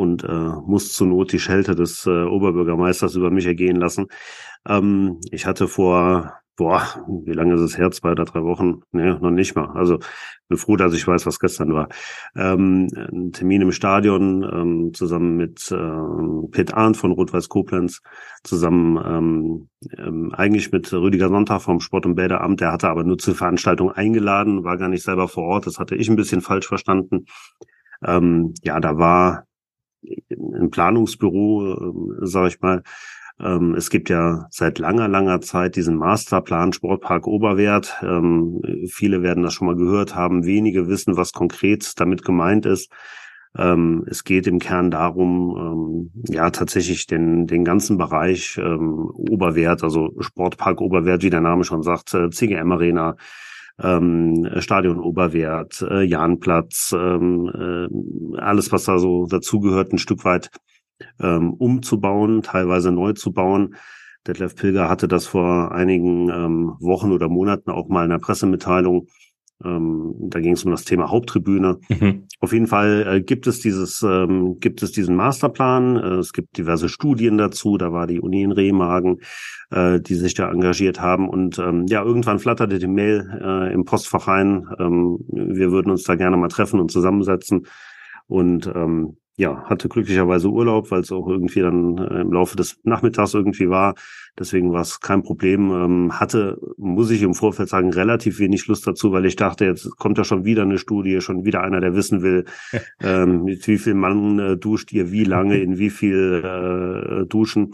und 0.00 0.24
äh, 0.24 0.52
muss 0.66 0.92
zur 0.92 1.06
Not 1.06 1.32
die 1.32 1.38
Schelte 1.38 1.74
des 1.74 2.06
äh, 2.06 2.24
Oberbürgermeisters 2.24 3.14
über 3.14 3.30
mich 3.30 3.46
ergehen 3.46 3.76
lassen. 3.76 4.06
Ähm, 4.66 5.20
ich 5.30 5.46
hatte 5.46 5.68
vor 5.68 6.40
boah, 6.60 6.82
wie 7.24 7.32
lange 7.32 7.54
ist 7.54 7.62
es 7.62 7.78
her? 7.78 7.90
Zwei 7.90 8.10
oder 8.10 8.26
drei 8.26 8.42
Wochen? 8.42 8.82
Nee, 8.92 9.14
noch 9.18 9.30
nicht 9.30 9.54
mal. 9.56 9.70
Also 9.74 9.98
bin 10.46 10.58
froh, 10.58 10.76
dass 10.76 10.92
ich 10.92 11.08
weiß, 11.08 11.24
was 11.24 11.38
gestern 11.38 11.72
war. 11.72 11.88
Ähm, 12.36 12.86
ein 12.94 13.32
Termin 13.32 13.62
im 13.62 13.72
Stadion 13.72 14.42
ähm, 14.42 14.90
zusammen 14.92 15.38
mit 15.38 15.72
ähm, 15.72 16.48
Pet 16.50 16.74
Arndt 16.74 16.98
von 16.98 17.12
Rot-Weiß 17.12 17.48
Koblenz, 17.48 18.02
zusammen 18.44 18.98
ähm, 19.02 19.68
ähm, 19.96 20.34
eigentlich 20.34 20.70
mit 20.70 20.92
Rüdiger 20.92 21.30
Sonntag 21.30 21.62
vom 21.62 21.80
Sport- 21.80 22.04
und 22.04 22.14
Bäderamt. 22.14 22.60
Der 22.60 22.72
hatte 22.72 22.90
aber 22.90 23.04
nur 23.04 23.16
zur 23.16 23.34
Veranstaltung 23.34 23.90
eingeladen, 23.90 24.62
war 24.62 24.76
gar 24.76 24.88
nicht 24.88 25.02
selber 25.02 25.28
vor 25.28 25.44
Ort. 25.44 25.66
Das 25.66 25.78
hatte 25.78 25.94
ich 25.96 26.10
ein 26.10 26.16
bisschen 26.16 26.42
falsch 26.42 26.68
verstanden. 26.68 27.24
Ähm, 28.04 28.52
ja, 28.62 28.80
da 28.80 28.98
war 28.98 29.46
ein 30.30 30.70
Planungsbüro, 30.70 32.22
äh, 32.22 32.26
sage 32.26 32.48
ich 32.48 32.60
mal, 32.60 32.82
ähm, 33.40 33.74
es 33.74 33.90
gibt 33.90 34.10
ja 34.10 34.46
seit 34.50 34.78
langer, 34.78 35.08
langer 35.08 35.40
Zeit 35.40 35.76
diesen 35.76 35.96
Masterplan 35.96 36.72
Sportpark 36.72 37.26
Oberwert. 37.26 37.96
Ähm, 38.02 38.60
viele 38.88 39.22
werden 39.22 39.42
das 39.42 39.54
schon 39.54 39.66
mal 39.66 39.76
gehört 39.76 40.14
haben. 40.14 40.44
Wenige 40.44 40.88
wissen, 40.88 41.16
was 41.16 41.32
konkret 41.32 41.98
damit 41.98 42.22
gemeint 42.24 42.66
ist. 42.66 42.92
Ähm, 43.56 44.04
es 44.08 44.24
geht 44.24 44.46
im 44.46 44.58
Kern 44.58 44.90
darum, 44.90 46.10
ja, 46.28 46.50
tatsächlich 46.50 47.06
den, 47.06 47.46
den 47.46 47.64
ganzen 47.64 47.98
Bereich 47.98 48.58
Oberwert, 48.58 49.82
also 49.82 50.10
Sportpark 50.20 50.80
Oberwert, 50.80 51.22
wie 51.22 51.30
der 51.30 51.40
Name 51.40 51.64
schon 51.64 51.82
sagt, 51.82 52.14
äh, 52.14 52.30
CGM 52.30 52.70
Arena, 52.70 53.16
Stadion 54.58 54.98
Oberwert, 54.98 55.82
äh, 55.82 56.02
Jahnplatz, 56.02 56.92
äh, 56.92 57.88
alles, 58.36 58.72
was 58.72 58.84
da 58.84 58.98
so 58.98 59.26
dazugehört, 59.26 59.92
ein 59.92 59.98
Stück 59.98 60.24
weit 60.24 60.50
ähm, 61.18 61.54
umzubauen, 61.54 62.42
teilweise 62.42 62.92
neu 62.92 63.12
zu 63.12 63.32
bauen. 63.32 63.74
Detlef 64.26 64.54
Pilger 64.54 64.88
hatte 64.88 65.08
das 65.08 65.26
vor 65.26 65.72
einigen 65.72 66.28
ähm, 66.28 66.76
Wochen 66.80 67.12
oder 67.12 67.28
Monaten 67.28 67.70
auch 67.70 67.88
mal 67.88 68.04
in 68.04 68.10
der 68.10 68.18
Pressemitteilung. 68.18 69.06
Ähm, 69.64 70.14
da 70.18 70.40
ging 70.40 70.52
es 70.52 70.64
um 70.64 70.70
das 70.70 70.84
Thema 70.84 71.10
Haupttribüne. 71.10 71.78
Mhm. 71.88 72.24
Auf 72.40 72.52
jeden 72.52 72.66
Fall 72.66 73.06
äh, 73.06 73.20
gibt 73.20 73.46
es 73.46 73.60
dieses, 73.60 74.02
ähm, 74.02 74.58
gibt 74.60 74.82
es 74.82 74.92
diesen 74.92 75.16
Masterplan. 75.16 75.96
Äh, 75.96 76.14
es 76.16 76.32
gibt 76.32 76.56
diverse 76.56 76.88
Studien 76.88 77.38
dazu. 77.38 77.76
Da 77.76 77.92
war 77.92 78.06
die 78.06 78.20
Uni 78.20 78.42
in 78.42 78.52
Remagen, 78.52 79.20
äh, 79.70 80.00
die 80.00 80.14
sich 80.14 80.34
da 80.34 80.50
engagiert 80.50 81.00
haben. 81.00 81.28
Und 81.28 81.58
ähm, 81.58 81.86
ja, 81.88 82.02
irgendwann 82.02 82.38
flatterte 82.38 82.78
die 82.78 82.86
Mail 82.86 83.38
äh, 83.42 83.72
im 83.72 83.84
Postfach 83.84 84.28
rein. 84.28 84.66
Ähm, 84.78 85.18
wir 85.28 85.70
würden 85.70 85.90
uns 85.90 86.04
da 86.04 86.14
gerne 86.14 86.36
mal 86.36 86.48
treffen 86.48 86.80
und 86.80 86.90
zusammensetzen. 86.90 87.66
Und 88.26 88.70
ähm, 88.74 89.16
ja, 89.40 89.64
hatte 89.64 89.88
glücklicherweise 89.88 90.50
Urlaub, 90.50 90.90
weil 90.90 91.00
es 91.00 91.10
auch 91.10 91.26
irgendwie 91.26 91.60
dann 91.60 91.96
äh, 91.96 92.20
im 92.20 92.30
Laufe 92.30 92.56
des 92.56 92.78
Nachmittags 92.82 93.32
irgendwie 93.32 93.70
war. 93.70 93.94
Deswegen 94.38 94.70
war 94.70 94.82
es 94.82 95.00
kein 95.00 95.22
Problem. 95.22 95.70
Ähm, 95.70 96.20
hatte, 96.20 96.58
muss 96.76 97.10
ich 97.10 97.22
im 97.22 97.32
Vorfeld 97.32 97.70
sagen, 97.70 97.90
relativ 97.90 98.38
wenig 98.38 98.66
Lust 98.66 98.86
dazu, 98.86 99.12
weil 99.12 99.24
ich 99.24 99.36
dachte, 99.36 99.64
jetzt 99.64 99.96
kommt 99.96 100.18
ja 100.18 100.24
schon 100.24 100.44
wieder 100.44 100.62
eine 100.62 100.76
Studie, 100.76 101.22
schon 101.22 101.46
wieder 101.46 101.62
einer, 101.62 101.80
der 101.80 101.94
wissen 101.94 102.20
will, 102.20 102.44
ähm, 103.00 103.44
mit 103.44 103.66
wie 103.66 103.78
viel 103.78 103.94
Mann 103.94 104.38
äh, 104.38 104.56
duscht 104.58 104.92
ihr, 104.92 105.10
wie 105.10 105.24
lange, 105.24 105.58
in 105.62 105.78
wie 105.78 105.90
viel 105.90 106.42
äh, 106.44 107.26
Duschen. 107.26 107.72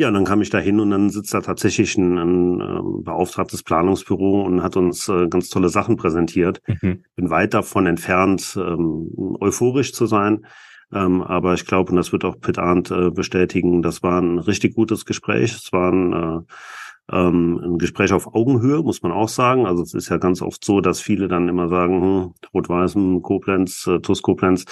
Ja, 0.00 0.08
und 0.08 0.14
dann 0.14 0.24
kam 0.24 0.40
ich 0.40 0.48
da 0.48 0.56
hin 0.56 0.80
und 0.80 0.92
dann 0.92 1.10
sitzt 1.10 1.34
da 1.34 1.42
tatsächlich 1.42 1.98
ein, 1.98 2.16
ein, 2.16 2.60
ähm, 2.62 3.04
beauftragtes 3.04 3.62
Planungsbüro 3.62 4.46
und 4.46 4.62
hat 4.62 4.78
uns 4.78 5.10
äh, 5.10 5.28
ganz 5.28 5.50
tolle 5.50 5.68
Sachen 5.68 5.98
präsentiert. 5.98 6.62
Mhm. 6.66 7.04
Bin 7.16 7.28
weit 7.28 7.52
davon 7.52 7.84
entfernt, 7.84 8.56
ähm, 8.56 9.10
euphorisch 9.40 9.92
zu 9.92 10.06
sein. 10.06 10.46
Ähm, 10.90 11.20
aber 11.20 11.52
ich 11.52 11.66
glaube, 11.66 11.90
und 11.90 11.96
das 11.96 12.12
wird 12.12 12.24
auch 12.24 12.40
Pitt 12.40 12.56
Arndt 12.56 12.90
äh, 12.90 13.10
bestätigen, 13.10 13.82
das 13.82 14.02
war 14.02 14.22
ein 14.22 14.38
richtig 14.38 14.74
gutes 14.74 15.04
Gespräch. 15.04 15.52
Es 15.52 15.70
war 15.70 15.92
ein 15.92 16.12
äh, 16.14 16.40
ähm, 17.12 17.60
ein 17.62 17.78
Gespräch 17.78 18.12
auf 18.12 18.34
Augenhöhe, 18.34 18.82
muss 18.82 19.02
man 19.02 19.12
auch 19.12 19.28
sagen. 19.28 19.66
Also 19.66 19.82
es 19.82 19.94
ist 19.94 20.08
ja 20.08 20.18
ganz 20.18 20.42
oft 20.42 20.64
so, 20.64 20.80
dass 20.80 21.00
viele 21.00 21.28
dann 21.28 21.48
immer 21.48 21.68
sagen, 21.68 22.02
hm, 22.02 22.34
Rot-Weiß, 22.54 22.96
Koblenz, 23.22 23.86
äh, 23.86 24.00
TuS 24.00 24.22
Koblenz 24.22 24.64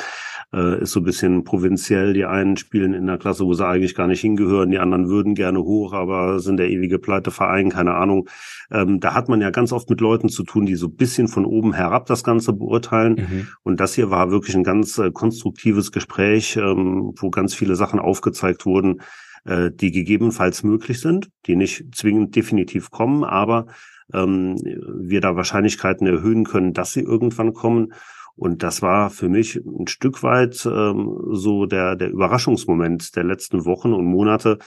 äh, 0.52 0.80
ist 0.82 0.92
so 0.92 1.00
ein 1.00 1.04
bisschen 1.04 1.44
provinziell. 1.44 2.12
Die 2.14 2.24
einen 2.24 2.56
spielen 2.56 2.94
in 2.94 3.06
der 3.06 3.18
Klasse, 3.18 3.44
wo 3.44 3.54
sie 3.54 3.66
eigentlich 3.66 3.94
gar 3.94 4.06
nicht 4.06 4.20
hingehören, 4.20 4.70
die 4.70 4.78
anderen 4.78 5.08
würden 5.08 5.34
gerne 5.34 5.60
hoch, 5.60 5.92
aber 5.92 6.40
sind 6.40 6.58
der 6.58 6.70
ewige 6.70 6.98
Pleiteverein, 6.98 7.70
keine 7.70 7.94
Ahnung. 7.94 8.28
Ähm, 8.70 9.00
da 9.00 9.14
hat 9.14 9.28
man 9.28 9.40
ja 9.40 9.50
ganz 9.50 9.72
oft 9.72 9.90
mit 9.90 10.00
Leuten 10.00 10.28
zu 10.28 10.44
tun, 10.44 10.66
die 10.66 10.76
so 10.76 10.86
ein 10.86 10.96
bisschen 10.96 11.28
von 11.28 11.44
oben 11.44 11.72
herab 11.72 12.06
das 12.06 12.24
Ganze 12.24 12.52
beurteilen. 12.52 13.14
Mhm. 13.14 13.48
Und 13.62 13.80
das 13.80 13.94
hier 13.94 14.10
war 14.10 14.30
wirklich 14.30 14.56
ein 14.56 14.64
ganz 14.64 14.98
äh, 14.98 15.10
konstruktives 15.10 15.92
Gespräch, 15.92 16.56
ähm, 16.56 17.12
wo 17.16 17.30
ganz 17.30 17.54
viele 17.54 17.76
Sachen 17.76 17.98
aufgezeigt 17.98 18.66
wurden, 18.66 19.00
äh, 19.44 19.70
die 19.70 19.90
gegebenenfalls 19.90 20.62
möglich 20.62 21.00
sind, 21.00 21.28
die 21.46 21.56
nicht 21.56 21.94
zwingend 21.94 22.34
definitiv 22.36 22.90
kommen, 22.90 23.24
aber 23.24 23.66
ähm, 24.12 24.56
wir 25.00 25.20
da 25.20 25.36
Wahrscheinlichkeiten 25.36 26.06
erhöhen 26.06 26.44
können, 26.44 26.72
dass 26.72 26.92
sie 26.92 27.00
irgendwann 27.00 27.52
kommen. 27.52 27.92
Und 28.36 28.62
das 28.62 28.82
war 28.82 29.10
für 29.10 29.28
mich 29.28 29.56
ein 29.56 29.88
Stück 29.88 30.22
weit 30.22 30.64
ähm, 30.64 31.18
so 31.32 31.66
der, 31.66 31.96
der 31.96 32.10
Überraschungsmoment 32.10 33.16
der 33.16 33.24
letzten 33.24 33.64
Wochen 33.64 33.92
und 33.92 34.04
Monate, 34.04 34.58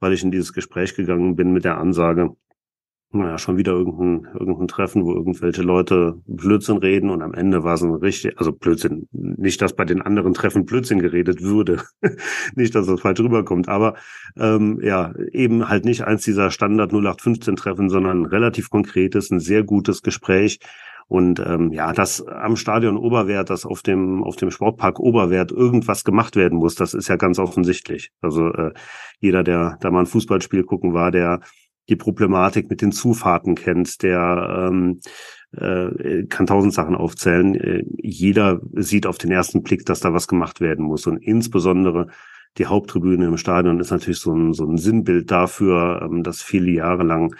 weil 0.00 0.12
ich 0.12 0.22
in 0.22 0.30
dieses 0.30 0.52
Gespräch 0.52 0.94
gegangen 0.94 1.36
bin 1.36 1.52
mit 1.52 1.64
der 1.64 1.78
Ansage, 1.78 2.34
naja, 3.10 3.38
schon 3.38 3.56
wieder 3.56 3.72
irgendein, 3.72 4.30
irgendein 4.34 4.68
Treffen, 4.68 5.04
wo 5.04 5.14
irgendwelche 5.14 5.62
Leute 5.62 6.20
Blödsinn 6.26 6.76
reden 6.76 7.08
und 7.08 7.22
am 7.22 7.32
Ende 7.32 7.64
war 7.64 7.74
es 7.74 7.82
ein 7.82 7.94
richtig, 7.94 8.38
also 8.38 8.52
Blödsinn, 8.52 9.08
nicht, 9.12 9.62
dass 9.62 9.74
bei 9.74 9.86
den 9.86 10.02
anderen 10.02 10.34
Treffen 10.34 10.66
Blödsinn 10.66 10.98
geredet 10.98 11.42
würde, 11.42 11.82
nicht, 12.54 12.74
dass 12.74 12.86
das 12.86 13.00
falsch 13.00 13.20
rüberkommt, 13.20 13.68
aber 13.68 13.94
ähm, 14.36 14.78
ja, 14.82 15.14
eben 15.32 15.68
halt 15.70 15.86
nicht 15.86 16.04
eins 16.04 16.22
dieser 16.24 16.50
Standard 16.50 16.92
0815 16.92 17.56
Treffen, 17.56 17.88
sondern 17.88 18.22
ein 18.22 18.26
relativ 18.26 18.68
konkretes, 18.68 19.30
ein 19.30 19.40
sehr 19.40 19.64
gutes 19.64 20.02
Gespräch 20.02 20.60
und 21.06 21.40
ähm, 21.40 21.72
ja, 21.72 21.94
dass 21.94 22.26
am 22.26 22.56
Stadion 22.56 22.98
Oberwert, 22.98 23.48
dass 23.48 23.64
auf 23.64 23.80
dem 23.80 24.22
auf 24.22 24.36
dem 24.36 24.50
Sportpark 24.50 25.00
Oberwert 25.00 25.50
irgendwas 25.50 26.04
gemacht 26.04 26.36
werden 26.36 26.58
muss, 26.58 26.74
das 26.74 26.92
ist 26.92 27.08
ja 27.08 27.16
ganz 27.16 27.38
offensichtlich. 27.38 28.10
Also 28.20 28.52
äh, 28.52 28.74
jeder, 29.18 29.42
der 29.42 29.78
da 29.80 29.90
mal 29.90 30.00
ein 30.00 30.06
Fußballspiel 30.06 30.64
gucken 30.64 30.92
war, 30.92 31.10
der 31.10 31.40
die 31.88 31.96
Problematik 31.96 32.70
mit 32.70 32.82
den 32.82 32.92
Zufahrten 32.92 33.54
kennt, 33.54 34.02
der 34.02 34.70
ähm, 34.70 35.00
äh, 35.56 36.24
kann 36.26 36.46
tausend 36.46 36.74
Sachen 36.74 36.94
aufzählen. 36.94 37.54
Äh, 37.54 37.84
jeder 38.02 38.60
sieht 38.74 39.06
auf 39.06 39.18
den 39.18 39.30
ersten 39.30 39.62
Blick, 39.62 39.86
dass 39.86 40.00
da 40.00 40.12
was 40.12 40.28
gemacht 40.28 40.60
werden 40.60 40.84
muss. 40.84 41.06
Und 41.06 41.18
insbesondere 41.18 42.08
die 42.58 42.66
Haupttribüne 42.66 43.26
im 43.26 43.36
Stadion 43.36 43.80
ist 43.80 43.90
natürlich 43.90 44.20
so 44.20 44.34
ein, 44.34 44.52
so 44.52 44.64
ein 44.64 44.78
Sinnbild 44.78 45.30
dafür, 45.30 46.02
ähm, 46.02 46.22
dass 46.22 46.42
viele 46.42 46.70
Jahre 46.70 47.04
lang 47.04 47.34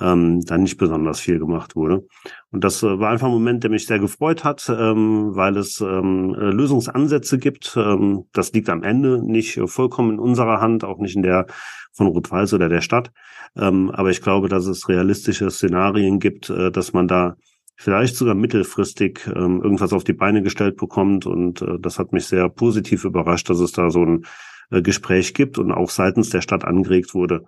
ähm, 0.00 0.40
da 0.44 0.56
nicht 0.56 0.78
besonders 0.78 1.20
viel 1.20 1.38
gemacht 1.38 1.76
wurde. 1.76 2.06
Und 2.50 2.64
das 2.64 2.82
äh, 2.82 2.98
war 2.98 3.10
einfach 3.10 3.26
ein 3.26 3.32
Moment, 3.32 3.62
der 3.64 3.70
mich 3.70 3.86
sehr 3.86 3.98
gefreut 3.98 4.44
hat, 4.44 4.68
ähm, 4.68 5.34
weil 5.34 5.56
es 5.56 5.80
ähm, 5.80 6.34
äh, 6.34 6.50
Lösungsansätze 6.50 7.38
gibt. 7.38 7.76
Ähm, 7.76 8.24
das 8.32 8.52
liegt 8.52 8.68
am 8.68 8.82
Ende 8.82 9.20
nicht 9.22 9.60
vollkommen 9.66 10.12
in 10.12 10.18
unserer 10.18 10.60
Hand, 10.60 10.84
auch 10.84 10.98
nicht 10.98 11.16
in 11.16 11.22
der 11.22 11.46
von 11.92 12.06
Rot-Weiß 12.06 12.54
oder 12.54 12.68
der 12.68 12.80
Stadt. 12.80 13.12
Ähm, 13.56 13.90
aber 13.90 14.10
ich 14.10 14.22
glaube, 14.22 14.48
dass 14.48 14.66
es 14.66 14.88
realistische 14.88 15.50
Szenarien 15.50 16.18
gibt, 16.18 16.50
äh, 16.50 16.70
dass 16.70 16.92
man 16.92 17.08
da 17.08 17.36
vielleicht 17.76 18.16
sogar 18.16 18.34
mittelfristig 18.34 19.26
ähm, 19.26 19.62
irgendwas 19.62 19.92
auf 19.92 20.04
die 20.04 20.12
Beine 20.12 20.42
gestellt 20.42 20.76
bekommt. 20.76 21.26
Und 21.26 21.62
äh, 21.62 21.78
das 21.80 21.98
hat 21.98 22.12
mich 22.12 22.26
sehr 22.26 22.48
positiv 22.48 23.04
überrascht, 23.04 23.48
dass 23.48 23.58
es 23.60 23.72
da 23.72 23.90
so 23.90 24.04
ein 24.04 24.26
äh, 24.70 24.82
Gespräch 24.82 25.34
gibt 25.34 25.58
und 25.58 25.72
auch 25.72 25.90
seitens 25.90 26.30
der 26.30 26.42
Stadt 26.42 26.64
angeregt 26.64 27.14
wurde, 27.14 27.44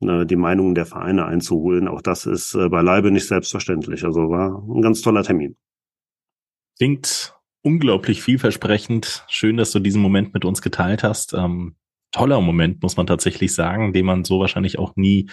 äh, 0.00 0.24
die 0.24 0.36
Meinungen 0.36 0.74
der 0.74 0.86
Vereine 0.86 1.26
einzuholen. 1.26 1.88
Auch 1.88 2.02
das 2.02 2.26
ist 2.26 2.54
äh, 2.54 2.68
beileibe 2.68 3.10
nicht 3.10 3.28
selbstverständlich. 3.28 4.04
Also 4.04 4.30
war 4.30 4.62
ein 4.66 4.80
ganz 4.80 5.02
toller 5.02 5.22
Termin. 5.22 5.56
Klingt 6.78 7.34
unglaublich 7.62 8.22
vielversprechend. 8.22 9.24
Schön, 9.28 9.56
dass 9.56 9.70
du 9.70 9.80
diesen 9.80 10.02
Moment 10.02 10.34
mit 10.34 10.44
uns 10.44 10.62
geteilt 10.62 11.02
hast. 11.04 11.34
Ähm, 11.34 11.76
toller 12.14 12.40
Moment, 12.40 12.82
muss 12.82 12.96
man 12.96 13.06
tatsächlich 13.06 13.54
sagen, 13.54 13.92
den 13.92 14.06
man 14.06 14.24
so 14.24 14.38
wahrscheinlich 14.38 14.78
auch 14.78 14.94
nie 14.94 15.28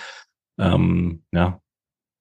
ähm, 0.60 1.24
ja, 1.32 1.62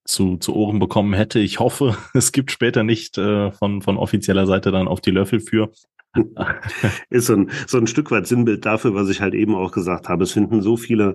zu, 0.05 0.37
zu 0.37 0.55
Ohren 0.55 0.79
bekommen 0.79 1.15
hätte. 1.15 1.41
Ich 1.41 1.59
hoffe, 1.61 1.97
es 2.15 2.31
gibt 2.31 2.53
später 2.53 2.85
nicht 2.85 3.17
äh, 3.19 3.51
von, 3.53 3.83
von 3.83 3.97
offizieller 3.97 4.47
Seite 4.47 4.71
dann 4.71 4.87
auf 4.87 5.01
die 5.01 5.11
Löffel 5.11 5.41
für. 5.41 5.73
ist 7.09 7.27
so 7.27 7.37
ein, 7.37 7.51
so 7.69 7.79
ein 7.79 7.87
Stück 7.87 8.11
weit 8.11 8.27
Sinnbild 8.27 8.67
dafür, 8.67 8.95
was 8.95 9.09
ich 9.09 9.21
halt 9.21 9.33
eben 9.33 9.55
auch 9.55 9.71
gesagt 9.71 10.09
habe. 10.09 10.25
Es 10.25 10.33
finden 10.33 10.61
so 10.61 10.77
viele, 10.77 11.15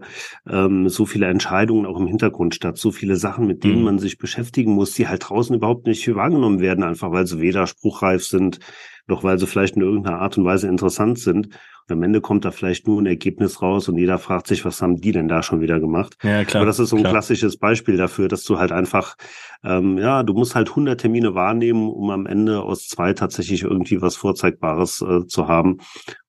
ähm, 0.49 0.87
so 0.87 1.05
viele 1.05 1.27
Entscheidungen 1.27 1.85
auch 1.85 1.99
im 1.99 2.07
Hintergrund 2.07 2.55
statt, 2.55 2.77
so 2.77 2.91
viele 2.91 3.17
Sachen, 3.17 3.45
mit 3.45 3.63
denen 3.63 3.79
mhm. 3.79 3.83
man 3.83 3.99
sich 3.99 4.17
beschäftigen 4.17 4.71
muss, 4.71 4.93
die 4.93 5.07
halt 5.07 5.29
draußen 5.29 5.53
überhaupt 5.53 5.85
nicht 5.85 6.15
wahrgenommen 6.15 6.61
werden, 6.61 6.83
einfach 6.83 7.11
weil 7.11 7.27
sie 7.27 7.41
weder 7.41 7.67
spruchreif 7.67 8.25
sind, 8.25 8.59
noch 9.07 9.23
weil 9.23 9.37
sie 9.37 9.47
vielleicht 9.47 9.75
in 9.75 9.81
irgendeiner 9.81 10.19
Art 10.19 10.37
und 10.37 10.45
Weise 10.45 10.67
interessant 10.67 11.19
sind. 11.19 11.47
Und 11.87 11.93
am 11.93 12.03
Ende 12.03 12.19
kommt 12.19 12.45
da 12.45 12.51
vielleicht 12.51 12.87
nur 12.87 12.99
ein 12.99 13.05
Ergebnis 13.05 13.61
raus 13.61 13.87
und 13.87 13.97
jeder 13.97 14.17
fragt 14.17 14.47
sich, 14.47 14.65
was 14.65 14.81
haben 14.81 14.99
die 14.99 15.11
denn 15.11 15.27
da 15.27 15.43
schon 15.43 15.61
wieder 15.61 15.79
gemacht? 15.79 16.17
Ja, 16.23 16.43
klar. 16.43 16.61
Aber 16.61 16.67
das 16.67 16.79
ist 16.79 16.89
so 16.89 16.95
ein 16.95 17.03
klar. 17.03 17.13
klassisches 17.13 17.57
Beispiel 17.57 17.95
dafür, 17.95 18.27
dass 18.27 18.43
du 18.43 18.57
halt 18.57 18.71
einfach, 18.71 19.15
ähm, 19.63 19.99
ja, 19.99 20.23
du 20.23 20.33
musst 20.33 20.55
halt 20.55 20.69
100 20.69 20.99
Termine 20.99 21.35
wahrnehmen, 21.35 21.87
um 21.87 22.09
am 22.09 22.25
Ende 22.25 22.63
aus 22.63 22.87
zwei 22.87 23.13
tatsächlich 23.13 23.61
irgendwie 23.61 24.01
was 24.01 24.15
Vorzeigbares 24.15 25.01
äh, 25.01 25.27
zu 25.27 25.47
haben. 25.47 25.77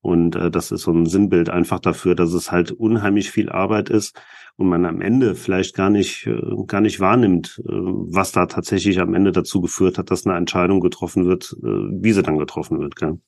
Und 0.07 0.37
äh, 0.37 0.53
das 0.53 0.71
ist 0.71 0.83
so 0.83 0.93
ein 0.93 1.07
Sinnbild 1.07 1.51
einfach 1.51 1.81
dafür, 1.81 2.15
dass 2.15 2.33
es 2.33 2.53
halt 2.53 2.71
unheimlich 2.71 3.33
viel 3.33 3.51
Arbeit 3.51 3.91
ist 3.91 4.17
und 4.57 4.69
man 4.69 4.85
am 4.85 5.01
Ende 5.01 5.35
vielleicht 5.35 5.75
gar 5.75 5.91
nicht, 5.91 6.29
äh, 6.29 6.41
gar 6.69 6.81
nicht 6.81 7.01
wahrnimmt, 7.01 7.61
äh, 7.65 7.73
was 7.73 8.31
da 8.31 8.47
tatsächlich 8.47 9.01
am 9.01 9.15
Ende 9.15 9.33
dazu 9.33 9.61
geführt 9.61 9.99
hat, 9.99 10.13
dass 10.13 10.25
eine 10.25 10.37
Entscheidung 10.37 10.81
getroffen 10.81 11.27
wird, 11.27 11.57
äh, 11.61 11.67
wie 11.67 12.13
sie 12.13 12.23
dann 12.23 12.39
getroffen 12.39 12.79
wird. 12.79 12.95
Gell? 12.95 13.19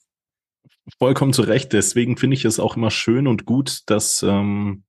vollkommen 0.98 1.32
zu 1.32 1.42
Recht. 1.42 1.72
Deswegen 1.72 2.16
finde 2.16 2.34
ich 2.34 2.44
es 2.44 2.60
auch 2.60 2.76
immer 2.76 2.92
schön 2.92 3.26
und 3.26 3.44
gut, 3.44 3.80
dass, 3.86 4.22
ähm, 4.22 4.84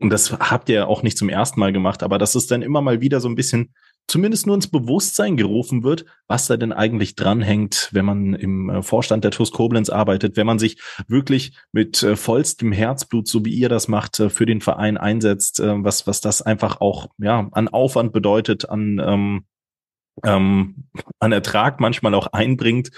und 0.00 0.10
das 0.10 0.32
habt 0.32 0.68
ihr 0.68 0.88
auch 0.88 1.04
nicht 1.04 1.16
zum 1.16 1.28
ersten 1.28 1.60
Mal 1.60 1.72
gemacht, 1.72 2.02
aber 2.02 2.18
dass 2.18 2.34
es 2.34 2.48
dann 2.48 2.60
immer 2.60 2.82
mal 2.82 3.00
wieder 3.00 3.20
so 3.20 3.28
ein 3.28 3.36
bisschen 3.36 3.72
zumindest 4.06 4.46
nur 4.46 4.54
ins 4.54 4.68
Bewusstsein 4.68 5.36
gerufen 5.36 5.82
wird, 5.82 6.04
was 6.26 6.46
da 6.46 6.56
denn 6.56 6.72
eigentlich 6.72 7.16
dranhängt, 7.16 7.88
wenn 7.92 8.04
man 8.04 8.34
im 8.34 8.70
äh, 8.70 8.82
Vorstand 8.82 9.24
der 9.24 9.30
TUS 9.30 9.52
Koblenz 9.52 9.90
arbeitet, 9.90 10.36
wenn 10.36 10.46
man 10.46 10.58
sich 10.58 10.80
wirklich 11.08 11.56
mit 11.72 12.02
äh, 12.02 12.16
vollstem 12.16 12.72
Herzblut, 12.72 13.28
so 13.28 13.44
wie 13.44 13.54
ihr 13.54 13.68
das 13.68 13.88
macht, 13.88 14.20
äh, 14.20 14.30
für 14.30 14.46
den 14.46 14.60
Verein 14.60 14.96
einsetzt, 14.96 15.60
was, 15.64 16.06
was 16.06 16.20
das 16.20 16.42
einfach 16.42 16.80
auch 16.80 17.08
ja, 17.18 17.48
an 17.52 17.68
Aufwand 17.68 18.12
bedeutet, 18.12 18.68
an, 18.68 19.00
ähm, 19.04 19.44
ähm, 20.22 20.84
an 21.18 21.32
Ertrag 21.32 21.80
manchmal 21.80 22.14
auch 22.14 22.28
einbringt 22.28 22.90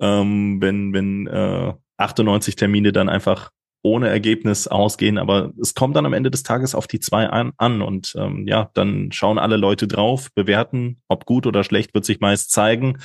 ähm, 0.00 0.60
wenn, 0.60 0.92
wenn 0.92 1.26
äh, 1.26 1.72
98 1.96 2.56
Termine 2.56 2.92
dann 2.92 3.08
einfach 3.08 3.50
ohne 3.84 4.08
Ergebnis 4.08 4.66
ausgehen, 4.66 5.18
aber 5.18 5.52
es 5.60 5.74
kommt 5.74 5.94
dann 5.94 6.06
am 6.06 6.14
Ende 6.14 6.30
des 6.30 6.42
Tages 6.42 6.74
auf 6.74 6.86
die 6.86 7.00
zwei 7.00 7.28
an, 7.28 7.52
an 7.58 7.82
und 7.82 8.14
ähm, 8.18 8.46
ja, 8.48 8.70
dann 8.72 9.12
schauen 9.12 9.38
alle 9.38 9.58
Leute 9.58 9.86
drauf, 9.86 10.30
bewerten, 10.34 11.02
ob 11.06 11.26
gut 11.26 11.46
oder 11.46 11.64
schlecht, 11.64 11.92
wird 11.92 12.06
sich 12.06 12.20
meist 12.20 12.50
zeigen, 12.50 12.98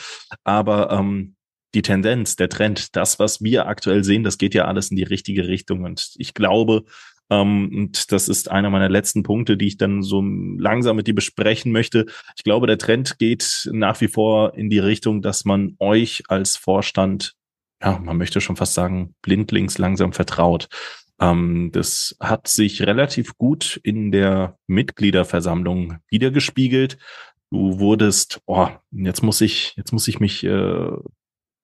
aber 0.46 0.90
ähm, 0.92 1.36
die 1.76 1.82
Tendenz, 1.82 2.38
der 2.38 2.50
Trend, 2.50 2.96
das, 2.96 3.20
was 3.20 3.42
wir 3.42 3.68
aktuell 3.68 4.06
sehen, 4.06 4.24
das 4.24 4.38
geht 4.38 4.56
ja 4.56 4.66
alles 4.66 4.90
in 4.90 4.96
die 4.96 5.04
richtige 5.04 5.50
Richtung 5.50 5.84
und 5.84 6.14
ich 6.16 6.34
glaube, 6.34 6.86
ähm, 7.30 7.70
und 7.76 8.12
das 8.14 8.30
ist 8.30 8.50
einer 8.50 8.70
meiner 8.70 8.90
letzten 8.90 9.24
Punkte, 9.24 9.58
die 9.58 9.68
ich 9.68 9.78
dann 9.78 10.02
so 10.02 10.22
langsam 10.22 10.96
mit 10.96 11.08
dir 11.08 11.14
besprechen 11.14 11.74
möchte. 11.74 12.06
Ich 12.38 12.44
glaube, 12.44 12.68
der 12.68 12.78
Trend 12.78 13.20
geht 13.20 13.70
nach 13.72 14.00
wie 14.00 14.08
vor 14.08 14.56
in 14.56 14.70
die 14.70 14.80
Richtung, 14.80 15.22
dass 15.22 15.44
man 15.44 15.76
euch 15.80 16.24
als 16.30 16.56
Vorstand, 16.56 17.36
ja, 17.82 18.00
man 18.00 18.18
möchte 18.18 18.42
schon 18.42 18.56
fast 18.56 18.74
sagen, 18.74 19.16
blindlings 19.22 19.78
langsam 19.78 20.14
vertraut. 20.14 20.68
Ähm, 21.20 21.72
das 21.74 22.16
hat 22.20 22.48
sich 22.48 22.82
relativ 22.84 23.38
gut 23.38 23.80
in 23.84 24.12
der 24.12 24.58
Mitgliederversammlung 24.68 25.98
wiedergespiegelt. 26.10 26.98
Du 27.52 27.80
wurdest, 27.80 28.42
oh, 28.46 28.70
jetzt 28.92 29.24
muss 29.24 29.42
ich, 29.42 29.74
jetzt 29.76 29.92
muss 29.92 30.08
ich 30.08 30.20
mich 30.20 30.44
äh, 30.44 30.92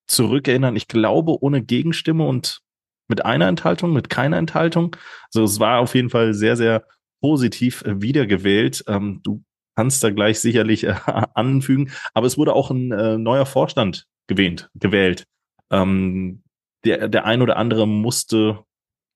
zurückerinnern. 0.08 0.76
Ich 0.76 0.88
glaube, 0.88 1.42
ohne 1.42 1.64
Gegenstimme 1.64 2.26
und 2.26 2.62
mit 3.08 3.24
einer 3.26 3.48
Enthaltung, 3.48 3.94
mit 3.94 4.10
keiner 4.10 4.38
Enthaltung. 4.38 4.96
Also 5.34 5.44
es 5.44 5.60
war 5.60 5.80
auf 5.80 5.96
jeden 5.96 6.10
Fall 6.10 6.34
sehr, 6.34 6.58
sehr 6.58 6.86
positiv 7.22 7.84
äh, 7.84 8.02
wiedergewählt. 8.02 8.84
Ähm, 8.88 9.22
du 9.24 9.44
kannst 9.76 10.04
da 10.04 10.10
gleich 10.10 10.40
sicherlich 10.40 10.86
äh, 10.86 10.96
anfügen, 11.34 11.92
aber 12.14 12.28
es 12.28 12.38
wurde 12.38 12.54
auch 12.54 12.72
ein 12.72 12.92
äh, 12.92 13.18
neuer 13.18 13.46
Vorstand 13.46 14.08
gewählt. 14.28 14.70
gewählt. 14.74 15.26
Ähm, 15.72 16.44
der, 16.84 17.08
der 17.08 17.26
ein 17.26 17.42
oder 17.42 17.58
andere 17.58 17.88
musste 17.88 18.64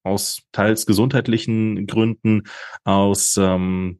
aus 0.03 0.43
teils 0.51 0.85
gesundheitlichen 0.85 1.85
Gründen, 1.87 2.43
aus 2.83 3.37
ähm, 3.37 3.99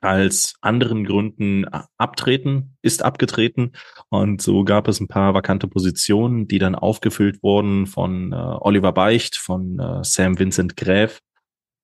als 0.00 0.56
anderen 0.60 1.04
Gründen 1.04 1.64
abtreten, 1.96 2.76
ist 2.82 3.04
abgetreten. 3.04 3.72
Und 4.08 4.42
so 4.42 4.64
gab 4.64 4.88
es 4.88 5.00
ein 5.00 5.06
paar 5.06 5.32
vakante 5.32 5.68
Positionen, 5.68 6.48
die 6.48 6.58
dann 6.58 6.74
aufgefüllt 6.74 7.42
wurden 7.42 7.86
von 7.86 8.32
äh, 8.32 8.36
Oliver 8.36 8.92
Beicht, 8.92 9.36
von 9.36 9.78
äh, 9.78 10.02
Sam 10.02 10.38
Vincent 10.38 10.76
Gräf 10.76 11.20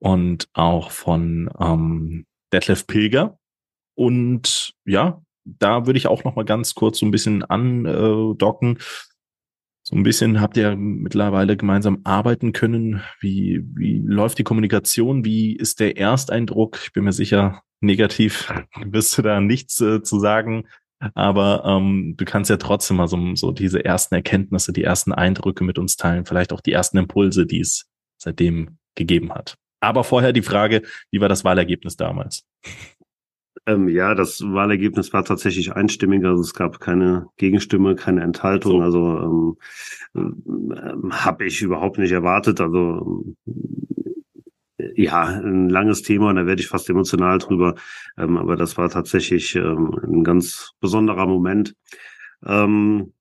und 0.01 0.49
auch 0.53 0.91
von 0.91 1.49
ähm, 1.61 2.27
Detlef 2.53 2.89
Pilger. 2.89 3.39
Und 3.95 4.75
ja, 4.85 5.23
da 5.45 5.87
würde 5.87 5.99
ich 5.99 6.09
auch 6.09 6.25
noch 6.25 6.35
mal 6.35 6.45
ganz 6.45 6.75
kurz 6.75 6.99
so 6.99 7.07
ein 7.07 7.11
bisschen 7.11 7.45
andocken. 7.45 8.79
So 9.89 9.97
ein 9.97 10.03
bisschen 10.03 10.43
habt 10.43 10.59
ihr 10.59 10.77
mittlerweile 10.77 11.57
gemeinsam 11.57 12.01
arbeiten 12.05 12.53
können. 12.53 13.01
Wie, 13.21 13.65
wie 13.75 14.03
läuft 14.05 14.37
die 14.37 14.45
Kommunikation? 14.45 15.25
Wie 15.25 15.57
ist 15.57 15.81
der 15.81 15.97
Ersteindruck? 15.97 16.79
Ich 16.83 16.93
bin 16.93 17.05
mir 17.05 17.13
sicher, 17.13 17.63
negativ 17.81 18.53
wirst 18.85 19.17
du 19.17 19.23
da 19.23 19.41
nichts 19.41 19.81
äh, 19.81 20.03
zu 20.03 20.21
sagen. 20.21 20.67
Aber 21.15 21.63
ähm, 21.65 22.17
du 22.19 22.27
kannst 22.27 22.51
ja 22.51 22.59
trotzdem 22.59 22.99
mal 22.99 23.09
so, 23.09 23.35
so 23.35 23.51
diese 23.51 23.83
ersten 23.83 24.15
Erkenntnisse, 24.15 24.75
die 24.75 24.85
ersten 24.85 25.15
Eindrücke 25.15 25.65
mit 25.65 25.79
uns 25.79 25.97
teilen, 25.97 26.27
vielleicht 26.27 26.53
auch 26.53 26.61
die 26.61 26.73
ersten 26.73 26.99
Impulse, 26.99 27.47
die 27.47 27.61
es 27.61 27.89
seitdem 28.19 28.77
gegeben 28.95 29.33
hat. 29.33 29.55
Aber 29.81 30.05
vorher 30.05 30.35
die 30.35 30.43
Frage, 30.43 30.83
wie 31.11 31.23
war 31.23 31.31
das 31.31 31.45
Wahlergebnis 31.45 31.97
damals? 31.97 32.45
Ähm, 33.67 33.89
ja, 33.89 34.15
das 34.15 34.41
Wahlergebnis 34.41 35.13
war 35.13 35.25
tatsächlich 35.25 35.73
einstimmig, 35.73 36.25
also 36.25 36.43
es 36.43 36.55
gab 36.55 36.81
keine 36.81 37.27
Gegenstimme, 37.37 37.95
keine 37.95 38.23
Enthaltung. 38.23 38.79
So. 38.91 39.09
Also 39.09 39.57
ähm, 40.15 40.71
äh, 40.73 41.11
habe 41.11 41.47
ich 41.47 41.63
überhaupt 41.63 41.99
nicht 41.99 42.13
erwartet. 42.13 42.61
Also 42.61 43.35
ja, 44.95 45.25
ein 45.25 45.69
langes 45.69 46.03
Thema 46.03 46.31
und 46.31 46.37
da 46.37 46.47
werde 46.47 46.61
ich 46.61 46.69
fast 46.69 46.89
emotional 46.89 47.39
drüber. 47.39 47.75
Ähm, 48.17 48.37
aber 48.37 48.57
das 48.57 48.77
war 48.77 48.89
tatsächlich 48.89 49.55
ähm, 49.57 49.99
ein 50.03 50.25
ganz 50.25 50.73
besonderer 50.81 51.27
Moment. 51.27 51.75
Ähm, 52.45 53.13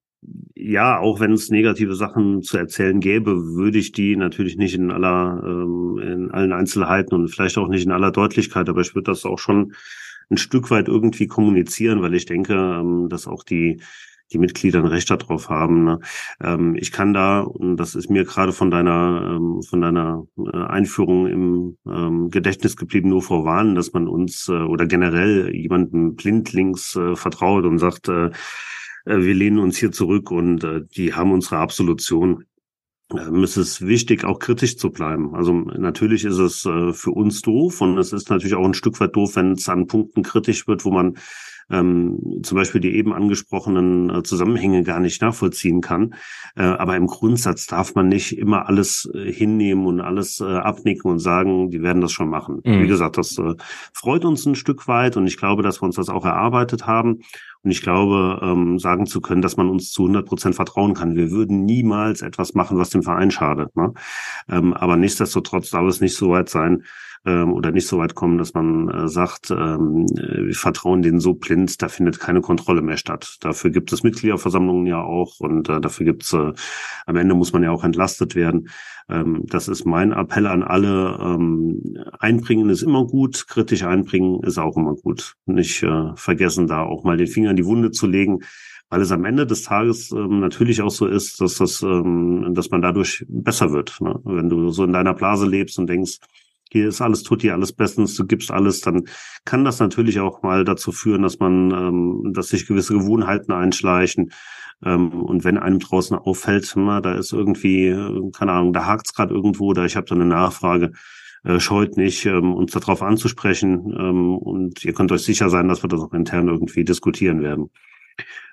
ja, 0.55 0.99
auch 0.99 1.19
wenn 1.19 1.31
es 1.31 1.49
negative 1.49 1.95
Sachen 1.95 2.41
zu 2.41 2.57
erzählen 2.57 2.99
gäbe, 2.99 3.55
würde 3.55 3.77
ich 3.77 3.91
die 3.91 4.15
natürlich 4.15 4.57
nicht 4.57 4.75
in 4.75 4.91
aller, 4.91 5.41
ähm, 5.45 5.99
in 5.99 6.31
allen 6.31 6.53
Einzelheiten 6.53 7.15
und 7.15 7.29
vielleicht 7.29 7.57
auch 7.57 7.67
nicht 7.67 7.85
in 7.85 7.91
aller 7.91 8.11
Deutlichkeit, 8.11 8.67
aber 8.69 8.81
ich 8.81 8.95
würde 8.95 9.11
das 9.11 9.25
auch 9.25 9.39
schon 9.39 9.73
ein 10.29 10.37
Stück 10.37 10.71
weit 10.71 10.87
irgendwie 10.87 11.27
kommunizieren, 11.27 12.01
weil 12.01 12.13
ich 12.13 12.25
denke, 12.25 12.53
ähm, 12.53 13.09
dass 13.09 13.27
auch 13.27 13.43
die 13.43 13.81
die 14.31 14.39
Mitglieder 14.39 14.79
ein 14.79 14.85
Recht 14.85 15.09
darauf 15.09 15.49
haben. 15.49 15.83
Ne? 15.83 15.99
Ähm, 16.41 16.75
ich 16.75 16.91
kann 16.91 17.13
da, 17.13 17.41
und 17.41 17.77
das 17.77 17.95
ist 17.95 18.09
mir 18.09 18.25
gerade 18.25 18.51
von 18.51 18.71
deiner, 18.71 19.35
ähm, 19.35 19.61
von 19.63 19.81
deiner 19.81 20.25
äh, 20.37 20.57
Einführung 20.57 21.27
im 21.27 21.77
ähm, 21.87 22.29
Gedächtnis 22.29 22.75
geblieben, 22.75 23.09
nur 23.09 23.21
vorwarnen, 23.21 23.75
dass 23.75 23.93
man 23.93 24.07
uns 24.07 24.47
äh, 24.49 24.53
oder 24.53 24.85
generell 24.85 25.53
jemanden 25.55 26.15
blindlings 26.15 26.95
äh, 26.95 27.15
vertraut 27.15 27.65
und 27.65 27.79
sagt, 27.79 28.09
äh, 28.09 28.27
äh, 29.05 29.17
wir 29.21 29.33
lehnen 29.33 29.59
uns 29.59 29.77
hier 29.77 29.91
zurück 29.91 30.31
und 30.31 30.65
die 30.95 31.13
haben 31.13 31.31
unsere 31.31 31.57
Absolution. 31.57 32.43
Ähm, 33.11 33.43
es 33.43 33.55
ist 33.57 33.85
wichtig, 33.85 34.25
auch 34.25 34.39
kritisch 34.39 34.77
zu 34.77 34.91
bleiben. 34.91 35.33
Also 35.33 35.53
natürlich 35.53 36.25
ist 36.25 36.39
es 36.39 36.65
äh, 36.65 36.91
für 36.93 37.11
uns 37.11 37.41
doof 37.41 37.81
und 37.81 37.97
es 37.97 38.11
ist 38.11 38.29
natürlich 38.29 38.55
auch 38.55 38.65
ein 38.65 38.73
Stück 38.73 38.99
weit 38.99 39.15
doof, 39.15 39.35
wenn 39.35 39.53
es 39.53 39.69
an 39.69 39.87
Punkten 39.87 40.23
kritisch 40.23 40.67
wird, 40.67 40.83
wo 40.83 40.91
man 40.91 41.17
ähm, 41.69 42.41
zum 42.43 42.55
Beispiel 42.55 42.81
die 42.81 42.95
eben 42.95 43.13
angesprochenen 43.13 44.09
äh, 44.09 44.23
Zusammenhänge 44.23 44.83
gar 44.83 44.99
nicht 44.99 45.21
nachvollziehen 45.21 45.81
kann. 45.81 46.15
Äh, 46.55 46.63
aber 46.63 46.95
im 46.95 47.07
Grundsatz 47.07 47.67
darf 47.67 47.95
man 47.95 48.07
nicht 48.07 48.37
immer 48.37 48.67
alles 48.67 49.09
äh, 49.13 49.31
hinnehmen 49.31 49.85
und 49.85 50.01
alles 50.01 50.39
äh, 50.39 50.45
abnicken 50.45 51.11
und 51.11 51.19
sagen, 51.19 51.69
die 51.69 51.81
werden 51.81 52.01
das 52.01 52.11
schon 52.11 52.29
machen. 52.29 52.61
Mhm. 52.63 52.83
Wie 52.83 52.87
gesagt, 52.87 53.17
das 53.17 53.37
äh, 53.37 53.55
freut 53.93 54.25
uns 54.25 54.45
ein 54.45 54.55
Stück 54.55 54.87
weit 54.87 55.17
und 55.17 55.27
ich 55.27 55.37
glaube, 55.37 55.63
dass 55.63 55.81
wir 55.81 55.85
uns 55.85 55.95
das 55.95 56.09
auch 56.09 56.25
erarbeitet 56.25 56.87
haben. 56.87 57.21
Und 57.63 57.71
ich 57.71 57.81
glaube, 57.81 58.39
ähm, 58.41 58.79
sagen 58.79 59.07
zu 59.07 59.19
können, 59.19 59.41
dass 59.41 59.57
man 59.57 59.69
uns 59.69 59.91
zu 59.91 60.03
100 60.03 60.25
Prozent 60.25 60.55
vertrauen 60.55 60.93
kann. 60.93 61.15
Wir 61.15 61.31
würden 61.31 61.65
niemals 61.65 62.21
etwas 62.21 62.53
machen, 62.53 62.77
was 62.77 62.91
dem 62.91 63.03
Verein 63.03 63.31
schadet. 63.31 63.75
Ne? 63.75 63.93
Ähm, 64.47 64.73
aber 64.73 64.95
nichtsdestotrotz 64.95 65.71
darf 65.71 65.85
es 65.87 65.99
nicht 65.99 66.15
so 66.15 66.29
weit 66.29 66.47
sein, 66.47 66.83
ähm, 67.27 67.53
oder 67.53 67.71
nicht 67.71 67.87
so 67.87 67.97
weit 67.97 68.15
kommen, 68.15 68.37
dass 68.37 68.53
man 68.53 68.89
äh, 68.89 69.07
sagt, 69.09 69.51
ähm, 69.51 70.05
wir 70.07 70.55
vertrauen 70.55 71.01
denen 71.01 71.19
so 71.19 71.33
blind, 71.33 71.81
da 71.81 71.89
findet 71.89 72.19
keine 72.19 72.41
Kontrolle 72.41 72.81
mehr 72.81 72.97
statt. 72.97 73.37
Dafür 73.41 73.69
gibt 73.69 73.91
es 73.91 74.01
Mitgliederversammlungen 74.03 74.87
ja 74.87 75.01
auch 75.01 75.39
und 75.39 75.67
äh, 75.69 75.81
dafür 75.81 76.05
gibt's 76.05 76.31
äh, 76.33 76.53
am 77.05 77.15
Ende 77.17 77.35
muss 77.35 77.51
man 77.51 77.63
ja 77.63 77.71
auch 77.71 77.83
entlastet 77.83 78.35
werden. 78.35 78.69
Ähm, 79.09 79.43
das 79.45 79.67
ist 79.67 79.85
mein 79.85 80.13
Appell 80.13 80.47
an 80.47 80.63
alle. 80.63 81.19
Ähm, 81.21 81.97
einbringen 82.17 82.69
ist 82.69 82.81
immer 82.81 83.05
gut, 83.05 83.45
kritisch 83.47 83.83
einbringen 83.83 84.41
ist 84.43 84.57
auch 84.57 84.77
immer 84.77 84.95
gut. 84.95 85.35
Nicht 85.45 85.83
äh, 85.83 86.15
vergessen, 86.15 86.67
da 86.67 86.83
auch 86.83 87.03
mal 87.03 87.17
den 87.17 87.27
Finger 87.27 87.51
in 87.51 87.57
die 87.57 87.65
Wunde 87.65 87.91
zu 87.91 88.07
legen 88.07 88.39
weil 88.89 89.01
es 89.01 89.11
am 89.11 89.25
Ende 89.25 89.45
des 89.45 89.63
Tages 89.63 90.11
ähm, 90.13 90.39
natürlich 90.39 90.81
auch 90.81 90.91
so 90.91 91.07
ist, 91.07 91.41
dass 91.41 91.55
das, 91.55 91.81
ähm, 91.81 92.53
dass 92.53 92.69
man 92.69 92.81
dadurch 92.81 93.25
besser 93.27 93.73
wird. 93.73 93.99
Ne? 93.99 94.17
Wenn 94.23 94.47
du 94.47 94.69
so 94.69 94.85
in 94.85 94.93
deiner 94.93 95.13
Blase 95.13 95.45
lebst 95.45 95.77
und 95.77 95.87
denkst, 95.87 96.19
hier 96.71 96.87
ist 96.87 97.01
alles 97.01 97.23
tut 97.23 97.43
dir 97.43 97.53
alles 97.53 97.73
bestens, 97.73 98.15
du 98.15 98.25
gibst 98.25 98.51
alles, 98.51 98.81
dann 98.81 99.03
kann 99.45 99.65
das 99.65 99.79
natürlich 99.79 100.19
auch 100.19 100.43
mal 100.43 100.63
dazu 100.63 100.91
führen, 100.91 101.21
dass 101.21 101.39
man, 101.39 101.71
ähm, 101.71 102.33
dass 102.33 102.49
sich 102.49 102.67
gewisse 102.67 102.93
Gewohnheiten 102.93 103.51
einschleichen. 103.51 104.31
Ähm, 104.83 105.09
und 105.09 105.43
wenn 105.43 105.57
einem 105.57 105.79
draußen 105.79 106.17
auffällt, 106.17 106.71
na, 106.75 107.01
da 107.01 107.13
ist 107.15 107.33
irgendwie, 107.33 107.87
äh, 107.87 108.31
keine 108.31 108.51
Ahnung, 108.53 108.73
da 108.73 108.85
hakt's 108.85 109.13
gerade 109.13 109.33
irgendwo, 109.33 109.73
da 109.73 109.85
ich 109.85 109.95
habe 109.95 110.07
da 110.07 110.15
eine 110.15 110.25
Nachfrage, 110.25 110.91
äh, 111.43 111.59
scheut 111.59 111.97
nicht, 111.97 112.25
ähm, 112.25 112.53
uns 112.53 112.71
darauf 112.71 113.01
anzusprechen. 113.01 113.95
Ähm, 113.97 114.37
und 114.37 114.83
ihr 114.85 114.93
könnt 114.93 115.11
euch 115.11 115.23
sicher 115.23 115.49
sein, 115.49 115.67
dass 115.67 115.83
wir 115.83 115.87
das 115.89 116.01
auch 116.01 116.13
intern 116.13 116.47
irgendwie 116.47 116.83
diskutieren 116.83 117.41
werden. 117.41 117.69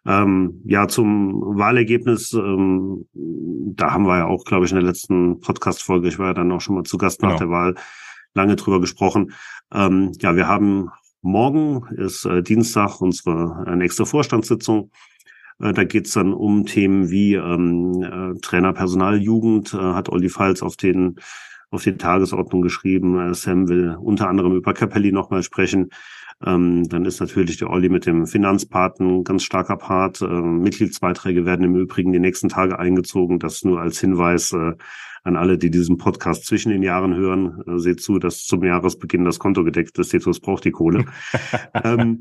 Ähm, 0.07 0.61
ja, 0.65 0.87
zum 0.89 1.41
Wahlergebnis, 1.41 2.33
ähm, 2.35 3.07
da 3.77 3.93
haben 3.93 4.07
wir 4.07 4.19
ja 4.19 4.27
auch, 4.27 4.45
glaube 4.45 4.67
ich, 4.67 4.73
in 4.73 4.77
der 4.77 4.87
letzten 4.87 5.41
Podcast-Folge, 5.41 6.09
ich 6.09 6.19
war 6.19 6.29
ja 6.29 6.35
dann 6.35 6.53
auch 6.53 6.61
schon 6.61 6.75
mal 6.75 6.85
zu 6.85 6.99
Gast 6.99 7.21
genau. 7.21 7.33
nach 7.33 7.39
der 7.39 7.51
Wahl, 7.51 7.75
lange 8.35 8.57
drüber 8.57 8.81
gesprochen. 8.81 9.33
Ähm, 9.73 10.13
ja, 10.21 10.37
wir 10.37 10.49
haben 10.49 10.91
morgen, 11.23 11.87
ist 11.97 12.25
äh, 12.25 12.43
Dienstag, 12.43 13.01
unsere 13.01 13.65
äh, 13.67 13.77
nächste 13.77 14.07
Vorstandssitzung. 14.07 14.91
Äh, 15.61 15.73
da 15.73 15.85
geht's 15.85 16.13
dann 16.13 16.33
um 16.33 16.67
Themen 16.67 17.11
wie 17.11 17.35
ähm, 17.35 18.03
äh, 18.03 18.41
Trainer, 18.41 18.73
Personal, 18.73 19.21
Jugend, 19.21 19.75
äh, 19.75 19.79
hat 19.79 20.09
Olli 20.09 20.29
Falz 20.29 20.63
auf 20.63 20.77
den 20.77 21.17
auf 21.71 21.83
die 21.83 21.97
Tagesordnung 21.97 22.63
geschrieben. 22.63 23.19
Äh, 23.19 23.35
Sam 23.35 23.69
will 23.69 23.97
unter 24.01 24.29
anderem 24.29 24.55
über 24.55 24.73
Capelli 24.75 25.13
nochmal 25.13 25.43
sprechen. 25.43 25.91
Ähm, 26.45 26.89
dann 26.89 27.05
ist 27.05 27.21
natürlich 27.21 27.59
der 27.59 27.71
Olli 27.71 27.89
mit 27.89 28.07
dem 28.07 28.27
Finanzpartner 28.27 29.07
ein 29.07 29.25
ganz 29.25 29.43
starker 29.45 29.77
Part. 29.77 30.23
Ähm, 30.23 30.61
Mitgliedsbeiträge 30.61 31.45
werden 31.45 31.65
im 31.65 31.77
Übrigen 31.77 32.13
die 32.13 32.19
nächsten 32.19 32.49
Tage 32.49 32.79
eingezogen. 32.79 33.39
Das 33.39 33.65
nur 33.65 33.81
als 33.81 34.01
Hinweis 34.01 34.53
äh, 34.53 34.73
an 35.23 35.37
alle, 35.37 35.59
die 35.59 35.71
diesen 35.71 35.97
Podcast 35.97 36.45
zwischen 36.45 36.71
den 36.71 36.83
Jahren 36.83 37.15
hören. 37.15 37.63
Äh, 37.67 37.79
seht 37.79 38.01
zu, 38.01 38.19
dass 38.19 38.45
zum 38.45 38.65
Jahresbeginn 38.65 39.25
das 39.25 39.39
Konto 39.39 39.65
gedeckt 39.65 39.99
ist. 39.99 40.11
Cetus 40.11 40.41
braucht 40.41 40.65
die 40.65 40.73
Kohle. 40.73 41.07
ähm, 41.85 42.21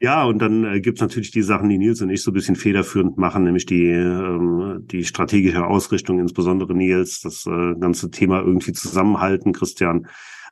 ja, 0.00 0.24
und 0.24 0.40
dann 0.40 0.64
äh, 0.64 0.80
gibt's 0.80 1.00
natürlich 1.00 1.30
die 1.30 1.42
Sachen, 1.42 1.68
die 1.68 1.78
Nils 1.78 2.00
und 2.02 2.10
ich 2.10 2.22
so 2.22 2.30
ein 2.30 2.34
bisschen 2.34 2.56
federführend 2.56 3.18
machen, 3.18 3.44
nämlich 3.44 3.66
die, 3.66 3.86
ähm, 3.86 4.80
die 4.80 5.04
strategische 5.04 5.66
Ausrichtung, 5.66 6.18
insbesondere 6.18 6.74
Nils, 6.74 7.20
das 7.20 7.46
äh, 7.46 7.74
ganze 7.78 8.10
Thema 8.10 8.40
irgendwie 8.40 8.72
zusammenhalten, 8.72 9.52
Christian. 9.52 10.06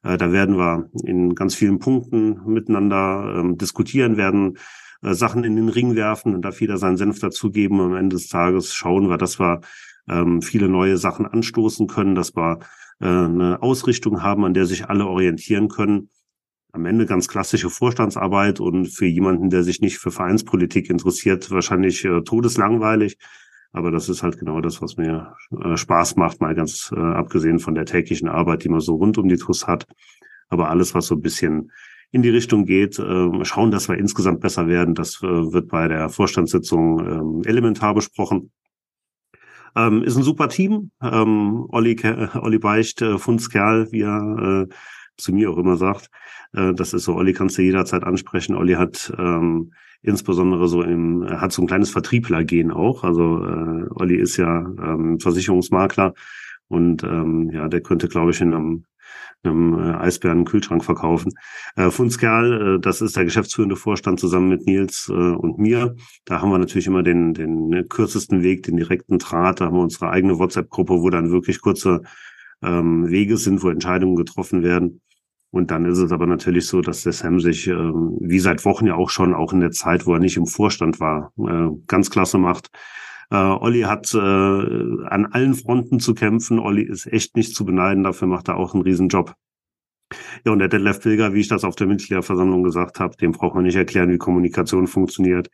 Äh, 0.05 0.16
da 0.16 0.30
werden 0.30 0.57
wir 0.57 0.88
in 1.05 1.34
ganz 1.34 1.55
vielen 1.55 1.80
Punkten 1.80 2.40
miteinander 2.46 3.34
ähm, 3.38 3.59
diskutieren, 3.59 4.16
werden 4.16 4.59
äh, 5.02 5.14
Sachen 5.14 5.42
in 5.44 5.57
den 5.57 5.68
Ring 5.68 5.96
werfen 5.96 6.34
und 6.34 6.42
da 6.42 6.50
jeder 6.50 6.78
seinen 6.78 6.96
Senf 6.96 7.18
dazugeben. 7.18 7.80
Am 7.80 7.96
Ende 7.96 8.16
des 8.16 8.28
Tages 8.28 8.72
schauen 8.74 9.09
wir, 9.09 9.18
dass 9.18 9.40
wir 9.40 9.61
ähm, 10.09 10.42
viele 10.42 10.68
neue 10.68 10.98
Sachen 10.98 11.26
anstoßen 11.26 11.86
können, 11.88 12.14
dass 12.14 12.36
wir 12.36 12.61
äh, 13.00 13.07
eine 13.07 13.62
Ausrichtung 13.62 14.22
haben, 14.22 14.44
an 14.44 14.55
der 14.55 14.66
sich 14.66 14.88
alle 14.88 15.07
orientieren 15.07 15.68
können. 15.68 16.11
Am 16.72 16.86
Ende 16.86 17.07
ganz 17.07 17.28
klassische 17.28 17.70
Vorstandsarbeit 17.70 18.61
und 18.61 18.86
für 18.86 19.07
jemanden, 19.07 19.48
der 19.48 19.62
sich 19.62 19.80
nicht 19.80 19.98
für 19.98 20.11
Vereinspolitik 20.11 20.90
interessiert, 20.90 21.50
wahrscheinlich 21.50 22.05
äh, 22.05 22.22
todeslangweilig. 22.22 23.16
Aber 23.75 23.91
das 23.91 24.09
ist 24.09 24.22
halt 24.22 24.39
genau 24.39 24.61
das, 24.61 24.81
was 24.81 24.97
mir 24.97 25.35
äh, 25.62 25.77
Spaß 25.77 26.14
macht, 26.14 26.41
mal 26.41 26.55
ganz 26.55 26.93
äh, 26.97 27.01
abgesehen 27.01 27.59
von 27.59 27.75
der 27.75 27.85
täglichen 27.85 28.29
Arbeit, 28.29 28.62
die 28.62 28.68
man 28.68 28.81
so 28.81 28.95
rund 28.95 29.18
um 29.18 29.29
die 29.29 29.37
TUS 29.37 29.66
hat. 29.66 29.87
Aber 30.49 30.70
alles, 30.70 30.95
was 30.95 31.07
so 31.07 31.16
ein 31.16 31.20
bisschen 31.20 31.72
in 32.12 32.22
die 32.22 32.31
Richtung 32.31 32.66
geht, 32.66 33.01
äh, 33.01 33.45
schauen, 33.45 33.72
dass 33.72 33.89
wir 33.89 33.99
insgesamt 33.99 34.41
besser 34.41 34.68
werden, 34.68 34.95
das 34.95 35.20
äh, 35.25 35.53
wird 35.53 35.68
bei 35.68 35.89
der 35.89 36.09
Vorstandssitzung 36.09 37.43
äh, 37.45 37.49
elementar 37.49 37.95
besprochen. 37.95 38.53
Ähm, 39.75 40.05
ist 40.05 40.16
ein 40.16 40.22
super 40.22 40.49
Team. 40.49 40.93
Ähm, 41.03 41.66
Olli, 41.70 42.01
Olli 42.41 42.59
Beicht, 42.61 43.03
äh, 43.03 43.18
Fundskerl, 43.18 43.91
wie 43.91 44.03
er 44.03 44.68
äh, 44.70 44.75
zu 45.16 45.32
mir 45.32 45.50
auch 45.50 45.58
immer 45.58 45.76
sagt. 45.76 46.10
Äh, 46.52 46.74
das 46.74 46.92
ist 46.92 47.04
so, 47.04 47.14
Olli 47.14 47.32
kannst 47.32 47.58
du 47.58 47.62
jederzeit 47.62 48.04
ansprechen. 48.04 48.54
Olli 48.54 48.74
hat 48.74 49.12
ähm, 49.18 49.72
insbesondere 50.02 50.68
so 50.68 50.82
im, 50.82 51.24
hat 51.28 51.52
so 51.52 51.62
ein 51.62 51.66
kleines 51.66 51.90
Vertriebler-Gen 51.90 52.70
auch. 52.70 53.04
Also 53.04 53.44
äh, 53.44 53.86
Olli 53.94 54.16
ist 54.16 54.36
ja 54.36 54.58
ähm, 54.58 55.18
Versicherungsmakler 55.18 56.14
und 56.68 57.02
ähm, 57.04 57.50
ja, 57.52 57.68
der 57.68 57.80
könnte, 57.80 58.08
glaube 58.08 58.30
ich, 58.30 58.40
in 58.40 58.52
einem, 58.52 58.84
einem 59.42 59.78
äh, 59.78 59.94
Eisbären 59.94 60.44
Kühlschrank 60.44 60.84
verkaufen. 60.84 61.32
Äh, 61.76 61.90
Funskerl, 61.90 62.76
äh, 62.76 62.80
das 62.80 63.00
ist 63.00 63.16
der 63.16 63.24
geschäftsführende 63.24 63.76
Vorstand 63.76 64.20
zusammen 64.20 64.48
mit 64.48 64.66
Nils 64.66 65.08
äh, 65.08 65.12
und 65.12 65.58
mir. 65.58 65.96
Da 66.24 66.40
haben 66.40 66.50
wir 66.50 66.58
natürlich 66.58 66.86
immer 66.86 67.02
den, 67.02 67.32
den 67.34 67.88
kürzesten 67.88 68.42
Weg, 68.42 68.64
den 68.64 68.76
direkten 68.76 69.18
Draht. 69.18 69.60
Da 69.60 69.66
haben 69.66 69.76
wir 69.76 69.82
unsere 69.82 70.10
eigene 70.10 70.38
WhatsApp-Gruppe, 70.38 71.00
wo 71.00 71.10
dann 71.10 71.30
wirklich 71.30 71.60
kurze 71.60 72.02
ähm, 72.62 73.11
Wege 73.11 73.36
sind, 73.36 73.62
wo 73.62 73.68
Entscheidungen 73.68 74.16
getroffen 74.16 74.62
werden. 74.62 75.00
Und 75.50 75.70
dann 75.70 75.84
ist 75.84 75.98
es 75.98 76.11
aber 76.11 76.26
natürlich 76.26 76.66
so, 76.66 76.80
dass 76.80 77.02
der 77.02 77.12
Sam 77.12 77.38
sich, 77.38 77.68
äh, 77.68 77.74
wie 77.74 78.40
seit 78.40 78.64
Wochen 78.64 78.86
ja 78.86 78.96
auch 78.96 79.11
schon, 79.11 79.34
auch 79.34 79.52
in 79.52 79.61
der 79.61 79.70
Zeit, 79.70 80.05
wo 80.05 80.14
er 80.14 80.18
nicht 80.18 80.36
im 80.36 80.46
Vorstand 80.46 80.98
war, 80.98 81.32
äh, 81.38 81.68
ganz 81.86 82.11
klasse 82.11 82.38
macht. 82.38 82.70
Äh, 83.30 83.36
Olli 83.36 83.82
hat 83.82 84.12
äh, 84.14 84.18
an 84.18 85.26
allen 85.30 85.55
Fronten 85.55 86.00
zu 86.00 86.14
kämpfen. 86.14 86.59
Olli 86.59 86.82
ist 86.82 87.07
echt 87.07 87.36
nicht 87.36 87.55
zu 87.55 87.64
beneiden. 87.64 88.02
Dafür 88.02 88.28
macht 88.28 88.48
er 88.48 88.57
auch 88.57 88.74
einen 88.74 88.82
Riesenjob. 88.82 89.34
Ja, 90.44 90.52
und 90.52 90.59
der 90.59 90.68
Detlef 90.68 91.00
Pilger, 91.00 91.32
wie 91.34 91.40
ich 91.40 91.48
das 91.48 91.64
auf 91.64 91.76
der 91.76 91.86
Mitgliederversammlung 91.86 92.62
gesagt 92.62 93.00
habe, 93.00 93.16
dem 93.16 93.32
braucht 93.32 93.55
man 93.55 93.64
nicht 93.64 93.76
erklären, 93.76 94.11
wie 94.11 94.18
Kommunikation 94.18 94.86
funktioniert. 94.86 95.50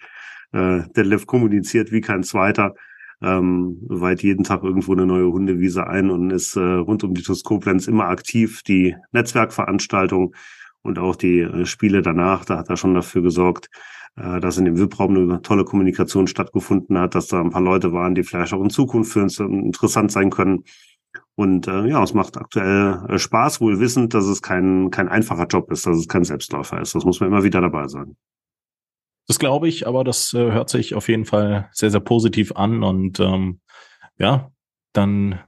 Äh, 0.52 0.82
Detlef 0.96 1.26
kommuniziert 1.26 1.92
wie 1.92 2.00
kein 2.00 2.22
Zweiter 2.22 2.74
ähm, 3.22 3.78
weit 3.82 4.22
jeden 4.22 4.44
Tag 4.44 4.62
irgendwo 4.62 4.92
eine 4.92 5.06
neue 5.06 5.30
Hundewiese 5.30 5.86
ein 5.86 6.10
und 6.10 6.30
ist 6.30 6.56
äh, 6.56 6.60
rund 6.60 7.04
um 7.04 7.14
die 7.14 7.22
TuS 7.22 7.44
Koblenz 7.44 7.86
immer 7.86 8.06
aktiv. 8.08 8.62
Die 8.62 8.96
Netzwerkveranstaltung 9.12 10.34
und 10.82 10.98
auch 10.98 11.16
die 11.16 11.40
äh, 11.40 11.66
Spiele 11.66 12.02
danach, 12.02 12.44
da 12.44 12.58
hat 12.58 12.70
er 12.70 12.76
schon 12.76 12.94
dafür 12.94 13.22
gesorgt, 13.22 13.68
äh, 14.16 14.40
dass 14.40 14.58
in 14.58 14.64
dem 14.64 14.78
VIP-Raum 14.78 15.16
eine 15.16 15.42
tolle 15.42 15.64
Kommunikation 15.64 16.26
stattgefunden 16.26 16.98
hat, 16.98 17.14
dass 17.14 17.28
da 17.28 17.40
ein 17.40 17.50
paar 17.50 17.62
Leute 17.62 17.92
waren, 17.92 18.14
die 18.14 18.22
vielleicht 18.22 18.52
auch 18.52 18.62
in 18.62 18.70
Zukunft 18.70 19.12
für 19.12 19.22
uns 19.22 19.38
interessant 19.38 20.12
sein 20.12 20.30
können. 20.30 20.64
Und 21.34 21.68
äh, 21.68 21.86
ja, 21.86 22.02
es 22.02 22.14
macht 22.14 22.36
aktuell 22.36 23.04
äh, 23.08 23.18
Spaß, 23.18 23.60
wohl 23.60 23.80
wissend, 23.80 24.14
dass 24.14 24.26
es 24.26 24.42
kein, 24.42 24.90
kein 24.90 25.08
einfacher 25.08 25.46
Job 25.46 25.70
ist, 25.72 25.86
dass 25.86 25.96
es 25.96 26.08
kein 26.08 26.24
Selbstläufer 26.24 26.80
ist. 26.80 26.94
Das 26.94 27.04
muss 27.04 27.20
man 27.20 27.28
immer 27.30 27.44
wieder 27.44 27.60
dabei 27.60 27.88
sein. 27.88 28.16
Das 29.30 29.38
glaube 29.38 29.68
ich, 29.68 29.86
aber 29.86 30.02
das 30.02 30.34
äh, 30.34 30.50
hört 30.50 30.70
sich 30.70 30.96
auf 30.96 31.08
jeden 31.08 31.24
Fall 31.24 31.68
sehr, 31.70 31.92
sehr 31.92 32.00
positiv 32.00 32.50
an 32.56 32.82
und 32.82 33.20
ähm, 33.20 33.60
ja, 34.18 34.50
dann 34.92 35.38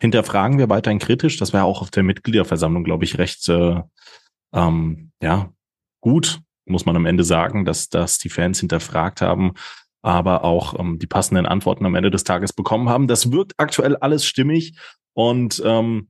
hinterfragen 0.00 0.56
wir 0.58 0.68
weiterhin 0.68 1.00
kritisch. 1.00 1.36
Das 1.38 1.52
war 1.52 1.64
auch 1.64 1.82
auf 1.82 1.90
der 1.90 2.04
Mitgliederversammlung, 2.04 2.84
glaube 2.84 3.02
ich, 3.02 3.18
recht 3.18 3.48
äh, 3.48 3.82
ähm, 4.52 5.10
ja 5.20 5.52
gut, 6.00 6.42
muss 6.64 6.86
man 6.86 6.94
am 6.94 7.06
Ende 7.06 7.24
sagen, 7.24 7.64
dass, 7.64 7.88
dass 7.88 8.18
die 8.18 8.28
Fans 8.28 8.60
hinterfragt 8.60 9.20
haben, 9.20 9.54
aber 10.00 10.44
auch 10.44 10.78
ähm, 10.78 11.00
die 11.00 11.08
passenden 11.08 11.46
Antworten 11.46 11.86
am 11.86 11.96
Ende 11.96 12.12
des 12.12 12.22
Tages 12.22 12.52
bekommen 12.52 12.88
haben. 12.88 13.08
Das 13.08 13.32
wirkt 13.32 13.54
aktuell 13.56 13.96
alles 13.96 14.24
stimmig 14.24 14.78
und 15.12 15.60
ähm, 15.66 16.08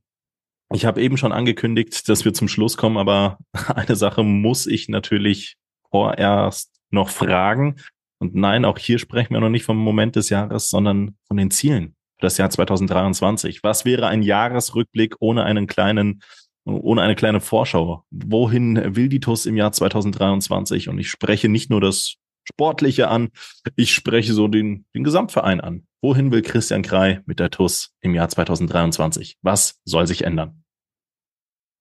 ich 0.75 0.85
habe 0.85 1.01
eben 1.01 1.17
schon 1.17 1.33
angekündigt, 1.33 2.07
dass 2.07 2.27
wir 2.27 2.35
zum 2.35 2.49
Schluss 2.49 2.77
kommen, 2.77 2.99
aber 2.99 3.39
eine 3.75 3.97
Sache 3.97 4.23
muss 4.25 4.67
ich 4.67 4.91
natürlich 4.91 5.57
vorerst 5.91 6.74
noch 6.95 7.11
Fragen. 7.11 7.77
Und 8.19 8.35
nein, 8.35 8.65
auch 8.65 8.79
hier 8.79 8.99
sprechen 8.99 9.35
wir 9.35 9.41
noch 9.41 9.51
nicht 9.51 9.65
vom 9.65 9.77
Moment 9.77 10.17
des 10.17 10.31
Jahres, 10.31 10.71
sondern 10.71 11.17
von 11.27 11.37
den 11.37 11.51
Zielen 11.51 11.95
für 12.19 12.27
das 12.27 12.39
Jahr 12.39 12.51
2023. 12.51 13.63
Was 13.63 13.85
wäre 13.85 14.07
ein 14.07 14.23
Jahresrückblick 14.23 15.17
ohne 15.21 15.45
einen 15.45 15.67
kleinen, 15.67 16.23
ohne 16.65 17.03
eine 17.03 17.17
kleine 17.17 17.41
Vorschau? 17.41 18.05
Wohin 18.11 18.97
will 18.97 19.09
die 19.09 19.21
TUS 19.21 19.47
im 19.47 19.57
Jahr 19.57 19.73
2023? 19.73 20.89
Und 20.89 20.99
ich 20.99 21.11
spreche 21.11 21.49
nicht 21.49 21.71
nur 21.71 21.81
das 21.81 22.15
Sportliche 22.47 23.09
an, 23.09 23.31
ich 23.77 23.93
spreche 23.93 24.35
so 24.35 24.49
den, 24.49 24.87
den 24.95 25.05
Gesamtverein 25.05 25.61
an. 25.61 25.87
Wohin 26.03 26.31
will 26.31 26.43
Christian 26.43 26.83
Krei 26.83 27.23
mit 27.27 27.41
der 27.41 27.51
TUS 27.51 27.95
im 28.01 28.15
Jahr 28.15 28.29
2023? 28.29 29.39
Was 29.43 29.81
soll 29.85 30.07
sich 30.07 30.25
ändern? 30.25 30.64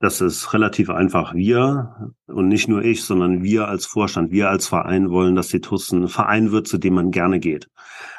Das 0.04 0.20
ist 0.20 0.52
relativ 0.52 0.90
einfach. 0.90 1.34
Wir 1.34 2.12
und 2.28 2.50
nicht 2.50 2.68
nur 2.68 2.84
ich, 2.84 3.06
sondern 3.06 3.42
wir 3.42 3.70
als 3.70 3.86
Vorstand, 3.86 4.32
wir 4.32 4.50
als 4.50 4.68
Verein 4.68 5.10
wollen, 5.12 5.34
dass 5.34 5.48
die 5.48 5.62
TUS 5.62 5.94
ein 5.94 6.10
Verein 6.10 6.52
wird, 6.52 6.68
zu 6.68 6.78
dem 6.78 6.96
man 6.96 7.12
gerne 7.12 7.40
geht. 7.40 7.70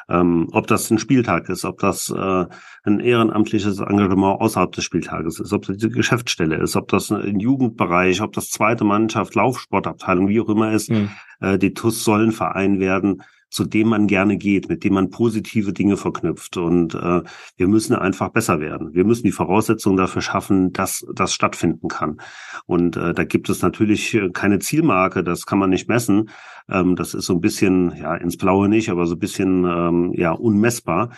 Ähm, 0.09 0.47
ob 0.51 0.65
das 0.65 0.89
ein 0.89 0.97
Spieltag 0.97 1.47
ist, 1.47 1.63
ob 1.63 1.77
das 1.77 2.09
äh, 2.09 2.45
ein 2.85 2.99
ehrenamtliches 2.99 3.81
Engagement 3.81 4.41
außerhalb 4.41 4.71
des 4.71 4.83
Spieltages 4.83 5.39
ist, 5.39 5.53
ob 5.53 5.67
das 5.67 5.77
die 5.77 5.89
Geschäftsstelle 5.89 6.55
ist, 6.55 6.75
ob 6.75 6.87
das 6.87 7.11
ein 7.11 7.39
Jugendbereich, 7.39 8.19
ob 8.23 8.33
das 8.33 8.49
zweite 8.49 8.83
Mannschaft, 8.83 9.35
Laufsportabteilung, 9.35 10.27
wie 10.27 10.41
auch 10.41 10.49
immer 10.49 10.71
ist. 10.71 10.89
Mhm. 10.89 11.11
Äh, 11.39 11.59
die 11.59 11.75
TUS 11.75 12.03
soll 12.03 12.23
ein 12.23 12.31
Verein 12.31 12.79
werden, 12.79 13.21
zu 13.55 13.63
dem 13.63 13.87
man 13.87 14.07
gerne 14.07 14.35
geht, 14.37 14.67
mit 14.67 14.83
dem 14.83 14.95
man 14.95 15.09
positive 15.09 15.71
Dinge 15.71 15.95
verknüpft. 15.95 16.57
Und 16.57 16.93
äh, 16.93 17.21
wir 17.55 17.67
müssen 17.69 17.95
einfach 17.95 18.29
besser 18.29 18.59
werden. 18.59 18.93
Wir 18.93 19.05
müssen 19.05 19.23
die 19.23 19.31
Voraussetzungen 19.31 19.95
dafür 19.95 20.21
schaffen, 20.21 20.73
dass 20.73 21.05
das 21.13 21.33
stattfinden 21.33 21.87
kann. 21.87 22.17
Und 22.65 22.97
äh, 22.97 23.13
da 23.13 23.23
gibt 23.23 23.49
es 23.49 23.61
natürlich 23.61 24.13
äh, 24.13 24.29
keine 24.31 24.59
Zielmarke, 24.59 25.23
das 25.23 25.45
kann 25.45 25.57
man 25.57 25.69
nicht 25.69 25.87
messen. 25.87 26.29
Ähm, 26.69 26.97
das 26.97 27.13
ist 27.13 27.27
so 27.27 27.33
ein 27.33 27.39
bisschen, 27.39 27.95
ja, 27.95 28.13
ins 28.15 28.35
Blaue 28.35 28.67
nicht, 28.67 28.89
aber 28.89 29.05
so 29.05 29.15
ein 29.15 29.19
bisschen 29.19 29.63
ähm, 29.63 30.11
ja 30.13 30.33
unmessbar. 30.33 31.11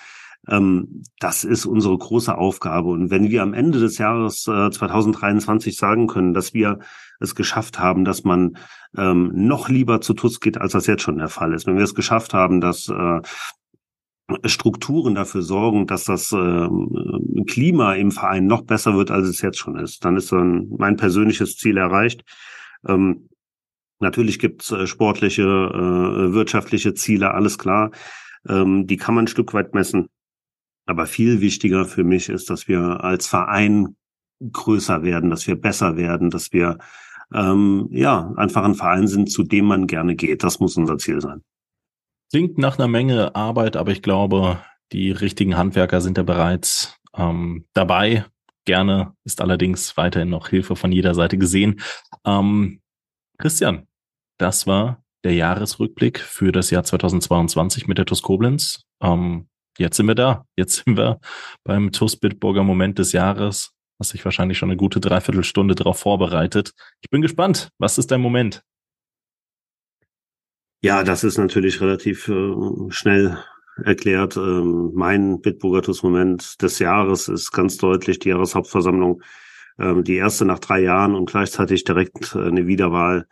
Ähm, 0.47 1.01
das 1.19 1.43
ist 1.43 1.65
unsere 1.65 1.97
große 1.97 2.37
Aufgabe. 2.37 2.89
Und 2.89 3.09
wenn 3.09 3.31
wir 3.31 3.41
am 3.41 3.55
Ende 3.55 3.79
des 3.79 3.97
Jahres 3.97 4.47
äh, 4.47 4.69
2023 4.69 5.75
sagen 5.75 6.05
können, 6.05 6.35
dass 6.35 6.53
wir 6.53 6.77
es 7.19 7.35
geschafft 7.35 7.79
haben, 7.79 8.05
dass 8.05 8.23
man 8.23 8.57
ähm, 8.95 9.31
noch 9.33 9.69
lieber 9.69 10.01
zu 10.01 10.13
TUS 10.13 10.39
geht, 10.39 10.57
als 10.59 10.73
das 10.73 10.87
jetzt 10.87 11.03
schon 11.03 11.17
der 11.17 11.29
Fall 11.29 11.53
ist, 11.53 11.67
wenn 11.67 11.77
wir 11.77 11.83
es 11.83 11.95
geschafft 11.95 12.33
haben, 12.33 12.61
dass 12.61 12.89
äh, 12.89 13.21
Strukturen 14.45 15.15
dafür 15.15 15.41
sorgen, 15.41 15.87
dass 15.87 16.03
das 16.03 16.33
äh, 16.33 16.67
Klima 17.47 17.93
im 17.93 18.11
Verein 18.11 18.45
noch 18.45 18.63
besser 18.63 18.95
wird, 18.95 19.09
als 19.09 19.27
es 19.27 19.41
jetzt 19.41 19.57
schon 19.57 19.77
ist, 19.77 20.03
dann 20.03 20.17
ist 20.17 20.31
dann 20.31 20.67
mein 20.77 20.97
persönliches 20.97 21.55
Ziel 21.55 21.77
erreicht. 21.77 22.23
Ähm, 22.85 23.29
natürlich 23.99 24.37
gibt's 24.39 24.71
äh, 24.71 24.85
sportliche, 24.85 25.43
äh, 25.43 26.33
wirtschaftliche 26.33 26.93
Ziele, 26.93 27.33
alles 27.33 27.57
klar. 27.57 27.91
Ähm, 28.47 28.85
die 28.85 28.97
kann 28.97 29.15
man 29.15 29.25
ein 29.25 29.29
Stück 29.29 29.53
weit 29.53 29.73
messen. 29.73 30.09
Aber 30.85 31.05
viel 31.05 31.41
wichtiger 31.41 31.85
für 31.85 32.03
mich 32.03 32.29
ist, 32.29 32.49
dass 32.49 32.67
wir 32.67 33.03
als 33.03 33.27
Verein 33.27 33.95
größer 34.41 35.03
werden, 35.03 35.29
dass 35.29 35.47
wir 35.47 35.55
besser 35.55 35.97
werden, 35.97 36.29
dass 36.29 36.53
wir 36.53 36.77
ähm, 37.33 37.87
ja 37.91 38.31
einfach 38.35 38.63
ein 38.63 38.75
Verein 38.75 39.07
sind, 39.07 39.31
zu 39.31 39.43
dem 39.43 39.65
man 39.65 39.87
gerne 39.87 40.15
geht. 40.15 40.43
Das 40.43 40.59
muss 40.59 40.77
unser 40.77 40.97
Ziel 40.97 41.21
sein. 41.21 41.41
Klingt 42.31 42.57
nach 42.57 42.77
einer 42.77 42.87
Menge 42.87 43.35
Arbeit, 43.35 43.77
aber 43.77 43.91
ich 43.91 44.01
glaube, 44.01 44.59
die 44.91 45.11
richtigen 45.11 45.57
Handwerker 45.57 46.01
sind 46.01 46.17
ja 46.17 46.23
bereits 46.23 46.97
ähm, 47.15 47.65
dabei. 47.73 48.25
Gerne 48.65 49.13
ist 49.23 49.41
allerdings 49.41 49.95
weiterhin 49.95 50.29
noch 50.29 50.49
Hilfe 50.49 50.75
von 50.75 50.91
jeder 50.91 51.15
Seite 51.15 51.37
gesehen. 51.37 51.79
Ähm, 52.25 52.81
Christian, 53.37 53.87
das 54.37 54.67
war 54.67 55.03
der 55.23 55.33
Jahresrückblick 55.33 56.19
für 56.19 56.51
das 56.51 56.69
Jahr 56.69 56.83
2022 56.83 57.87
mit 57.87 57.97
der 57.97 58.05
TUS 58.05 58.21
Koblenz. 58.21 58.83
Ähm, 59.01 59.47
jetzt 59.77 59.97
sind 59.97 60.07
wir 60.07 60.15
da. 60.15 60.45
Jetzt 60.57 60.83
sind 60.83 60.97
wir 60.97 61.19
beim 61.63 61.91
TUS 61.91 62.17
Bitburger 62.17 62.63
Moment 62.63 62.99
des 62.99 63.13
Jahres. 63.13 63.73
Hast 63.99 64.13
dich 64.13 64.23
wahrscheinlich 64.23 64.57
schon 64.57 64.69
eine 64.69 64.77
gute 64.77 64.99
Dreiviertelstunde 64.99 65.75
darauf 65.75 65.99
vorbereitet. 65.99 66.73
Ich 67.01 67.09
bin 67.09 67.21
gespannt. 67.21 67.69
Was 67.79 67.97
ist 67.97 68.11
dein 68.11 68.21
Moment? 68.21 68.63
Ja, 70.81 71.03
das 71.03 71.23
ist 71.23 71.37
natürlich 71.37 71.81
relativ 71.81 72.27
äh, 72.27 72.53
schnell 72.89 73.37
erklärt. 73.83 74.37
Ähm, 74.37 74.91
mein 74.93 75.41
Bitburger 75.41 75.81
TUS-Moment 75.81 76.61
des 76.61 76.79
Jahres 76.79 77.27
ist 77.27 77.51
ganz 77.51 77.77
deutlich 77.77 78.19
die 78.19 78.29
Jahreshauptversammlung. 78.29 79.23
Ähm, 79.79 80.03
die 80.03 80.15
erste 80.15 80.45
nach 80.45 80.59
drei 80.59 80.79
Jahren 80.81 81.15
und 81.15 81.29
gleichzeitig 81.29 81.83
direkt 81.83 82.35
äh, 82.35 82.43
eine 82.43 82.67
Wiederwahl 82.67 83.27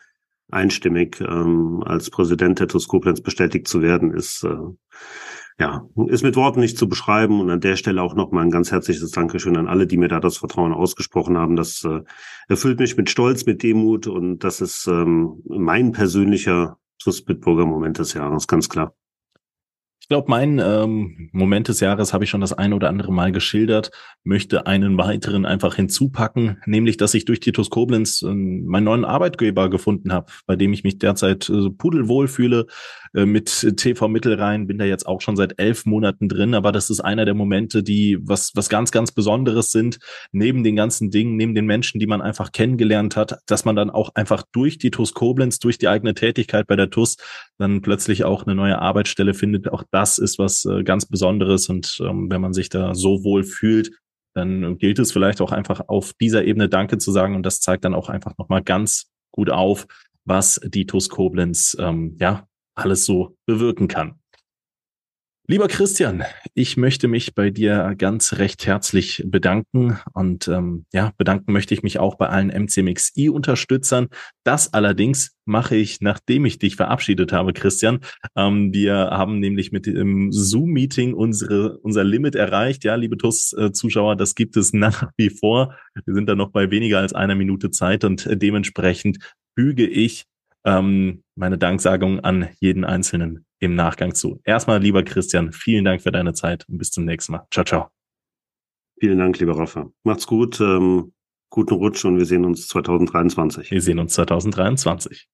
einstimmig 0.52 1.22
ähm, 1.22 1.84
als 1.86 2.10
Präsident 2.10 2.60
der 2.60 2.68
TUS 2.68 2.88
Koblenz 2.88 3.22
bestätigt 3.22 3.68
zu 3.68 3.82
werden, 3.82 4.12
ist 4.12 4.44
äh, 4.44 4.58
ja, 5.60 5.88
ist 6.08 6.24
mit 6.24 6.36
Worten 6.36 6.60
nicht 6.60 6.78
zu 6.78 6.90
beschreiben. 6.90 7.40
Und 7.40 7.50
an 7.50 7.62
der 7.62 7.76
Stelle 7.76 8.02
auch 8.02 8.16
nochmal 8.16 8.44
ein 8.44 8.52
ganz 8.52 8.72
herzliches 8.72 9.12
Dankeschön 9.12 9.58
an 9.58 9.68
alle, 9.68 9.88
die 9.88 9.98
mir 9.98 10.10
da 10.10 10.20
das 10.20 10.38
Vertrauen 10.38 10.74
ausgesprochen 10.74 11.38
haben. 11.38 11.56
Das 11.56 11.84
äh, 11.84 12.02
erfüllt 12.48 12.80
mich 12.80 12.98
mit 12.98 13.10
Stolz, 13.10 13.46
mit 13.46 13.64
Demut 13.64 14.08
und 14.08 14.40
das 14.40 14.62
ist 14.62 14.88
ähm, 14.88 15.42
mein 15.48 15.92
persönlicher 15.92 16.78
TUS 17.00 17.24
Bitburger 17.24 17.66
Moment 17.66 18.00
des 18.00 18.14
Jahres, 18.14 18.48
ganz 18.48 18.70
klar. 18.70 18.96
Ich 20.06 20.10
glaube, 20.10 20.30
mein 20.30 20.62
ähm, 20.64 21.30
Moment 21.32 21.68
des 21.68 21.80
Jahres 21.80 22.14
habe 22.14 22.26
ich 22.26 22.30
schon 22.30 22.42
das 22.42 22.54
ein 22.54 22.74
oder 22.74 22.90
andere 22.90 23.12
Mal 23.12 23.32
geschildert, 23.32 23.90
möchte 24.24 24.68
einen 24.68 25.00
weiteren 25.00 25.48
einfach 25.48 25.74
hinzupacken, 25.74 26.62
nämlich, 26.68 26.98
dass 26.98 27.16
ich 27.16 27.26
durch 27.26 27.40
Titus 27.40 27.72
Koblenz 27.72 28.22
äh, 28.22 28.28
meinen 28.32 28.84
neuen 28.84 29.04
Arbeitgeber 29.04 29.68
gefunden 29.68 30.14
habe, 30.14 30.32
bei 30.46 30.56
dem 30.56 30.74
ich 30.74 30.84
mich 30.84 31.00
derzeit 31.00 31.50
äh, 31.50 31.72
pudelwohl 31.72 32.28
fühle, 32.28 32.68
äh, 33.16 33.26
mit 33.26 33.76
TV 33.78 34.08
Mittelrhein, 34.10 34.68
bin 34.68 34.78
da 34.78 34.86
jetzt 34.86 35.08
auch 35.08 35.22
schon 35.22 35.38
seit 35.38 35.58
elf 35.58 35.86
Monaten 35.86 36.28
drin, 36.28 36.54
aber 36.54 36.72
das 36.72 36.90
ist 36.90 37.00
einer 37.00 37.24
der 37.24 37.34
Momente, 37.34 37.82
die 37.82 38.18
was, 38.22 38.52
was 38.56 38.68
ganz, 38.68 38.92
ganz 38.92 39.12
Besonderes 39.12 39.72
sind, 39.72 40.00
neben 40.34 40.64
den 40.64 40.76
ganzen 40.76 41.12
Dingen, 41.12 41.38
neben 41.38 41.56
den 41.56 41.66
Menschen, 41.66 42.00
die 42.00 42.08
man 42.08 42.22
einfach 42.22 42.52
kennengelernt 42.52 43.16
hat, 43.16 43.40
dass 43.46 43.64
man 43.64 43.76
dann 43.76 43.90
auch 43.90 44.14
einfach 44.16 44.44
durch 44.52 44.78
die 44.78 44.92
TUS 44.92 45.14
Koblenz, 45.14 45.60
durch 45.60 45.78
die 45.78 45.88
eigene 45.88 46.14
Tätigkeit 46.14 46.68
bei 46.68 46.76
der 46.76 46.90
TUS 46.90 47.16
dann 47.58 47.82
plötzlich 47.82 48.26
auch 48.26 48.46
eine 48.46 48.56
neue 48.56 48.80
Arbeitsstelle 48.80 49.34
findet. 49.34 49.72
Auch 49.72 49.84
das 49.92 50.18
ist 50.18 50.38
was 50.38 50.66
äh, 50.66 50.84
ganz 50.84 51.06
Besonderes 51.06 51.70
und 51.70 51.98
ähm, 52.04 52.30
wenn 52.30 52.42
man 52.42 52.54
sich 52.54 52.70
da 52.70 52.96
so 52.96 53.24
wohl 53.24 53.44
fühlt, 53.44 53.92
dann 54.34 54.78
gilt 54.78 55.00
es 55.00 55.14
vielleicht 55.14 55.40
auch 55.40 55.54
einfach 55.54 55.88
auf 55.88 56.12
dieser 56.20 56.44
Ebene 56.44 56.68
Danke 56.68 56.98
zu 56.98 57.14
sagen 57.14 57.36
und 57.36 57.46
das 57.46 57.62
zeigt 57.62 57.86
dann 57.86 57.94
auch 57.94 58.10
einfach 58.10 58.38
nochmal 58.38 58.62
ganz 58.62 59.10
gut 59.32 59.50
auf, 59.50 59.88
was 60.26 60.60
die 60.66 60.86
TUS 60.86 61.08
Koblenz 61.08 61.78
ähm, 61.80 62.18
ja 62.20 62.46
alles 62.76 63.06
so 63.06 63.36
bewirken 63.46 63.88
kann. 63.88 64.20
Lieber 65.48 65.68
Christian, 65.68 66.24
ich 66.56 66.76
möchte 66.76 67.08
mich 67.08 67.36
bei 67.36 67.52
dir 67.52 67.94
ganz 68.00 68.34
recht 68.34 68.66
herzlich 68.66 69.24
bedanken 69.28 70.00
und 70.14 70.48
ähm, 70.48 70.88
ja, 70.92 71.14
bedanken 71.20 71.54
möchte 71.54 71.76
ich 71.76 71.84
mich 71.84 72.00
auch 72.00 72.16
bei 72.16 72.30
allen 72.30 72.50
MCMXI-Unterstützern. 72.50 74.08
Das 74.44 74.74
allerdings 74.74 75.36
mache 75.46 75.76
ich, 75.76 76.02
nachdem 76.02 76.46
ich 76.46 76.58
dich 76.58 76.76
verabschiedet 76.76 77.32
habe, 77.32 77.54
Christian. 77.54 78.00
Ähm, 78.36 78.74
wir 78.74 78.96
haben 78.96 79.40
nämlich 79.40 79.72
mit 79.72 79.86
dem 79.86 80.32
Zoom-Meeting 80.32 81.14
unsere 81.14 81.78
unser 81.78 82.04
Limit 82.04 82.34
erreicht. 82.34 82.84
Ja, 82.84 82.96
liebe 82.96 83.16
TUS-Zuschauer, 83.16 84.16
das 84.16 84.34
gibt 84.34 84.58
es 84.58 84.74
nach 84.74 85.12
wie 85.16 85.30
vor. 85.30 85.76
Wir 86.06 86.16
sind 86.16 86.28
da 86.28 86.34
noch 86.34 86.50
bei 86.50 86.72
weniger 86.72 86.98
als 86.98 87.14
einer 87.14 87.36
Minute 87.36 87.70
Zeit 87.70 88.04
und 88.04 88.28
dementsprechend 88.32 89.20
füge 89.56 89.86
ich 89.86 90.26
ähm, 90.66 91.24
meine 91.36 91.58
Danksagung 91.58 92.20
an 92.20 92.50
jeden 92.60 92.84
Einzelnen 92.84 93.46
im 93.60 93.76
Nachgang 93.76 94.14
zu. 94.14 94.42
Erstmal, 94.44 94.82
lieber 94.82 95.04
Christian, 95.04 95.54
vielen 95.54 95.86
Dank 95.86 96.02
für 96.02 96.12
deine 96.12 96.34
Zeit 96.34 96.68
und 96.68 96.78
bis 96.78 96.92
zum 96.92 97.06
nächsten 97.06 97.34
Mal. 97.34 97.48
Ciao, 97.52 97.64
ciao. 97.64 97.88
Vielen 99.00 99.20
Dank, 99.20 99.40
lieber 99.40 99.58
Rafa. 99.58 99.90
Macht's 100.04 100.28
gut, 100.28 100.60
ähm, 100.60 101.14
guten 101.50 101.76
Rutsch 101.76 102.06
und 102.06 102.18
wir 102.18 102.26
sehen 102.26 102.46
uns 102.46 102.68
2023. 102.68 103.72
Wir 103.72 103.82
sehen 103.82 104.00
uns 104.00 104.14
2023. 104.14 105.28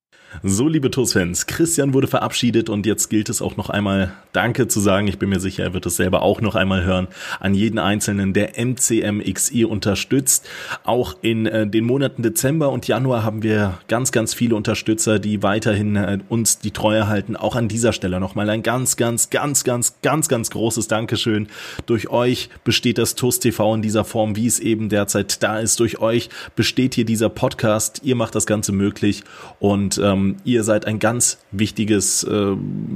So, 0.43 0.69
liebe 0.69 0.89
TUS-Fans, 0.89 1.45
Christian 1.45 1.93
wurde 1.93 2.07
verabschiedet 2.07 2.69
und 2.69 2.85
jetzt 2.85 3.09
gilt 3.09 3.27
es 3.27 3.41
auch 3.41 3.57
noch 3.57 3.69
einmal 3.69 4.13
Danke 4.31 4.69
zu 4.69 4.79
sagen. 4.79 5.07
Ich 5.09 5.19
bin 5.19 5.27
mir 5.27 5.41
sicher, 5.41 5.63
er 5.63 5.73
wird 5.73 5.85
es 5.85 5.97
selber 5.97 6.21
auch 6.21 6.39
noch 6.39 6.55
einmal 6.55 6.85
hören. 6.85 7.09
An 7.41 7.53
jeden 7.53 7.77
Einzelnen, 7.77 8.31
der 8.31 8.53
MCMXI 8.57 9.65
unterstützt. 9.65 10.47
Auch 10.85 11.17
in 11.21 11.47
äh, 11.47 11.67
den 11.67 11.83
Monaten 11.83 12.23
Dezember 12.23 12.71
und 12.71 12.87
Januar 12.87 13.23
haben 13.23 13.43
wir 13.43 13.79
ganz, 13.89 14.13
ganz 14.13 14.33
viele 14.33 14.55
Unterstützer, 14.55 15.19
die 15.19 15.43
weiterhin 15.43 15.97
äh, 15.97 16.19
uns 16.29 16.59
die 16.59 16.71
Treue 16.71 17.09
halten. 17.09 17.35
Auch 17.35 17.57
an 17.57 17.67
dieser 17.67 17.91
Stelle 17.91 18.21
nochmal 18.21 18.49
ein 18.49 18.63
ganz, 18.63 18.95
ganz, 18.95 19.31
ganz, 19.31 19.65
ganz, 19.65 19.97
ganz, 20.01 20.29
ganz 20.29 20.49
großes 20.49 20.87
Dankeschön. 20.87 21.49
Durch 21.87 22.09
euch 22.09 22.49
besteht 22.63 22.99
das 22.99 23.15
TUS 23.15 23.39
TV 23.39 23.75
in 23.75 23.81
dieser 23.81 24.05
Form, 24.05 24.37
wie 24.37 24.47
es 24.47 24.59
eben 24.59 24.87
derzeit 24.87 25.43
da 25.43 25.59
ist. 25.59 25.81
Durch 25.81 25.99
euch 25.99 26.29
besteht 26.55 26.95
hier 26.95 27.05
dieser 27.05 27.27
Podcast. 27.27 27.99
Ihr 28.05 28.15
macht 28.15 28.33
das 28.33 28.45
Ganze 28.45 28.71
möglich 28.71 29.25
und 29.59 29.99
ähm, 30.01 30.20
ähm, 30.21 30.37
ihr 30.43 30.63
seid 30.63 30.85
ein 30.85 30.99
ganz 30.99 31.39
wichtiges 31.51 32.23
äh, 32.23 32.55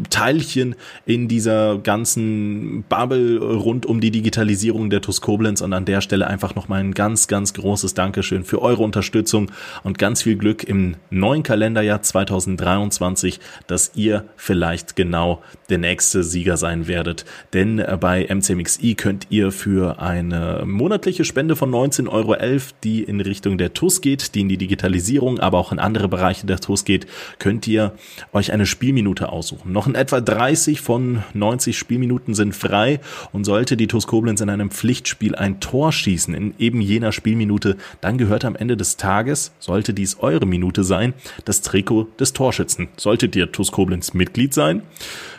Teilchen 0.10 0.76
in 1.06 1.28
dieser 1.28 1.78
ganzen 1.78 2.84
Bubble 2.88 3.40
rund 3.40 3.86
um 3.86 4.02
die 4.02 4.12
Digitalisierung 4.12 4.90
der 4.90 5.02
TUS 5.02 5.22
Koblenz 5.22 5.62
und 5.62 5.74
an 5.74 5.86
der 5.86 6.02
Stelle 6.02 6.28
einfach 6.28 6.56
nochmal 6.56 6.80
ein 6.80 6.94
ganz, 6.94 7.28
ganz 7.28 7.54
großes 7.54 7.94
Dankeschön 7.94 8.44
für 8.44 8.62
eure 8.62 8.84
Unterstützung 8.84 9.52
und 9.84 9.98
ganz 9.98 10.22
viel 10.22 10.36
Glück 10.36 10.64
im 10.64 10.96
neuen 11.10 11.44
Kalenderjahr 11.44 12.02
2023, 12.02 13.40
dass 13.68 13.92
ihr 13.96 14.26
vielleicht 14.36 14.96
genau 14.96 15.42
der 15.70 15.78
nächste 15.78 16.24
Sieger 16.24 16.58
sein 16.58 16.88
werdet. 16.88 17.26
Denn 17.54 17.80
äh, 17.80 17.98
bei 18.00 18.28
MCMXI 18.28 18.96
könnt 18.96 19.28
ihr 19.30 19.52
für 19.52 20.00
eine 20.00 20.64
monatliche 20.66 21.26
Spende 21.26 21.56
von 21.56 21.72
19,11 21.72 22.10
Euro, 22.10 22.36
die 22.84 23.04
in 23.04 23.22
Richtung 23.22 23.58
der 23.58 23.74
TUS 23.74 24.02
geht, 24.02 24.36
die 24.36 24.42
in 24.42 24.50
die 24.50 24.58
Digitalisierung, 24.58 25.40
aber 25.40 25.58
auch 25.58 25.72
in 25.72 25.80
andere 25.80 26.08
Bereiche 26.08 26.46
der 26.46 26.60
TUS 26.60 26.86
geht, 26.86 27.08
könnt 27.40 27.68
ihr 27.68 27.94
euch 28.34 28.52
eine 28.52 28.66
Spielminute 28.66 29.30
aussuchen. 29.30 29.72
Noch 29.72 29.88
in 29.88 29.96
etwa 29.96 30.22
30 30.22 30.82
von 30.82 31.24
90 31.34 31.78
Spielminuten 31.78 32.34
sind 32.34 32.56
frei 32.56 33.00
und 33.32 33.44
sollte 33.44 33.78
die 33.78 33.88
TuS 33.88 34.08
Koblenz 34.08 34.42
in 34.42 34.50
einem 34.50 34.72
Pflichtspiel 34.72 35.36
ein 35.36 35.60
Tor 35.60 35.92
schießen 35.92 36.34
in 36.34 36.54
eben 36.60 36.82
jener 36.82 37.12
Spielminute, 37.12 37.78
dann 38.02 38.18
gehört 38.18 38.46
am 38.46 38.56
Ende 38.56 38.78
des 38.78 38.98
Tages, 38.98 39.54
sollte 39.60 39.94
dies 39.94 40.18
eure 40.20 40.46
Minute 40.46 40.84
sein, 40.84 41.14
das 41.46 41.62
Trikot 41.62 42.08
des 42.20 42.34
Torschützen. 42.34 42.90
Solltet 42.98 43.36
ihr 43.36 43.52
TuS 43.52 43.72
Koblenz 43.72 44.14
Mitglied 44.14 44.54
sein, 44.54 44.84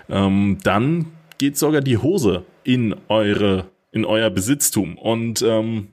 ähm, 0.08 0.58
dann 0.62 1.06
geht 1.38 1.56
sogar 1.56 1.80
die 1.80 1.98
Hose 1.98 2.44
in 2.64 2.94
eure 3.08 3.66
in 3.92 4.04
euer 4.04 4.28
Besitztum 4.28 4.98
und 4.98 5.40
ähm, 5.40 5.88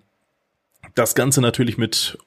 das 0.94 1.16
Ganze 1.16 1.42
natürlich 1.42 1.78
mit 1.78 2.18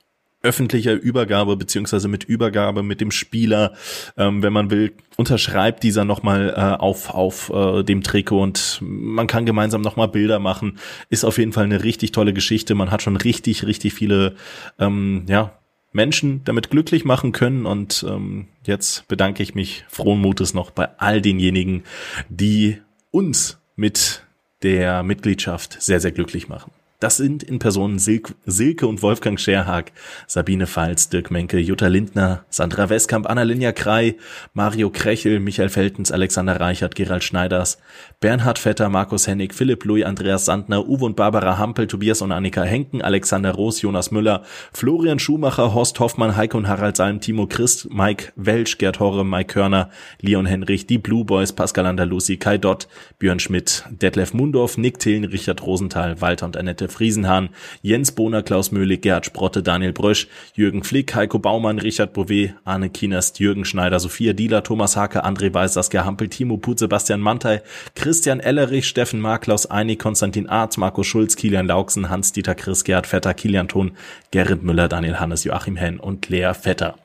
öffentlicher 0.47 0.95
Übergabe 0.95 1.57
beziehungsweise 1.57 2.07
mit 2.07 2.25
Übergabe 2.25 2.85
mit 2.85 3.01
dem 3.01 3.11
Spieler, 3.11 3.73
ähm, 4.17 4.43
wenn 4.43 4.53
man 4.53 4.71
will, 4.71 4.93
unterschreibt 5.17 5.83
dieser 5.83 6.05
nochmal 6.05 6.55
äh, 6.57 6.81
auf, 6.81 7.11
auf 7.11 7.51
äh, 7.51 7.83
dem 7.83 8.03
Trikot 8.03 8.41
und 8.41 8.79
man 8.81 9.27
kann 9.27 9.45
gemeinsam 9.45 9.81
nochmal 9.83 10.09
Bilder 10.09 10.39
machen. 10.39 10.79
Ist 11.11 11.25
auf 11.25 11.39
jeden 11.39 11.53
Fall 11.53 11.65
eine 11.65 11.83
richtig 11.83 12.13
tolle 12.13 12.33
Geschichte. 12.33 12.77
Man 12.77 12.93
hat 12.93 13.03
schon 13.03 13.17
richtig, 13.17 13.67
richtig 13.67 13.93
viele 13.93 14.37
ähm, 14.79 15.25
ja, 15.29 15.59
Menschen 15.93 16.43
damit 16.45 16.71
glücklich 16.71 17.05
machen 17.05 17.33
können 17.33 17.67
und 17.67 18.07
ähm, 18.09 18.47
jetzt 18.65 19.09
bedanke 19.09 19.43
ich 19.43 19.57
mich 19.57 19.85
frohen 19.89 20.21
Mutes 20.21 20.55
noch 20.55 20.71
bei 20.71 20.89
all 20.99 21.21
denjenigen, 21.21 21.83
die 22.29 22.79
uns 23.11 23.59
mit 23.75 24.23
der 24.63 25.03
Mitgliedschaft 25.03 25.83
sehr, 25.83 26.01
sehr 26.01 26.13
glücklich 26.13 26.49
machen. 26.49 26.71
Das 26.99 27.19
sind 27.19 27.43
in 27.43 27.59
Personen 27.59 27.99
Silke 27.99 28.87
und 28.87 29.03
Wolfgang 29.03 29.39
Scherhag, 29.39 29.93
Sabine 30.27 30.67
Pfalz, 30.67 31.11
Dirk 31.11 31.31
Menke, 31.31 31.59
Jutta 31.59 31.89
Lindner, 31.89 32.47
Sandra 32.49 32.89
Westkamp, 32.89 33.29
Annalinja 33.29 33.73
Krei, 33.73 34.17
Mario 34.55 34.89
Krechel, 34.89 35.39
Michael 35.39 35.69
Feltens, 35.69 36.11
Alexander 36.11 36.59
Reichert, 36.59 36.95
Gerald 36.95 37.23
Schneiders, 37.23 37.77
Bernhard 38.21 38.59
Vetter, 38.59 38.89
Markus 38.89 39.27
Hennig, 39.27 39.55
Philipp 39.55 39.85
Louis, 39.85 40.05
Andreas 40.05 40.47
Sandner, 40.47 40.89
Uwe 40.89 41.05
und 41.05 41.17
Barbara 41.17 41.59
Hampel, 41.59 41.87
Tobias 41.87 42.23
und 42.23 42.33
Annika 42.33 42.63
Henken, 42.63 43.03
Alexander 43.03 43.53
Roos, 43.53 43.83
Jonas 43.83 44.11
Müller, 44.11 44.43
Florian 44.73 45.19
Schumacher, 45.19 45.75
Horst 45.75 46.01
Hoffmann, 46.01 46.35
Heike 46.35 46.57
und 46.57 46.67
Harald 46.67 46.97
Salm, 46.97 47.21
Timo 47.21 47.47
Christ, 47.47 47.91
Mike 47.91 48.33
Welsch, 48.37 48.79
Gerd 48.79 49.01
Horre, 49.01 49.23
Mike 49.23 49.53
Körner, 49.53 49.91
Leon 50.23 50.47
Henrich, 50.47 50.87
die 50.87 50.97
Blue 50.97 51.27
Boys, 51.27 51.53
Pascal 51.53 51.85
Andalusi, 51.85 52.39
Kai 52.39 52.57
Dott, 52.57 52.89
Björn 53.19 53.39
Schmidt, 53.39 53.85
Detlef 53.91 54.33
Mundorf, 54.33 54.79
Nick 54.79 54.99
Thelen, 54.99 55.25
Richard 55.25 55.61
Rosenthal, 55.67 56.23
Walter 56.23 56.47
und 56.47 56.57
Annette 56.57 56.86
Friesenhahn, 56.89 57.51
Jens 57.83 58.13
Bohner, 58.13 58.43
Klaus 58.43 58.73
Möhlig, 58.73 59.03
Gerhard 59.03 59.27
Sprotte, 59.27 59.63
Daniel 59.63 59.93
Brösch, 59.93 60.29
Jürgen 60.55 60.85
Flick, 60.85 61.15
Heiko 61.15 61.39
Baumann, 61.39 61.79
Richard 61.79 62.13
Bouvet, 62.13 62.55
Arne 62.65 62.91
Kienast, 62.91 63.39
Jürgen 63.39 63.65
Schneider, 63.65 64.01
Sophia 64.01 64.33
Dieler, 64.33 64.63
Thomas 64.63 64.97
Hake, 64.97 65.25
André 65.25 65.53
Weiß, 65.53 65.75
Saskia 65.75 66.05
Hampel, 66.05 66.29
Timo 66.29 66.57
Put, 66.57 66.79
Sebastian 66.79 67.21
Mantei, 67.21 67.63
Christian 67.95 68.41
Ellerich, 68.41 68.87
Steffen 68.87 69.21
Marklaus, 69.21 69.71
Eini, 69.71 69.97
Konstantin 69.97 70.49
Arz, 70.49 70.77
Marco 70.77 71.03
Schulz, 71.03 71.37
Kilian 71.37 71.67
Lauksen, 71.67 72.09
Hans-Dieter 72.09 72.55
Chris, 72.55 72.85
Gerhard 72.85 73.07
Vetter, 73.07 73.35
Kilian 73.35 73.69
Thun, 73.69 73.93
Gerrit 74.31 74.63
Müller, 74.63 74.89
Daniel 74.89 75.19
Hannes, 75.19 75.45
Joachim 75.45 75.77
Henn 75.77 75.99
und 75.99 76.29
Lea 76.29 76.53
Vetter. 76.55 76.97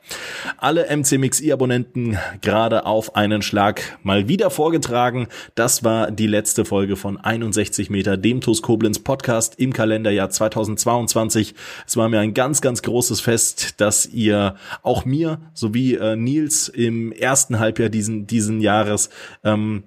Alle 0.58 0.86
MCMXI-Abonnenten 0.94 2.18
gerade 2.40 2.86
auf 2.86 3.16
einen 3.16 3.42
Schlag 3.42 3.98
mal 4.02 4.28
wieder 4.28 4.50
vorgetragen. 4.50 5.28
Das 5.54 5.84
war 5.84 6.10
die 6.10 6.26
letzte 6.26 6.64
Folge 6.64 6.96
von 6.96 7.16
61 7.16 7.90
Meter, 7.90 8.16
dem 8.16 8.40
TuS 8.40 8.62
Koblenz 8.62 8.98
Podcast 8.98 9.58
im 9.58 9.71
Kalenderjahr 9.72 10.30
2022. 10.30 11.54
Es 11.86 11.96
war 11.96 12.08
mir 12.08 12.20
ein 12.20 12.34
ganz, 12.34 12.60
ganz 12.60 12.82
großes 12.82 13.20
Fest, 13.20 13.80
dass 13.80 14.06
ihr 14.06 14.56
auch 14.82 15.04
mir 15.04 15.40
sowie 15.54 15.94
äh, 15.94 16.16
Nils 16.16 16.68
im 16.68 17.12
ersten 17.12 17.58
Halbjahr 17.58 17.88
diesen, 17.88 18.26
diesen 18.26 18.60
Jahres 18.60 19.10
ähm, 19.44 19.84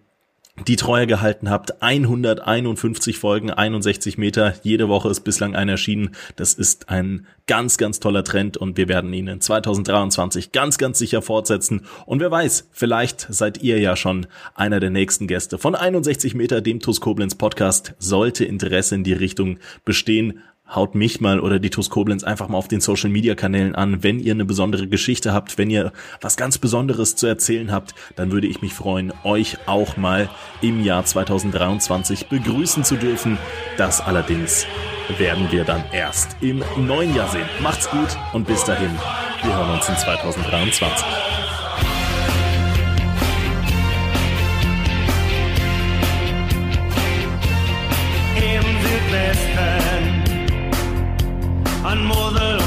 die 0.67 0.77
Treue 0.77 1.05
gehalten 1.05 1.49
habt. 1.49 1.81
151 1.81 3.19
Folgen, 3.19 3.51
61 3.51 4.17
Meter. 4.17 4.53
Jede 4.63 4.87
Woche 4.87 5.09
ist 5.09 5.21
bislang 5.21 5.55
ein 5.55 5.69
erschienen. 5.69 6.15
Das 6.35 6.53
ist 6.53 6.89
ein 6.89 7.27
ganz, 7.47 7.77
ganz 7.77 7.99
toller 7.99 8.23
Trend 8.23 8.57
und 8.57 8.77
wir 8.77 8.87
werden 8.87 9.13
ihn 9.13 9.27
in 9.27 9.41
2023 9.41 10.51
ganz, 10.51 10.77
ganz 10.77 10.97
sicher 10.97 11.21
fortsetzen. 11.21 11.81
Und 12.05 12.21
wer 12.21 12.31
weiß, 12.31 12.69
vielleicht 12.71 13.27
seid 13.29 13.61
ihr 13.61 13.79
ja 13.79 13.95
schon 13.95 14.27
einer 14.55 14.79
der 14.79 14.89
nächsten 14.89 15.27
Gäste 15.27 15.57
von 15.57 15.75
61 15.75 16.35
Meter, 16.35 16.61
dem 16.61 16.79
TUS 16.79 17.01
Koblenz 17.01 17.35
Podcast. 17.35 17.93
Sollte 17.99 18.45
Interesse 18.45 18.95
in 18.95 19.03
die 19.03 19.13
Richtung 19.13 19.59
bestehen, 19.83 20.39
haut 20.73 20.95
mich 20.95 21.21
mal 21.21 21.39
oder 21.39 21.59
die 21.59 21.69
TuS 21.69 21.89
Koblenz 21.89 22.23
einfach 22.23 22.47
mal 22.47 22.57
auf 22.57 22.67
den 22.67 22.81
Social 22.81 23.09
Media 23.09 23.35
Kanälen 23.35 23.75
an. 23.75 24.03
Wenn 24.03 24.19
ihr 24.19 24.33
eine 24.33 24.45
besondere 24.45 24.87
Geschichte 24.87 25.33
habt, 25.33 25.57
wenn 25.57 25.69
ihr 25.69 25.91
was 26.21 26.37
ganz 26.37 26.57
Besonderes 26.57 27.15
zu 27.15 27.27
erzählen 27.27 27.71
habt, 27.71 27.93
dann 28.15 28.31
würde 28.31 28.47
ich 28.47 28.61
mich 28.61 28.73
freuen, 28.73 29.13
euch 29.23 29.57
auch 29.67 29.97
mal 29.97 30.29
im 30.61 30.83
Jahr 30.83 31.05
2023 31.05 32.27
begrüßen 32.27 32.83
zu 32.83 32.95
dürfen. 32.95 33.37
Das 33.77 34.01
allerdings 34.01 34.65
werden 35.17 35.51
wir 35.51 35.63
dann 35.65 35.83
erst 35.91 36.35
im 36.41 36.63
neuen 36.77 37.13
Jahr 37.15 37.29
sehen. 37.29 37.47
Macht's 37.61 37.89
gut 37.89 38.17
und 38.33 38.47
bis 38.47 38.63
dahin. 38.63 38.91
Wir 39.43 39.55
hören 39.55 39.75
uns 39.75 39.87
in 39.87 39.95
2023. 39.95 41.44
more 52.03 52.31
than 52.31 52.64